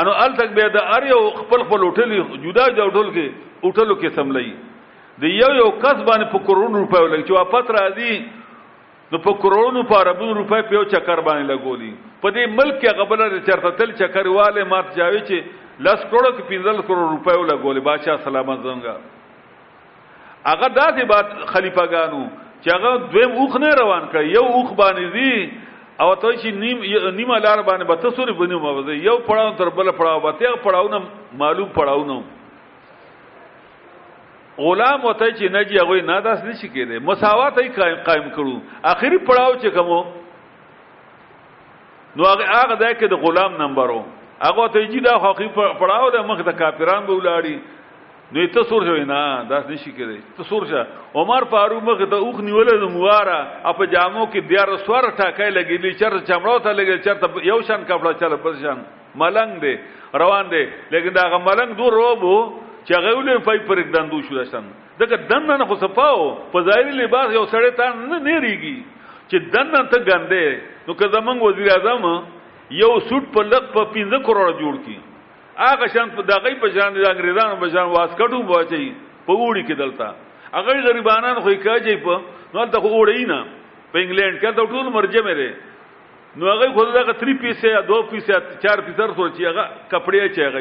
انو 0.00 0.12
ال 0.24 0.32
تک 0.38 0.54
به 0.58 0.68
د 0.76 0.94
ار 0.98 1.06
یو 1.10 1.20
خپل 1.40 1.64
خپل 1.68 1.84
هوټل 1.88 2.16
جدا 2.44 2.64
جدا 2.76 2.86
هوټل 2.86 3.12
کې 3.16 3.28
هوټلو 3.64 3.94
کې 4.00 4.08
سملې 4.16 5.20
د 5.24 5.36
یو 5.40 5.50
یو 5.60 5.68
کس 5.84 6.00
باندې 6.08 6.32
په 6.34 6.38
کرونو 6.48 6.82
روپۍ 6.84 7.04
ولګ 7.04 7.26
چې 7.26 7.32
واپس 7.38 7.70
راځي 7.78 8.16
نو 9.12 9.18
په 9.28 9.32
کرونو 9.44 9.82
په 9.92 9.98
اربونو 10.04 10.34
روپۍ 10.40 10.62
په 10.70 10.74
یو 10.78 10.84
چکر 10.94 11.24
باندې 11.28 11.50
لګولي 11.52 11.92
په 12.24 12.28
دې 12.36 12.56
ملک 12.60 12.80
کې 12.80 12.96
غبل 13.00 13.44
چرته 13.50 13.76
تل 13.82 13.92
چکر 14.02 14.32
والے 14.38 14.64
مات 14.74 14.88
جاوي 15.00 15.20
چې 15.20 15.36
لس 15.88 16.08
کروڑ 16.10 16.32
کې 16.32 16.64
15 16.64 16.88
کروڑ 16.90 17.06
روپۍ 17.14 17.36
ولګولي 17.42 17.86
بادشاہ 17.90 18.22
سلامت 18.24 18.64
زنګا 18.70 18.96
هغه 20.46 20.66
داسې 20.68 21.04
بات 21.10 21.26
خلیفګانو 21.52 22.22
چې 22.62 22.68
هغه 22.74 22.90
دویم 23.12 23.32
اوخ 23.32 23.56
نه 23.62 23.68
روان 23.82 24.04
کړ 24.12 24.18
یو 24.36 24.44
اوخ 24.56 24.68
باندې 24.80 25.06
دی 25.12 25.52
او 26.00 26.14
ته 26.22 26.32
چې 26.40 26.54
نیم 26.62 27.14
نیمه 27.18 27.36
لار 27.46 27.58
باندې 27.68 27.84
به 27.90 27.96
تاسو 28.06 28.22
لري 28.22 28.32
بنو 28.38 28.58
مبزه 28.62 28.92
یو 28.92 29.18
پړاو 29.28 29.58
تر 29.58 29.68
بل 29.78 29.90
پړاو 30.00 30.22
به 30.22 30.32
ته 30.38 30.58
پړاونه 30.66 31.02
معلوم 31.42 31.68
پړاونه 31.68 32.20
غلام 34.58 35.04
وته 35.04 35.26
چې 35.30 35.52
نجی 35.56 35.78
هغه 35.82 36.02
نه 36.12 36.20
داس 36.28 36.40
نشي 36.48 36.68
کېده 36.74 37.02
مساوات 37.10 37.58
یې 37.58 37.80
قائم 37.80 37.96
قائم 38.08 38.26
کړو 38.30 38.60
اخري 38.94 39.18
پړاو 39.28 39.60
چې 39.62 39.66
کومو 39.66 40.04
نو 42.16 42.22
هغه 42.26 42.46
هغه 42.46 42.76
ځای 42.82 42.92
کې 42.94 43.06
د 43.10 43.14
غلام 43.26 43.56
نمبرو 43.62 44.02
هغه 44.42 44.66
ته 44.68 44.86
چې 44.86 45.02
دا 45.08 45.14
حقیقي 45.26 45.48
پړاو 45.82 46.12
د 46.14 46.26
مخ 46.30 46.38
د 46.48 46.52
کافرانو 46.62 47.06
بولاړي 47.08 47.56
نو 48.34 48.46
ته 48.54 48.62
سور 48.70 48.82
شوی 48.86 49.04
نه 49.08 49.46
داس 49.50 49.64
نشي 49.70 49.90
کېدی 49.98 50.16
ته 50.36 50.42
سور 50.48 50.64
شه 50.70 50.86
عمر 51.20 51.44
فاروق 51.50 51.82
مخ 51.88 51.98
ته 52.14 52.18
اوخ 52.22 52.36
نیولې 52.46 52.78
د 52.82 52.86
مواره 52.94 53.36
اپ 53.70 53.82
جامو 53.92 54.24
کې 54.32 54.40
دیار 54.48 54.68
سور 54.86 55.04
ټاکای 55.18 55.50
لګېلې 55.50 55.90
چر 56.00 56.18
چمړو 56.30 56.56
ته 56.64 56.70
لګېل 56.72 57.00
چر 57.06 57.14
یو 57.50 57.60
شان 57.70 57.84
کپړه 57.88 58.12
چل 58.22 58.36
پر 58.46 58.54
شان 58.64 58.82
ملنګ 59.14 59.60
دی 59.66 59.74
روان 60.24 60.50
دی 60.56 60.64
لیکن 60.96 61.12
دا 61.20 61.26
ملنګ 61.36 61.78
دور 61.78 61.92
روبو 62.00 62.34
چې 62.86 62.92
هغه 62.98 63.14
ولې 63.18 63.44
پای 63.48 63.58
پر 63.70 63.84
دندو 63.96 64.22
شو 64.28 64.34
داشتن 64.42 64.70
دغه 64.98 65.16
دنه 65.30 65.56
نه 65.62 65.70
خو 65.70 65.74
صفاو 65.86 66.28
په 66.54 66.60
ظاهري 66.70 66.92
لباس 67.06 67.32
یو 67.38 67.46
سړی 67.46 67.70
تان 67.80 68.06
نه 68.10 68.18
نېریږي 68.18 68.76
چې 69.30 69.50
دنه 69.54 69.82
ته 69.90 69.98
ګندې 70.06 70.88
نو 70.88 70.94
که 71.00 71.06
زمنګ 71.14 71.38
وزیر 71.46 71.70
اعظم 71.78 72.04
یو 72.82 72.92
سوت 73.08 73.32
په 73.38 73.46
لک 73.54 73.72
په 73.78 73.90
15 74.00 74.26
کروڑ 74.28 74.46
جوړ 74.50 74.80
کړي 74.84 75.04
هغه 75.58 75.86
شان 75.94 76.08
په 76.16 76.22
دغې 76.30 76.54
په 76.62 76.68
ځان 76.76 76.90
د 76.94 77.04
انګریزانو 77.10 77.56
په 77.60 77.66
ځان 77.74 77.86
واس 77.94 78.10
کټو 78.20 78.40
بوچي 78.48 78.94
په 79.26 79.32
وړي 79.42 79.62
کې 79.68 79.74
دلته 79.82 80.06
هغه 80.56 80.72
غریبانان 80.88 81.36
خو 81.42 81.48
یې 81.54 81.60
کاږي 81.66 81.96
په 82.04 82.14
نو 82.54 82.66
ته 82.74 82.80
خو 82.80 82.88
وړي 82.96 83.24
نه 83.30 83.38
په 83.92 83.96
انګلند 84.02 84.36
کې 84.40 84.50
دا 84.56 84.64
ټول 84.72 84.86
مرجه 84.96 85.22
مې 85.28 85.52
نو 86.36 86.44
هغه 86.52 86.66
خو 86.76 86.84
دا 86.84 87.04
3 87.12 87.40
پیسې 87.44 87.66
یا 87.76 87.80
2 87.90 88.02
پیسې 88.12 88.30
یا 88.36 88.40
4 88.68 88.84
پیسې 88.84 89.00
سره 89.00 89.30
چې 89.36 89.44
هغه 89.50 89.64
کپڑے 89.94 90.28
چې 90.34 90.40
هغه 90.48 90.60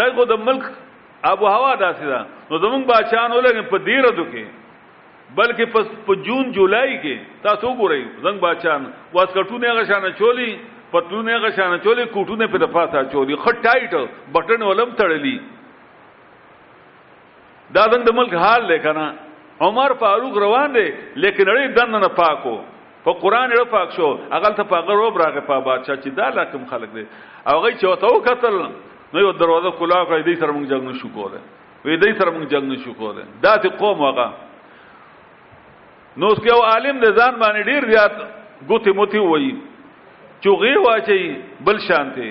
دا 0.00 0.04
خو 0.16 0.24
د 0.32 0.34
ملک 0.48 0.64
ابو 1.32 1.46
هوا 1.56 1.72
داسې 1.84 2.04
ده 2.12 2.20
نو 2.50 2.54
زمونږ 2.64 2.82
بچان 2.92 3.30
ولګ 3.38 3.68
په 3.72 3.78
ډیره 3.88 4.08
دوکې 4.18 4.44
بلکې 5.38 5.64
په 6.06 6.12
جون 6.24 6.44
جولای 6.58 6.96
کې 7.02 7.16
تاسو 7.46 7.66
ګورئ 7.82 8.02
زنګ 8.24 8.36
بچان 8.46 8.80
واسکټونه 9.12 9.64
هغه 9.72 9.82
شانه 9.90 10.10
چولی 10.20 10.50
پتلونه 10.92 11.38
غشانه 11.40 11.76
چولې 11.84 12.04
کوټونه 12.14 12.44
په 12.54 12.58
دفاسه 12.64 12.98
چولې 13.12 13.34
خټ 13.44 13.56
ټایټ 13.66 13.92
بٹن 14.36 14.60
ولم 14.70 14.90
تړلی 15.00 15.34
دا 17.76 17.82
زنګ 17.92 18.02
د 18.08 18.10
ملک 18.20 18.32
حال 18.44 18.62
لیکنه 18.72 19.04
عمر 19.68 19.90
فاروق 20.02 20.34
روان 20.44 20.68
دی 20.74 20.86
لیکن 20.88 21.44
اړې 21.52 21.64
دنه 21.78 21.98
نه 22.04 22.10
پاکو 22.20 22.54
په 23.06 23.12
قران 23.24 23.48
اړه 23.48 23.66
پاک 23.76 23.88
شو 23.98 24.08
اغل 24.40 24.52
ته 24.60 24.68
پاغه 24.74 24.92
روب 25.02 25.14
راغه 25.24 25.42
په 25.50 25.56
بادشاہ 25.70 25.96
چې 26.02 26.08
دا 26.22 26.28
لکم 26.40 26.62
خلق 26.74 26.92
دی 26.98 27.04
او 27.48 27.56
غي 27.62 27.72
چې 27.78 27.86
وته 27.88 28.08
وکتل 28.16 28.54
نو 29.14 29.18
یو 29.26 29.32
دروازه 29.40 29.68
کلا 29.80 30.02
کړې 30.10 30.22
دې 30.28 30.34
سره 30.44 30.52
موږ 30.58 30.66
جنگ 30.72 30.82
نشو 30.92 31.08
کوله 31.16 31.40
وې 31.84 31.94
دې 32.04 32.12
سره 32.20 32.30
موږ 32.36 32.46
جنگ 32.54 32.64
نشو 32.76 32.92
کوله 33.02 33.22
دا 33.48 33.54
ته 33.64 33.68
قوم 33.82 33.98
هغه 34.08 34.28
نو 36.22 36.28
اس 36.32 36.40
کې 36.44 36.50
عالم 36.76 36.96
د 37.04 37.06
ځان 37.18 37.34
باندې 37.42 37.60
ډیر 37.72 37.90
زیات 37.92 38.14
ګوتې 38.24 38.90
موتی 39.00 39.20
وایي 39.28 39.50
چوغي 40.44 40.74
واچي 40.84 41.22
بل 41.66 41.78
شانته 41.88 42.30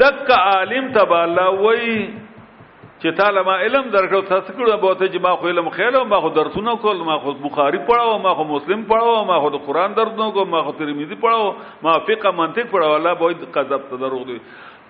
دک 0.02 0.32
عالم 0.38 0.88
تبا 0.98 1.20
الله 1.26 1.52
وای 1.60 1.92
چې 1.92 3.20
تعالی 3.20 3.44
ما 3.50 3.58
علم 3.68 3.92
درکړو 3.98 4.32
تاسو 4.32 4.56
کړو 4.56 4.80
به 4.86 4.98
ته 5.02 5.12
چې 5.14 5.28
ما 5.28 5.36
خو 5.44 5.54
علم 5.54 5.70
خېلو 5.76 6.04
ما 6.16 6.22
خو 6.26 6.34
درسونه 6.40 6.78
کول 6.88 7.06
ما 7.12 7.20
خو 7.28 7.36
بخاری 7.46 7.84
پڑھاو 7.92 8.18
ما 8.26 8.34
خو 8.40 8.50
مسلم 8.56 8.88
پڑھاو 8.96 9.14
ما 9.34 9.40
خو 9.46 9.50
قرآن 9.70 9.96
درسونه 10.02 10.32
کو 10.40 10.46
ما 10.56 10.64
خو 10.66 10.72
ترمذی 10.82 11.22
پڑھاو 11.28 11.54
ما 11.88 11.98
فقہ 12.10 12.36
منطق 12.42 12.72
پڑھاو 12.74 12.96
الله 12.98 13.14
به 13.24 13.54
قذب 13.60 13.88
تدروغ 13.94 14.28
دی 14.34 14.40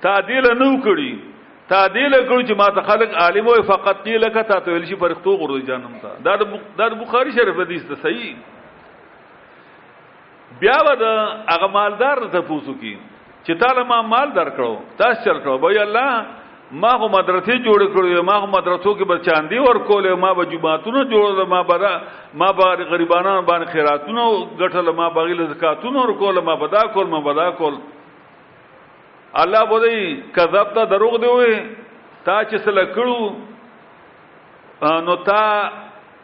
تعدیل 0.07 0.49
نه 0.49 0.69
وکړي 0.73 1.13
تا 1.72 1.78
دې 1.80 2.05
لګړو 2.13 2.43
چې 2.47 2.53
ما 2.61 2.65
ته 2.78 2.82
خلق 2.88 3.11
عالم 3.26 3.45
وي 3.49 3.61
فقط 3.67 3.99
دې 4.05 4.15
لکه 4.24 4.41
تا 4.47 4.55
ته 4.63 4.69
ویل 4.76 4.86
شي 4.88 4.95
فرښتو 5.03 5.36
غرو 5.43 5.59
جانم 5.67 5.93
تا 6.03 6.09
دا 6.26 6.34
د 6.39 6.41
بخاری 7.03 7.32
شریف 7.38 7.55
حدیث 7.61 7.84
ته 7.91 7.97
صحیح 8.01 8.34
بیا 10.63 10.80
ود 10.88 11.03
هغه 11.51 11.69
مالدار 11.76 12.22
ته 12.34 12.41
پوسو 12.49 12.74
کی 12.82 12.91
چې 12.95 13.51
تعالی 13.61 13.84
ما 13.93 13.99
مال 14.15 14.34
در 14.39 14.51
کړو 14.57 14.97
تاسو 15.03 15.24
چل 15.30 15.38
کړو 15.45 15.63
وای 15.65 15.80
الله 15.86 16.11
ما 16.84 16.91
خو 16.99 17.07
مدرسې 17.13 17.63
جوړ 17.69 17.88
کړې 17.93 18.30
ما 18.32 18.36
خو 18.41 18.47
مدرسو 18.57 18.91
کې 18.97 19.09
بچاندي 19.13 19.59
ور 19.67 19.78
کولې 19.88 20.22
ما 20.26 20.32
به 20.41 20.49
جمعاتونه 20.55 20.99
جوړل 21.15 21.39
ما 21.55 21.61
به 21.72 21.93
ما 22.43 22.51
به 22.59 22.88
غریبانو 22.91 23.38
باندې 23.53 23.72
خیراتونه 23.78 24.22
ګټل 24.61 24.93
ما 25.01 25.07
به 25.19 25.47
زکاتونه 25.55 25.97
ور 26.05 26.13
کول 26.26 26.36
ما 26.51 26.59
به 26.65 26.72
دا 26.78 26.84
کول 26.97 27.11
ما 27.15 27.24
به 27.30 27.38
دا 27.41 27.49
کول 27.63 27.76
الله 29.36 29.63
بودی 29.65 30.23
کذب 30.36 30.67
تا 30.75 30.86
دروغ 30.86 31.21
دی 31.21 31.27
وي 31.27 31.55
تا 32.25 32.43
چې 32.43 32.57
سره 32.65 32.86
کړو 32.93 35.01
نو 35.07 35.15
تا 35.27 35.43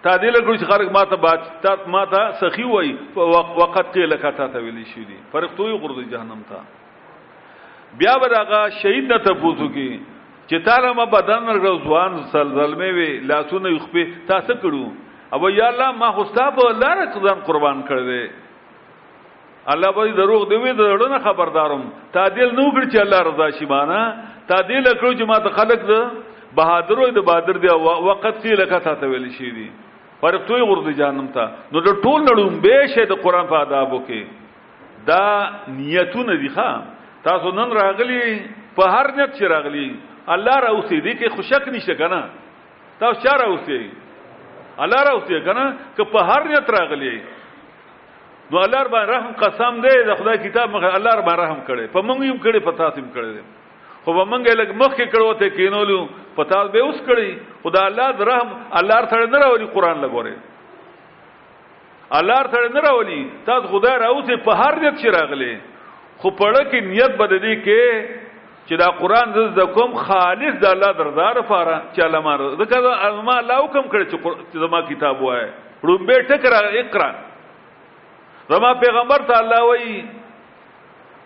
تا 0.03 0.15
دې 0.21 0.29
له 0.35 0.39
ګوش 0.47 0.63
خارق 0.67 0.91
ماته 0.91 1.15
بات 1.15 1.45
تا 1.63 1.75
ماته 1.87 2.31
سخی 2.41 2.63
وای 2.63 2.89
وقت 3.15 3.87
کې 3.93 4.11
لکاته 4.13 4.47
ته 4.55 4.59
ویلی 4.59 4.83
شې 4.85 5.07
دي 5.07 5.17
فرق 5.31 5.55
توي 5.59 5.77
غرض 5.83 5.99
جهنم 6.11 6.41
ته 6.49 6.59
بیا 7.97 8.15
ورغه 8.21 8.59
شهید 8.83 9.11
نه 9.11 9.17
ته 9.17 9.33
پوزو 9.41 9.67
کې 9.75 10.17
چې 10.47 10.63
تعالی 10.67 10.93
ما 10.99 11.05
بدن 11.17 11.49
رضوان 11.65 12.17
زلزل 12.33 12.75
مې 12.75 12.91
وی 12.97 13.19
لاسونه 13.31 13.79
خپې 13.85 14.27
تاسو 14.33 14.53
کړو 14.53 14.85
او 15.33 15.49
یا 15.49 15.67
الله 15.67 15.91
ما 15.91 16.11
خوستا 16.11 16.51
په 16.59 16.75
لار 16.83 16.97
ځان 17.07 17.39
قربان 17.47 17.83
کړې 17.89 18.43
الله 19.71 19.91
به 19.91 20.11
دروغ 20.11 20.41
دی 20.49 20.55
وی 20.55 20.71
دړو 20.73 21.07
خبردارم 21.23 21.81
تعدیل 22.15 22.51
نو 22.59 22.65
کړ 22.75 22.83
چې 22.91 22.97
الله 23.05 23.19
رضا 23.27 23.47
شي 23.57 23.65
معنا 23.71 23.99
تعدیل 24.51 24.83
کړو 24.99 25.11
چې 25.19 25.23
ما 25.31 25.39
ته 25.45 25.49
خلق 25.59 25.81
ده 25.89 26.01
بهادر 26.55 27.11
د 27.17 27.19
بادر 27.29 27.57
دی 27.63 27.67
وقت 28.07 28.35
سی 28.43 28.55
لکه 28.61 28.79
تاسو 28.87 29.05
ویل 29.13 29.27
شي 29.39 29.51
دي 29.57 29.69
فرق 30.21 30.45
توي 30.47 30.61
ورته 30.61 30.91
جانم 31.01 31.27
ته 31.35 31.47
نو 31.71 31.81
د 31.87 31.99
ټول 32.03 32.19
نړوم 32.29 32.61
به 32.67 32.87
شه 32.95 33.05
د 33.11 33.19
قران 33.27 33.47
په 33.51 33.55
آدابو 33.61 33.99
کې 34.07 35.05
دا 35.09 35.25
نیتونه 35.79 36.35
دي 36.43 36.49
ښا 36.55 36.71
تاسو 37.29 37.51
نن 37.61 37.75
راغلي 37.81 38.23
په 38.77 38.83
هر 38.95 39.11
نیت 39.15 39.31
چې 39.35 39.43
راغلي 39.55 39.87
الله 40.35 40.59
راوسی 40.67 41.01
دي 41.01 41.15
کې 41.19 41.35
خوشک 41.35 41.67
نشه 41.75 41.93
کنه 42.03 42.23
تاسو 42.99 43.15
چا 43.27 43.35
راوسی 43.43 43.85
الله 44.85 45.03
راوسی 45.09 45.41
کنه 45.49 45.73
که 45.97 46.03
په 46.13 46.23
هر 46.31 46.47
نیت 46.53 46.69
راغلي 46.79 47.17
نو 48.51 48.57
الله 48.63 48.81
رب 48.83 48.95
رحم 48.95 49.31
قسم 49.39 49.79
دی 49.81 50.01
د 50.07 50.13
خدای 50.17 50.37
کتاب 50.49 50.69
مخه 50.75 50.93
الله 50.97 51.11
رب 51.19 51.29
رحم 51.39 51.57
کړي 51.67 51.87
په 51.95 52.01
مونږ 52.09 52.23
یې 52.27 52.37
کړي 52.43 52.59
په 52.67 52.71
تاسو 52.81 52.99
یې 53.01 53.09
کړي 53.15 54.05
خو 54.05 54.13
به 54.17 54.23
مونږ 54.33 54.49
لګ 54.59 54.69
مخکې 54.81 55.05
کړو 55.13 55.33
ته 55.39 55.49
کینولو 55.55 56.07
په 56.35 56.43
تاسو 56.51 56.71
به 56.75 56.79
اوس 56.85 56.99
کړي 56.99 57.59
خدا 57.63 57.81
الله 57.87 58.07
د 58.19 58.29
رحم 58.29 58.53
الله 58.81 59.01
رته 59.05 59.25
نه 59.33 59.39
راولي 59.45 59.65
قران 59.75 59.99
لګوري 60.05 60.35
الله 62.21 62.39
رته 62.47 62.71
نه 62.77 62.81
راولي 62.87 63.19
تاسو 63.51 63.67
خدای 63.73 63.95
راوځي 64.05 64.37
په 64.47 64.61
هر 64.61 64.79
دک 64.85 64.97
چې 65.01 65.17
راغلي 65.17 65.51
خو 66.21 66.31
پړه 66.39 66.71
کې 66.71 66.89
نیت 66.91 67.17
بددي 67.25 67.55
کې 67.67 68.65
چې 68.65 68.75
دا 68.85 68.89
قران 69.03 69.35
زز 69.39 69.51
د 69.61 69.65
کوم 69.77 69.99
خالص 70.07 70.59
د 70.65 70.71
الله 70.73 70.93
درزار 71.03 71.41
فاره 71.53 71.77
چې 71.77 72.09
علامه 72.09 72.65
ذکر 72.65 73.21
ما 73.29 73.39
الله 73.45 73.61
حکم 73.67 73.93
کړی 73.93 74.11
چې 74.11 74.67
زما 74.67 74.81
کتاب 74.93 75.21
وای 75.29 75.47
رومبه 75.47 76.27
ټکر 76.35 76.61
اقرا 76.65 77.11
زما 78.49 78.71
پیغمبر 78.81 79.19
ته 79.27 79.37
الله 79.43 79.61
وایي 79.67 80.03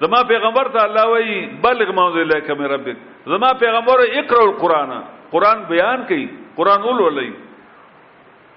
زما 0.01 0.21
پیغمبر 0.31 0.67
ته 0.73 0.79
الله 0.87 1.05
وایي 1.13 1.39
بلغ 1.63 1.89
منزله 1.99 2.39
کم 2.47 2.61
ربک 2.73 2.97
زما 3.25 3.53
پیغمبر 3.63 3.97
اقرا 4.19 4.41
القرآن 4.49 4.91
قرآن 5.31 5.57
بیان 5.69 5.99
کړي 6.09 6.23
قرآن 6.57 6.81
ولولای 6.87 7.31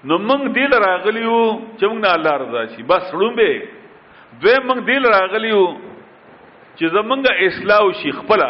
نو 0.09 0.17
موږ 0.27 0.41
دل 0.55 0.71
راغلیو 0.85 1.41
چې 1.79 1.85
موږ 1.85 1.99
نه 2.05 2.09
الله 2.17 2.33
رضا 2.43 2.61
شي 2.75 2.83
بس 2.83 3.13
لومبه 3.13 3.51
دوی 4.41 4.55
موږ 4.69 4.79
دل 4.89 5.03
راغلیو 5.19 5.65
چې 6.77 6.85
زمونږه 6.95 7.31
اصلاح 7.47 7.85
شي 8.01 8.11
خپل 8.21 8.41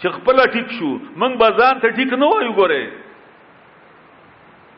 چې 0.00 0.08
خپل 0.16 0.36
ټیک 0.52 0.66
شو 0.78 0.90
موږ 1.16 1.32
بازار 1.42 1.74
ته 1.82 1.88
ټیک 1.98 2.12
نه 2.12 2.26
وایو 2.30 2.52
ګوره 2.52 3.05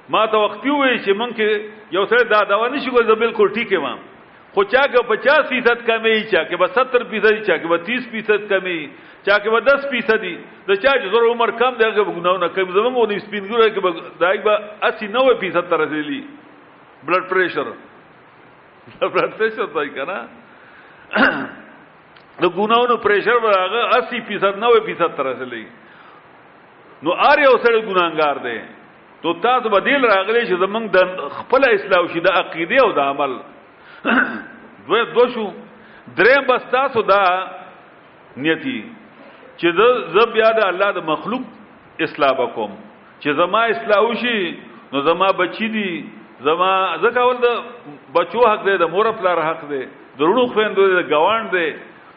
ما 0.09 0.23
ته 0.33 0.39
وختي 0.43 0.71
وې 0.73 0.93
چې 1.05 1.11
مونږ 1.21 1.33
کې 1.39 1.49
یو 1.97 2.05
څه 2.09 2.33
دا 2.33 2.43
دا 2.51 2.57
نه 2.75 2.81
شي 2.85 2.91
ګل 2.97 3.15
بالکل 3.25 3.53
ټیکه 3.57 3.79
ما 3.85 3.93
خو 4.57 4.63
چا 4.73 4.83
کې 4.93 5.05
50 5.11 5.49
فیصد 5.53 5.79
کمې 5.89 6.17
چا 6.33 6.43
کې 6.49 6.57
به 6.61 6.69
70 6.77 7.11
فیصد 7.13 7.37
چا 7.47 7.57
کې 7.63 7.67
به 7.73 7.79
30 7.89 8.11
فیصد 8.15 8.41
کمې 8.49 8.81
چا 9.27 9.37
کې 9.39 9.51
به 9.55 9.61
10 9.69 9.91
فیصد 9.93 10.19
دي 10.25 10.33
د 10.69 10.71
چا 10.85 10.93
چې 10.99 11.13
زور 11.15 11.29
عمر 11.33 11.51
کم 11.61 11.77
دی 11.81 11.85
هغه 11.89 12.13
ګناونه 12.19 12.49
کوي 12.57 12.73
زمونږ 12.79 13.03
ونی 13.03 13.17
سپینګور 13.27 13.61
کې 13.75 13.81
به 13.87 13.91
دای 14.21 14.39
به 14.47 14.55
80 14.97 15.13
90 15.17 15.41
فیصد 15.45 15.65
تر 15.73 15.79
رسیدلی 15.85 16.21
بلډ 17.07 17.23
پريشر 17.33 17.67
بلډ 19.01 19.31
پريشر 19.39 19.67
پای 19.77 19.89
کنه 19.99 20.17
د 22.41 22.47
ګناونو 22.59 22.97
پريشر 23.07 23.39
هغه 23.45 23.85
80 24.01 24.29
فیصد 24.33 24.59
90 24.65 24.85
فیصد 24.89 25.15
تر 25.21 25.29
رسیدلی 25.33 25.65
نو 27.03 27.13
اره 27.13 27.45
اوسړ 27.53 27.85
ګناګار 27.85 28.45
دی 28.49 28.59
نو 29.25 29.33
تاسو 29.45 29.69
بدیل 29.69 30.05
راغلی 30.07 30.43
چې 30.47 30.59
زمونږ 30.65 30.91
د 30.97 31.33
خپل 31.37 31.65
اصلاح 31.69 32.05
شي 32.13 32.21
د 32.27 32.35
عقیده 32.41 32.83
او 32.83 32.91
د 32.93 33.01
عمل 33.13 33.33
دوه 34.91 35.05
دو 35.15 35.25
شو 35.35 35.47
درې 36.19 36.47
بس 36.51 36.69
تاسو 36.75 37.03
دا 37.11 37.23
نیتی 38.45 38.77
چې 39.63 39.79
د 39.79 40.05
زب 40.19 40.37
یاد 40.41 40.61
الله 40.67 40.91
د 40.99 41.07
مخلوق 41.09 42.03
اصلاح 42.09 42.35
وکوم 42.41 42.77
چې 43.21 43.33
زما 43.41 43.63
اصلاح 43.73 44.07
شي 44.23 44.37
نو 44.93 45.01
زما 45.09 45.31
بچی 45.41 45.69
دي 45.77 45.91
زما 46.51 46.71
زکه 47.07 47.25
ول 47.31 47.41
د 47.47 47.57
بچو 48.19 48.45
حق 48.51 48.63
دی 48.67 48.75
د 48.85 48.91
مور 48.95 49.09
خپل 49.17 49.41
حق 49.49 49.65
دی 49.73 49.81
درونو 50.21 50.45
خويندو 50.53 50.85
د 50.97 51.09
گاوان 51.15 51.49
دی 51.57 51.67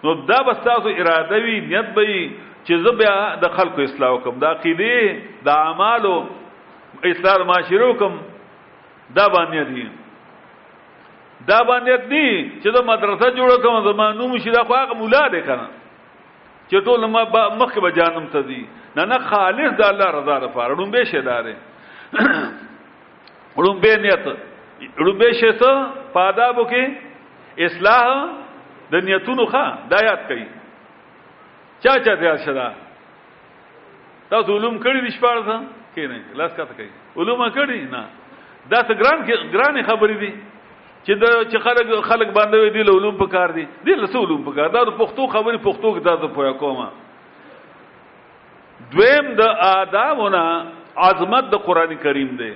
نو 0.04 0.14
دا 0.34 0.38
بس 0.52 0.62
تاسو 0.70 0.90
اراده 0.98 1.42
وی 1.48 1.58
نیت 1.72 1.90
به 1.98 2.06
چې 2.14 2.86
زب 2.88 3.04
د 3.46 3.54
خلکو 3.58 3.82
اصلاح 3.90 4.14
وکم 4.18 4.40
د 4.46 4.50
عقیده 4.52 4.94
د 5.50 5.52
اعمالو 5.56 6.14
اصلاح 7.04 7.38
معاشرو 7.48 7.94
کوم 8.00 8.14
دا 9.16 9.26
باندې 9.30 9.64
دي 9.72 9.86
دا 11.48 11.60
باندې 11.64 11.96
دي 12.12 12.62
چې 12.64 12.70
د 12.76 12.84
مدرسه 12.86 13.28
جوړ 13.38 13.50
کوم 13.64 13.92
زمانو 13.92 14.28
مشي 14.28 14.52
دا 14.52 14.64
خو 14.64 14.76
هغه 14.76 14.94
مولا 15.00 15.28
دی 15.34 15.42
کنه 15.48 15.68
چې 16.70 16.78
ټول 16.86 17.06
ما 17.10 17.24
مخکې 17.62 17.80
به 17.82 17.90
جانم 17.92 18.26
ته 18.36 18.40
دي 18.42 18.68
نه 18.96 19.06
نه 19.06 19.18
خالص 19.32 19.72
د 19.80 19.82
الله 19.92 20.10
رضا 20.18 20.38
لپاره 20.46 20.76
ډوم 20.76 20.92
به 20.92 21.04
شیدارې 21.12 21.56
ډوم 23.58 23.80
به 23.82 23.98
نیت 23.98 24.26
ډوم 25.06 25.18
به 25.18 25.32
شته 25.42 25.74
پادابو 26.14 26.64
کې 26.64 26.92
اصلاح 27.66 28.08
د 28.92 28.96
نیتونو 29.10 29.44
ښه 29.46 29.66
دا 29.90 30.04
یاد 30.06 30.22
کړئ 30.30 30.44
چا 31.84 32.00
چا 32.06 32.14
دې 32.16 32.46
شدا 32.46 32.72
تاسو 34.32 34.56
علوم 34.58 34.76
کړی 34.84 35.00
دي 35.06 35.12
شپارته 35.18 35.60
کې 35.96 36.08
نه 36.12 36.36
لاس 36.42 36.52
کاته 36.60 36.74
کوي 36.80 36.90
علومه 37.22 37.48
کړي 37.58 37.80
نه 37.94 38.02
دا 38.72 38.80
څه 38.88 38.94
ګران 39.02 39.18
ګران 39.56 39.76
خبرې 39.90 40.16
دي 40.24 40.32
چې 41.06 41.14
د 41.22 41.24
چې 41.52 41.58
خلک 41.68 41.86
خلک 42.12 42.28
باندې 42.40 42.56
دي 42.78 42.82
علوم 42.96 43.16
په 43.22 43.28
کار 43.36 43.50
دي 43.60 43.66
دي 43.88 43.94
له 44.00 44.06
علوم 44.24 44.42
په 44.48 44.52
کار 44.60 44.70
دا 44.78 44.82
د 44.90 44.92
پښتو 45.02 45.24
خبرې 45.36 45.58
پښتو 45.68 45.88
کې 45.98 46.02
تاسو 46.10 46.26
پوهه 46.38 46.52
کومه 46.64 46.88
دویم 48.94 49.26
د 49.40 49.42
آدابونه 49.68 50.44
عظمت 51.10 51.46
د 51.52 51.56
قران 51.66 51.92
کریم 52.06 52.32
دی 52.42 52.54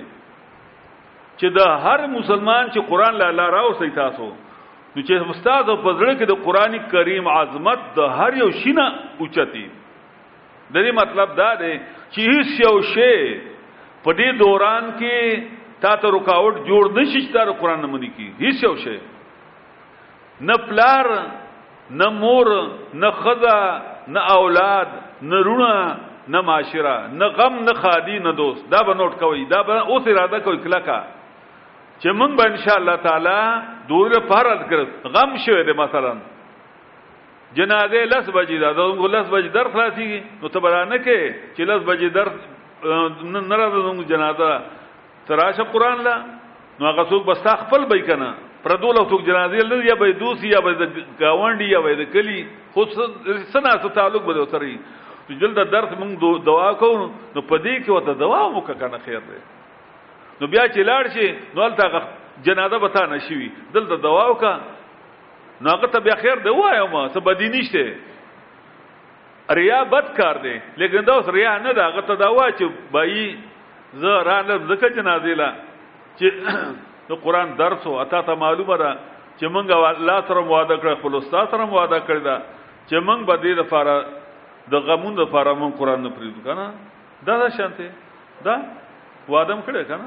چې 1.38 1.48
د 1.56 1.58
هر 1.84 2.06
مسلمان 2.18 2.64
چې 2.70 2.88
قران 2.88 3.12
لا 3.22 3.28
لا 3.36 3.46
راو 3.56 3.72
سي 3.80 3.90
تاسو 4.00 4.26
نو 4.96 5.00
چې 5.04 5.12
استاد 5.32 5.64
په 5.66 5.92
ځړه 5.98 6.12
کې 6.18 6.26
د 6.28 6.34
قران 6.44 6.72
کریم 6.92 7.24
عظمت 7.28 7.78
د 7.98 8.00
هر 8.18 8.30
یو 8.42 8.50
شینه 8.64 8.86
اوچتی 9.24 9.66
د 10.72 10.76
دې 10.86 10.92
مطلب 11.00 11.34
دا 11.40 11.50
دی 11.62 11.72
چې 12.12 12.20
هیڅ 12.32 12.50
یو 12.64 12.76
شی 12.94 13.18
په 14.04 14.14
دې 14.18 14.30
دوران 14.42 14.84
کې 15.00 15.80
تا 15.84 15.94
ته 16.02 16.10
رکاوټ 16.14 16.54
جوړ 16.68 16.84
نشي 16.98 17.18
چې 17.24 17.32
تر 17.36 17.52
قران 17.62 17.80
نه 17.84 17.88
مونږ 17.92 18.18
کې 18.18 18.28
هیڅ 18.42 18.58
یو 18.66 18.74
شی 18.84 18.96
نه 20.50 20.56
پلار 20.68 21.06
نه 22.02 22.06
مور 22.20 22.46
نه 23.02 23.10
خدا 23.22 23.58
نه 24.16 24.20
اولاد 24.38 24.94
نه 25.30 25.42
رونه 25.48 25.96
نه 26.34 26.38
معاشره 26.50 26.96
نه 27.20 27.26
غم 27.40 27.60
نه 27.68 27.72
خادي 27.82 28.18
نه 28.22 28.32
دوست 28.40 28.70
دا 28.74 28.82
به 28.88 28.94
نوٹ 29.02 29.18
کوي 29.22 29.44
دا 29.52 29.62
به 29.68 29.86
اوس 29.90 30.08
اراده 30.14 30.38
کوي 30.46 30.56
کلاکا 30.66 31.00
چې 32.00 32.08
مونږ 32.20 32.32
به 32.38 32.44
ان 32.52 32.56
شاء 32.64 32.76
الله 32.78 32.96
تعالی 33.06 33.40
دوره 33.92 34.18
فرض 34.32 34.60
کړ 34.70 35.10
غم 35.14 35.36
شوه 35.46 35.64
دې 35.66 35.76
مثلا 35.82 36.14
جنازه 37.54 38.00
لس 38.10 38.26
بجې 38.30 38.58
دا 38.58 38.72
موږ 38.74 39.06
لس 39.14 39.26
بجې 39.30 39.48
در 39.54 39.68
خلاصيږي 39.70 40.22
نو 40.42 40.48
ته 40.48 40.58
برانه 40.60 40.98
کې 40.98 41.20
چې 41.56 41.62
لس 41.62 41.80
بجې 41.86 42.08
در 42.10 42.28
نه 43.46 43.56
راځو 43.56 43.92
موږ 43.94 44.06
جنازه 44.08 44.50
تراشه 45.28 45.62
قران 45.70 45.98
لا 46.02 46.16
نو 46.80 46.82
هغه 46.90 47.02
څوک 47.04 47.24
بس 47.30 47.46
خپل 47.48 47.84
به 47.86 47.98
کنه 48.10 48.28
پر 48.66 48.72
دوله 48.82 49.06
څوک 49.08 49.22
جنازه 49.26 49.56
لږ 49.58 49.84
یا 49.86 49.94
به 49.94 50.10
دوسی 50.18 50.48
یا 50.50 50.60
به 50.60 50.72
گاونډي 51.22 51.68
یا 51.70 51.80
به 51.80 51.94
د 51.94 52.02
کلی 52.12 52.40
خو 52.74 52.80
سنا 53.54 53.72
سره 53.78 53.88
تعلق 53.94 54.22
به 54.26 54.40
وتري 54.42 54.74
جل 55.38 55.54
د 55.54 55.62
درس 55.70 55.90
موږ 55.94 56.42
دعا 56.44 56.70
کوو 56.74 57.10
نو 57.34 57.40
پدې 57.40 57.86
کې 57.86 57.90
وته 57.94 58.12
دوا 58.18 58.40
وکړه 58.50 58.74
کنه 58.80 58.98
خیر 59.06 59.18
دی 59.30 59.38
نو 60.40 60.44
بیا 60.50 60.68
چې 60.74 60.80
لاړ 60.82 61.04
شي 61.14 61.28
نو 61.54 61.62
الته 61.62 62.02
جنازه 62.46 62.78
به 62.78 62.88
تا 62.94 63.06
نشوي 63.06 63.48
دلته 63.74 63.96
دوا 64.02 64.24
وکړه 64.34 64.75
نو 65.60 65.68
هغه 65.70 65.86
ته 65.92 65.98
بیا 66.04 66.16
خیر 66.22 66.38
دی 66.44 66.50
وایو 66.50 66.86
ما 66.92 67.02
څه 67.14 67.18
بدی 67.26 67.48
نشته 67.54 67.84
ریا 69.56 69.80
بد 69.92 70.06
کار 70.16 70.36
دی 70.44 70.54
لیکن 70.80 71.04
دا 71.06 71.12
اوس 71.16 71.28
ریا 71.36 71.56
نه 71.64 71.72
دا 71.72 71.82
هغه 71.88 72.02
ته 72.08 72.14
دا 72.20 72.28
وای 72.36 72.52
چې 72.58 72.64
بای 72.92 73.24
زه 74.00 74.12
را 74.28 74.38
نه 74.48 74.54
ځکه 74.68 74.86
جنازې 74.96 75.32
لا 75.40 75.50
چې 76.18 76.26
نو 77.08 77.14
قران 77.24 77.48
درس 77.56 77.86
او 77.86 78.00
اتا 78.00 78.20
ته 78.28 78.34
معلومه 78.34 78.76
ده 78.82 78.90
چې 79.40 79.44
مونږ 79.54 79.66
الله 79.72 80.20
سره 80.28 80.40
وعده 80.52 80.76
کړ 80.82 80.88
خپل 81.00 81.12
استاد 81.16 81.44
سره 81.52 81.64
وعده 81.76 81.98
کړی 82.06 82.22
دا 82.28 82.36
چې 82.88 82.96
مونږ 83.08 83.20
به 83.28 83.34
دې 83.44 83.52
لپاره 83.60 83.92
د 84.72 84.74
غمون 84.86 85.14
لپاره 85.22 85.50
مونږ 85.60 85.72
قران 85.80 85.98
نه 86.04 86.10
پریږدو 86.16 86.40
کنه 86.48 86.66
دا 87.26 87.34
دا 87.40 87.48
شانته 87.58 87.88
دا 88.44 88.54
وعده 89.28 89.52
کړی 89.66 89.82
کنه 89.88 90.06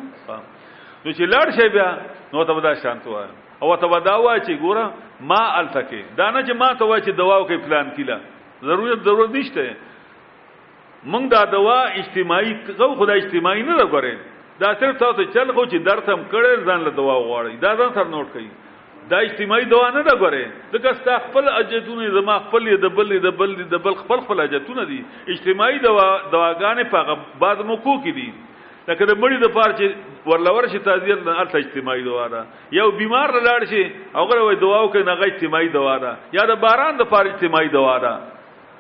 نو 1.05 1.09
چې 1.17 1.23
لړ 1.33 1.45
شي 1.57 1.69
بیا 1.75 1.87
نو 2.33 2.45
ته 2.45 2.53
به 2.53 2.61
دا 2.61 2.73
شانته 2.85 3.09
وایي 3.09 3.48
او 3.61 3.75
ته 3.79 3.85
وداوا 3.93 4.33
چې 4.39 4.53
ګوره 4.63 4.85
ما 5.31 5.41
التکه 5.59 6.01
دا 6.19 6.27
نه 6.31 6.39
چې 6.47 6.53
ما 6.61 6.69
ته 6.81 6.85
وای 6.85 7.01
چې 7.07 7.11
دوا 7.21 7.35
او 7.37 7.45
کې 7.49 7.57
پلان 7.67 7.87
کیلا 7.95 8.17
ضرورت 8.69 8.99
ضرورت 9.07 9.31
نشته 9.35 9.75
موږ 11.11 11.23
دا 11.35 11.43
دوا 11.57 11.79
اجتماعي 12.01 12.51
غو 12.79 12.89
خدای 13.01 13.17
اجتماعي 13.23 13.61
نه 13.67 13.75
غوړي 13.91 14.15
دا 14.63 14.69
صرف 14.79 14.95
تاسو 15.03 15.21
چل 15.35 15.47
خو 15.53 15.65
چې 15.65 15.77
درته 15.89 16.11
هم 16.13 16.21
کړي 16.31 16.67
ځان 16.67 16.79
له 16.87 16.91
دوا 17.01 17.15
غواړي 17.27 17.59
دا 17.63 17.75
ځان 17.79 17.89
سره 17.99 18.07
نوٹ 18.15 18.27
کړئ 18.33 18.47
دا 19.11 19.17
اجتماعي 19.27 19.65
دوا 19.65 19.87
نه 19.95 20.01
دا 20.07 20.15
غره 20.23 20.43
دغه 20.71 20.91
ستا 20.95 21.13
خپل 21.27 21.47
اجتونه 21.59 22.09
زما 22.17 22.35
خپل 22.39 22.67
د 22.77 22.87
بل 22.97 23.11
د 23.23 23.29
بل 23.39 23.55
د 23.73 23.77
بل 23.85 23.93
خپل 24.01 24.17
خپل 24.25 24.39
اجتونه 24.39 24.83
دي 24.91 25.01
اجتماعي 25.33 25.79
دوا 25.79 26.07
دواګانې 26.31 26.83
په 26.95 27.43
بعض 27.45 27.59
موکو 27.71 27.95
کې 28.03 28.11
دي 28.19 28.29
لکه 28.87 29.05
د 29.05 29.11
مړي 29.21 29.37
د 29.43 29.47
پاره 29.55 29.73
چې 29.79 30.29
ورلور 30.29 30.67
شي 30.71 30.79
تعزیت 30.87 31.25
نه 31.25 31.39
الته 31.41 31.57
اجتماعي 31.63 32.03
دوا 32.07 32.27
ده 32.27 32.45
یو 32.77 32.87
بیمار 33.01 33.33
لاړ 33.41 33.65
شي 33.73 33.83
هغه 34.15 34.43
وای 34.45 34.55
دعا 34.63 34.79
وکړي 34.83 35.03
نه 35.11 35.13
غي 35.21 35.27
اجتماعي 35.31 35.69
دوا 35.75 35.95
ده 36.05 36.11
یا 36.37 36.45
د 36.51 36.59
باران 36.63 36.97
د 37.01 37.09
پاره 37.13 37.27
اجتماعي 37.29 37.69
دوا 37.75 37.95
ده 38.05 38.13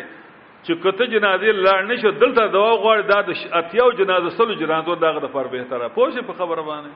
چې 0.66 0.74
کته 0.84 1.06
جنازې 1.14 1.52
لاړ 1.66 1.82
نشو 1.90 2.12
دلته 2.22 2.44
دوا 2.54 2.72
غوړ 2.84 2.98
دا 3.10 3.22
د 3.30 3.38
اتیاو 3.62 3.92
جنازه 4.02 4.30
سلو 4.38 4.54
جنازو 4.62 4.96
دغه 5.04 5.20
د 5.26 5.30
پر 5.36 5.48
بهتره 5.54 5.88
پوه 5.98 6.22
په 6.30 6.34
خبره 6.40 6.62
باندې 6.70 6.92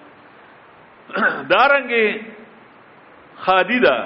دارنګي 1.51 2.07
خادی 3.45 3.79
دا 3.85 3.97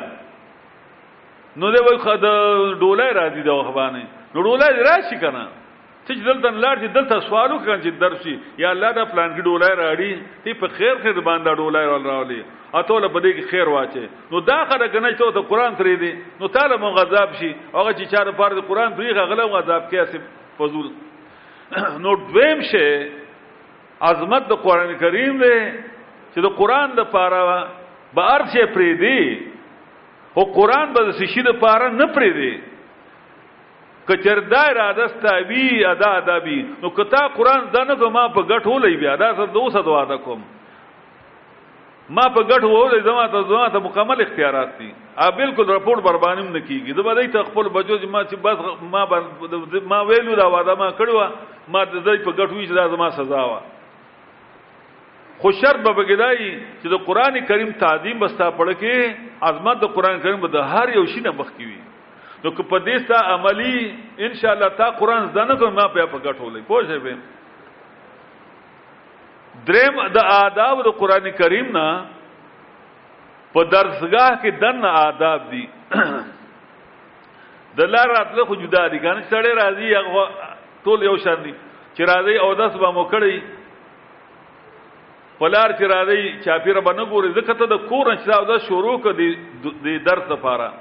نو 1.60 1.72
دی 1.76 1.82
وای 1.86 1.98
خدای 1.98 2.74
ډولای 2.80 3.12
راځي 3.20 3.42
دا 3.48 3.56
خبره 3.70 3.88
نه 3.90 4.08
ډولای 4.36 4.72
راشي 4.90 5.18
کنه 5.24 5.44
ته 6.08 6.14
دلته 6.16 6.50
لار 6.64 6.78
چې 6.84 6.88
دلته 6.96 7.20
سوالو 7.28 7.58
کوي 7.66 7.78
چې 7.84 7.92
درسي 8.04 8.34
یا 8.62 8.70
الله 8.76 8.90
دا 8.98 9.04
پلان 9.12 9.30
کې 9.36 9.42
ډولای 9.48 9.76
راړي 9.82 10.12
ته 10.44 10.54
په 10.64 10.68
خیر 10.80 10.96
خیر 11.04 11.20
باندې 11.28 11.56
ډولای 11.64 11.86
راولي 11.92 12.40
اته 12.80 12.98
له 13.04 13.08
بده 13.16 13.32
کې 13.38 13.44
خیر 13.52 13.68
واچي 13.76 14.04
نو 14.32 14.42
دا 14.50 14.58
خره 14.72 14.88
کنه 14.96 15.12
ته 15.22 15.32
ته 15.38 15.42
قران 15.52 15.76
ترې 15.80 16.00
دي 16.04 16.12
نو 16.40 16.48
تعالی 16.56 16.78
مون 16.84 16.94
غضب 17.00 17.30
شي 17.40 17.52
هغه 17.74 17.92
چې 17.94 18.06
چار 18.14 18.32
پر 18.40 18.60
قران 18.72 18.92
دوی 19.00 19.14
غلو 19.20 19.48
غضب 19.56 19.88
کې 19.90 19.98
اسب 19.98 20.22
فضول 20.60 20.92
نو 22.06 22.16
دویم 22.28 22.62
شي 22.74 22.84
عظمت 24.10 24.52
د 24.52 24.62
قران 24.66 24.90
کریم 25.06 25.40
دی 25.46 25.56
چې 26.34 26.40
د 26.50 26.56
قران 26.60 26.98
د 27.00 27.10
پاره 27.16 27.56
به 28.18 28.36
ارشه 28.36 28.66
پرې 28.76 28.92
دی 29.06 29.24
او 30.38 30.44
قران 30.60 30.94
به 30.94 31.08
د 31.10 31.26
شي 31.36 31.42
د 31.50 31.60
پاره 31.66 31.88
نه 32.04 32.12
پرې 32.20 32.32
دی 32.42 32.54
کچر 34.08 34.40
دا 34.52 34.62
اراده 34.72 35.06
ستوي 35.16 35.86
ادا 35.92 36.10
ادبي 36.20 36.60
نو 36.82 36.88
کتا 36.98 37.22
قران 37.38 37.62
دنه 37.74 38.10
ما 38.16 38.24
په 38.38 38.42
غټولې 38.52 38.98
بیا 39.04 39.16
دا 39.22 39.28
سر 39.40 39.48
دوسه 39.58 39.82
دعا 39.88 40.04
ده 40.12 40.18
کوم 40.26 40.40
ما 42.16 42.26
په 42.36 42.44
غټ 42.50 42.64
وولې 42.70 43.06
زما 43.10 43.26
ته 43.36 43.42
زما 43.52 43.68
ته 43.76 43.80
مکمل 43.86 44.22
اختیارات 44.26 44.74
دي 44.80 44.90
ا 45.28 45.30
بالکل 45.38 45.66
رپورټ 45.76 46.00
بربانیم 46.10 46.50
نه 46.56 46.62
کیږي 46.70 46.98
دا 47.00 47.06
به 47.10 47.32
ته 47.36 47.52
خپل 47.52 47.70
بجوز 47.78 48.04
ما 48.16 48.24
چې 48.32 48.36
بس 48.46 48.84
ما 48.96 49.06
با 49.12 49.22
ما 49.94 50.02
ویلو 50.12 50.36
دا 50.42 50.48
واده 50.58 50.76
ما 50.84 50.90
کړو 51.00 51.72
ما 51.76 51.86
د 51.94 52.06
دې 52.08 52.28
په 52.28 52.36
غټ 52.42 52.50
ویش 52.58 52.76
دا 52.80 52.88
زما 52.96 53.10
سزا 53.22 53.44
وا 53.52 53.62
خو 55.44 55.52
شرط 55.62 55.80
به 55.86 55.92
بګدای 56.02 56.52
چې 56.52 56.92
د 56.96 57.04
قران 57.08 57.40
کریم 57.48 57.72
تعظیم 57.80 58.20
بستا 58.20 58.52
پړکه 58.60 59.50
عظمت 59.52 59.82
د 59.86 59.94
قران 59.96 60.20
کریم 60.28 60.48
د 60.58 60.72
هر 60.74 60.96
یو 61.00 61.06
شي 61.16 61.26
نه 61.30 61.36
مخ 61.40 61.50
کی 61.58 61.66
وي 61.72 61.82
نو 62.44 62.52
که 62.52 62.64
په 62.72 62.78
دې 62.80 62.98
ستا 63.04 63.18
عملی 63.34 63.76
ان 64.28 64.34
شاء 64.40 64.52
الله 64.54 64.70
تا 64.80 64.88
قران 65.00 65.28
زده 65.28 65.44
نه 65.46 65.70
ما 65.70 65.88
په 65.94 66.06
پګټولې 66.06 66.62
پوهې 66.68 67.00
به 67.04 67.18
دریم 69.68 70.08
د 70.16 70.18
آداب 70.18 70.84
د 70.86 70.90
قران 71.00 71.32
کریم 71.40 71.72
نه 71.78 71.88
په 73.54 73.62
درسګاه 73.76 74.42
کې 74.42 74.52
دنه 74.62 74.88
آداب 75.06 75.40
دي 75.52 75.66
د 77.80 77.82
لار 77.96 78.08
راتله 78.18 78.46
خو 78.46 78.56
جدا 78.56 78.88
دي 78.92 78.98
ګان 79.00 79.24
سړی 79.30 79.54
راځي 79.62 79.90
هغه 79.96 80.24
ټول 80.84 81.00
یو 81.04 81.16
شان 81.24 81.44
دي 81.48 81.54
چې 81.96 82.02
راځي 82.12 82.36
او 82.44 82.56
داس 82.60 82.76
به 82.78 82.92
موکړي 82.92 83.40
پلار 85.40 85.70
چې 85.80 85.84
راځي 85.96 86.22
چاپیره 86.46 86.82
باندې 86.82 87.06
ګوري 87.12 87.30
ځکه 87.40 87.54
ته 87.56 87.66
د 87.72 87.76
کور 87.90 88.16
چې 88.16 88.46
دا 88.48 88.58
شروع 88.68 88.98
کړي 89.00 89.30
د 89.86 89.88
درس 90.12 90.28
لپاره 90.36 90.74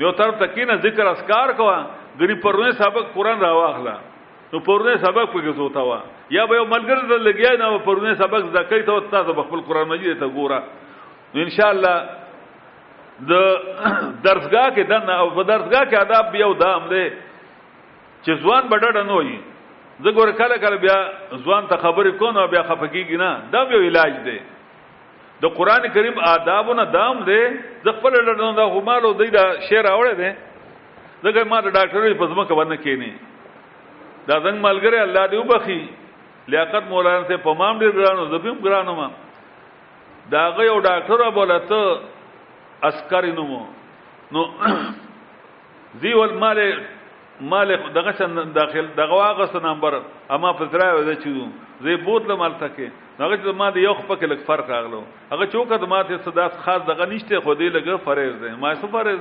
یو 0.00 0.10
طرف 0.20 0.38
تکینه 0.38 0.76
ذکر 0.84 1.06
اسکار 1.06 1.52
کوا 1.56 1.76
غریب 2.20 2.40
پرونه 2.42 2.72
سبق 2.80 3.12
قران 3.14 3.38
را 3.40 3.52
واخلا 3.54 3.96
نو 4.52 4.58
پرونه 4.64 4.96
سبق 5.04 5.32
پکې 5.32 5.50
زوتا 5.60 5.80
وا 5.84 6.00
یا 6.32 6.46
به 6.46 6.64
ملګری 6.64 7.08
در 7.12 7.18
لګیا 7.20 7.56
نه 7.60 7.78
پرونه 7.84 8.14
سبق 8.14 8.44
زکې 8.52 8.82
ته 8.86 9.00
تاسو 9.12 9.36
خپل 9.42 9.60
قران 9.68 9.88
مجید 9.92 10.18
ته 10.24 10.28
ګوره 10.32 10.62
نو 11.36 11.42
ان 11.44 11.48
شاء 11.58 11.68
الله 11.76 11.96
د 13.28 13.32
درسګه 14.26 14.64
کې 14.74 14.84
دنه 14.88 15.14
او 15.18 15.30
په 15.30 15.42
درسګه 15.42 15.90
کې 15.90 15.96
آداب 16.00 16.32
بیا 16.32 16.46
ودام 16.46 16.88
دی 16.88 17.06
چې 18.22 18.32
ځوان 18.42 18.68
بډړ 18.72 19.06
نه 19.12 19.16
وي 19.20 19.38
زګور 20.04 20.28
کله 20.40 20.54
کله 20.64 20.76
بیا 20.84 20.96
ځوان 21.44 21.64
ته 21.70 21.76
خبرې 21.76 22.10
کو 22.18 22.30
نو 22.32 22.48
بیا 22.52 22.62
خفګیږي 22.68 23.16
نه 23.20 23.30
دا 23.52 23.60
یو 23.72 23.80
علاج 23.88 24.12
دی 24.26 24.38
د 25.42 25.52
قران 25.56 25.82
کریم 25.94 26.16
آدابونه 26.32 26.84
دام 26.96 27.16
دی 27.28 27.42
ز 27.84 27.88
خپل 27.96 28.12
لړنه 28.26 28.52
دا 28.60 28.64
همالو 28.74 29.10
دی 29.20 29.28
دا 29.36 29.44
شعر 29.68 29.84
اوره 29.92 30.12
دی 30.20 30.30
زګر 31.24 31.44
ما 31.52 31.58
د 31.60 31.68
ډاکټر 31.76 32.00
په 32.20 32.26
ځمکه 32.30 32.52
باندې 32.54 32.76
کینی 32.84 33.12
دا 34.28 34.34
زنګ 34.44 34.56
ملګری 34.68 34.98
الله 35.00 35.24
دې 35.32 35.36
وبخي 35.38 35.80
لیاقت 36.50 36.82
مولانا 36.92 37.22
ته 37.32 37.36
پمام 37.44 37.74
ډیر 37.80 37.90
ګرانو 37.98 38.30
زبیم 38.38 38.58
ګرانو 38.64 38.94
ما 39.00 39.08
دا 40.32 40.44
یو 40.70 40.78
ډاکټر 40.88 41.20
بولته 41.30 42.00
عسکرینو 42.88 43.60
نو 44.32 44.40
زیول 46.00 46.32
مال 46.40 46.58
مال 47.40 47.76
دغه 47.76 48.12
چن 48.12 48.52
داخل 48.52 48.86
دغه 48.86 49.12
واغس 49.12 49.54
نمبر 49.56 49.98
اما 50.30 50.52
فزرا 50.52 50.88
وځي 50.94 51.16
چې 51.22 51.50
زه 51.84 51.96
بوتله 52.04 52.36
مال 52.36 52.52
تکه 52.60 52.90
هغه 53.20 53.36
چې 53.36 53.52
ما 53.60 53.68
د 53.76 53.78
یو 53.84 53.94
خپل 54.00 54.28
لک 54.32 54.40
فرق 54.48 54.70
راغلو 54.70 55.00
هغه 55.32 55.46
چوکد 55.52 55.84
ما 55.92 56.02
ته 56.02 56.16
صداس 56.26 56.58
خاص 56.66 56.82
دغه 56.90 57.06
نشته 57.12 57.40
خو 57.46 57.54
دې 57.60 57.68
لګه 57.76 57.96
فرض 58.08 58.36
ده 58.44 58.56
ما 58.64 58.74
څه 58.74 58.86
فرض 58.96 59.20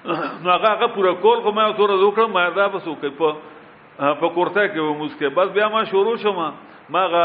نو 0.04 0.14
هغه 0.14 0.68
هغه 0.74 0.86
پورا 0.96 1.12
کول 1.14 1.40
خو 1.44 1.50
ما 1.52 1.70
تور 1.76 1.90
وکړم 1.90 2.30
ما 2.32 2.48
دا 2.56 2.66
بس 2.74 2.86
وکړ 2.88 3.10
په 3.20 4.12
په 4.20 4.28
کورته 4.34 4.64
کې 4.74 4.80
و 4.82 4.94
مسکه 5.00 5.28
بس 5.38 5.48
بیا 5.56 5.68
ما 5.68 5.84
شروع 5.92 6.16
شوم 6.24 6.38
ما 6.94 7.02
هغه 7.08 7.24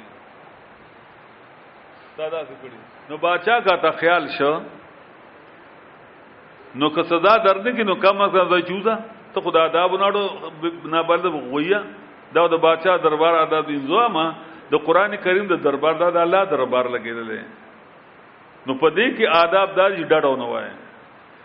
تا 2.17 2.29
دا 2.37 2.41
ذکر 2.53 2.77
نو 3.11 3.17
بادشاه 3.27 3.59
کا 3.67 3.75
ته 3.85 3.91
خیال 4.03 4.29
شو 4.39 4.53
نو 6.77 6.89
که 6.91 7.03
صدا 7.03 7.37
درنه 7.45 7.73
کې 7.73 7.85
نو 7.85 7.95
کم 8.01 8.21
از 8.23 8.33
کم 8.33 8.61
چوزا 8.69 8.95
ته 9.35 9.41
خدا 9.41 9.63
آداب 9.65 9.93
ناړو 10.01 10.25
نه 10.93 11.03
بلد 11.09 11.25
غویا 11.27 11.81
دا 12.35 12.47
د 12.49 12.55
بادشاہ 12.65 12.97
دربار 13.05 13.35
آداب 13.35 13.67
انځوما 13.69 14.25
د 14.73 14.81
قران 14.87 15.17
کریم 15.25 15.47
د 15.47 15.61
دربار 15.65 15.95
دا 16.01 16.11
د 16.11 16.17
الله 16.17 16.45
دربار 16.51 16.87
لګیدل 16.95 17.31
نو 18.67 18.73
په 18.81 18.89
دې 18.91 19.07
کې 19.17 19.27
آداب 19.45 19.75
دا 19.77 19.89
ډډو 19.89 20.37
نه 20.37 20.47
وای 20.53 20.71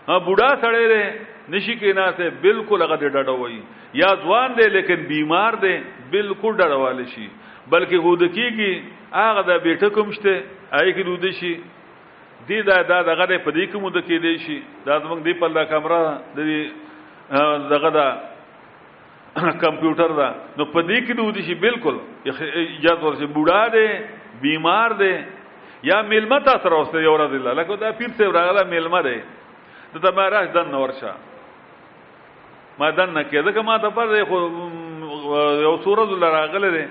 ها 0.08 0.20
بوډا 0.20 0.50
سړی 0.64 0.86
ره 0.92 1.04
نشی 1.52 1.76
کې 1.80 1.92
نه 2.00 2.12
ته 2.20 2.26
بالکل 2.42 2.82
هغه 2.84 2.96
ډډو 2.96 3.38
وای 3.40 3.62
یا 3.94 4.08
ځوان 4.24 4.56
دی 4.58 4.68
لیکن 4.80 4.96
بیمار 5.12 5.54
دی 5.64 5.76
بالکل 6.12 6.54
ډډواله 6.58 7.06
شي 7.14 7.28
بلکې 7.72 7.96
هود 8.04 8.22
کېږي 8.24 8.82
هغه 9.12 9.42
د 9.50 9.52
بیٹه 9.68 9.88
کومشته 9.96 10.32
آی 10.72 10.94
کې 10.94 11.04
دود 11.04 11.24
شي 11.40 11.54
دی 12.48 12.62
دا 12.64 12.82
دا 12.84 13.02
دغه 13.04 13.26
په 13.46 13.52
دې 13.52 13.72
کوم 13.72 13.90
د 13.96 14.02
کې 14.08 14.18
دی 14.26 14.38
شي 14.48 14.60
دا 14.86 14.94
زمونږ 15.00 15.22
دی 15.24 15.34
په 15.42 15.48
لا 15.56 15.64
کمره 15.72 16.00
د 16.36 16.38
دغه 17.74 17.90
دا 18.00 18.08
کمپیوټر 19.38 20.14
دا 20.20 20.30
نو 20.58 20.64
په 20.76 20.80
دې 20.90 20.98
کې 21.08 21.14
دوی 21.20 21.44
شي 21.50 21.56
بالکل 21.66 21.96
اجازه 22.00 23.04
ورسې 23.04 23.26
بوډا 23.38 23.62
دی 23.76 23.88
بیمار 24.46 24.90
دی 25.04 25.14
یا 25.92 25.98
میلمه 26.12 26.38
تاسو 26.50 26.66
راوسته 26.76 26.98
یو 27.08 27.16
رضی 27.24 27.36
الله 27.38 27.54
لکه 27.62 27.74
دا 27.84 27.90
پیر 28.00 28.12
سره 28.18 28.30
راغله 28.38 28.62
میلمه 28.72 29.00
دی 29.10 29.18
ته 29.94 29.98
ته 30.00 30.10
ما 30.12 30.26
راځ 30.30 30.52
دن 30.58 30.68
ورشه 30.76 31.14
ما 32.80 32.88
دن 32.92 33.10
نه 33.18 33.24
کېده 33.30 33.50
که 33.54 33.62
ما 33.62 33.76
ته 33.80 33.90
پر 33.90 34.08
یو 35.68 35.76
سورز 35.84 36.10
راغله 36.24 36.70
دی 36.78 36.86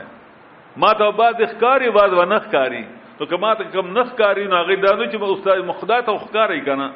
ما 0.85 0.91
ته 1.03 1.11
بعد 1.21 1.39
ښکاری 1.53 1.91
بعد 1.99 2.13
و 2.19 2.25
نخ 2.33 2.49
کاری 2.55 2.83
نو 3.21 3.27
کما 3.33 3.51
ته 3.61 3.65
کم 3.75 3.93
نخ 3.99 4.11
کاری 4.21 4.45
نو 4.47 4.57
هغه 4.63 4.77
دانو 4.87 5.05
چې 5.13 5.19
استاد 5.35 5.63
مخدا 5.71 5.99
ته 6.09 6.19
ښکاری 6.25 6.61
کنه 6.71 6.89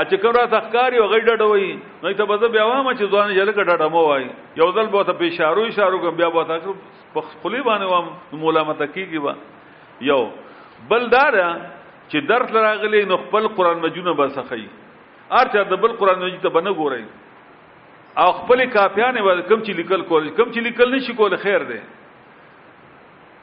ا 0.00 0.04
چې 0.04 0.16
کوم 0.22 0.34
را 0.36 0.46
تخکاری 0.56 0.98
وغه 1.00 1.18
ډډه 1.28 1.46
وای 1.46 1.78
نو 2.04 2.14
ته 2.22 2.28
بده 2.32 2.48
بیا 2.56 2.64
وامه 2.66 2.92
چې 2.94 3.04
ځوان 3.12 3.30
یې 3.30 3.44
لګ 3.48 3.56
ډډه 3.66 3.88
مو 3.88 4.02
وای 4.08 4.26
یو 4.56 4.72
ځل 4.78 4.86
به 4.94 5.02
ته 5.10 5.20
په 5.20 5.32
اشارو 5.32 5.62
اشارو 5.74 5.98
کوم 6.06 6.16
بیا 6.22 6.28
به 6.30 6.44
تاسو 6.54 6.74
په 7.18 7.34
خلی 7.44 7.62
باندې 7.62 7.86
وام 7.92 8.06
مولا 8.44 8.62
متکیږي 8.62 9.18
با 9.18 9.34
یو 10.08 10.20
بلدار 10.88 11.34
چې 12.08 12.18
درس 12.32 12.54
راغلی 12.58 13.04
نو 13.12 13.16
خپل 13.28 13.48
قران 13.60 13.78
مجونه 13.84 14.14
بسخی 14.18 14.64
ارته 15.30 15.62
د 15.70 15.76
بل 15.82 15.96
قران 15.98 16.22
مجید 16.22 16.40
ته 16.42 16.48
بنه 16.54 16.72
ګورئ 16.78 17.02
او 18.22 18.30
خپل 18.40 18.58
کاپیانې 18.72 19.20
و 19.20 19.28
کم 19.48 19.62
چې 19.62 19.72
لیکل 19.82 20.02
کول 20.10 20.28
کم 20.38 20.50
چې 20.52 20.60
لیکل 20.70 20.94
نشي 20.94 21.12
کول 21.18 21.36
خیر 21.42 21.62
دی 21.70 21.78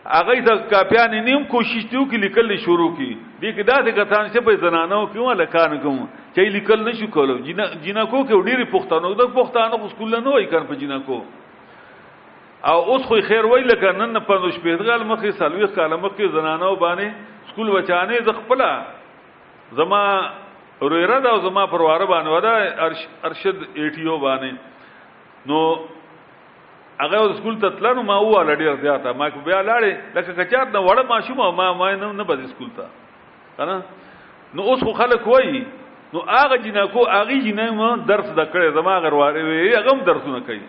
هغه 0.05 0.41
د 0.47 0.51
کاپیانې 0.69 1.19
نیم 1.27 1.43
کوشش 1.51 1.85
دیو 1.91 2.03
کې 2.05 2.17
لیکل 2.27 2.47
شروع 2.63 2.89
کی 2.95 3.11
دې 3.41 3.55
کې 3.55 3.63
داسې 3.63 3.91
کتان 3.99 4.31
چې 4.31 4.39
په 4.47 4.55
زنانو 4.63 5.05
کې 5.05 5.19
ولا 5.19 5.45
کان 5.55 5.77
کوم 5.83 5.99
چې 6.35 6.49
لیکل 6.57 6.79
نشي 6.89 7.07
کول 7.15 7.37
جنا 7.51 7.65
جنا 7.83 8.05
کو 8.05 8.23
کې 8.23 8.43
ډېری 8.43 8.65
پښتنو 8.71 9.13
د 9.21 9.31
پښتنو 9.39 9.77
خو 9.83 9.87
سکول 9.95 10.15
نه 10.15 10.29
وای 10.35 10.45
کار 10.55 10.61
په 10.71 10.75
جنا 10.83 10.97
کو 11.07 11.21
او 12.71 12.79
اوس 12.91 13.05
خو 13.11 13.19
خیر 13.27 13.45
وای 13.51 13.63
لکه 13.67 13.91
نن 13.99 14.19
په 14.27 14.33
نوش 14.45 14.59
پیدغال 14.65 15.03
مخې 15.03 15.31
سلوي 15.43 15.67
کاله 15.67 15.95
مخې 15.99 16.31
زنانو 16.39 16.75
باندې 16.75 17.51
سکول 17.51 17.71
بچانه 17.71 18.21
ز 18.25 18.29
خپل 18.39 18.65
زما 19.77 19.99
رویره 20.89 21.19
دا 21.19 21.39
زما 21.39 21.65
پر 21.67 21.81
واره 21.81 22.05
باندې 22.05 22.27
ودا 22.29 22.53
ارشد 23.23 23.55
ایټیو 23.75 24.17
باندې 24.17 24.49
نو 25.45 25.59
هغه 27.01 27.33
سکول 27.37 27.57
ته 27.61 27.69
تلنو 27.69 28.03
ما 28.03 28.17
و 28.19 28.43
لړ 28.43 28.81
زیاته 28.81 29.11
ما 29.13 29.27
بیا 29.29 29.61
لاړې 29.63 30.17
لکه 30.17 30.31
کچات 30.43 30.67
نه 30.75 30.79
وړه 30.87 31.03
ماشوم 31.09 31.55
ما 31.57 31.73
ما 31.73 31.95
نه 31.95 32.11
نه 32.11 32.23
بد 32.23 32.45
سکول 32.45 32.69
ته 32.77 32.85
کنه 33.57 33.81
نو 34.53 34.61
اوس 34.61 34.83
خو 34.83 34.93
خلک 34.99 35.27
وایي 35.27 35.65
نو 36.13 36.19
هغه 36.21 36.55
جنکو 36.57 37.05
هغه 37.07 37.39
جنې 37.45 37.71
ما 37.79 37.95
درس 37.95 38.27
د 38.29 38.51
کړې 38.53 38.77
زما 38.79 38.97
غرواره 38.99 39.43
وي 39.43 39.75
هغه 39.75 39.89
هم 39.93 39.99
درسونه 40.11 40.39
کوي 40.39 40.61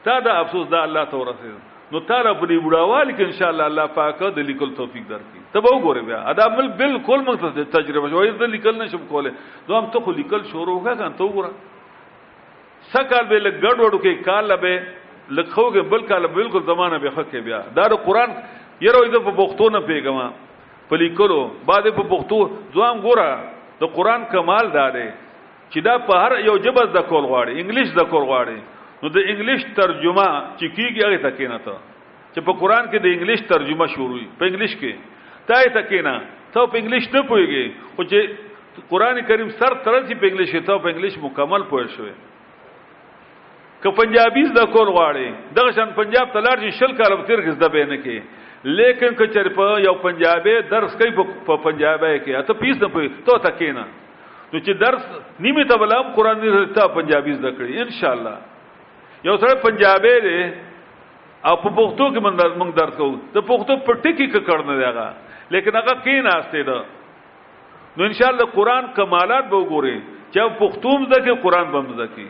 ستاده 0.00 0.36
افسوس 0.44 0.68
دا 0.76 0.82
الله 0.90 1.08
ته 1.14 1.22
ورسېږي 1.24 1.70
نو 1.94 2.00
تعالی 2.10 2.32
په 2.40 2.46
دې 2.52 2.56
وړاوال 2.66 3.08
کې 3.16 3.24
ان 3.30 3.36
شاء 3.40 3.48
الله 3.56 3.66
الله 3.72 3.86
پاک 3.96 4.22
د 4.38 4.48
لیکل 4.52 4.76
توفیق 4.82 5.04
درکړي 5.08 5.40
ته 5.56 5.58
به 5.64 5.76
وګورې 5.76 6.02
بیا 6.10 6.20
ادا 6.34 6.46
بل 6.60 6.68
بالکل 6.84 7.24
مخته 7.28 7.68
تجربه 7.78 8.06
شوې 8.14 8.38
د 8.44 8.52
لیکل 8.60 8.80
نشم 8.84 9.08
کوله 9.14 9.32
نو 9.36 9.80
هم 9.80 9.90
ته 9.96 10.04
خو 10.06 10.14
لیکل 10.20 10.46
شروع 10.54 10.76
وکړه 10.80 11.20
ته 11.20 11.28
وګوره 11.28 12.88
سکه 12.92 13.18
به 13.32 13.42
لګډ 13.44 13.76
وډو 13.82 13.98
کې 14.04 14.24
کال 14.28 14.56
به 14.64 15.00
لکھوګه 15.36 15.82
بل 15.92 16.02
کاله 16.08 16.28
بالکل 16.36 16.62
زمانہ 16.72 16.96
به 17.02 17.08
حق 17.16 17.32
بیا 17.44 17.60
دا 17.76 17.86
د 17.88 17.96
قران 18.06 18.30
یره 18.86 19.00
د 19.16 19.24
په 19.28 19.32
بوختو 19.40 19.66
نه 19.76 19.80
پیګما 19.88 20.26
په 20.92 20.94
لیکلو 21.02 21.40
بعد 21.70 21.84
په 21.98 22.02
بوختو 22.12 22.38
ځوام 22.74 23.00
ګوره 23.06 23.28
د 23.80 23.92
قران 23.96 24.26
کمال 24.34 24.66
دا 24.76 24.86
دی 24.96 25.06
چې 25.72 25.78
دا 25.88 25.94
په 26.08 26.20
هر 26.24 26.32
یو 26.48 26.56
جبه 26.66 26.84
د 26.96 27.06
کول 27.12 27.24
غواړي 27.32 27.52
انګلیش 27.62 27.88
د 27.98 28.08
کول 28.12 28.24
غواړي 28.30 28.58
نو 29.02 29.12
د 29.16 29.18
انګلیش 29.32 29.60
ترجمه 29.80 30.26
چې 30.58 30.66
کیږي 30.76 31.00
هغه 31.06 31.18
تکینه 31.26 31.58
ته 31.68 31.74
چې 32.32 32.40
په 32.48 32.52
قران 32.64 32.84
کې 32.90 32.98
د 33.00 33.06
انګلیش 33.14 33.40
ترجمه 33.52 33.86
شروع 33.94 34.12
وي 34.18 34.26
په 34.38 34.44
انګلیش 34.50 34.72
کې 34.80 34.92
تای 35.52 35.66
تکینه 35.78 36.14
ته 36.52 36.68
په 36.74 36.76
انګلیش 36.82 37.04
نه 37.14 37.20
پويږي 37.32 37.64
خو 37.96 38.02
چې 38.10 38.18
قران 38.92 39.16
کریم 39.30 39.48
سر 39.62 39.72
ترځي 39.88 40.20
په 40.20 40.26
انګلیش 40.30 40.52
ته 40.68 40.78
په 40.84 40.88
انګلیش 40.92 41.14
مکمل 41.26 41.62
پوه 41.72 41.88
شوی 41.96 42.12
که 43.82 43.90
پنجابی 43.98 44.42
زده 44.54 44.64
کول 44.74 44.88
غواړي 44.96 45.28
دغه 45.58 45.70
شان 45.76 45.90
پنجاب 45.98 46.28
ته 46.32 46.40
لاړ 46.46 46.56
شي 46.62 46.70
شل 46.78 46.92
کال 46.98 47.12
به 47.18 47.24
تیر 47.28 47.38
کې 47.44 47.50
زده 47.58 47.68
به 47.74 47.84
نه 47.90 47.96
کې 48.04 48.16
لیکن 48.78 49.12
که 49.18 49.24
چېرې 49.34 49.50
په 49.58 49.64
یو 49.86 49.94
پنجابي 50.06 50.54
درس 50.74 50.92
کوي 51.00 51.10
په 51.46 51.54
پنجابي 51.66 52.12
کې 52.24 52.46
ته 52.50 52.54
پیس 52.62 52.76
نه 52.82 52.88
پوي 52.94 53.08
ته 53.28 53.38
تا 53.46 53.50
کې 53.58 53.70
نه 53.78 53.84
نو 54.52 54.58
چې 54.66 54.72
درس 54.82 55.02
نیمه 55.46 55.64
ته 55.72 55.76
بلام 55.82 56.06
قران 56.18 56.36
دې 56.42 56.50
ته 56.78 56.82
پنجابي 56.98 57.32
زده 57.38 57.50
کړي 57.58 57.72
ان 57.84 57.90
شاء 58.00 58.12
الله 58.12 58.34
یو 59.28 59.34
سره 59.44 59.54
پنجابي 59.66 60.14
دی 60.26 60.38
او 61.48 61.56
په 61.64 61.70
پښتو 61.76 62.04
کې 62.12 62.20
موږ 62.26 62.74
درس 62.80 62.94
کوو 62.96 63.18
ته 63.34 63.40
پښتو 63.48 63.72
په 63.88 63.92
ټکی 64.04 64.26
کې 64.32 64.40
کړنه 64.48 64.74
دیغه 64.82 65.08
لیکن 65.56 65.76
هغه 65.80 65.94
کې 66.04 66.16
نه 66.26 66.32
استه 66.38 66.62
ده 66.62 66.78
نو 67.96 68.04
ان 68.10 68.14
شاء 68.20 68.28
الله 68.30 68.46
قران 68.60 68.84
کمالات 69.00 69.44
به 69.50 69.56
وګوري 69.56 69.98
چې 70.32 70.40
پښتو 70.58 70.98
مزه 71.02 71.18
کې 71.24 71.32
قران 71.48 71.66
به 71.74 71.80
مزه 71.88 72.08
کې 72.16 72.26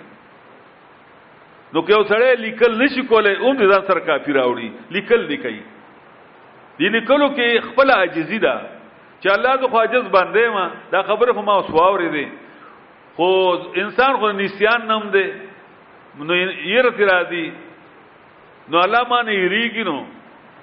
نو 1.75 1.81
که 1.87 1.93
یو 1.93 2.03
سړی 2.05 2.35
لیکل 2.37 2.75
نشي 2.83 3.03
کولای 3.11 3.35
اوم 3.37 3.55
دې 3.59 3.73
ځان 3.75 3.83
سره 3.89 4.01
کافی 4.09 4.33
راوړي 4.33 4.71
لیکل 4.97 5.23
نه 5.29 5.37
کوي 5.37 5.63
دې 6.79 6.89
لیکلو 6.97 7.29
کې 7.37 7.61
خپل 7.69 7.91
عاجزي 7.97 8.39
ده 8.47 8.55
چې 9.21 9.29
الله 9.37 9.57
ذو 9.63 9.69
خواجز 9.77 10.09
باندې 10.09 10.49
ما 10.49 10.71
دا 10.93 11.03
خبره 11.09 11.33
خو 11.39 11.43
ما 11.49 11.57
وسواورې 11.59 12.09
دي 12.13 12.27
خو 13.17 13.29
انسان 13.85 14.17
خو 14.21 14.31
نسيان 14.43 14.87
نم 14.93 15.09
دي 15.17 15.25
نو 16.19 16.35
یې 16.35 16.81
رتی 16.89 17.05
را 17.13 17.19
دي 17.35 17.45
نو 18.69 18.79
الله 18.79 19.05
باندې 19.13 19.43
یریږي 19.43 19.85
نو 19.85 20.05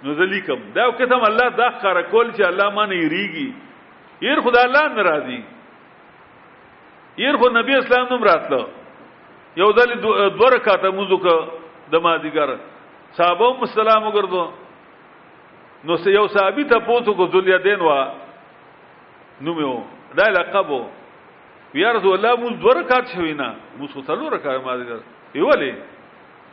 نو 0.05 0.13
ذلیکم 0.23 0.59
دا 0.75 0.85
قسم 0.97 1.23
الله 1.31 1.49
دا 1.61 1.69
خره 1.69 2.01
کول 2.01 2.31
چې 2.31 2.43
الله 2.53 2.69
باندې 2.81 2.97
یریږي 3.05 4.31
ير 4.31 4.41
خدای 4.47 4.63
الله 4.63 4.87
ناراضي 4.97 5.41
ير 7.29 7.37
خو 7.39 7.49
نبی 7.61 7.73
اسلام 7.77 8.07
نوم 8.13 8.23
راتلو 8.29 8.65
یو 9.61 9.69
ځل 9.77 9.89
دوه 10.37 10.47
رکعاته 10.55 10.89
موږ 10.97 11.07
وکړه 11.13 11.37
د 11.91 11.95
مازیګر 12.05 12.49
صحابه 13.17 13.45
هم 13.49 13.65
سلام 13.77 14.01
وګرځو 14.05 14.43
نو 15.87 15.93
سه 16.03 16.09
یو 16.17 16.25
صحابي 16.33 16.63
ته 16.71 16.79
پوتو 16.87 17.11
کو 17.19 17.27
ذلیا 17.33 17.57
دین 17.67 17.79
وا 17.87 17.99
نو 19.43 19.49
مې 19.57 19.65
دا 20.19 20.25
لقبو 20.35 20.79
یا 21.81 21.89
رسول 21.97 22.13
الله 22.17 22.33
موږ 22.43 22.53
دوه 22.63 22.73
رکعات 22.81 23.05
شوي 23.15 23.33
نه 23.41 23.49
موږ 23.79 23.89
خو 23.95 24.01
څلور 24.09 24.29
رکعات 24.37 24.61
مازیګر 24.67 24.99
یولې 25.41 25.71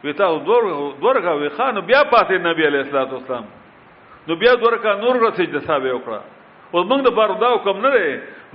وتا 0.05 0.27
دوه 0.49 0.63
دوه 1.03 1.13
رکعات 1.19 1.37
وی 1.41 1.49
خان 1.59 1.75
بیا 1.91 2.01
پاتې 2.15 2.37
نبی 2.49 2.63
عليه 2.69 2.81
السلام 2.87 3.45
نو 4.27 4.33
بیا 4.43 4.53
دوه 4.55 4.71
رکعات 4.77 4.99
نور 5.05 5.15
رسېد 5.29 5.59
صحابه 5.67 5.91
وکړه 5.95 6.21
او 6.75 6.83
موږ 6.85 7.01
د 7.07 7.11
بار 7.17 7.31
دا 7.41 7.49
کوم 7.65 7.77
نه 7.85 7.91
دی 7.97 8.09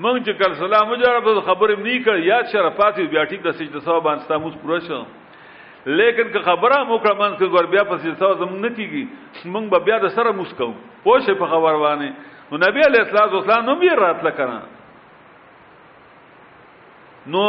موږ 0.03 0.24
چې 0.26 0.34
کل 0.41 0.51
سلام 0.59 0.86
وجاره 0.91 1.20
په 1.26 1.32
خبرې 1.41 1.76
نه 1.84 2.03
کړ 2.03 2.16
یاد 2.32 2.45
شرفات 2.53 2.95
بیا 3.14 3.24
ټیک 3.32 3.41
د 3.45 3.47
سجده 3.59 3.80
سوا 3.88 3.99
باندې 4.07 4.24
تاسو 4.28 4.47
پوره 4.64 4.80
شو 4.88 5.01
لیکن 5.99 6.26
که 6.34 6.39
خبره 6.47 6.78
مو 6.84 6.97
کړمان 6.97 7.38
کې 7.38 7.47
ګور 7.55 7.66
بیا 7.76 7.84
پسې 7.91 8.07
تاسو 8.24 8.34
زم 8.43 8.53
نه 8.66 8.70
کیږي 8.76 9.03
موږ 9.53 9.66
به 9.72 9.80
بیا 9.88 9.97
د 10.03 10.05
سره 10.18 10.30
مسکو 10.39 10.70
پوه 11.05 11.18
شي 11.28 11.34
په 11.43 11.47
خبر 11.53 11.74
وانه 11.84 12.12
نو 12.51 12.55
نبی 12.66 12.82
علیہ 12.88 12.99
الصلوۃ 13.03 13.32
والسلام 13.34 13.64
نو 13.70 13.74
بیا 13.84 13.93
راتله 14.01 14.32
کړه 14.39 14.59
نو 17.34 17.43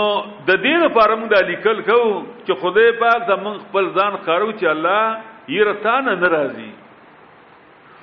د 0.47 0.63
دې 0.67 0.85
لپاره 0.87 1.13
موږ 1.15 1.29
د 1.35 1.37
لیکل 1.51 1.77
کو 1.91 1.99
چې 2.47 2.55
خدای 2.63 2.91
پاک 3.03 3.19
زمون 3.33 3.57
خپل 3.65 3.85
ځان 3.99 4.13
خارو 4.25 4.53
چې 4.53 4.67
الله 4.75 5.03
یې 5.49 5.65
رتانه 5.71 6.13
ناراضي 6.23 6.71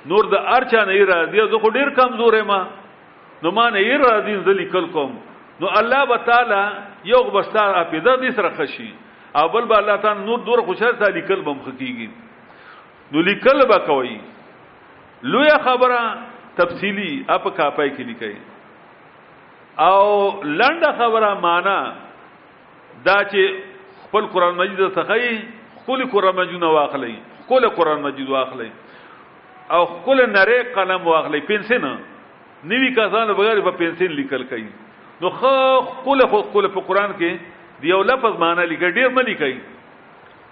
نور 0.07 0.23
د 0.31 0.35
ارچا 0.55 0.83
نه 0.87 1.03
راضی 1.11 1.41
زه 1.53 1.59
خو 1.63 1.69
ډیر 1.75 1.89
کمزورې 1.89 2.41
ما 2.43 2.67
نو 3.43 3.51
ما 3.57 3.67
نه 3.75 3.97
راضی 4.03 4.35
زلی 4.47 4.65
کل 4.75 4.87
کوم 4.95 5.11
نو 5.63 5.67
الله 5.79 6.03
وتعالى 6.09 6.61
یو 7.11 7.19
غبستار 7.27 7.73
اپیدا 7.83 8.13
دې 8.15 8.31
سره 8.35 8.49
خشي 8.59 8.89
او 9.41 9.45
بل 9.55 9.65
به 9.71 9.77
الله 9.83 9.95
تعالی 10.05 10.25
نور 10.31 10.39
دور 10.47 10.61
خوشاله 10.69 10.91
تعالی 11.03 11.21
کل 11.31 11.41
بم 11.47 11.59
خکېږي 11.65 12.09
نو 13.11 13.21
لیکل 13.31 13.65
به 13.71 13.79
کوي 13.91 14.17
لوی 15.31 15.49
خبره 15.67 16.01
تفصیلی 16.61 17.11
اپ 17.35 17.47
کاپای 17.61 17.89
کې 17.95 18.03
لیکي 18.11 19.85
او 19.91 20.03
لند 20.59 20.83
خبره 20.97 21.33
معنا 21.47 21.77
دا 23.05 23.21
چې 23.31 23.63
خپل 24.05 24.27
قران 24.33 24.55
مجید 24.63 24.91
څخه 24.91 25.39
خپل 25.81 26.05
قران 26.13 26.35
مجید 26.43 26.61
واخلې 26.61 27.15
خپل 27.47 27.69
قران 27.79 28.01
مجید 28.07 28.29
واخلې 28.35 28.69
او 29.75 29.83
خپل 29.85 30.19
نری 30.37 30.57
قلم 30.75 31.01
واغلی 31.07 31.41
پنسل 31.49 31.83
نوی 32.69 32.89
کسان 32.95 33.27
بغیر 33.39 33.57
په 33.67 33.71
پنسل 33.79 34.11
لیکل 34.19 34.41
کوي 34.53 34.67
نو 35.21 35.27
خو 35.41 35.53
خپل 35.89 36.19
خو 36.31 36.37
خپل 36.47 36.65
په 36.77 36.81
قران 36.87 37.11
کې 37.19 37.31
دی 37.81 37.87
یو 37.89 38.01
لفظ 38.11 38.33
معنی 38.45 38.63
لیکل 38.71 38.89
ډیر 38.99 39.09
ملي 39.19 39.35
کوي 39.43 39.59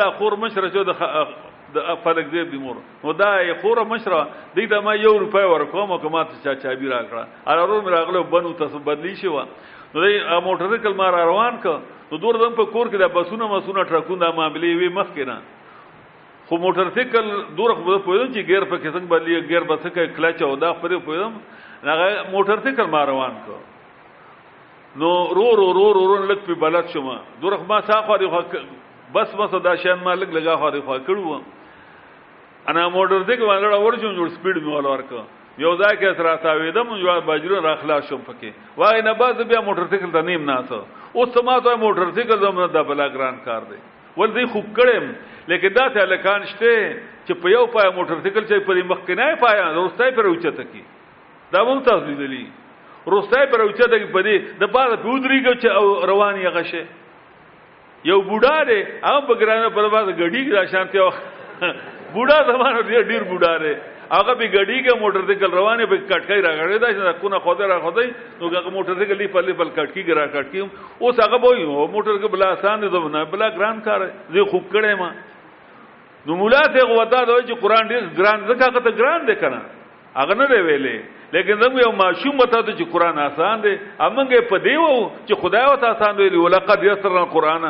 دا 0.00 0.06
خور 0.20 0.38
مشره 0.44 0.70
چې 0.72 0.88
د 0.90 1.44
د 1.74 1.94
فلک 2.04 2.26
دی 2.32 2.40
د 2.48 2.62
مور 2.64 2.80
نو 3.04 3.12
دا 3.20 3.28
یې 3.48 3.60
خوره 3.60 3.84
مشره 3.92 4.20
دې 4.32 4.64
ته 4.72 4.80
ما 4.88 4.94
یو 5.02 5.12
روپۍ 5.24 5.46
ورکوم 5.52 5.92
او 5.92 6.00
ما 6.16 6.22
ته 6.30 6.36
چا 6.46 6.54
چابي 6.64 6.90
راکړه 6.94 7.22
اره 7.52 7.68
روم 7.72 7.88
راغله 7.96 8.24
بنو 8.32 8.56
تاسو 8.64 8.80
بدلی 8.88 9.14
شو 9.20 9.32
نو 9.36 10.02
دې 10.04 10.42
موټر 10.48 10.82
کل 10.88 10.98
ما 11.02 11.06
روان 11.18 11.62
ک 11.66 11.76
نو 12.12 12.20
دور 12.26 12.40
دم 12.44 12.58
په 12.60 12.72
کور 12.74 12.92
کې 12.92 12.98
د 13.04 13.14
بسونه 13.18 13.48
مسونه 13.54 13.86
ټرکونه 13.92 14.32
معاملې 14.36 14.78
وي 14.82 14.90
مخ 14.98 15.08
کې 15.16 15.24
نه 15.32 15.60
خو 16.48 16.56
موټر 16.58 16.88
سایکل 16.94 17.28
دور 17.56 17.74
خو 17.74 17.98
پوهیدم 17.98 18.32
چې 18.32 18.42
ګیر 18.46 18.64
په 18.70 18.76
کیسنګ 18.84 19.06
باندې 19.08 19.48
ګیر 19.48 19.62
بس 19.72 19.82
کې 19.84 20.14
کلچ 20.18 20.42
او 20.46 20.54
دا 20.64 20.72
خبره 20.80 20.98
پوهیدم 21.08 21.36
هغه 21.90 22.24
موټر 22.32 22.62
سایکل 22.66 22.86
ما 22.94 23.02
روان 23.10 23.36
کو 23.46 23.58
نو 25.02 25.10
رو 25.38 25.44
رو 25.60 25.66
رو 25.78 25.84
رو 25.98 26.04
رو 26.10 26.16
لک 26.32 26.44
په 26.46 26.54
بلد 26.64 26.88
شوم 26.94 27.10
دور 27.44 27.56
خو 27.60 27.64
ما 27.68 27.80
ساخو 27.90 28.16
دی 28.24 28.62
بس 29.14 29.34
بس 29.38 29.54
دا 29.64 29.74
شین 29.84 30.02
ما 30.08 30.14
لک 30.22 30.32
لگا 30.38 30.56
خو 30.64 30.70
دی 30.76 30.80
خو 30.88 30.96
کړو 31.06 31.38
انا 31.38 32.88
موټر 32.96 33.24
سایکل 33.30 33.46
باندې 33.52 33.78
اور 33.78 34.00
شوم 34.00 34.12
جوړ 34.18 34.34
سپیډ 34.34 34.56
مې 34.56 34.74
ول 34.76 34.86
ورک 34.94 35.14
یو 35.62 35.70
ځای 35.76 35.96
کې 35.96 36.12
سره 36.16 36.36
تاویدم 36.42 36.92
یو 36.98 37.14
باجرو 37.30 37.60
را 37.64 37.74
خلاص 37.80 38.08
شوم 38.10 38.20
پکې 38.26 38.78
وای 38.82 39.02
نه 39.06 39.12
باز 39.22 39.40
بیا 39.48 39.60
موټر 39.70 39.90
سایکل 39.94 40.10
ته 40.18 40.26
نیم 40.28 40.44
ناسو 40.52 40.78
اوس 40.82 41.34
ما 41.48 41.56
ته 41.66 41.76
موټر 41.82 42.12
سایکل 42.18 42.44
زموږ 42.44 42.76
د 42.76 42.86
بلاګران 42.90 43.42
کار 43.48 43.66
دی 43.72 43.80
ول 44.16 44.32
دې 44.36 44.52
خوب 44.54 44.70
کړم 44.78 45.10
لیکن 45.50 45.68
دا 45.76 45.86
ته 45.94 46.04
لکان 46.10 46.44
شته 46.54 46.72
چې 47.26 47.34
په 47.44 47.50
یو 47.54 47.66
پای 47.74 47.90
موټر 47.98 48.18
سیکل 48.24 48.44
چې 48.46 48.58
په 48.68 48.82
مخ 48.90 48.98
کې 49.06 49.14
نه 49.20 49.36
پایا 49.44 49.70
روستای 49.76 50.10
پر 50.18 50.26
اوچته 50.30 50.64
کی 50.72 50.82
دا 51.54 51.62
مون 51.68 51.82
تاسو 51.88 52.14
دلی 52.20 52.42
روستای 53.14 53.46
پر 53.54 53.60
اوچته 53.66 53.98
کی 54.02 54.10
په 54.16 54.22
دې 54.26 54.60
د 54.64 54.72
بازه 54.76 54.96
په 55.04 55.14
ودریږي 55.14 55.62
چې 55.62 56.10
روان 56.10 56.36
یې 56.42 56.58
غشه 56.58 56.84
یو 58.10 58.18
بوډا 58.28 58.64
دی 58.70 58.78
هغه 59.02 59.26
په 59.30 59.34
ګرانه 59.40 59.68
پر 59.78 59.88
بازه 59.96 60.12
غډی 60.20 60.44
را 60.58 60.62
شانته 60.76 61.10
بوډا 62.14 62.38
زمانه 62.52 62.82
ډیر 62.82 63.02
ډیر 63.12 63.24
بوډا 63.32 63.52
دی 63.64 63.74
هغه 64.12 64.32
به 64.38 64.48
ګډي 64.54 64.78
کې 64.86 65.02
موټر 65.02 65.26
سایکل 65.26 65.52
روانه 65.58 65.86
به 65.86 65.96
کټکای 65.96 66.40
راغړې 66.46 66.78
دا 66.78 66.92
چې 66.94 67.20
کونه 67.24 67.38
خوده 67.38 67.66
را 67.74 67.80
خوده 67.88 68.06
نو 68.40 68.48
هغه 68.54 68.70
موټر 68.78 68.94
سایکل 69.02 69.16
لی 69.24 69.30
په 69.34 69.40
لپل 69.50 69.70
کټکی 69.76 70.02
ګرا 70.06 70.26
کټکی 70.38 71.04
اوس 71.04 71.20
هغه 71.26 71.36
به 71.44 71.52
موټر 71.66 72.16
کې 72.22 72.26
بلا 72.36 72.50
آسان 72.56 72.80
دي 72.88 73.04
نه 73.18 73.24
بلا 73.36 73.50
ګران 73.60 73.80
کار 73.90 74.08
زه 74.38 74.44
خوب 74.54 74.72
کړم 74.78 75.06
نو 76.26 76.36
مولا 76.38 76.60
ته 76.74 76.84
غوتا 76.88 77.22
دا 77.30 77.36
چې 77.42 77.60
قران 77.62 77.88
ډیر 77.92 78.02
ګران 78.18 78.40
زکه 78.48 78.66
ته 78.70 78.90
ګران 78.98 79.24
دی 79.30 79.34
کنه 79.42 79.60
هغه 80.18 80.34
نه 80.40 80.44
دی 80.50 80.60
ویلې 80.62 81.02
لیکن 81.34 81.54
زموږ 81.62 81.80
یو 81.82 81.92
معشوم 82.02 82.36
مته 82.40 82.60
ته 82.66 82.72
چې 82.72 82.84
قران 82.92 83.16
آسان 83.22 83.62
دی 83.64 83.72
امنګ 83.98 84.48
په 84.52 84.58
دیو 84.66 84.90
چې 85.26 85.34
خدای 85.42 85.64
وته 85.70 85.86
آسان 85.94 86.12
ویلی 86.20 86.36
ولقد 86.42 86.84
یسرنا 86.88 87.20
القرآن 87.24 87.64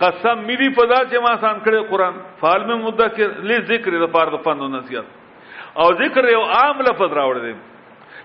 قسم 0.00 0.44
مې 0.46 0.56
دی 0.60 0.68
په 0.76 0.84
دا 0.92 1.00
چې 1.04 1.18
ما 1.24 1.32
آسان 1.38 1.58
کړی 1.64 1.90
قران 1.90 2.14
فال 2.40 2.62
مې 2.68 2.76
مدکر 2.86 3.28
لذکر 3.50 3.98
د 4.06 4.12
پاره 4.14 4.30
د 4.36 4.42
پندو 4.46 4.68
نصیحت 4.68 5.04
او 5.82 5.88
ذکر 6.04 6.30
یو 6.36 6.42
عام 6.58 6.80
لفظ 6.86 7.12
راوړ 7.12 7.40
دی 7.42 7.54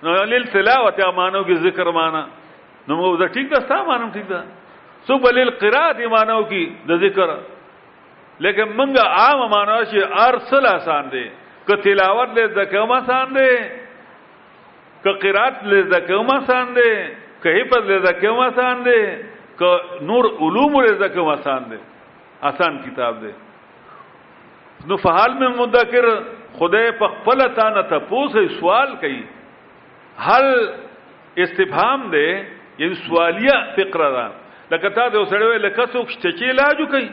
نو 0.03 0.16
لیل 0.34 0.43
تلاوت 0.56 0.99
مانو 1.20 1.41
کې 1.47 1.56
ذکر 1.68 1.88
معنا 1.99 2.24
نو 2.88 2.97
موږ 3.01 3.20
دا 3.24 3.28
ٹھیک 3.36 3.47
ده 3.53 3.60
ستا 3.66 3.80
مانم 3.89 4.10
ٹھیک 4.16 4.28
ده 4.34 4.39
سو 5.08 5.18
بل 5.26 5.39
القرات 5.39 5.99
مانو 6.14 6.41
کې 6.49 6.64
د 6.91 7.01
ذکر 7.06 7.30
لیکن 8.47 8.72
منګه 8.80 9.03
عام 9.22 9.41
مانو 9.56 9.80
چې 9.89 10.28
ارسل 10.28 10.66
آسان 10.74 11.12
دے 11.16 11.24
که 11.68 11.76
تلاوت 11.88 12.30
له 12.38 12.45
ذکر 12.60 12.95
آسان 12.99 13.36
دے 13.39 13.49
که 15.03 15.12
قرات 15.26 15.64
له 15.74 15.82
ذکر 15.95 16.16
آسان 16.38 16.76
دے 16.80 16.91
که 17.43 17.49
حفظ 17.60 17.89
له 17.91 17.97
ذکر 18.10 18.30
آسان 18.47 18.86
دے 18.86 18.99
که 19.60 19.70
نور 20.12 20.26
علوم 20.47 20.80
له 20.84 20.93
ذکر 21.03 21.28
آسان 21.34 21.64
دے 21.72 21.78
آسان 22.49 22.77
کتاب 22.86 23.21
دی 23.21 23.31
نو 24.88 24.95
فحال 25.03 25.33
میں 25.39 25.47
مذکر 25.57 26.05
خدای 26.57 26.91
په 26.99 27.07
خپل 27.15 27.47
تا 27.55 27.69
نه 27.69 27.81
تاسو 27.89 28.47
سوال 28.59 28.95
کوي 28.99 29.23
هل 30.27 30.45
استفهام 31.38 32.09
دی 32.11 32.27
یعنی 32.77 32.93
سوالیه 32.95 33.55
فقره 33.75 34.09
ده 34.15 34.27
لکه 34.71 34.89
تا 34.89 35.07
د 35.09 35.15
وسړوي 35.15 35.57
لکه 35.57 35.86
څوک 35.93 36.09
شته 36.09 36.29
چې 36.31 36.43
علاج 36.45 36.81
کوي 36.91 37.07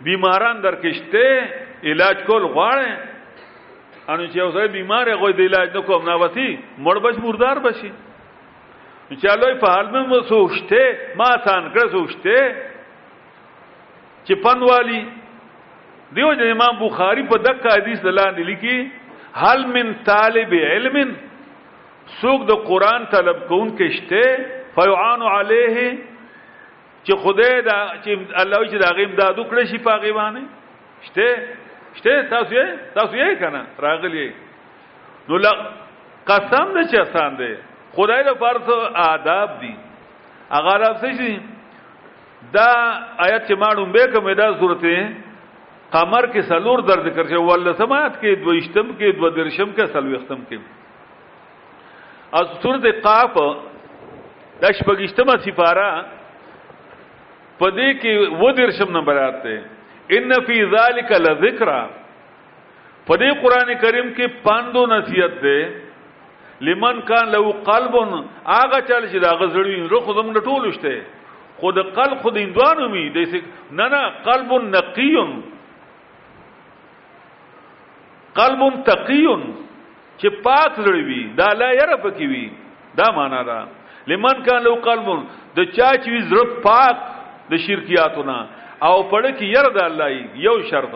بیماران 0.00 0.60
درکشته 0.60 1.50
علاج 1.92 2.18
کول 2.26 2.42
غواړي 2.42 2.90
انو 4.08 4.26
چې 4.26 4.38
اوسه 4.40 4.66
بیمار 4.72 5.14
غوي 5.16 5.32
د 5.32 5.40
علاج 5.52 5.74
نه 5.76 5.82
کوم 5.82 6.04
نه 6.10 6.14
وتی 6.16 6.48
مړ 6.78 6.96
بچ 7.04 7.16
مردار 7.24 7.58
بشي 7.68 7.92
چې 9.10 9.28
الله 9.30 9.54
په 9.60 9.70
حال 9.74 9.86
مې 9.86 10.08
مو 10.08 10.20
سوچته 10.34 10.98
ما 11.16 11.28
آسان 11.34 11.72
کړ 11.74 11.88
سوچته 11.92 12.68
چې 14.28 14.34
پنوالي 14.44 15.02
دیو 16.16 16.32
جن 16.40 16.50
امام 16.50 16.74
بخاری 16.84 17.22
په 17.32 17.36
دک 17.46 17.66
حدیث 17.74 17.98
دلاندې 18.06 18.42
لیکي 18.50 18.76
هل 19.44 19.60
من 19.76 19.86
طالب 20.10 20.50
علم 20.72 20.96
سوق 22.20 22.40
د 22.50 22.60
قران 22.68 23.06
طلب 23.14 23.38
کون 23.52 23.68
کې 23.78 23.88
شته 23.96 24.24
فيعان 24.76 25.20
عليه 25.36 25.88
چې 27.04 27.12
خدای 27.24 27.56
دا 27.70 27.78
چې 28.02 28.10
الله 28.40 28.62
چې 28.70 28.76
دا 28.84 28.88
غیم 29.00 29.12
دا 29.22 29.28
دوکړه 29.40 29.64
شي 29.72 29.78
په 29.88 29.92
غیوانه 30.04 30.42
شته 31.06 31.28
شته 31.98 32.14
تاسو 32.30 32.54
یې 32.54 32.68
تاسو 32.94 33.16
یې 33.16 33.38
کنه 33.40 33.62
راغلی 33.86 34.28
نو 35.30 35.36
لا 35.46 35.52
قسم 36.28 36.66
دې 36.76 36.84
چې 36.90 36.98
آسان 37.06 37.32
دی 37.42 37.50
خدای 38.00 38.22
له 38.24 38.34
فرض 38.34 38.68
آداب 39.12 39.50
دي 39.64 39.72
اگر 40.60 40.80
افسه 40.90 41.12
شي 41.20 41.32
دا 42.54 42.70
آیت 43.26 43.46
چې 43.48 43.54
ماړم 43.60 43.90
به 43.92 44.04
کومه 44.14 44.32
دا 44.40 44.46
صورتې 44.58 45.12
قمر 45.94 46.24
کې 46.34 46.40
سلور 46.48 46.78
در 46.88 46.98
ذکر 47.06 47.26
شو 47.30 47.42
ول 47.44 47.66
سمات 47.80 48.20
کې 48.20 48.44
دویشتم 48.44 48.92
کې 48.98 49.18
دو 49.18 49.28
درشم 49.38 49.70
کې 49.76 49.84
سلوختم 49.92 50.40
کې 50.48 50.58
از 52.38 52.46
صورت 52.62 52.84
قاف 53.02 53.34
د 54.62 54.64
شپږشتمه 54.78 55.36
سفاره 55.44 56.04
پدې 57.58 57.88
کې 58.00 58.38
و 58.42 58.52
درشم 58.60 58.96
نمبر 58.96 59.16
آتے 59.26 59.56
ان 60.18 60.30
فی 60.46 60.58
ذالک 60.76 61.12
لذکر 61.26 61.68
پدې 63.06 63.40
قران 63.42 63.70
کریم 63.82 64.08
کې 64.16 64.40
پاندو 64.42 64.86
نصیحت 64.94 65.40
ده 65.44 65.58
لمن 66.70 67.00
کان 67.10 67.28
له 67.36 67.52
قلب 67.70 67.94
هغه 68.46 68.80
چل 68.88 69.08
چې 69.12 69.18
دا 69.24 69.30
غزړی 69.40 69.76
روخ 69.90 70.06
زموږ 70.06 70.36
ټولشته 70.44 70.98
خود 71.60 71.78
قلب 71.94 72.18
خود 72.22 72.36
هندوانو 72.36 72.88
می 72.88 73.10
دیسه 73.10 73.40
نه 73.70 73.88
نه 73.88 74.02
قلب 74.28 74.50
نقی 74.74 75.14
قلب 78.34 78.82
تقی 78.84 79.24
چې 80.22 80.26
پاک 80.44 80.74
لري 80.84 81.02
وي 81.08 81.20
دا 81.38 81.48
لا 81.60 81.68
ير 81.80 81.90
پکې 82.04 82.26
وي 82.32 82.50
دا 82.98 83.10
معنا 83.16 83.42
دا 83.42 83.58
لمن 84.06 84.42
کان 84.46 84.62
لو 84.62 84.74
قلب 84.74 85.06
د 85.56 85.60
چا 85.76 85.88
چې 86.02 86.08
وي 86.12 86.20
زړه 86.30 86.62
پاک 86.66 86.96
د 87.50 87.56
شرکیاتونه 87.66 88.36
او 88.88 88.96
پړه 89.10 89.30
کې 89.38 89.44
ير 89.56 89.70
د 89.70 89.78
الله 89.78 90.08
یو 90.46 90.56
شرط 90.70 90.90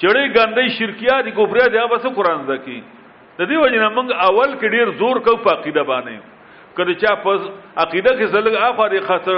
چړې 0.00 0.24
ګندې 0.36 0.64
شرکیات 0.78 1.24
کوپریا 1.34 1.66
دی 1.74 1.82
بس 1.94 2.04
قران 2.16 2.42
زکی 2.46 2.82
د 3.38 3.42
دې 3.48 3.56
وجنه 3.62 3.88
موږ 3.88 4.08
اول 4.28 4.50
کې 4.60 4.68
ډیر 4.74 4.86
زور 5.00 5.16
کو 5.24 5.36
په 5.36 5.50
عقیده 5.56 5.82
باندې 5.84 6.16
کله 6.76 6.94
چا 7.02 7.14
پس 7.22 7.40
عقیده 7.82 8.10
کې 8.10 8.24
زلګ 8.34 8.54
اخر 8.66 9.00
خطر 9.06 9.36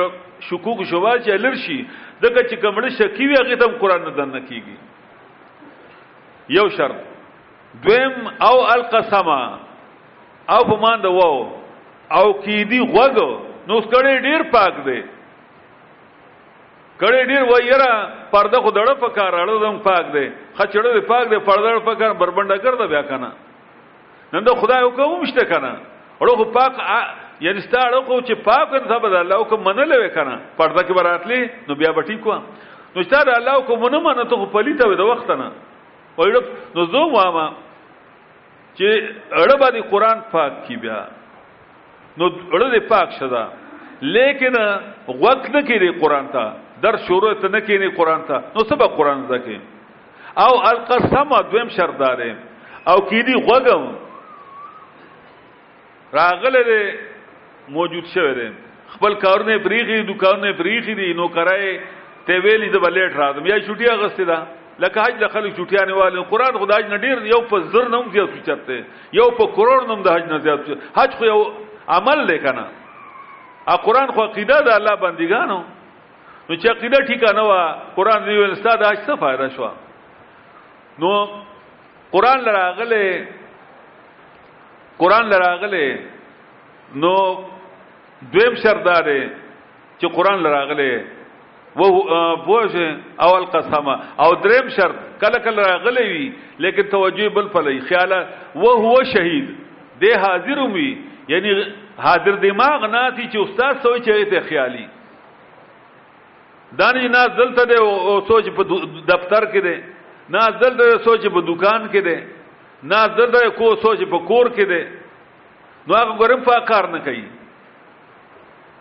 شکوک 0.48 0.84
شوبه 0.90 1.12
چې 1.24 1.38
لرشي 1.44 1.78
دغه 2.22 2.40
چې 2.48 2.56
کومړه 2.60 2.88
شکی 3.00 3.26
وي 3.28 3.36
هغه 3.40 3.56
تم 3.60 3.72
قران 3.80 4.02
نه 4.04 4.10
دنه 4.16 4.40
کیږي 4.48 4.76
یو 6.56 6.68
شرط 6.76 7.80
دویم 7.84 8.16
او 8.48 8.56
القسما 8.72 9.40
او 10.56 10.60
په 10.68 10.76
مان 10.84 11.00
د 11.02 11.14
وو 11.16 11.56
او 12.18 12.26
کې 12.42 12.64
دی 12.70 12.80
غوګ 12.92 13.16
نو 13.68 13.80
سکړې 13.80 14.24
ډیر 14.28 14.42
پاک 14.52 14.84
دی 14.86 15.00
کړې 17.00 17.28
ډیر 17.32 17.42
وایره 17.52 17.90
پرده 18.34 18.58
خو 18.60 18.70
دړه 18.70 18.94
پکار 19.06 19.34
اړه 19.34 19.60
دم 19.64 19.78
پاک 19.88 20.04
دی 20.12 20.26
خچړې 20.58 21.00
پاک 21.08 21.24
دی 21.30 21.38
پرده 21.48 21.78
پکار 21.88 22.12
بربنده 22.20 22.54
کړ 22.54 22.76
دا 22.78 22.86
بیا 22.92 23.02
کنه 23.08 23.30
نن 24.32 24.44
د 24.44 24.52
خدای 24.60 24.84
حکم 24.84 25.16
مشته 25.24 25.44
کنه 25.54 25.72
اړه 26.20 26.36
خو 26.36 26.44
پاک 26.44 26.72
یعنی 27.42 27.60
ستاره 27.60 28.00
کو 28.06 28.14
چې 28.26 28.34
پاک 28.46 28.68
انده 28.78 28.98
به 29.02 29.18
الله 29.18 29.38
کو 29.50 29.56
منل 29.66 29.90
وکنه 30.04 30.34
پرده 30.58 30.82
کې 30.86 30.94
براتلی 30.94 31.40
نو 31.68 31.74
بیا 31.74 31.90
بټی 31.98 32.20
کو 32.22 32.34
نو 32.94 33.02
ستاره 33.02 33.34
الله 33.38 33.56
کو 33.66 33.72
مونږ 33.82 34.02
منه 34.06 34.24
ته 34.30 34.46
پلیته 34.54 34.86
و 34.88 34.94
د 34.94 35.00
وخت 35.10 35.30
نه 35.30 35.48
وایړو 36.18 36.40
نو 36.74 36.84
زه 36.94 37.00
واما 37.16 37.48
چې 37.56 38.86
اړه 39.32 39.56
باندې 39.58 39.82
قران 39.90 40.20
پاک 40.36 40.62
کی 40.68 40.76
بیا 40.86 41.00
نو 42.16 42.30
اړه 42.30 42.74
دې 42.74 42.88
پاک 42.94 43.10
شدا 43.18 43.44
لیکن 44.14 44.54
وقت 44.56 45.52
نه 45.54 45.66
کړي 45.66 46.00
قران 46.06 46.28
ته 46.28 46.52
در 46.88 46.96
شروع 47.10 47.34
ته 47.34 47.48
نه 47.48 47.60
کړي 47.60 47.96
قران 48.00 48.22
ته 48.22 48.42
نو 48.56 48.64
سبا 48.74 48.86
قران 48.98 49.26
زکه 49.28 49.58
او 50.44 50.52
القسم 50.74 51.40
دویم 51.52 51.68
شرط 51.78 51.96
داره 52.08 52.34
او 52.86 52.96
کړي 53.04 53.46
غوګم 53.46 53.88
راغله 56.20 56.78
موجود 57.68 58.04
شوی 58.14 58.34
دی 58.34 58.48
خپل 58.92 59.12
کارونه 59.24 59.58
پریخي 59.66 60.06
دکانونه 60.14 60.52
پریخي 60.58 60.94
دي 60.94 61.14
نو 61.14 61.28
کرای 61.28 61.80
ته 62.26 62.34
ویلې 62.42 62.68
د 62.72 62.76
بلیټ 62.84 63.12
راځم 63.16 63.46
یا 63.46 63.56
چټي 63.66 63.86
اغستې 63.92 64.24
ده 64.30 64.38
لکه 64.82 64.98
حج 65.04 65.14
د 65.20 65.28
خلک 65.34 65.52
چټیا 65.58 65.82
نه 65.86 65.94
والي 65.94 66.20
قران 66.32 66.54
خدای 66.58 66.82
نه 66.88 66.96
ډیر 67.04 67.16
یو 67.32 67.40
په 67.50 67.58
زر 67.72 67.88
نوم 67.88 68.10
زیات 68.14 68.30
چرته 68.46 68.84
یو 69.18 69.30
په 69.38 69.44
کروڑ 69.56 69.78
نوم 69.86 70.02
د 70.02 70.08
حج 70.14 70.24
نه 70.32 70.38
زیات 70.38 70.60
حج 70.96 71.10
خو 71.18 71.24
یو 71.24 71.40
عمل 71.88 72.18
لیکنه 72.30 72.64
ا 73.68 73.76
قران 73.86 74.08
خو 74.14 74.20
عقیده 74.24 74.56
د 74.62 74.68
الله 74.78 74.94
بندګانو 75.04 75.58
نو 76.48 76.52
چې 76.56 76.66
عقیده 76.74 76.98
ټیکا 77.06 77.32
نه 77.38 77.42
وا 77.48 77.60
قران 77.96 78.20
دی 78.24 78.36
ول 78.38 78.50
استاد 78.56 78.78
حج 78.90 78.98
څه 79.06 79.16
فائدہ 79.22 79.46
شو 79.56 79.68
نو 81.00 81.10
قران 82.14 82.38
لراغله 82.40 83.28
قران 84.98 85.24
لراغله 85.26 85.98
نو 87.04 87.12
دویم 88.30 88.54
شرط 88.62 88.82
دا 88.86 88.98
دی 89.06 89.22
چې 90.00 90.06
قران 90.14 90.38
لراغله 90.42 91.04
وو 91.76 91.90
بوجه 92.46 92.84
اول 93.24 93.44
قسمه 93.54 93.94
او 94.22 94.30
دریم 94.44 94.66
شرط 94.76 94.96
کله 95.20 95.38
کله 95.44 95.62
راغلی 95.68 96.06
وي 96.12 96.26
لیکن 96.62 96.82
توجه 96.94 97.28
بل 97.28 97.48
پلی 97.54 97.80
خیاله 97.88 98.20
وو 98.54 98.70
هو 98.84 99.04
شهید 99.14 99.46
دی 100.00 100.10
حاضر 100.24 100.58
وي 100.74 100.90
یعنی 101.28 101.50
حاضر 102.04 102.34
دماغ 102.46 102.84
نه 102.94 103.10
تي 103.16 103.24
چې 103.32 103.38
استاد 103.42 103.74
سوچ 103.82 104.04
چي 104.04 104.24
ته 104.30 104.40
خیالي 104.48 104.86
دانی 106.78 107.08
نه 107.08 107.22
دلته 107.28 107.62
دی 107.70 107.74
او 107.80 108.20
سوچ 108.30 108.44
په 108.56 108.62
دفتر 109.12 109.42
کې 109.52 109.60
دی 109.66 109.76
نه 110.34 110.40
دلته 110.62 110.98
سوچ 111.06 111.22
په 111.34 111.40
دکان 111.50 111.82
کې 111.92 112.00
دی 112.08 112.18
نه 112.90 113.00
دلته 113.18 113.48
کو 113.58 113.66
سوچ 113.86 113.98
په 114.12 114.18
کور 114.30 114.46
کې 114.56 114.64
دی 114.74 114.82
نو 115.86 115.92
هغه 115.96 116.12
ګرم 116.20 116.40
فقار 116.46 116.86
نه 116.88 116.98
کوي 117.06 117.24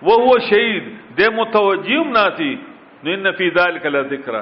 و 0.05 0.07
هو 0.09 0.39
شهید 0.49 0.83
د 1.17 1.19
متوجیم 1.37 2.07
ناتی 2.17 2.53
نن 3.03 3.25
فی 3.37 3.45
ذلک 3.57 3.83
لذکر 3.95 4.35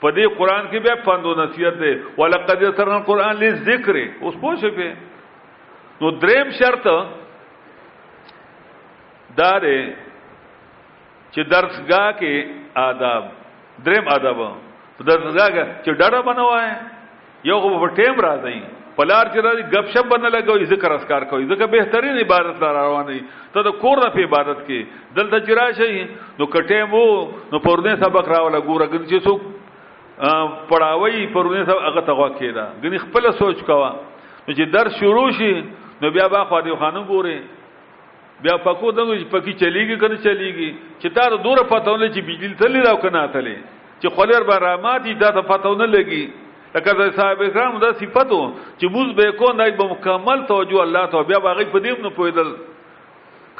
په 0.00 0.08
دې 0.10 0.26
قران 0.38 0.64
کې 0.70 0.78
به 0.86 0.94
پندو 1.04 1.30
نصیحت 1.36 1.74
ده 1.82 1.92
ولقد 2.18 2.58
یسرنا 2.62 2.96
القران 2.96 3.34
للذکر 3.42 3.96
اوس 4.24 4.34
پوه 4.40 4.54
شئ 4.64 4.72
نو 6.00 6.06
دریم 6.24 6.46
شرط 6.58 6.84
دار 9.38 9.62
چې 11.32 11.40
درسګه 11.52 12.02
کې 12.18 12.34
آداب 12.82 13.24
دریم 13.88 14.06
آداب 14.16 14.36
په 14.96 15.04
درسګه 15.04 15.44
کې 15.54 15.62
چې 15.84 15.90
ډډه 16.00 16.20
بنوای 16.28 16.70
یو 17.50 17.58
په 17.66 17.88
ټیم 18.02 18.16
راځي 18.28 18.58
پلار 18.96 19.28
چې 19.34 19.38
راځي 19.46 19.62
غب 19.72 19.86
شپ 19.94 20.06
باندې 20.10 20.28
لګوي 20.36 20.64
ذکر 20.72 20.90
اسکار 20.92 21.22
کوي 21.30 21.44
ځکه 21.50 21.66
بهترین 21.72 22.18
عبادت 22.24 22.56
لار 22.64 22.74
روانه 22.84 23.18
ته 23.56 23.64
د 23.66 23.74
کور 23.80 24.00
نه 24.04 24.08
په 24.16 24.22
عبادت 24.28 24.62
کې 24.68 25.18
دلته 25.18 25.38
چې 25.42 25.52
راشي 25.60 26.04
نو 26.38 26.46
کټه 26.46 26.86
مو 26.92 27.02
نو 27.54 27.58
پرونه 27.66 27.96
سبق 28.04 28.28
راول 28.32 28.56
ګوره 28.60 28.86
ګن 28.94 29.06
چې 29.10 29.18
څوک 29.24 29.40
پڑھاوي 30.70 31.26
پرونه 31.34 31.64
سبق 31.72 31.84
هغه 31.88 32.00
تغوا 32.10 32.28
کیدا 32.38 32.64
ګني 32.86 32.98
خپل 33.06 33.28
سوچ 33.42 33.60
کوا 33.68 33.90
نو 34.48 34.54
چې 34.54 34.64
درس 34.78 34.96
شروع 35.02 35.26
شي 35.42 35.52
نو 36.04 36.10
بیا 36.16 36.28
با 36.36 36.42
خادي 36.54 36.76
خانم 36.84 37.04
ګوره 37.08 37.36
بیا 38.46 38.56
پکو 38.68 38.92
دغه 38.96 39.24
پکی 39.36 39.52
چلیږي 39.52 39.96
کنه 40.00 40.16
چلیږي 40.24 40.74
چې 41.00 41.08
تار 41.20 41.36
دوره 41.36 41.62
پتهونه 41.76 42.08
چې 42.14 42.20
بجلی 42.32 42.54
تللی 42.64 42.80
راو 42.88 42.96
کنه 43.04 43.26
تللی 43.38 43.56
چې 44.00 44.08
خولر 44.16 44.44
برامات 44.54 45.12
دا 45.24 45.32
ته 45.40 45.48
پتهونه 45.52 45.86
لګي 45.98 46.24
لکه 46.76 46.92
د 46.96 47.04
صاحب 47.18 47.42
کرام 47.52 47.76
دا 47.84 47.90
صفاتو 47.98 48.38
چې 48.78 48.86
موږ 48.94 49.14
به 49.18 49.32
کو 49.40 49.52
نه 49.58 49.66
به 49.80 49.84
مکمل 49.92 50.40
توجه 50.48 50.80
الله 50.84 51.04
ته 51.14 51.22
بیا 51.30 51.38
باغې 51.44 51.72
په 51.74 51.78
دې 51.84 52.06
نه 52.06 52.10
پویدل 52.18 52.50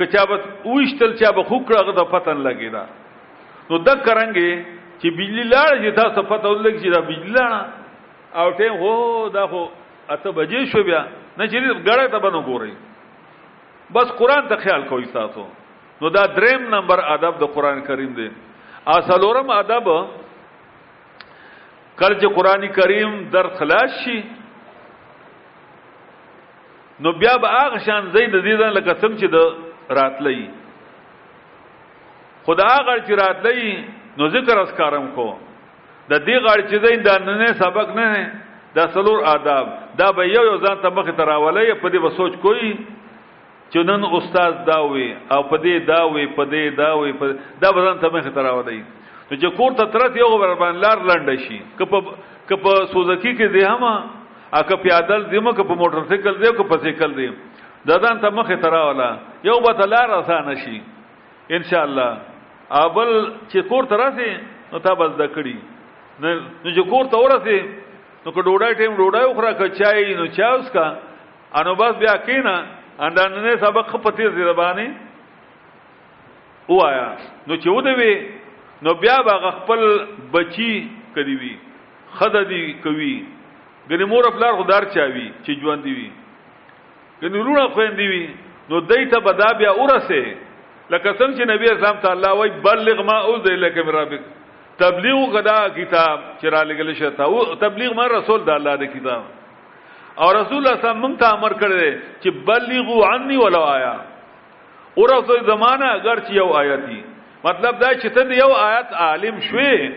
کچابت 0.00 0.42
وښتل 0.64 1.14
چا 1.20 1.30
به 1.38 1.42
خو 1.50 1.60
کړه 1.68 1.94
د 1.98 2.10
پتن 2.10 2.42
لګی 2.46 2.68
دا 2.74 2.82
نو 3.70 3.78
د 3.86 4.02
کرانګي 4.04 4.50
چې 5.00 5.16
بجلی 5.20 5.44
لاړ 5.52 5.70
چې 5.78 5.96
دا 6.00 6.04
صفاتو 6.18 6.52
لګ 6.66 6.74
چې 6.82 6.88
دا 6.96 7.00
بجلی 7.08 7.32
لاړ 7.38 8.36
او 8.40 8.46
ټیم 8.60 8.76
هو 8.84 8.94
دا 9.38 9.46
خو 9.54 9.62
اته 10.16 10.34
بجې 10.40 10.74
شو 10.74 10.82
بیا 10.90 11.00
نه 11.36 11.46
چې 11.46 11.58
ګړې 11.84 12.08
ته 12.10 12.18
بنو 12.26 12.42
ګوري 12.42 12.72
بس 13.96 14.12
قران 14.20 14.48
ته 14.52 14.56
خیال 14.66 14.84
کوی 14.92 15.06
تاسو 15.16 15.48
نو 16.04 16.10
دا 16.20 16.26
دریم 16.36 16.68
نمبر 16.76 17.04
ادب 17.16 17.42
د 17.44 17.52
قران 17.58 17.82
کریم 17.90 18.14
دی 18.22 18.28
اصلورم 18.98 19.50
ادب 19.56 19.88
کله 22.00 22.14
چې 22.20 22.28
قران 22.36 22.62
کریم 22.76 23.12
در 23.32 23.46
خلاص 23.58 23.92
شي 24.04 24.20
نو 27.00 27.12
بیا 27.20 27.36
به 27.40 27.48
هغه 27.56 27.78
شان 27.88 28.02
زید 28.16 28.32
دې 28.46 28.54
ځان 28.60 28.72
لکه 28.78 28.92
څنګه 29.02 29.16
چې 29.20 29.26
د 29.36 29.38
راتلې 29.98 30.38
خدا 32.46 32.66
هغه 32.76 32.94
چې 33.06 33.12
راتلې 33.22 33.84
نو 34.20 34.28
ذکر 34.34 34.56
اسکارم 34.62 35.06
کو 35.16 35.28
د 36.10 36.12
دې 36.26 36.36
غړ 36.44 36.58
چې 36.68 36.76
زین 36.86 37.00
د 37.02 37.08
نن 37.28 37.46
سبق 37.62 37.88
نه 38.00 38.04
نه 38.14 38.26
دا 38.76 38.84
سلور 38.94 39.22
آداب 39.32 39.66
دا 39.98 40.10
به 40.16 40.24
یو 40.28 40.44
یو 40.48 40.56
ځان 40.64 40.76
ته 40.84 40.88
مخ 40.96 41.06
تراولې 41.06 41.74
په 41.84 41.88
دې 41.88 42.00
به 42.02 42.10
سوچ 42.16 42.34
کوی 42.42 42.76
چې 43.72 43.80
نن 43.88 44.04
استاد 44.18 44.60
دا 44.68 44.78
وي 44.92 45.08
او 45.32 45.40
په 45.50 45.56
دې 45.64 45.84
دا 45.92 46.02
وي 46.12 46.26
په 46.26 46.44
دې 46.52 46.76
دا 46.82 46.90
وي 47.00 47.12
په 47.12 47.26
دا 47.64 47.72
به 47.76 47.80
ځان 47.88 47.98
ته 48.04 48.08
مخ 48.16 48.24
تراولې 48.36 48.80
نو 49.30 49.36
چې 49.36 49.56
کور 49.56 49.72
ته 49.78 49.84
ترت 49.92 50.16
یو 50.16 50.28
ور 50.38 50.54
باندې 50.54 50.80
لار 50.86 50.98
لنډ 51.10 51.30
شي 51.48 51.58
کپ 51.78 51.94
کپ 52.48 52.64
سوزکی 52.92 53.32
کې 53.36 53.48
دی 53.54 53.62
هم 53.66 53.84
ا 54.52 54.62
ک 54.68 54.80
پیادل 54.82 55.24
دیمه 55.30 55.52
ک 55.52 55.66
په 55.70 55.74
موټر 55.74 56.04
سایکل 56.08 56.34
دی 56.42 56.48
ک 56.58 56.68
په 56.68 56.76
سایکل 56.84 57.14
دی 57.16 57.26
ددان 57.90 58.20
ته 58.24 58.28
مخه 58.36 58.56
ترا 58.66 58.82
ولا 58.90 59.08
یو 59.48 59.58
به 59.64 59.72
تلار 59.80 60.08
آسان 60.18 60.52
شي 60.62 60.78
ان 61.54 61.62
شاء 61.72 61.82
الله 61.84 62.18
ابل 62.84 63.12
چې 63.48 63.68
کور 63.72 63.84
ته 63.90 63.96
راځي 64.02 64.30
نو 64.72 64.78
تا 64.86 64.94
بس 65.02 65.10
دکړي 65.20 65.56
نو 66.22 66.36
چې 66.74 66.88
کور 66.94 67.04
ته 67.14 67.18
ورسي 67.26 67.58
نو 68.24 68.30
ک 68.32 68.36
ډوډۍ 68.36 68.74
ټیم 68.74 68.94
ډوډۍ 69.00 69.26
وخره 69.26 69.52
ک 69.60 69.76
چای 69.82 70.14
نو 70.22 70.26
چا 70.38 70.46
اوس 70.54 70.70
کا 70.78 70.86
انو 71.60 71.74
بس 71.82 71.98
بیا 71.98 72.14
کینا 72.30 72.54
اندان 73.06 73.38
نه 73.42 73.56
سبق 73.66 73.94
پتی 74.06 74.30
زبانی 74.40 74.88
وایا 76.68 77.08
نو 77.46 77.56
چې 77.56 77.68
ودوي 77.78 78.12
نو 78.82 78.94
بیا 79.00 79.16
به 79.26 79.50
خپل 79.50 79.82
بچی 80.34 80.72
کړی 81.14 81.34
وي 81.40 81.54
خدای 82.18 82.44
دی 82.44 82.60
کوي 82.84 83.12
ګنې 83.90 84.04
مور 84.08 84.24
خپل 84.24 84.44
خدار 84.62 84.82
چاوي 84.96 85.28
چې 85.44 85.60
ژوند 85.60 85.82
دی 85.84 85.92
وي 85.98 86.10
ګنې 87.22 87.36
رونه 87.46 87.68
خويندې 87.68 88.06
وي 88.10 88.30
نو 88.70 88.80
دیت 88.90 89.14
بدا 89.28 89.48
بیا 89.60 89.70
اورسه 89.70 90.22
لکه 90.90 91.12
څنګه 91.12 91.36
چې 91.38 91.44
نبی 91.52 91.64
اسلام 91.72 91.96
تعالی 92.04 92.30
وای 92.38 92.50
بلغ 92.68 93.00
ما 93.12 93.16
اوذ 93.30 93.46
لك 93.48 93.76
من 93.84 93.88
ربک 93.98 94.20
تبلیغ 94.80 95.18
غدا 95.38 95.58
کتاب 95.78 96.20
چې 96.40 96.46
را 96.52 96.62
لګل 96.68 96.94
شته 96.94 97.22
او 97.24 97.54
تبلیغ 97.66 97.94
ما 98.00 98.06
رسول 98.12 98.44
د 98.44 98.50
الله 98.58 98.76
د 98.76 98.84
کتاب 98.98 99.22
او 100.18 100.32
رسول 100.32 100.58
الله 100.58 100.74
صلی 100.80 100.90
الله 100.90 101.10
علیه 101.10 101.32
امر 101.32 101.52
کړی 101.52 101.98
چې 102.22 102.28
بلغوا 102.46 103.14
عني 103.14 103.36
ولو 103.44 103.62
آیا 103.74 103.96
اورسه 104.94 105.42
زمانہ 105.52 105.84
اگر 105.98 106.18
چې 106.20 106.32
یو 106.40 106.52
آیاتی 106.62 107.02
مطلب 107.46 107.74
دا 107.80 107.88
چې 108.02 108.14
ته 108.16 108.36
یو 108.36 108.48
آیت 108.60 108.94
عالم 109.06 109.36
شوي 109.48 109.88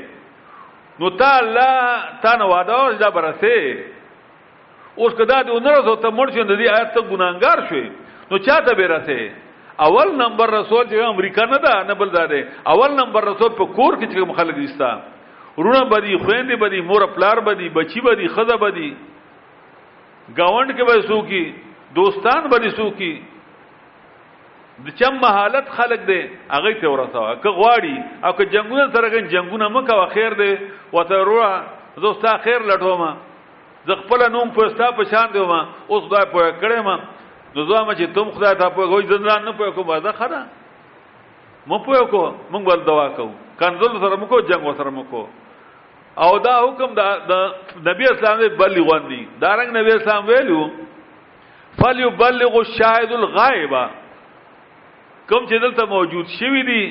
نو 1.01 1.09
تا 1.21 1.29
الله 1.41 1.83
تا 2.25 2.33
نو 2.41 2.49
وعده 2.53 2.81
دا 3.03 3.09
برسه 3.17 3.53
اوس 5.03 5.13
کدا 5.21 5.37
د 5.49 5.55
اونرزو 5.57 5.95
ته 6.05 6.11
مړ 6.19 6.35
شو 6.35 6.43
د 6.51 6.59
دې 6.59 6.67
آیت 6.79 6.89
ته 6.95 7.07
ګناګار 7.09 7.65
شوي 7.69 7.87
نو 8.31 8.37
چاته 8.47 8.75
به 8.81 8.87
رسه 8.93 9.87
اول 9.87 10.13
نمبر 10.21 10.53
رسول 10.57 10.81
چې 10.91 11.07
امریکا 11.15 11.45
نه 11.53 11.59
ده 11.65 11.83
نه 11.89 11.97
بل 12.03 12.09
ده 12.17 12.41
اول 12.73 12.97
نمبر 13.01 13.27
رسول 13.31 13.51
په 13.61 13.73
کور 13.79 13.97
کې 14.01 14.11
چې 14.11 14.29
مخالګ 14.33 14.59
ديستا 14.61 14.91
رونه 15.63 15.83
بدی 15.95 16.17
خويندې 16.17 16.61
بدی 16.65 16.81
مور 16.91 17.07
پلار 17.17 17.39
بدی 17.49 17.69
بچی 17.79 18.01
بدی 18.09 18.27
خزه 18.37 18.57
بدی 18.65 18.91
گاوند 20.37 20.77
کې 20.77 20.83
به 20.89 21.01
سو 21.09 21.17
کی 21.33 21.43
دوستان 22.01 22.49
بدی 22.55 22.69
سو 22.77 22.91
کی 23.01 23.11
د 24.85 24.87
چم 24.99 25.13
محالت 25.21 25.67
خلق 25.77 26.01
دی 26.09 26.21
هغه 26.55 26.71
ته 26.81 26.87
ورساوه 26.87 27.33
که 27.43 27.49
غواړي 27.59 27.95
او 28.23 28.31
که 28.37 28.43
جنگونه 28.53 28.85
سره 28.95 29.09
غن 29.09 29.25
جنگونه 29.33 29.67
مکه 29.67 29.93
خیر 30.15 30.33
دی 30.39 30.51
وته 30.93 31.17
روه 31.29 31.49
زوستا 32.03 32.37
خیر 32.45 32.59
لټوم 32.69 33.03
ز 33.87 33.89
خپل 34.01 34.19
نوم 34.31 34.47
پستا 34.55 34.87
پشان 34.97 35.27
دی 35.33 35.39
ما 35.39 35.59
اوس 35.87 36.03
خدای 36.07 36.25
په 36.31 36.39
کړه 36.61 36.79
ما 36.87 36.95
نو 37.55 37.59
زما 37.67 37.93
چې 37.99 38.05
تم 38.15 38.31
خدای 38.31 38.55
ته 38.55 38.69
په 38.69 38.81
غوي 38.89 39.03
ځندان 39.11 39.39
نه 39.45 39.51
پوه 39.59 39.71
کوم 39.75 39.99
دا 39.99 40.11
خره 40.11 40.41
مو 41.67 41.79
پوه 41.85 42.07
کو 42.11 42.23
مونږ 42.51 42.63
ول 42.71 42.81
دوا 42.85 43.07
کو 43.15 43.27
کنزل 43.59 43.99
سره 43.99 44.15
مکو 44.15 44.41
جنگ 44.49 44.73
سره 44.79 44.89
مکو 44.89 45.27
او 46.23 46.39
دا 46.39 46.53
حکم 46.65 46.93
دا, 46.93 47.17
دا 47.29 47.39
نبی 47.85 48.03
اسلام 48.03 48.37
بلغون 48.59 49.01
دی 49.09 49.27
دارنګ 49.41 49.69
نبی 49.79 49.91
اسلام 49.91 50.27
ویلو 50.27 50.63
فلیبلغ 51.81 52.53
الشاهد 52.57 53.09
الغائبه 53.11 53.98
کوم 55.29 55.45
چې 55.49 55.57
دلته 55.63 55.85
موجود 55.93 56.25
شوی 56.37 56.61
دي 56.69 56.83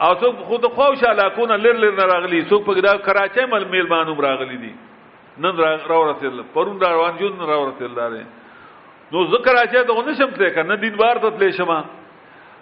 او 0.03 0.15
څوک 0.21 0.35
خود 0.47 0.65
خوښ 0.75 1.05
علاقونه 1.07 1.55
لر 1.57 1.75
لر 1.83 1.95
راغلي 1.95 2.39
څوک 2.51 2.65
په 2.67 2.75
دا 2.87 2.95
کراچۍ 3.07 3.47
مل 3.51 3.65
میلمانوم 3.75 4.19
راغلي 4.21 4.57
دي 4.63 4.73
نن 5.39 5.55
راورتل 5.89 6.43
پرون 6.55 6.81
را 6.81 6.89
روان 6.95 7.17
جون 7.19 7.39
راورتل 7.47 7.95
لاره 7.95 8.27
نو 9.15 9.19
ذکر 9.31 9.53
راځي 9.55 9.85
ته 9.87 9.95
نه 10.07 10.15
شم 10.19 10.31
تل 10.35 10.51
کنه 10.55 10.77
دیندار 10.83 11.17
ته 11.23 11.31
تل 11.39 11.51
شم 11.51 11.71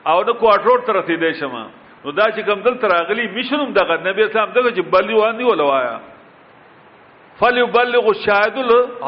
او 0.06 0.18
نو 0.28 0.32
کوارټر 0.32 0.80
تر 0.88 1.00
ته 1.08 1.16
دی 1.24 1.32
شم 1.40 1.54
نو 2.04 2.10
دا 2.12 2.28
چې 2.30 2.40
کوم 2.44 2.60
دل 2.68 2.76
تراغلي 2.84 3.24
مشنوم 3.38 3.72
دغه 3.80 3.96
نبی 4.08 4.22
اسلام 4.28 4.50
دغه 4.52 4.70
چې 4.76 4.80
بلی 4.92 5.14
وانی 5.20 5.44
ولوایا 5.48 5.96
فليبلغ 7.40 8.04
الشاهد 8.06 8.58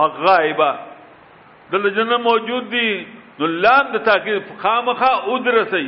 الغائب 0.06 0.64
دل 1.72 1.90
جن 1.96 2.14
موجود 2.30 2.68
دي 2.76 2.88
نو 3.38 3.46
لام 3.68 3.86
د 3.92 4.04
تاکید 4.10 4.42
خامخه 4.66 5.32
ادرسي 5.36 5.86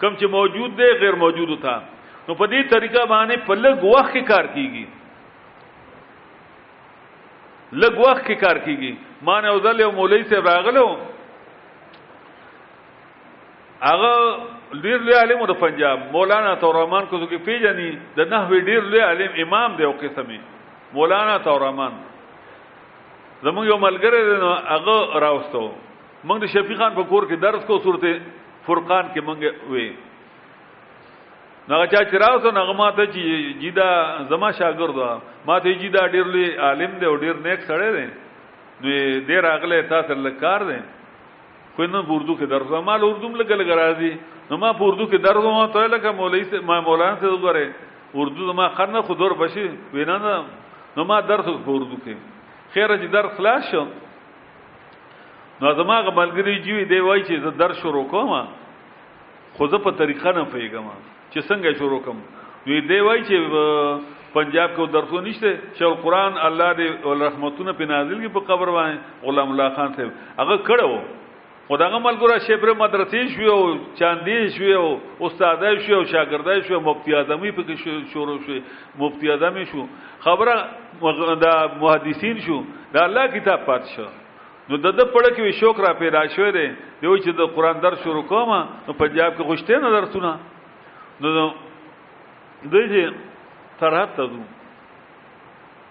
کم 0.00 0.16
چې 0.16 0.26
موجود 0.30 0.76
دی 0.78 0.88
غیر 1.00 1.14
موجود 1.24 1.50
تا 1.62 1.74
نو 2.28 2.34
په 2.34 2.46
دې 2.52 2.70
طریقه 2.70 3.02
باندې 3.12 3.46
په 3.48 3.54
لږ 3.64 3.84
وخت 3.84 4.12
کې 4.12 4.22
کار 4.30 4.46
کیږي 4.56 4.84
لږ 7.82 7.94
وخت 8.00 8.26
کې 8.26 8.34
کار 8.44 8.56
کیږي 8.66 8.92
ما 9.28 9.40
نه 9.40 9.52
وزل 9.56 9.80
یو 9.80 9.90
مولوی 9.98 10.22
سے 10.32 10.40
راغلو 10.48 10.86
هغه 13.86 14.82
ډیر 14.84 14.98
لوی 15.06 15.14
عالم 15.16 15.44
د 15.50 15.58
پنجاب 15.62 16.10
مولانا 16.12 16.54
تورمان 16.66 17.06
کو 17.10 17.16
څوک 17.24 17.44
پیژني 17.48 17.90
د 18.20 18.28
نحوی 18.34 18.60
ډیر 18.60 18.82
لوی 18.92 19.00
عالم 19.08 19.40
امام 19.46 19.76
دی 19.80 19.84
او 19.88 19.92
قسمه 20.00 20.38
مولانا 20.98 21.36
تورمان 21.48 22.00
زموږ 23.44 23.66
یو 23.72 23.78
ملګری 23.88 24.24
دی 24.30 24.36
هغه 24.46 25.20
راوستو 25.26 25.64
موږ 26.28 26.38
د 26.44 26.52
شفیع 26.56 26.76
خان 26.76 26.94
په 26.98 27.08
کور 27.12 27.26
کې 27.30 27.40
درس 27.48 27.64
کو 27.70 27.78
صورت 27.86 28.04
فرقان 28.66 29.08
کې 29.14 29.20
مونږ 29.28 29.40
وې 29.72 29.88
نو 31.70 31.74
هغه 31.78 31.86
چې 31.92 32.22
راوځو 32.22 32.50
هغه 32.58 32.74
ماته 32.82 33.04
چې 33.14 33.54
جیدا 33.62 33.88
زما 34.34 34.50
شاګرد 34.58 34.98
ما 35.48 35.56
ته 35.64 35.72
جیدا 35.82 36.06
ډیر 36.14 36.26
لوی 36.34 36.46
عالم 36.68 36.94
دی 37.00 37.06
او 37.10 37.16
ډیر 37.24 37.40
نیک 37.46 37.64
سړی 37.70 37.90
دی 37.96 38.04
نو 38.84 38.94
دې 39.26 39.36
راغله 39.46 39.80
تاسو 39.94 40.14
لکار 40.26 40.66
دی 40.70 40.78
کوئی 41.78 41.88
نه 41.94 42.00
اردو 42.14 42.34
کې 42.36 42.46
درځه 42.54 42.80
ما 42.88 42.94
اردو 43.06 43.28
لګل 43.40 43.64
غراځي 43.70 44.12
نو 44.50 44.56
ما 44.62 44.70
په 44.80 44.84
اردو 44.88 45.06
کې 45.06 45.18
درځم 45.26 45.54
ما 45.58 45.66
ته 45.76 45.86
لکه 45.96 46.12
مولوی 46.20 46.44
سه 46.52 46.60
ما 46.70 46.80
مولانا 46.88 47.16
سه 47.20 47.30
وګوره 47.34 47.66
اردو 48.24 48.52
ما 48.62 48.68
خرنه 48.78 49.02
خو 49.08 49.14
دور 49.22 49.34
بشي 49.42 49.66
وینا 49.94 50.16
نه 50.26 50.34
نو 50.98 51.04
ما 51.12 51.20
درس 51.32 51.46
په 51.52 51.74
اردو 51.78 52.02
کې 52.04 52.14
خیر 52.74 52.98
چې 52.98 53.06
درس 53.18 53.36
خلاص 53.38 53.70
شو 53.72 53.84
نو 55.60 55.72
زما 55.72 55.96
غملګری 56.06 56.54
جیوی 56.64 56.84
دی 56.84 57.00
وای 57.00 57.20
چې 57.20 57.34
زه 57.42 57.50
در 57.60 57.72
شروع 57.82 58.04
کوم 58.12 58.32
خو 59.58 59.66
زه 59.72 59.78
په 59.84 59.90
طریقه 60.00 60.32
نه 60.32 60.44
پیګم 60.44 60.86
چې 61.32 61.40
څنګه 61.48 61.72
شروع 61.80 62.00
کوم 62.08 62.18
دوی 62.66 62.80
دی 62.88 63.00
وای 63.06 63.22
چې 63.24 63.36
پنجاب 64.34 64.70
کې 64.76 64.90
درسو 64.96 65.20
نشته 65.28 65.52
چې 65.76 65.84
قرآن 66.06 66.36
الله 66.48 66.72
دې 66.80 67.22
رحمتونه 67.28 67.72
په 67.78 67.84
نازل 67.92 68.18
کې 68.22 68.32
په 68.32 68.40
قبر 68.50 68.70
باندې 68.74 68.98
غلام 69.30 69.50
الله 69.54 69.70
خان 69.78 69.92
ته 69.94 70.10
هغه 70.42 70.58
کړو 70.66 70.98
خداغه 71.70 71.98
ملګرو 72.08 72.38
شپره 72.48 72.72
مدرسې 72.82 73.34
شو 73.34 73.50
او 73.54 73.64
چاندې 74.02 74.58
شو 74.58 74.76
او 74.82 75.00
استاد 75.30 75.64
شو 75.86 75.94
او 76.00 76.02
شاګرد 76.12 76.60
شو 76.68 76.80
مفتی 76.90 77.14
اعظمي 77.22 77.50
په 77.62 77.76
شروع 77.86 78.36
شو 78.44 78.60
مفتی 79.00 79.30
اعظمي 79.34 79.64
شو 79.72 79.86
خبره 80.28 81.40
د 81.46 81.80
محدثین 81.80 82.38
شو 82.50 82.60
د 82.92 82.96
الله 83.06 83.26
کتاب 83.38 83.66
پات 83.72 83.82
شو 83.96 84.06
نو 84.70 84.76
د 84.84 84.86
د 84.98 85.02
پړه 85.14 85.30
کې 85.34 85.58
شوق 85.60 85.80
را 85.80 85.92
پیدا 86.02 86.22
شوی 86.34 86.50
دی 86.56 86.64
یو 87.06 87.16
چې 87.16 87.30
د 87.40 87.46
قران 87.56 87.80
در 87.82 87.94
شروع 88.04 88.22
کوم 88.30 88.48
نو 88.86 88.92
پنجاب 89.02 89.34
کې 89.36 89.44
خوشته 89.50 89.78
نه 89.84 89.90
درسونه 89.90 90.30
نو 91.20 91.50
دوی 92.72 92.86
چې 92.92 93.12
ترحت 93.82 94.14
ته 94.16 94.24
دو 94.32 94.40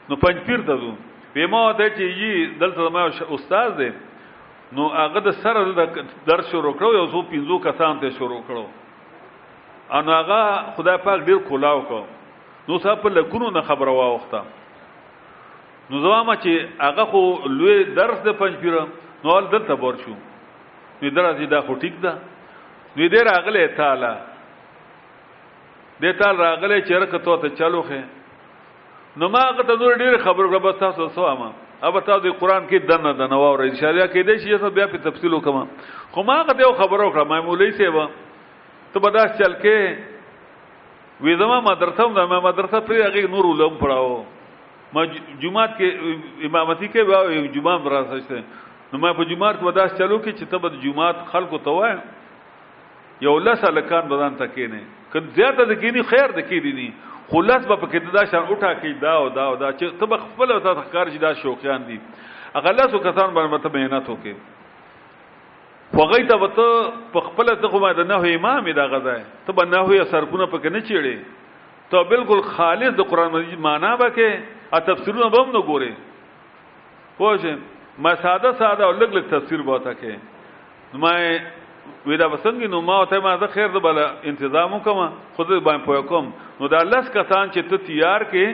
نو 0.10 0.16
پنځپیر 0.26 0.66
ته 0.72 0.76
دو 0.82 0.92
په 1.36 1.48
ما 1.54 1.62
ته 1.78 1.90
چې 2.00 2.20
یي 2.24 2.46
دلته 2.64 2.90
ما 2.98 3.06
استاد 3.38 3.72
دی 3.80 3.90
نو 4.80 4.90
هغه 4.98 5.20
د 5.30 5.40
سره 5.46 5.64
د 5.80 6.02
در 6.26 6.42
شروع 6.52 6.74
کړو 6.74 6.92
یو 6.98 7.08
څو 7.12 7.24
پینځو 7.30 7.60
کسان 7.70 8.00
ته 8.04 8.10
شروع 8.20 8.42
کړو 8.50 8.66
ان 10.00 10.10
هغه 10.18 10.76
خدای 10.76 10.98
پاک 11.08 11.26
ډیر 11.32 11.38
کولاو 11.50 11.82
کو 11.94 12.04
نو 12.68 12.80
صاحب 12.88 13.08
له 13.16 13.24
کونو 13.32 13.50
نه 13.58 13.62
خبر 13.72 13.88
واوخته 13.96 14.42
نو 15.90 16.00
زما 16.02 16.36
چې 16.36 16.86
هغه 16.86 17.04
خو 17.10 17.20
لوی 17.58 17.74
درس 17.84 18.22
د 18.28 18.32
پنځ 18.38 18.56
پیر 18.60 18.74
نو 18.80 18.86
ول 19.34 19.48
دلته 19.52 19.76
بور 19.84 19.94
شو 20.06 20.14
نو 21.02 21.10
درځي 21.10 21.46
دا 21.52 21.60
خو 21.68 21.76
ټیک 21.84 22.00
ده 22.06 22.14
نو 22.96 23.10
دې 23.10 23.20
راغله 23.30 23.68
تعالی 23.82 24.14
دې 26.00 26.12
تعالی 26.22 26.40
راغله 26.46 26.80
چې 26.86 26.94
رکتو 27.06 27.38
ته 27.46 27.50
چالو 27.62 27.82
خې 27.90 28.02
نو 29.22 29.30
ما 29.38 29.44
هغه 29.48 29.64
ته 29.70 29.76
نور 29.84 29.94
ډیر 30.02 30.18
خبر 30.26 30.48
کړ 30.54 30.58
بس 30.68 30.80
تاسو 30.84 31.08
سو 31.20 31.28
امه 31.36 31.52
اوب 31.84 32.00
تاسو 32.00 32.20
د 32.28 32.34
قران 32.44 32.68
کې 32.70 32.92
دنه 32.92 33.14
دنه 33.22 33.42
وره 33.44 33.64
ان 33.72 33.76
شاء 33.82 33.90
الله 33.94 34.06
کې 34.06 34.24
دې 34.30 34.36
چې 34.48 34.74
بیا 34.80 34.88
په 34.96 34.98
تفصیل 35.10 35.34
وکم 35.34 35.64
خو 36.12 36.24
ما 36.24 36.42
هغه 36.42 36.54
دې 36.54 36.82
خبر 36.84 37.06
وکړ 37.06 37.28
ما 37.34 37.42
مولوی 37.48 37.72
سیبا 37.82 38.08
ته 38.94 39.00
بداس 39.06 39.38
چل 39.42 39.54
کې 39.64 41.20
وې 41.22 41.38
زما 41.44 41.60
مدرسه 41.74 42.28
ما 42.34 42.40
مدرسه 42.52 42.80
پر 42.88 43.06
هغه 43.08 43.28
نور 43.34 43.54
علوم 43.58 43.78
پڑھاوه 43.84 44.24
ما 44.94 45.04
جمعات 45.42 45.78
کې 45.78 46.46
امامتی 46.48 46.88
کې 46.88 47.02
واه 47.10 47.48
جمعه 47.56 47.78
براسته 47.88 48.44
نو 48.94 48.98
ما 49.06 49.14
په 49.20 49.24
جمعات 49.32 49.64
وداس 49.64 49.98
چلو 49.98 50.18
کې 50.20 50.38
چې 50.38 50.46
تبد 50.54 50.78
جمعات 50.86 51.26
خلکو 51.34 51.58
ته 51.58 51.70
وای 51.80 51.96
یو 53.28 53.38
لس 53.48 53.64
الکان 53.70 54.08
بدن 54.14 54.38
تکې 54.44 54.74
نه 54.74 54.82
کله 55.12 55.26
زیاته 55.38 55.66
د 55.74 55.80
کینی 55.84 56.02
خیر 56.14 56.32
د 56.38 56.48
کینی 56.50 56.74
نه 56.80 56.94
خلاص 57.30 57.64
به 57.68 57.76
پکې 57.84 58.14
دا 58.18 58.24
شان 58.32 58.44
اٹھا 58.50 58.72
کې 58.74 59.00
دا 59.02 59.14
او 59.22 59.30
دا 59.38 59.46
او 59.52 59.56
دا 59.62 59.70
چې 59.72 60.00
تب 60.00 60.18
خپل 60.26 60.52
او 60.56 60.60
تا 60.66 60.74
کار 60.82 61.06
چې 61.14 61.18
دا 61.28 61.34
شوقیان 61.44 61.88
دي 61.88 62.00
اغلاسو 62.62 62.98
کسان 63.08 63.34
باندې 63.38 63.64
ته 63.64 63.74
مهنت 63.78 64.10
وکې 64.12 64.54
وغی 66.00 66.24
ته 66.32 66.38
وته 66.42 66.84
په 67.16 67.24
خپل 67.30 67.54
ته 67.56 67.72
خو 67.74 67.80
ما 67.86 67.94
د 68.02 68.08
نه 68.12 68.22
امام 68.38 68.70
دا 68.82 68.86
غزا 68.94 69.14
ته 69.48 69.54
به 69.60 69.66
نه 69.74 69.80
هو 69.88 70.08
سرپونه 70.12 70.46
پکې 70.54 70.70
نه 70.76 70.88
چیړې 70.90 71.90
ته 71.92 72.10
بالکل 72.14 72.42
خالص 72.58 72.96
د 73.00 73.10
قران 73.14 73.32
مجید 73.38 73.60
معنا 73.68 73.92
وکې 74.04 74.55
ا 74.74 74.80
تفسیرونه 74.80 75.30
به 75.30 75.38
هم 75.44 75.50
نه 75.54 75.62
ګوري 75.70 75.94
پوه 77.20 77.56
ما 78.04 78.14
ساده 78.24 78.52
ساده 78.52 78.84
او 78.86 78.92
لګ 79.00 79.12
لګ 79.18 79.26
تفسیر 79.30 79.62
بوته 79.62 79.94
کې 79.94 80.14
ما 80.94 81.14
ویدا 82.06 82.26
وسنګ 82.34 82.64
نو 82.74 82.82
ما 82.82 83.06
ته 83.10 83.20
ما 83.20 83.38
زه 83.38 83.48
خیر 83.48 83.68
د 83.68 83.80
بل 83.80 83.98
انتظام 84.30 84.80
کوم 84.80 85.00
خود 85.36 85.50
باندې 85.50 85.86
پوه 85.86 86.02
کوم 86.08 86.32
نو 86.60 86.68
دا 86.68 86.84
لس 86.84 87.10
کسان 87.14 87.50
چې 87.52 87.62
ته 87.70 87.78
تیار 87.86 88.22
کې 88.32 88.46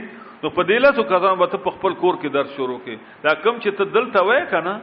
نو 0.43 0.49
په 0.49 0.61
دې 0.63 0.77
لاسو 0.83 1.03
کسان 1.13 1.35
به 1.39 1.45
ته 1.55 1.71
خپل 1.77 1.93
کور 2.03 2.13
کې 2.21 2.29
درس 2.37 2.51
شروع 2.55 2.79
کې 2.85 2.95
دا 3.23 3.33
کم 3.43 3.55
چې 3.61 3.69
ته 3.77 3.83
دلته 3.97 4.23
وای 4.29 4.45
کنه 4.51 4.79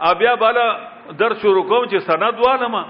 ا 0.00 0.14
بیا 0.18 0.34
بالا 0.40 0.66
در 1.20 1.32
شروع 1.42 1.62
کوم 1.70 1.86
چې 1.88 1.98
سند 2.10 2.38
وانه 2.46 2.68
ما 2.74 2.82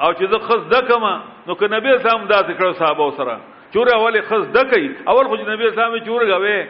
او 0.00 0.12
چې 0.14 0.24
زه 0.30 0.38
خص 0.38 0.62
دکما 0.72 1.14
نو 1.46 1.54
که 1.54 1.66
نبی 1.74 1.88
اسلام 1.90 2.26
داسې 2.30 2.52
کړو 2.58 2.72
صحابه 2.72 3.12
سره 3.16 3.40
چوره 3.74 3.92
اول 3.98 4.18
خص 4.30 4.46
دکې 4.46 5.08
اول 5.10 5.24
خو 5.26 5.36
نبی 5.42 5.64
اسلام 5.68 5.94
چوره 6.08 6.26
غوي 6.34 6.66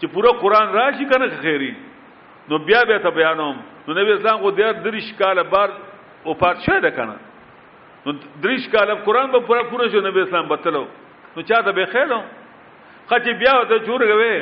چې 0.00 0.06
پورا 0.14 0.30
قران 0.42 0.72
راشي 0.78 1.06
کنه 1.12 1.28
خیری 1.42 1.70
نو 2.50 2.58
بیا 2.66 2.80
بیا 2.90 2.98
ته 3.06 3.10
بیانوم 3.18 3.56
نو 3.88 3.94
نبی 3.98 4.12
اسلام 4.12 4.40
خو 4.42 4.50
ډیر 4.58 4.72
دریش 4.86 5.14
کاله 5.18 5.42
بار 5.54 5.70
او 6.26 6.34
پات 6.42 6.56
شه 6.66 6.80
ده 6.86 6.90
کنه 6.90 7.14
نو 8.06 8.10
دریش 8.42 8.66
کاله 8.74 8.94
قران 9.06 9.30
به 9.32 9.40
پورا 9.50 9.62
پورا 9.70 9.86
شو 9.94 10.00
نبی 10.08 10.20
اسلام 10.26 10.48
بتلو 10.48 10.84
نو 11.36 11.42
چاته 11.42 11.70
به 11.72 11.86
خیرو 11.92 12.20
خچې 13.10 13.32
بیا 13.42 13.52
ته 13.70 13.78
چوره 13.86 14.06
غوي 14.12 14.38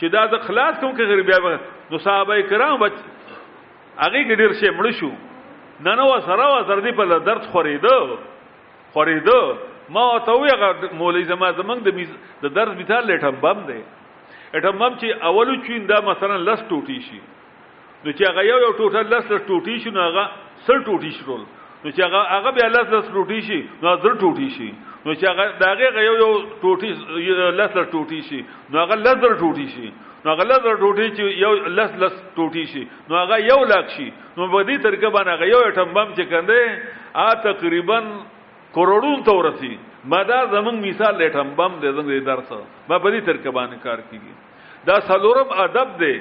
چې 0.00 0.12
دا 0.12 0.24
د 0.32 0.38
خلاص 0.48 0.80
کوم 0.80 0.96
کې 0.96 1.02
غیر 1.12 1.22
بیا 1.22 1.58
نو 1.90 1.98
صحابه 2.00 2.40
کرام 2.48 2.80
بچ 2.80 2.92
هغه 3.98 4.24
ګډیر 4.24 4.52
شه 4.62 4.78
مړ 4.80 4.90
شو 5.00 5.10
نه 5.84 5.94
نو 5.94 6.20
سره 6.20 6.46
و 6.54 6.62
سر 6.66 6.80
دی 6.80 6.92
په 6.92 7.04
درد 7.18 7.42
خوريده 7.42 7.96
خوريده 8.92 9.54
ما 9.88 10.18
ته 10.26 10.32
وی 10.32 10.50
مولوی 10.98 11.24
زما 11.24 11.52
زمنګ 11.52 11.80
د 11.84 11.94
میز 11.96 12.10
د 12.42 12.46
درد 12.56 12.76
بیتال 12.76 13.04
لټم 13.12 13.36
بم 13.42 13.58
دی 13.70 13.80
اټم 14.54 14.78
بم 14.82 14.92
چې 15.00 15.08
اولو 15.30 15.56
چین 15.66 15.86
دا 15.88 16.00
مثلا 16.10 16.36
لس 16.36 16.60
ټوټی 16.70 16.98
شي 17.08 17.20
نو 18.04 18.10
چې 18.10 18.22
هغه 18.30 18.42
یو 18.50 18.58
یو 18.64 18.70
ټوټه 18.80 19.02
لس 19.12 19.24
لس 19.30 19.42
ټوټی 19.50 19.76
شي 19.82 19.90
نو 19.90 20.00
هغه 20.06 20.24
سل 20.66 20.78
ټوټی 20.86 21.10
شول 21.20 21.42
نو 21.84 21.88
چې 21.90 22.00
هغه 22.02 22.22
هغه 22.36 22.50
بیا 22.60 22.68
لس 22.76 22.86
لس 22.96 23.06
ټوټی 23.14 23.40
شي 23.48 23.60
نو 23.82 23.96
زر 23.96 24.14
ټوټی 24.22 24.48
شي 24.56 24.70
نو 25.04 25.14
چې 25.14 25.26
هغه 25.30 25.44
داغه 25.64 26.04
یو 26.06 26.14
یو 26.22 26.30
ټوټی 26.62 26.90
لس 27.60 27.76
لس 27.76 27.88
ټوټی 27.94 28.20
شي 28.28 28.40
نو 28.70 28.78
هغه 28.84 28.94
لس 29.06 29.16
زر 29.26 29.36
ټوټی 29.42 29.66
شي 29.74 29.88
نو 30.26 30.30
هغه 30.34 30.44
لږ 30.44 30.62
ټوټي 30.82 31.06
چې 31.14 31.38
یو 31.44 31.52
لس 31.76 31.94
لس 32.02 32.12
ټوټي 32.34 32.62
شي 32.72 32.82
نو 33.08 33.16
هغه 33.22 33.36
یو 33.44 33.56
لاک 33.70 33.88
شي 33.94 34.04
نو 34.36 34.46
په 34.50 34.62
دې 34.66 34.76
طریقه 34.88 35.08
باندې 35.16 35.30
هغه 35.32 35.46
یو 35.52 35.62
ټم 35.78 35.88
بم 35.96 36.12
چې 36.16 36.24
کنده 36.34 36.60
آ 37.24 37.28
تقریبا 37.46 37.98
کروڑون 38.76 39.24
ته 39.28 39.32
ورسي 39.38 39.72
ما 40.12 40.20
دا 40.28 40.38
زمونږ 40.54 40.76
مثال 40.88 41.18
لټم 41.22 41.50
بم 41.60 41.74
دې 41.80 41.90
زمونږ 41.98 42.22
درس 42.30 42.52
ما 42.88 42.98
په 42.98 43.10
دې 43.10 43.20
طریقه 43.30 43.50
باندې 43.58 43.82
کار 43.82 43.98
کیږي 44.12 44.32
دا 44.90 45.00
سلورم 45.10 45.56
ادب 45.64 45.98
دی 46.04 46.14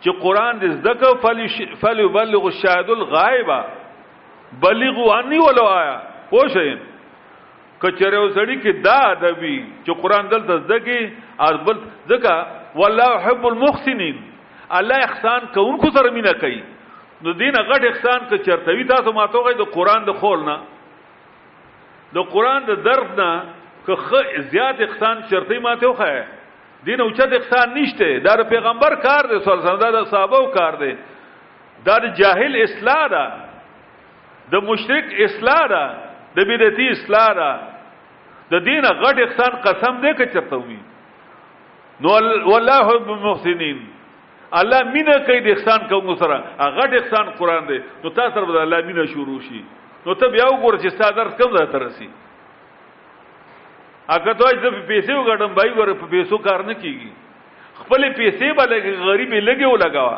چې 0.00 0.20
قران 0.24 0.60
دې 0.64 0.68
زده 0.80 1.78
فل 1.84 2.04
بلغ 2.18 2.44
الشاهد 2.46 2.90
الغائب 2.90 3.50
بلغوا 4.64 5.18
عني 5.18 5.38
ولو 5.46 5.66
آیا 5.80 5.96
پوښین 6.32 6.80
کچره 7.82 8.18
وسړي 8.24 8.56
کې 8.62 8.72
دا 8.86 8.96
ادبي 9.10 9.54
چې 9.84 10.02
قران 10.02 10.28
دلته 10.32 10.56
زګي 10.70 11.00
اربل 11.48 11.76
زګه 12.12 12.36
والله 12.80 13.10
حب 13.26 13.46
المحسنين 13.52 14.16
الله 14.80 14.96
احسان 15.08 15.46
کوونکو 15.54 15.90
سره 15.96 16.10
مینا 16.18 16.32
کوي 16.42 16.60
نو 17.24 17.32
دین 17.38 17.56
غټ 17.70 17.82
احسان 17.90 18.26
که 18.32 18.38
چرتوي 18.48 18.84
تاسو 18.90 19.12
ماته 19.20 19.42
غي 19.48 19.54
د 19.62 19.70
قران 19.76 20.04
د 20.08 20.12
خول 20.24 20.44
نه 20.50 20.56
د 22.18 22.28
قران 22.34 22.64
د 22.68 22.84
درد 22.90 23.16
نه 23.20 23.42
که 23.88 23.96
خ 23.96 24.14
زیات 24.52 24.80
احسان 24.88 25.22
چرتي 25.32 25.58
ماته 25.68 25.92
خو 26.02 26.10
دین 26.84 27.00
اوچت 27.00 27.32
احسان 27.36 27.74
نشته 27.76 28.18
در 28.24 28.42
پیغمبر 28.50 28.94
کار 29.06 29.24
دی 29.32 29.38
صلی 29.46 29.52
الله 29.68 29.86
علیه 29.88 30.00
و 30.04 30.12
صحابه 30.12 30.38
کار 30.54 30.74
دی 30.82 30.92
در 31.88 32.02
جاهل 32.20 32.54
اصلاح 32.66 33.02
ده 33.14 33.24
د 34.52 34.64
مشرک 34.68 35.06
اصلاح 35.24 35.60
ده 35.74 35.82
د 36.36 36.48
بدعتي 36.52 36.86
اصلاح 36.94 37.28
ده 37.40 37.50
د 38.52 38.54
دین 38.66 38.84
غټ 39.02 39.16
احسان 39.24 39.52
قسم 39.64 39.92
دې 40.04 40.12
کې 40.20 40.26
چرته 40.36 40.56
وي 40.66 40.80
نو 42.04 42.08
والله 42.52 42.78
حب 42.88 43.08
المحسنین 43.16 43.78
الله 44.62 44.78
مینا 44.94 45.16
کوي 45.28 45.40
د 45.44 45.46
احسان 45.56 45.80
کوم 45.92 46.08
سره 46.22 46.38
غټ 46.78 46.90
احسان 47.00 47.26
قران 47.42 47.62
دی 47.68 47.78
نو 47.82 48.06
تاسو 48.16 48.32
سره 48.38 48.50
د 48.50 48.50
الله 48.62 48.78
مینا 48.88 49.04
شروع 49.12 49.38
شي 49.48 49.60
نو 50.06 50.14
ته 50.22 50.26
بیا 50.36 50.48
وګوره 50.50 50.76
چې 50.84 50.96
ستاسو 50.96 51.14
درس 51.20 51.32
کوم 51.42 51.50
ځای 51.58 51.66
ته 51.76 51.82
رسی 51.84 52.08
اګه 52.08 54.34
دوی 54.42 54.58
زه 54.62 54.68
پیسې 54.90 55.12
وګړم 55.14 55.54
بای 55.60 55.70
ور 55.78 55.94
په 56.02 56.12
پیسو 56.16 56.38
کار 56.48 56.66
نه 56.70 56.74
کیږي 56.82 57.12
خپل 57.84 58.00
پیسې 58.08 58.48
بلګ 58.58 58.84
غریبي 59.06 59.38
لګي 59.46 59.66
ولګاوه 59.70 60.16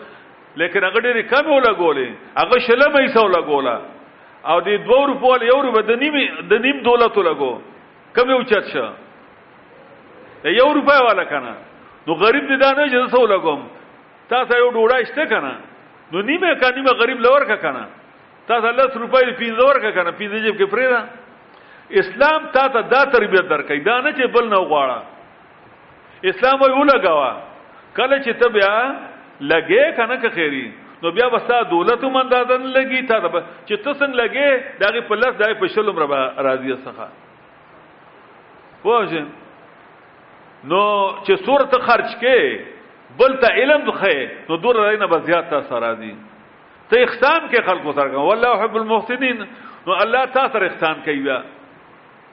لیکن 0.60 0.84
هغه 0.86 1.00
ډېر 1.06 1.18
کم 1.30 1.46
ولګولې 1.50 2.10
هغه 2.38 2.56
شله 2.66 2.86
مې 2.88 3.06
سو 3.18 3.24
لګولا 3.36 3.76
او 4.52 4.56
دې 4.60 4.76
2 4.90 5.06
روپو 5.10 5.30
له 5.36 5.46
یو 5.50 5.60
روپو 5.66 5.80
د 5.90 5.96
نیم 6.02 6.14
د 6.50 6.62
نیم 6.66 6.82
دولت 6.88 7.16
لګو 7.28 7.52
کم 8.18 8.30
یو 8.34 8.42
چت 8.50 8.66
شه 8.74 8.92
یو 10.56 10.68
روپو 10.78 10.98
والا 11.06 11.24
کنه 11.30 11.54
نو 12.06 12.14
غریب 12.14 12.48
دې 12.50 12.56
دا 12.62 12.70
نه 12.72 12.90
چې 12.90 13.10
سو 13.16 13.22
لګوم 13.26 13.68
تاسو 14.32 14.56
یو 14.62 14.70
ډوډۍ 14.70 15.04
شته 15.04 15.24
کنه 15.24 15.56
نو 16.12 16.22
نیمه 16.30 16.54
کنه 16.62 16.70
نیمه 16.78 16.90
غریب 17.02 17.20
لور 17.26 17.44
کا 17.50 17.56
کنه 17.64 17.84
تاسو 18.50 18.70
لس 18.70 18.96
روپۍ 18.96 19.32
پینځه 19.32 19.62
ورکا 19.62 19.90
کنه 19.96 20.10
پینځه 20.10 20.40
جیب 20.40 20.56
کې 20.58 20.64
پریدا 20.76 21.00
اسلام 22.00 22.46
تا 22.52 22.68
ته 22.76 22.80
دا 22.92 23.02
تربیت 23.16 23.48
درکې 23.50 23.82
دا 23.90 23.98
نه 24.06 24.10
چې 24.14 24.26
بل 24.38 24.46
نه 24.48 24.56
غواړه 24.56 25.02
اسلام 26.30 26.56
وی 26.62 26.70
ولګاوه 26.70 27.34
کله 27.96 28.16
چې 28.18 28.32
ته 28.42 28.48
بیا 28.54 28.70
لګې 29.50 29.96
کنه 29.96 30.16
که 30.24 30.28
خیری 30.38 30.66
نو 31.02 31.10
بیا 31.16 31.26
وستا 31.32 31.60
دولت 31.72 32.04
هم 32.08 32.16
اندازن 32.16 32.62
لګي 32.76 33.02
تا 33.08 33.18
چې 33.68 33.74
تاسو 33.86 34.04
لګې 34.10 34.80
دغه 34.80 35.00
په 35.08 35.14
لس 35.22 35.34
دغه 35.40 35.54
په 35.62 35.66
شلم 35.76 35.96
را 36.02 36.20
راضی 36.48 36.74
څخه 36.84 37.08
وژن 38.84 39.26
نو 40.64 40.82
چې 41.26 41.34
صورت 41.48 41.74
خرج 41.90 42.08
کې 42.20 42.60
بل 43.20 43.36
ته 43.42 43.52
علم 43.62 43.84
خې 43.90 44.48
نو 44.50 44.56
دور 44.64 44.76
رینه 44.86 45.06
به 45.14 45.18
زیات 45.28 45.50
تا 45.56 45.60
سره 45.72 45.94
دي 46.02 46.12
ته 46.90 47.02
اختام 47.02 47.50
کې 47.50 47.62
خلکو 47.70 47.92
سره 47.98 48.08
کوم 48.14 48.24
والله 48.30 48.62
حب 48.64 48.76
المحسنین 48.82 49.44
نو 49.86 49.92
الله 50.04 50.24
تا 50.38 50.44
سره 50.54 50.66
اختام 50.70 51.02
کوي 51.04 51.36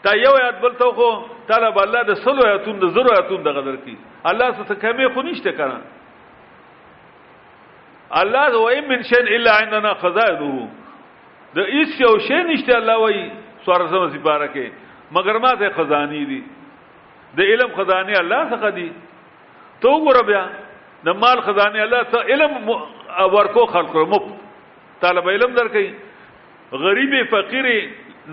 تا 0.06 0.12
یو 0.18 0.30
یاد 0.44 0.62
بل 0.62 0.72
ته 0.80 0.92
خو 1.00 1.10
طلب 1.50 1.76
الله 1.82 2.02
د 2.12 2.22
سلو 2.22 2.46
یاتون 2.50 2.80
د 2.84 2.88
زرو 2.94 3.10
یاتون 3.18 3.44
د 3.48 3.58
غدر 3.58 3.76
کی 3.88 3.96
الله 4.24 4.50
څه 4.52 4.82
کمه 4.86 5.10
خو 5.18 5.22
نشته 5.28 5.52
کړه 5.58 6.00
الله 8.20 8.58
وای 8.58 8.82
من 8.92 9.02
شن 9.10 9.28
الا 9.36 9.52
عندنا 9.60 9.92
خزائنه 9.94 10.70
د 11.56 11.70
هیڅ 11.76 11.92
یو 12.04 12.16
شی 12.28 12.40
نشته 12.50 12.74
الله 12.80 12.96
وای 13.04 13.22
سورسم 13.66 14.04
سپاره 14.16 14.48
کې 14.48 14.68
مگر 15.18 15.38
ما 15.46 15.52
ته 15.62 15.70
خزانی 15.78 16.20
دي 16.32 16.42
د 17.40 17.54
علم 17.54 17.72
خزانه 17.80 18.14
الله 18.24 18.44
څخه 18.50 18.70
دي 18.70 18.92
تو 19.86 19.90
ګور 20.08 20.22
بیا 20.32 20.44
د 21.06 21.10
مال 21.24 21.42
خزانه 21.48 21.84
الله 21.84 22.04
ته 22.04 22.18
علم 22.18 22.70
ورکو 23.38 23.66
خلق 23.78 23.96
مفت 24.14 25.02
طالب 25.08 25.30
علم 25.38 25.56
درکې 25.62 26.80
غریب 26.86 27.18
فقیر 27.32 27.68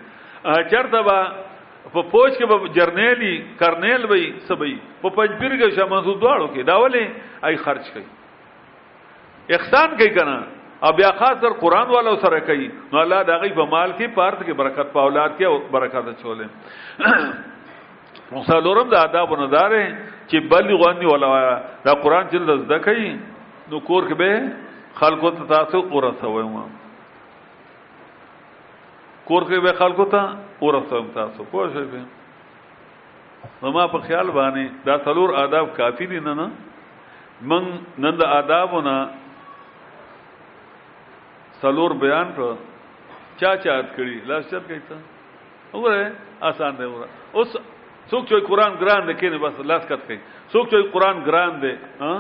چرته 0.75 1.03
به 1.11 1.93
په 1.93 2.03
پوج 2.11 2.31
کې 2.33 2.51
به 2.51 2.75
جرنیلی 2.81 3.33
کرنیل 3.63 4.11
وي 4.15 4.25
سبي 4.51 4.75
په 5.05 5.19
پنځ 5.21 5.31
پیر 5.43 5.57
کې 5.61 5.79
شاه 5.79 5.89
منصور 5.95 6.17
دواړو 6.27 6.53
کې 6.55 6.71
داولې 6.73 7.49
اي 7.49 7.57
خرج 7.69 7.87
کړي 7.95 8.22
احسان 9.51 9.97
کوي 9.99 10.11
کنه 10.15 10.37
او 10.85 10.93
بیا 10.99 11.11
خاص 11.19 11.37
تر 11.41 11.53
قران 11.63 11.89
والو 11.91 12.17
سره 12.23 12.41
کوي 12.47 12.67
نو 12.93 12.99
الله 13.03 13.23
دا 13.31 13.37
غي 13.43 13.51
په 13.59 13.65
مال 13.71 13.93
کې 13.99 14.15
پارت 14.15 14.43
کې 14.43 14.55
برکت 14.55 14.93
په 14.95 15.01
اولاد 15.03 15.31
کې 15.39 15.45
او 15.45 15.59
برکت 15.73 16.05
چولې 16.23 16.47
مصالورم 18.39 18.89
د 18.91 18.95
آدابونو 19.07 19.47
دارې 19.47 19.97
چې 20.27 20.39
بلغونی 20.51 21.07
ولا 21.07 21.29
دا 21.87 21.95
قران 22.05 22.27
چې 22.29 22.37
لزده 22.39 22.79
کوي 22.87 23.11
نو 23.71 23.81
کور 23.89 24.03
کې 24.09 24.15
به 24.23 24.95
خلکو 25.01 25.31
ته 25.39 25.43
تاسو 25.45 25.81
ورسوي 25.95 26.43
ما 26.55 26.65
کور 29.29 29.43
کې 29.43 29.61
به 29.67 29.73
خلکو 29.79 30.05
ته 30.15 30.21
ورسوي 30.61 31.09
تاسو 31.15 31.45
پوه 31.45 31.69
شئ 31.75 33.55
نو 33.63 33.71
ما 33.75 33.87
په 33.95 33.99
خیال 34.07 34.31
باندې 34.31 34.85
دا 34.87 34.97
څلور 35.09 35.35
آداب 35.45 35.75
کافی 35.81 36.07
دي 36.15 36.21
نه 36.21 36.35
نه 36.35 36.51
من 37.51 37.65
نن 38.05 38.17
د 38.23 38.23
آدابونه 38.39 38.95
سلور 41.63 41.91
بیان 42.03 42.29
کړ 42.37 42.47
چا 43.41 43.51
چات 43.65 43.87
کړی 43.97 44.17
لاس 44.29 44.45
چات 44.51 44.65
کوي 44.69 44.81
ته 44.89 44.95
وګوره 45.73 46.03
آسان 46.51 46.73
دی 46.79 46.87
وګوره 46.93 47.11
اوس 47.39 47.51
څوک 48.11 48.23
چې 48.29 48.37
قرآن 48.51 48.73
ګران 48.83 49.01
دی 49.09 49.15
کینه 49.21 49.37
بس 49.45 49.57
لاس 49.71 49.83
کټ 49.91 50.01
کوي 50.07 50.19
څوک 50.53 50.65
چې 50.71 50.79
قرآن 50.95 51.17
ګران 51.29 51.53
دی 51.65 51.73
ها 52.05 52.13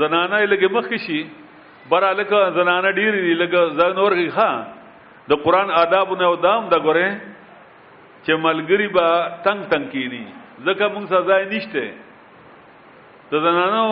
زنانه 0.00 0.38
لګي 0.50 0.68
مخ 0.76 0.86
شي 1.08 1.20
برا 1.90 2.10
لکه 2.18 2.38
زنانه 2.58 2.88
ډیر 3.00 3.12
دی 3.24 3.34
لګه 3.42 3.60
زنور 3.80 4.12
کی 4.20 4.28
ها 4.38 4.50
د 5.30 5.42
قران 5.44 5.68
آدابونه 5.82 6.24
او 6.30 6.36
دام 6.46 6.62
دا 6.72 6.78
ګوره 6.86 7.10
چې 8.24 8.32
ملګری 8.46 8.88
با 8.96 9.08
تنگ 9.46 9.60
تنگ 9.72 9.84
کینی 9.92 10.24
ځکه 10.66 10.84
موږ 10.94 11.04
سزا 11.12 11.36
نشته 11.52 11.84
د 13.32 13.36
زنانو 13.44 13.84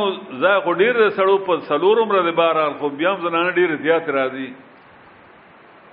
ځای 0.43 0.57
خو 0.65 0.73
ډیر 0.81 0.95
سړو 1.17 1.39
په 1.47 1.53
سلورم 1.69 2.11
را 2.17 2.23
دي 2.25 2.33
بار 2.41 2.57
خو 2.81 2.89
بیا 3.01 3.11
هم 3.13 3.21
زنانه 3.27 3.51
ډیر 3.59 3.71
زیات 3.85 4.07
راځي 4.17 4.49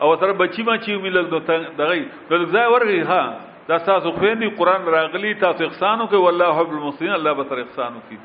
او 0.04 0.10
تر 0.24 0.32
بچی 0.40 0.64
ما 0.70 0.76
چې 0.78 0.92
ملل 1.06 1.26
دوه 1.32 1.42
دغه 1.80 1.96
د 2.30 2.34
ځای 2.56 2.66
ورغی 2.74 3.02
ها 3.12 3.22
دا 3.70 3.78
تاسو 3.86 4.12
خويندې 4.18 4.48
قران 4.58 4.82
راغلی 4.96 5.32
تاسو 5.44 5.66
احسانو 5.66 6.08
کې 6.08 6.16
والله 6.26 6.50
حب 6.60 6.72
المحسنین 6.78 7.12
الله 7.18 7.34
به 7.38 7.44
تر 7.52 7.60
احسانو 7.64 8.00
کې 8.10 8.18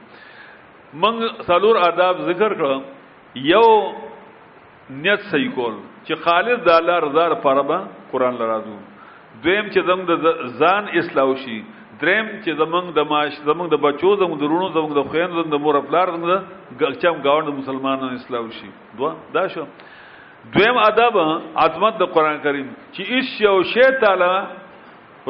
من 0.95 1.29
سلور 1.51 1.79
آداب 1.91 2.17
ذکر 2.31 2.55
کړ 2.55 2.81
یو 3.51 3.69
نیت 4.91 5.21
صحیح 5.31 5.51
کول 5.55 5.79
چې 6.05 6.15
خالص 6.27 6.61
د 6.67 6.81
الله 6.81 6.99
رضا 7.07 7.29
لپاره 7.35 7.63
به 7.71 7.79
قران 8.17 8.35
لرازو 8.43 8.75
دویم 9.47 9.71
چې 9.71 9.81
زم 9.87 10.05
د 10.11 10.61
ځان 10.63 10.85
اصلاح 11.03 11.37
شي 11.45 11.61
دریم 12.03 12.27
چې 12.45 12.51
زمنګ 12.63 12.87
د 12.99 13.01
ماش 13.13 13.33
زمنګ 13.49 13.67
د 13.75 13.77
بچو 13.87 14.09
زمنګ 14.23 14.37
د 14.39 14.45
رونو 14.53 14.69
زمنګ 14.77 14.93
د 14.97 15.01
خويند 15.11 15.33
زمنګ 15.39 15.51
د 15.55 15.59
مور 15.65 15.75
افلار 15.81 16.07
زمنګ 16.15 16.27
د 16.33 16.35
ګلچم 16.81 17.15
گاوند 17.27 17.49
مسلمانانو 17.61 18.17
اسلام 18.21 18.47
شي 18.59 18.69
دوا 18.99 19.11
دا 19.35 19.45
شو 19.55 19.65
دویم 20.55 20.77
ادب 20.91 21.15
عظمت 21.65 21.95
د 22.03 22.11
قران 22.15 22.37
کریم 22.47 22.67
چې 22.95 23.03
ایش 23.15 23.29
یو 23.47 23.57
شی 23.75 23.87
تعالی 24.05 24.33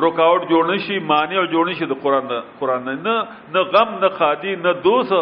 رکاوټ 0.05 0.43
جوړ 0.51 0.63
نشي 0.73 0.97
مانع 1.11 1.43
جوړ 1.53 1.65
نشي 1.71 1.87
د 1.93 1.95
قران 2.05 2.25
دا. 2.31 2.39
قران 2.61 2.85
نه 3.07 3.17
نه 3.53 3.61
غم 3.73 3.91
نه 4.03 4.09
خادي 4.19 4.53
نه 4.65 4.73
دوست 4.87 5.13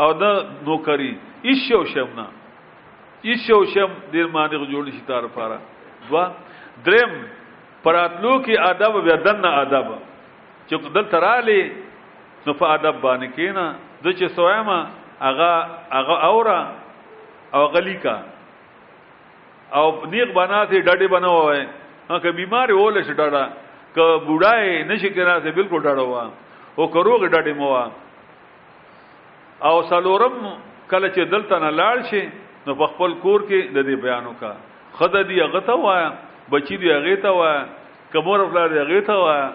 او 0.02 0.10
نه 0.22 0.32
نوکری 0.66 1.12
ایش 1.50 1.62
یو 1.72 1.84
شی 1.94 2.04
نه 2.18 2.26
ایشو 3.28 3.58
شم 3.76 3.92
دیر 4.14 4.28
مانیغ 4.34 4.62
جوړ 4.72 4.84
شي 4.96 5.02
تار 5.08 5.24
پارا 5.36 5.58
دوا 6.10 6.24
درم 6.86 7.12
پراتلو 7.84 8.34
کې 8.46 8.54
آداب 8.70 8.94
بیا 9.04 9.16
دن 9.26 9.46
آداب 9.46 9.88
چې 10.70 10.76
دل 10.96 11.06
ترالی 11.12 11.62
نو 12.46 12.52
په 12.62 12.66
آداب 12.76 12.96
باندې 13.04 13.28
کینا 13.36 13.66
د 14.04 14.06
چې 14.18 14.26
سویما 14.40 14.78
اغا 15.32 15.54
اغا 16.00 16.16
اورا 16.30 16.60
او 17.58 17.64
غلی 17.76 17.98
کا 18.04 18.16
او 19.80 19.86
نیغ 20.12 20.32
بنا 20.36 20.66
ته 20.66 20.80
ډډه 20.80 21.08
بنا 21.16 21.30
وای 21.36 21.64
ها 22.10 22.16
که 22.20 22.32
بیمار 22.42 22.68
ول 22.72 22.98
شي 23.04 23.14
ډډه 23.14 23.44
که 23.96 24.04
بوډای 24.28 24.68
نشي 24.94 25.10
کرا 25.16 25.36
ته 25.40 25.50
بالکل 25.52 25.80
ډډه 25.82 26.04
وا 26.12 26.24
او 26.80 26.84
کروغ 26.96 27.22
ډډه 27.32 27.54
مو 27.62 27.70
او 29.68 29.76
سالورم 29.90 30.36
کله 30.92 31.08
چې 31.10 31.22
دلته 31.22 31.60
نه 31.64 31.70
لاړ 31.82 31.98
شي 32.12 32.24
نو 32.70 32.74
په 32.82 32.88
خپل 32.96 33.14
کور 33.24 33.44
کې 33.50 33.62
د 33.78 33.86
دې 33.88 34.02
بیانو 34.06 34.34
کا 34.40 34.50
خدای 34.98 35.24
دی 35.30 35.38
هغه 35.44 35.60
ته 35.70 35.76
وایا 35.86 36.10
بچی 36.56 36.76
دی 36.84 36.92
هغه 36.96 37.16
ته 37.26 37.32
وایا 37.40 37.62
کمور 38.16 38.44
خپل 38.50 38.70
دی 38.74 38.80
هغه 38.82 39.02
ته 39.10 39.14
وایا 39.24 39.48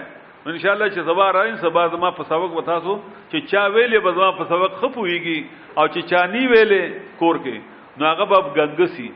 ان 0.50 0.58
شاء 0.62 0.72
الله 0.74 0.88
چې 0.94 1.00
سبا 1.10 1.26
راځي 1.36 1.60
سبا 1.68 1.86
زما 1.94 2.10
په 2.18 2.22
سبق 2.32 2.56
وتا 2.58 2.78
سو 2.86 2.98
چې 3.30 3.46
چا 3.54 3.62
ویلې 3.74 3.98
به 4.06 4.12
زما 4.18 4.30
په 4.38 4.44
سبق 4.52 4.72
خپويږي 4.80 5.38
او 5.78 5.86
چې 5.86 6.00
چا 6.12 6.22
نی 6.34 6.42
ویلې 6.46 7.20
کور 7.22 7.38
کې 7.44 7.98
نو 7.98 8.06
هغه 8.06 8.24
به 8.32 8.54
ګنګسي 8.56 9.08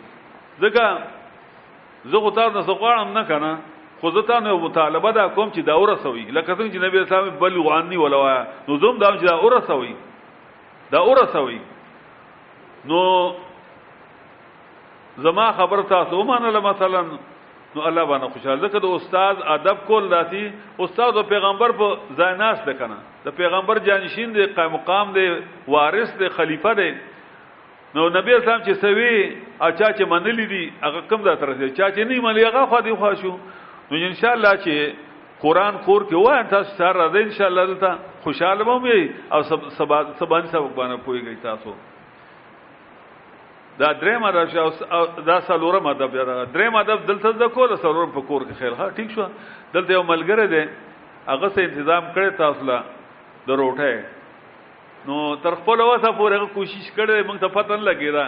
ځکه 0.62 2.12
زه 2.12 2.18
غوتار 2.26 2.50
نه 2.58 2.68
سقوارم 2.70 3.12
نه 3.18 3.22
کنه 3.32 3.52
خو 4.01 4.10
ځتا 4.16 4.39
نو 4.44 4.56
مطالبه 4.62 5.10
دا 5.18 5.24
کوم 5.36 5.51
چې 5.51 5.60
دا 5.68 5.74
ورسوي 5.82 6.24
لکه 6.24 6.55
څنګه 6.55 6.73
چې 6.73 6.78
نبی 6.85 6.98
اسلام 6.98 7.31
بل 7.40 7.60
غاني 7.68 7.97
ولوا 7.97 8.47
نو 8.68 8.77
زوم 8.82 8.98
دا 9.02 9.10
چې 9.12 9.27
دا 9.28 9.36
ورسوي 9.44 9.94
دا 10.93 11.01
ورسوي 11.01 11.60
نو 12.93 13.01
زما 15.28 15.48
خبر 15.62 15.82
تاسو 15.94 16.23
مانه 16.32 16.60
مثلا 16.68 17.02
نو 17.14 17.85
الله 17.89 18.05
باندې 18.12 18.36
خوشاله 18.36 18.60
ځکه 18.68 18.78
د 18.85 18.94
استاد 19.01 19.43
ادب 19.59 19.77
کول 19.90 20.09
داتي 20.14 20.47
استاد 20.86 21.16
او 21.16 21.23
پیغمبر 21.35 21.73
په 21.82 21.97
ځای 22.20 22.36
ناس 22.44 22.60
ده 22.70 22.78
کنه 22.85 22.97
د 23.24 23.35
پیغمبر 23.43 23.78
جانشین 23.90 24.32
دی 24.39 24.47
قائم 24.62 24.73
مقام 24.78 25.12
دی 25.20 25.27
وارث 25.74 26.16
دی 26.24 26.28
خلیفہ 26.40 26.74
دی 26.78 26.90
نو 27.97 28.09
نبی 28.20 28.35
اسلام 28.40 28.60
چې 28.60 28.73
سوي 28.86 29.12
اچا 29.60 29.93
چې 29.93 30.05
منلی 30.16 30.47
دي 30.56 30.64
هغه 30.89 31.01
کم 31.12 31.23
ذات 31.23 31.43
راځي 31.43 31.77
چا 31.77 31.90
چې 31.94 32.10
نه 32.10 32.27
منلی 32.27 32.44
هغه 32.51 32.66
خو 32.73 32.81
دی 32.89 32.94
خواشو 33.05 33.39
نو 33.90 33.96
ان 34.06 34.14
شاء 34.20 34.32
الله 34.36 34.52
چې 34.62 34.94
قران 35.40 35.76
کور 35.88 36.04
کې 36.08 36.22
وای 36.26 36.44
تاسو 36.52 36.76
سره 36.78 36.92
راځي 37.00 37.22
ان 37.26 37.30
شاء 37.36 37.46
الله 37.50 37.66
دلته 37.72 37.90
خوشاله 38.24 38.64
مو 38.68 38.96
او 39.36 39.40
سب 39.50 39.68
سبان 39.76 40.12
سبق 40.16 40.72
باندې 40.78 41.04
پويږي 41.04 41.34
تاسو 41.42 41.74
دا 43.80 43.90
دریم 44.02 44.24
ادب 44.24 45.22
دا 45.26 45.34
سلورم 45.48 45.86
ادب 45.86 46.14
دریم 46.52 46.76
ادب 46.76 47.06
دلته 47.08 47.32
د 47.46 47.52
کور 47.58 47.74
سلورم 47.82 48.10
په 48.18 48.26
کور 48.28 48.42
کې 48.42 48.58
خیر 48.58 48.72
ها 48.80 48.88
ٹھیک 48.98 49.10
شو 49.14 49.26
دلته 49.76 49.92
یو 49.92 50.02
ملګری 50.10 50.46
دی 50.54 50.62
هغه 51.30 51.48
سه 51.58 51.68
تنظیم 51.78 52.10
کړی 52.16 52.36
تاسو 52.42 52.64
لا 52.72 52.78
د 53.48 53.60
روټه 53.62 55.10
نو 55.10 55.16
تر 55.42 55.58
خپل 55.62 55.80
وسه 55.80 56.12
پورې 56.20 56.54
کوشش 56.58 56.84
کړې 56.90 57.28
موږ 57.28 57.38
ته 57.44 57.54
پتن 57.58 57.84
لګی 57.90 58.16
دا 58.18 58.26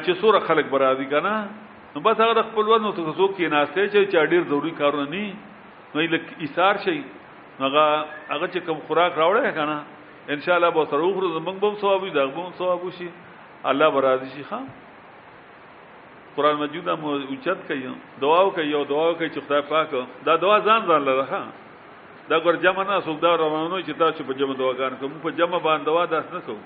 چې 0.00 0.20
سور 0.24 0.40
خلک 0.50 0.68
برادي 0.76 1.04
کنه 1.14 1.36
نو 1.94 2.00
بس 2.06 2.20
هغه 2.20 2.34
د 2.36 2.42
خپل 2.46 2.70
وزن 2.70 2.86
ته 2.94 3.12
څوک 3.16 3.34
کې 3.36 3.50
ناشته 3.54 3.82
چې 3.92 4.12
چا 4.14 4.22
ډیر 4.30 4.42
ضروری 4.52 4.70
کارونه 4.78 5.04
ني 5.10 5.26
نو 5.94 6.06
لکه 6.14 6.46
ایثار 6.46 6.80
شي 6.86 6.94
هغه 6.94 7.82
هغه 7.82 8.46
چې 8.52 8.66
کوم 8.68 8.80
خوراک 8.88 9.20
راوړی 9.22 9.52
کنه 9.58 9.76
ان 10.36 10.40
شاء 10.46 10.56
الله 10.56 10.70
به 10.78 10.84
سره 10.92 11.02
وخورو 11.08 11.30
زمنګ 11.38 11.58
بم 11.64 11.74
ثواب 11.82 12.02
وي 12.06 12.10
دغه 12.16 12.32
بم 12.38 12.50
ثواب 12.62 12.84
وشي 12.88 13.08
الله 13.72 13.88
به 13.96 14.00
راضي 14.06 14.30
شي 14.36 14.44
خام 14.50 14.66
قران 16.36 16.56
مجید 16.62 16.88
هم 16.94 17.04
اوچت 17.18 17.58
کوي 17.68 17.90
دعا 18.22 18.38
کوي 18.58 18.72
او 18.74 18.84
دعا 18.94 19.06
کوي 19.12 19.30
چې 19.30 19.40
خدای 19.46 19.62
پاک 19.74 19.90
دا 20.30 20.36
دعا 20.46 20.56
ځان 20.70 20.82
ځان 20.92 21.02
لره 21.10 21.24
ها 21.24 21.44
دا 22.30 22.40
ګور 22.40 22.54
جمع 22.64 22.82
نه 22.82 23.00
سوګدار 23.06 23.36
روانو 23.44 23.80
چې 23.86 23.92
تاسو 24.04 24.26
په 24.30 24.42
جمع 24.42 24.54
دعاګان 24.62 24.92
کوم 25.00 25.18
په 25.28 25.38
جمع 25.42 25.58
باندې 25.68 25.86
دعا 25.86 26.04
داس 26.14 26.26
نه 26.36 26.40
کوم 26.48 26.60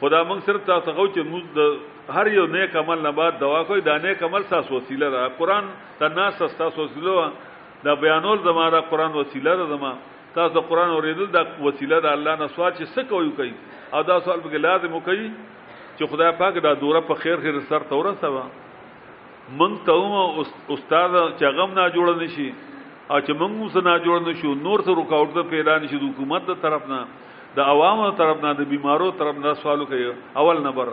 خدا 0.00 0.22
موږ 0.28 0.38
صرف 0.48 0.64
تاسو 0.66 0.92
غو 0.98 1.04
چې 1.06 1.26
موږ 1.30 1.48
د 1.56 2.14
هر 2.18 2.28
یو 2.34 2.44
نیک 2.52 2.76
عمل 2.82 3.02
نه 3.06 3.10
بعد 3.18 3.34
دوا 3.40 3.58
کوي 3.70 3.80
دا 3.88 3.96
نیک 4.04 4.22
عمل 4.28 4.46
تاسو 4.52 4.74
وسیله 4.76 5.10
ده 5.14 5.26
قران 5.40 5.68
ته 5.98 6.08
ناس 6.20 6.38
تاسو 6.60 6.82
وسیله 6.84 7.24
دا 7.88 7.94
بیانول 8.04 8.38
زماره 8.46 8.80
قران 8.94 9.12
وسیله 9.18 9.56
ده 9.60 9.66
زما 9.74 9.92
تاسو 10.38 10.60
قران 10.72 10.90
اوریدل 10.96 11.26
دا 11.36 11.42
وسیله 11.66 12.00
ده 12.00 12.12
الله 12.18 12.34
نه 12.40 12.46
سوال 12.56 12.72
چې 12.72 12.84
څه 12.94 13.00
کوي 13.10 13.30
کوي 13.36 13.52
او 13.98 14.02
دا 14.12 14.18
سوال 14.24 14.40
به 14.46 14.58
لازم 14.66 14.98
کوي 15.00 15.22
چې 15.98 16.04
خدای 16.14 16.32
پاک 16.42 16.54
دا 16.70 16.74
دوره 16.86 17.00
په 17.12 17.26
خیر 17.26 17.36
خیر 17.46 17.60
سر 17.72 17.84
تور 17.94 18.12
سوا 18.26 18.44
موږ 19.58 19.84
ته 19.86 19.92
او 20.02 20.44
استاد 20.74 21.12
چې 21.38 21.44
غم 21.58 21.70
نه 21.80 21.84
جوړ 21.96 22.22
نشي 22.24 22.48
او 23.10 23.20
چې 23.20 23.32
موږ 23.40 23.68
سره 23.76 23.84
نه 23.90 23.94
جوړ 24.06 24.18
نشو 24.28 24.54
نور 24.68 24.78
څه 24.80 24.90
رکاوټ 25.00 25.48
پیدا 25.56 25.78
نشي 25.84 25.96
د 26.02 26.08
حکومت 26.12 26.44
تر 26.52 26.58
طرف 26.66 26.88
نه 26.94 27.00
د 27.56 27.60
عوامو 27.72 28.10
طرف 28.20 28.38
نه 28.44 28.50
د 28.58 28.62
بیمارو 28.72 29.06
طرف 29.20 29.36
نه 29.44 29.52
سوالو 29.62 29.84
کوي 29.92 30.06
اول 30.42 30.56
نمبر 30.66 30.88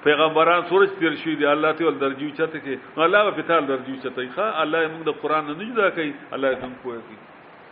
پیغمبران 0.05 0.63
سورج 0.69 0.89
تیر 0.99 1.15
شي 1.23 1.33
دی 1.37 1.47
الله 1.47 1.73
ته 1.73 1.85
ول 1.87 1.99
درجو 2.01 2.31
چته 2.39 2.59
کې 2.65 2.75
الله 3.07 3.31
په 3.41 3.49
تال 3.51 3.63
درجو 3.71 3.95
چته 4.05 4.23
ښا 4.39 4.47
الله 4.63 4.83
موږ 4.95 5.03
د 5.11 5.23
قران 5.23 5.45
نه 5.51 5.55
نه 5.61 5.65
جدا 5.75 5.89
کوي 5.97 6.13
الله 6.35 6.51
هم 6.67 6.73
کوی 6.83 7.32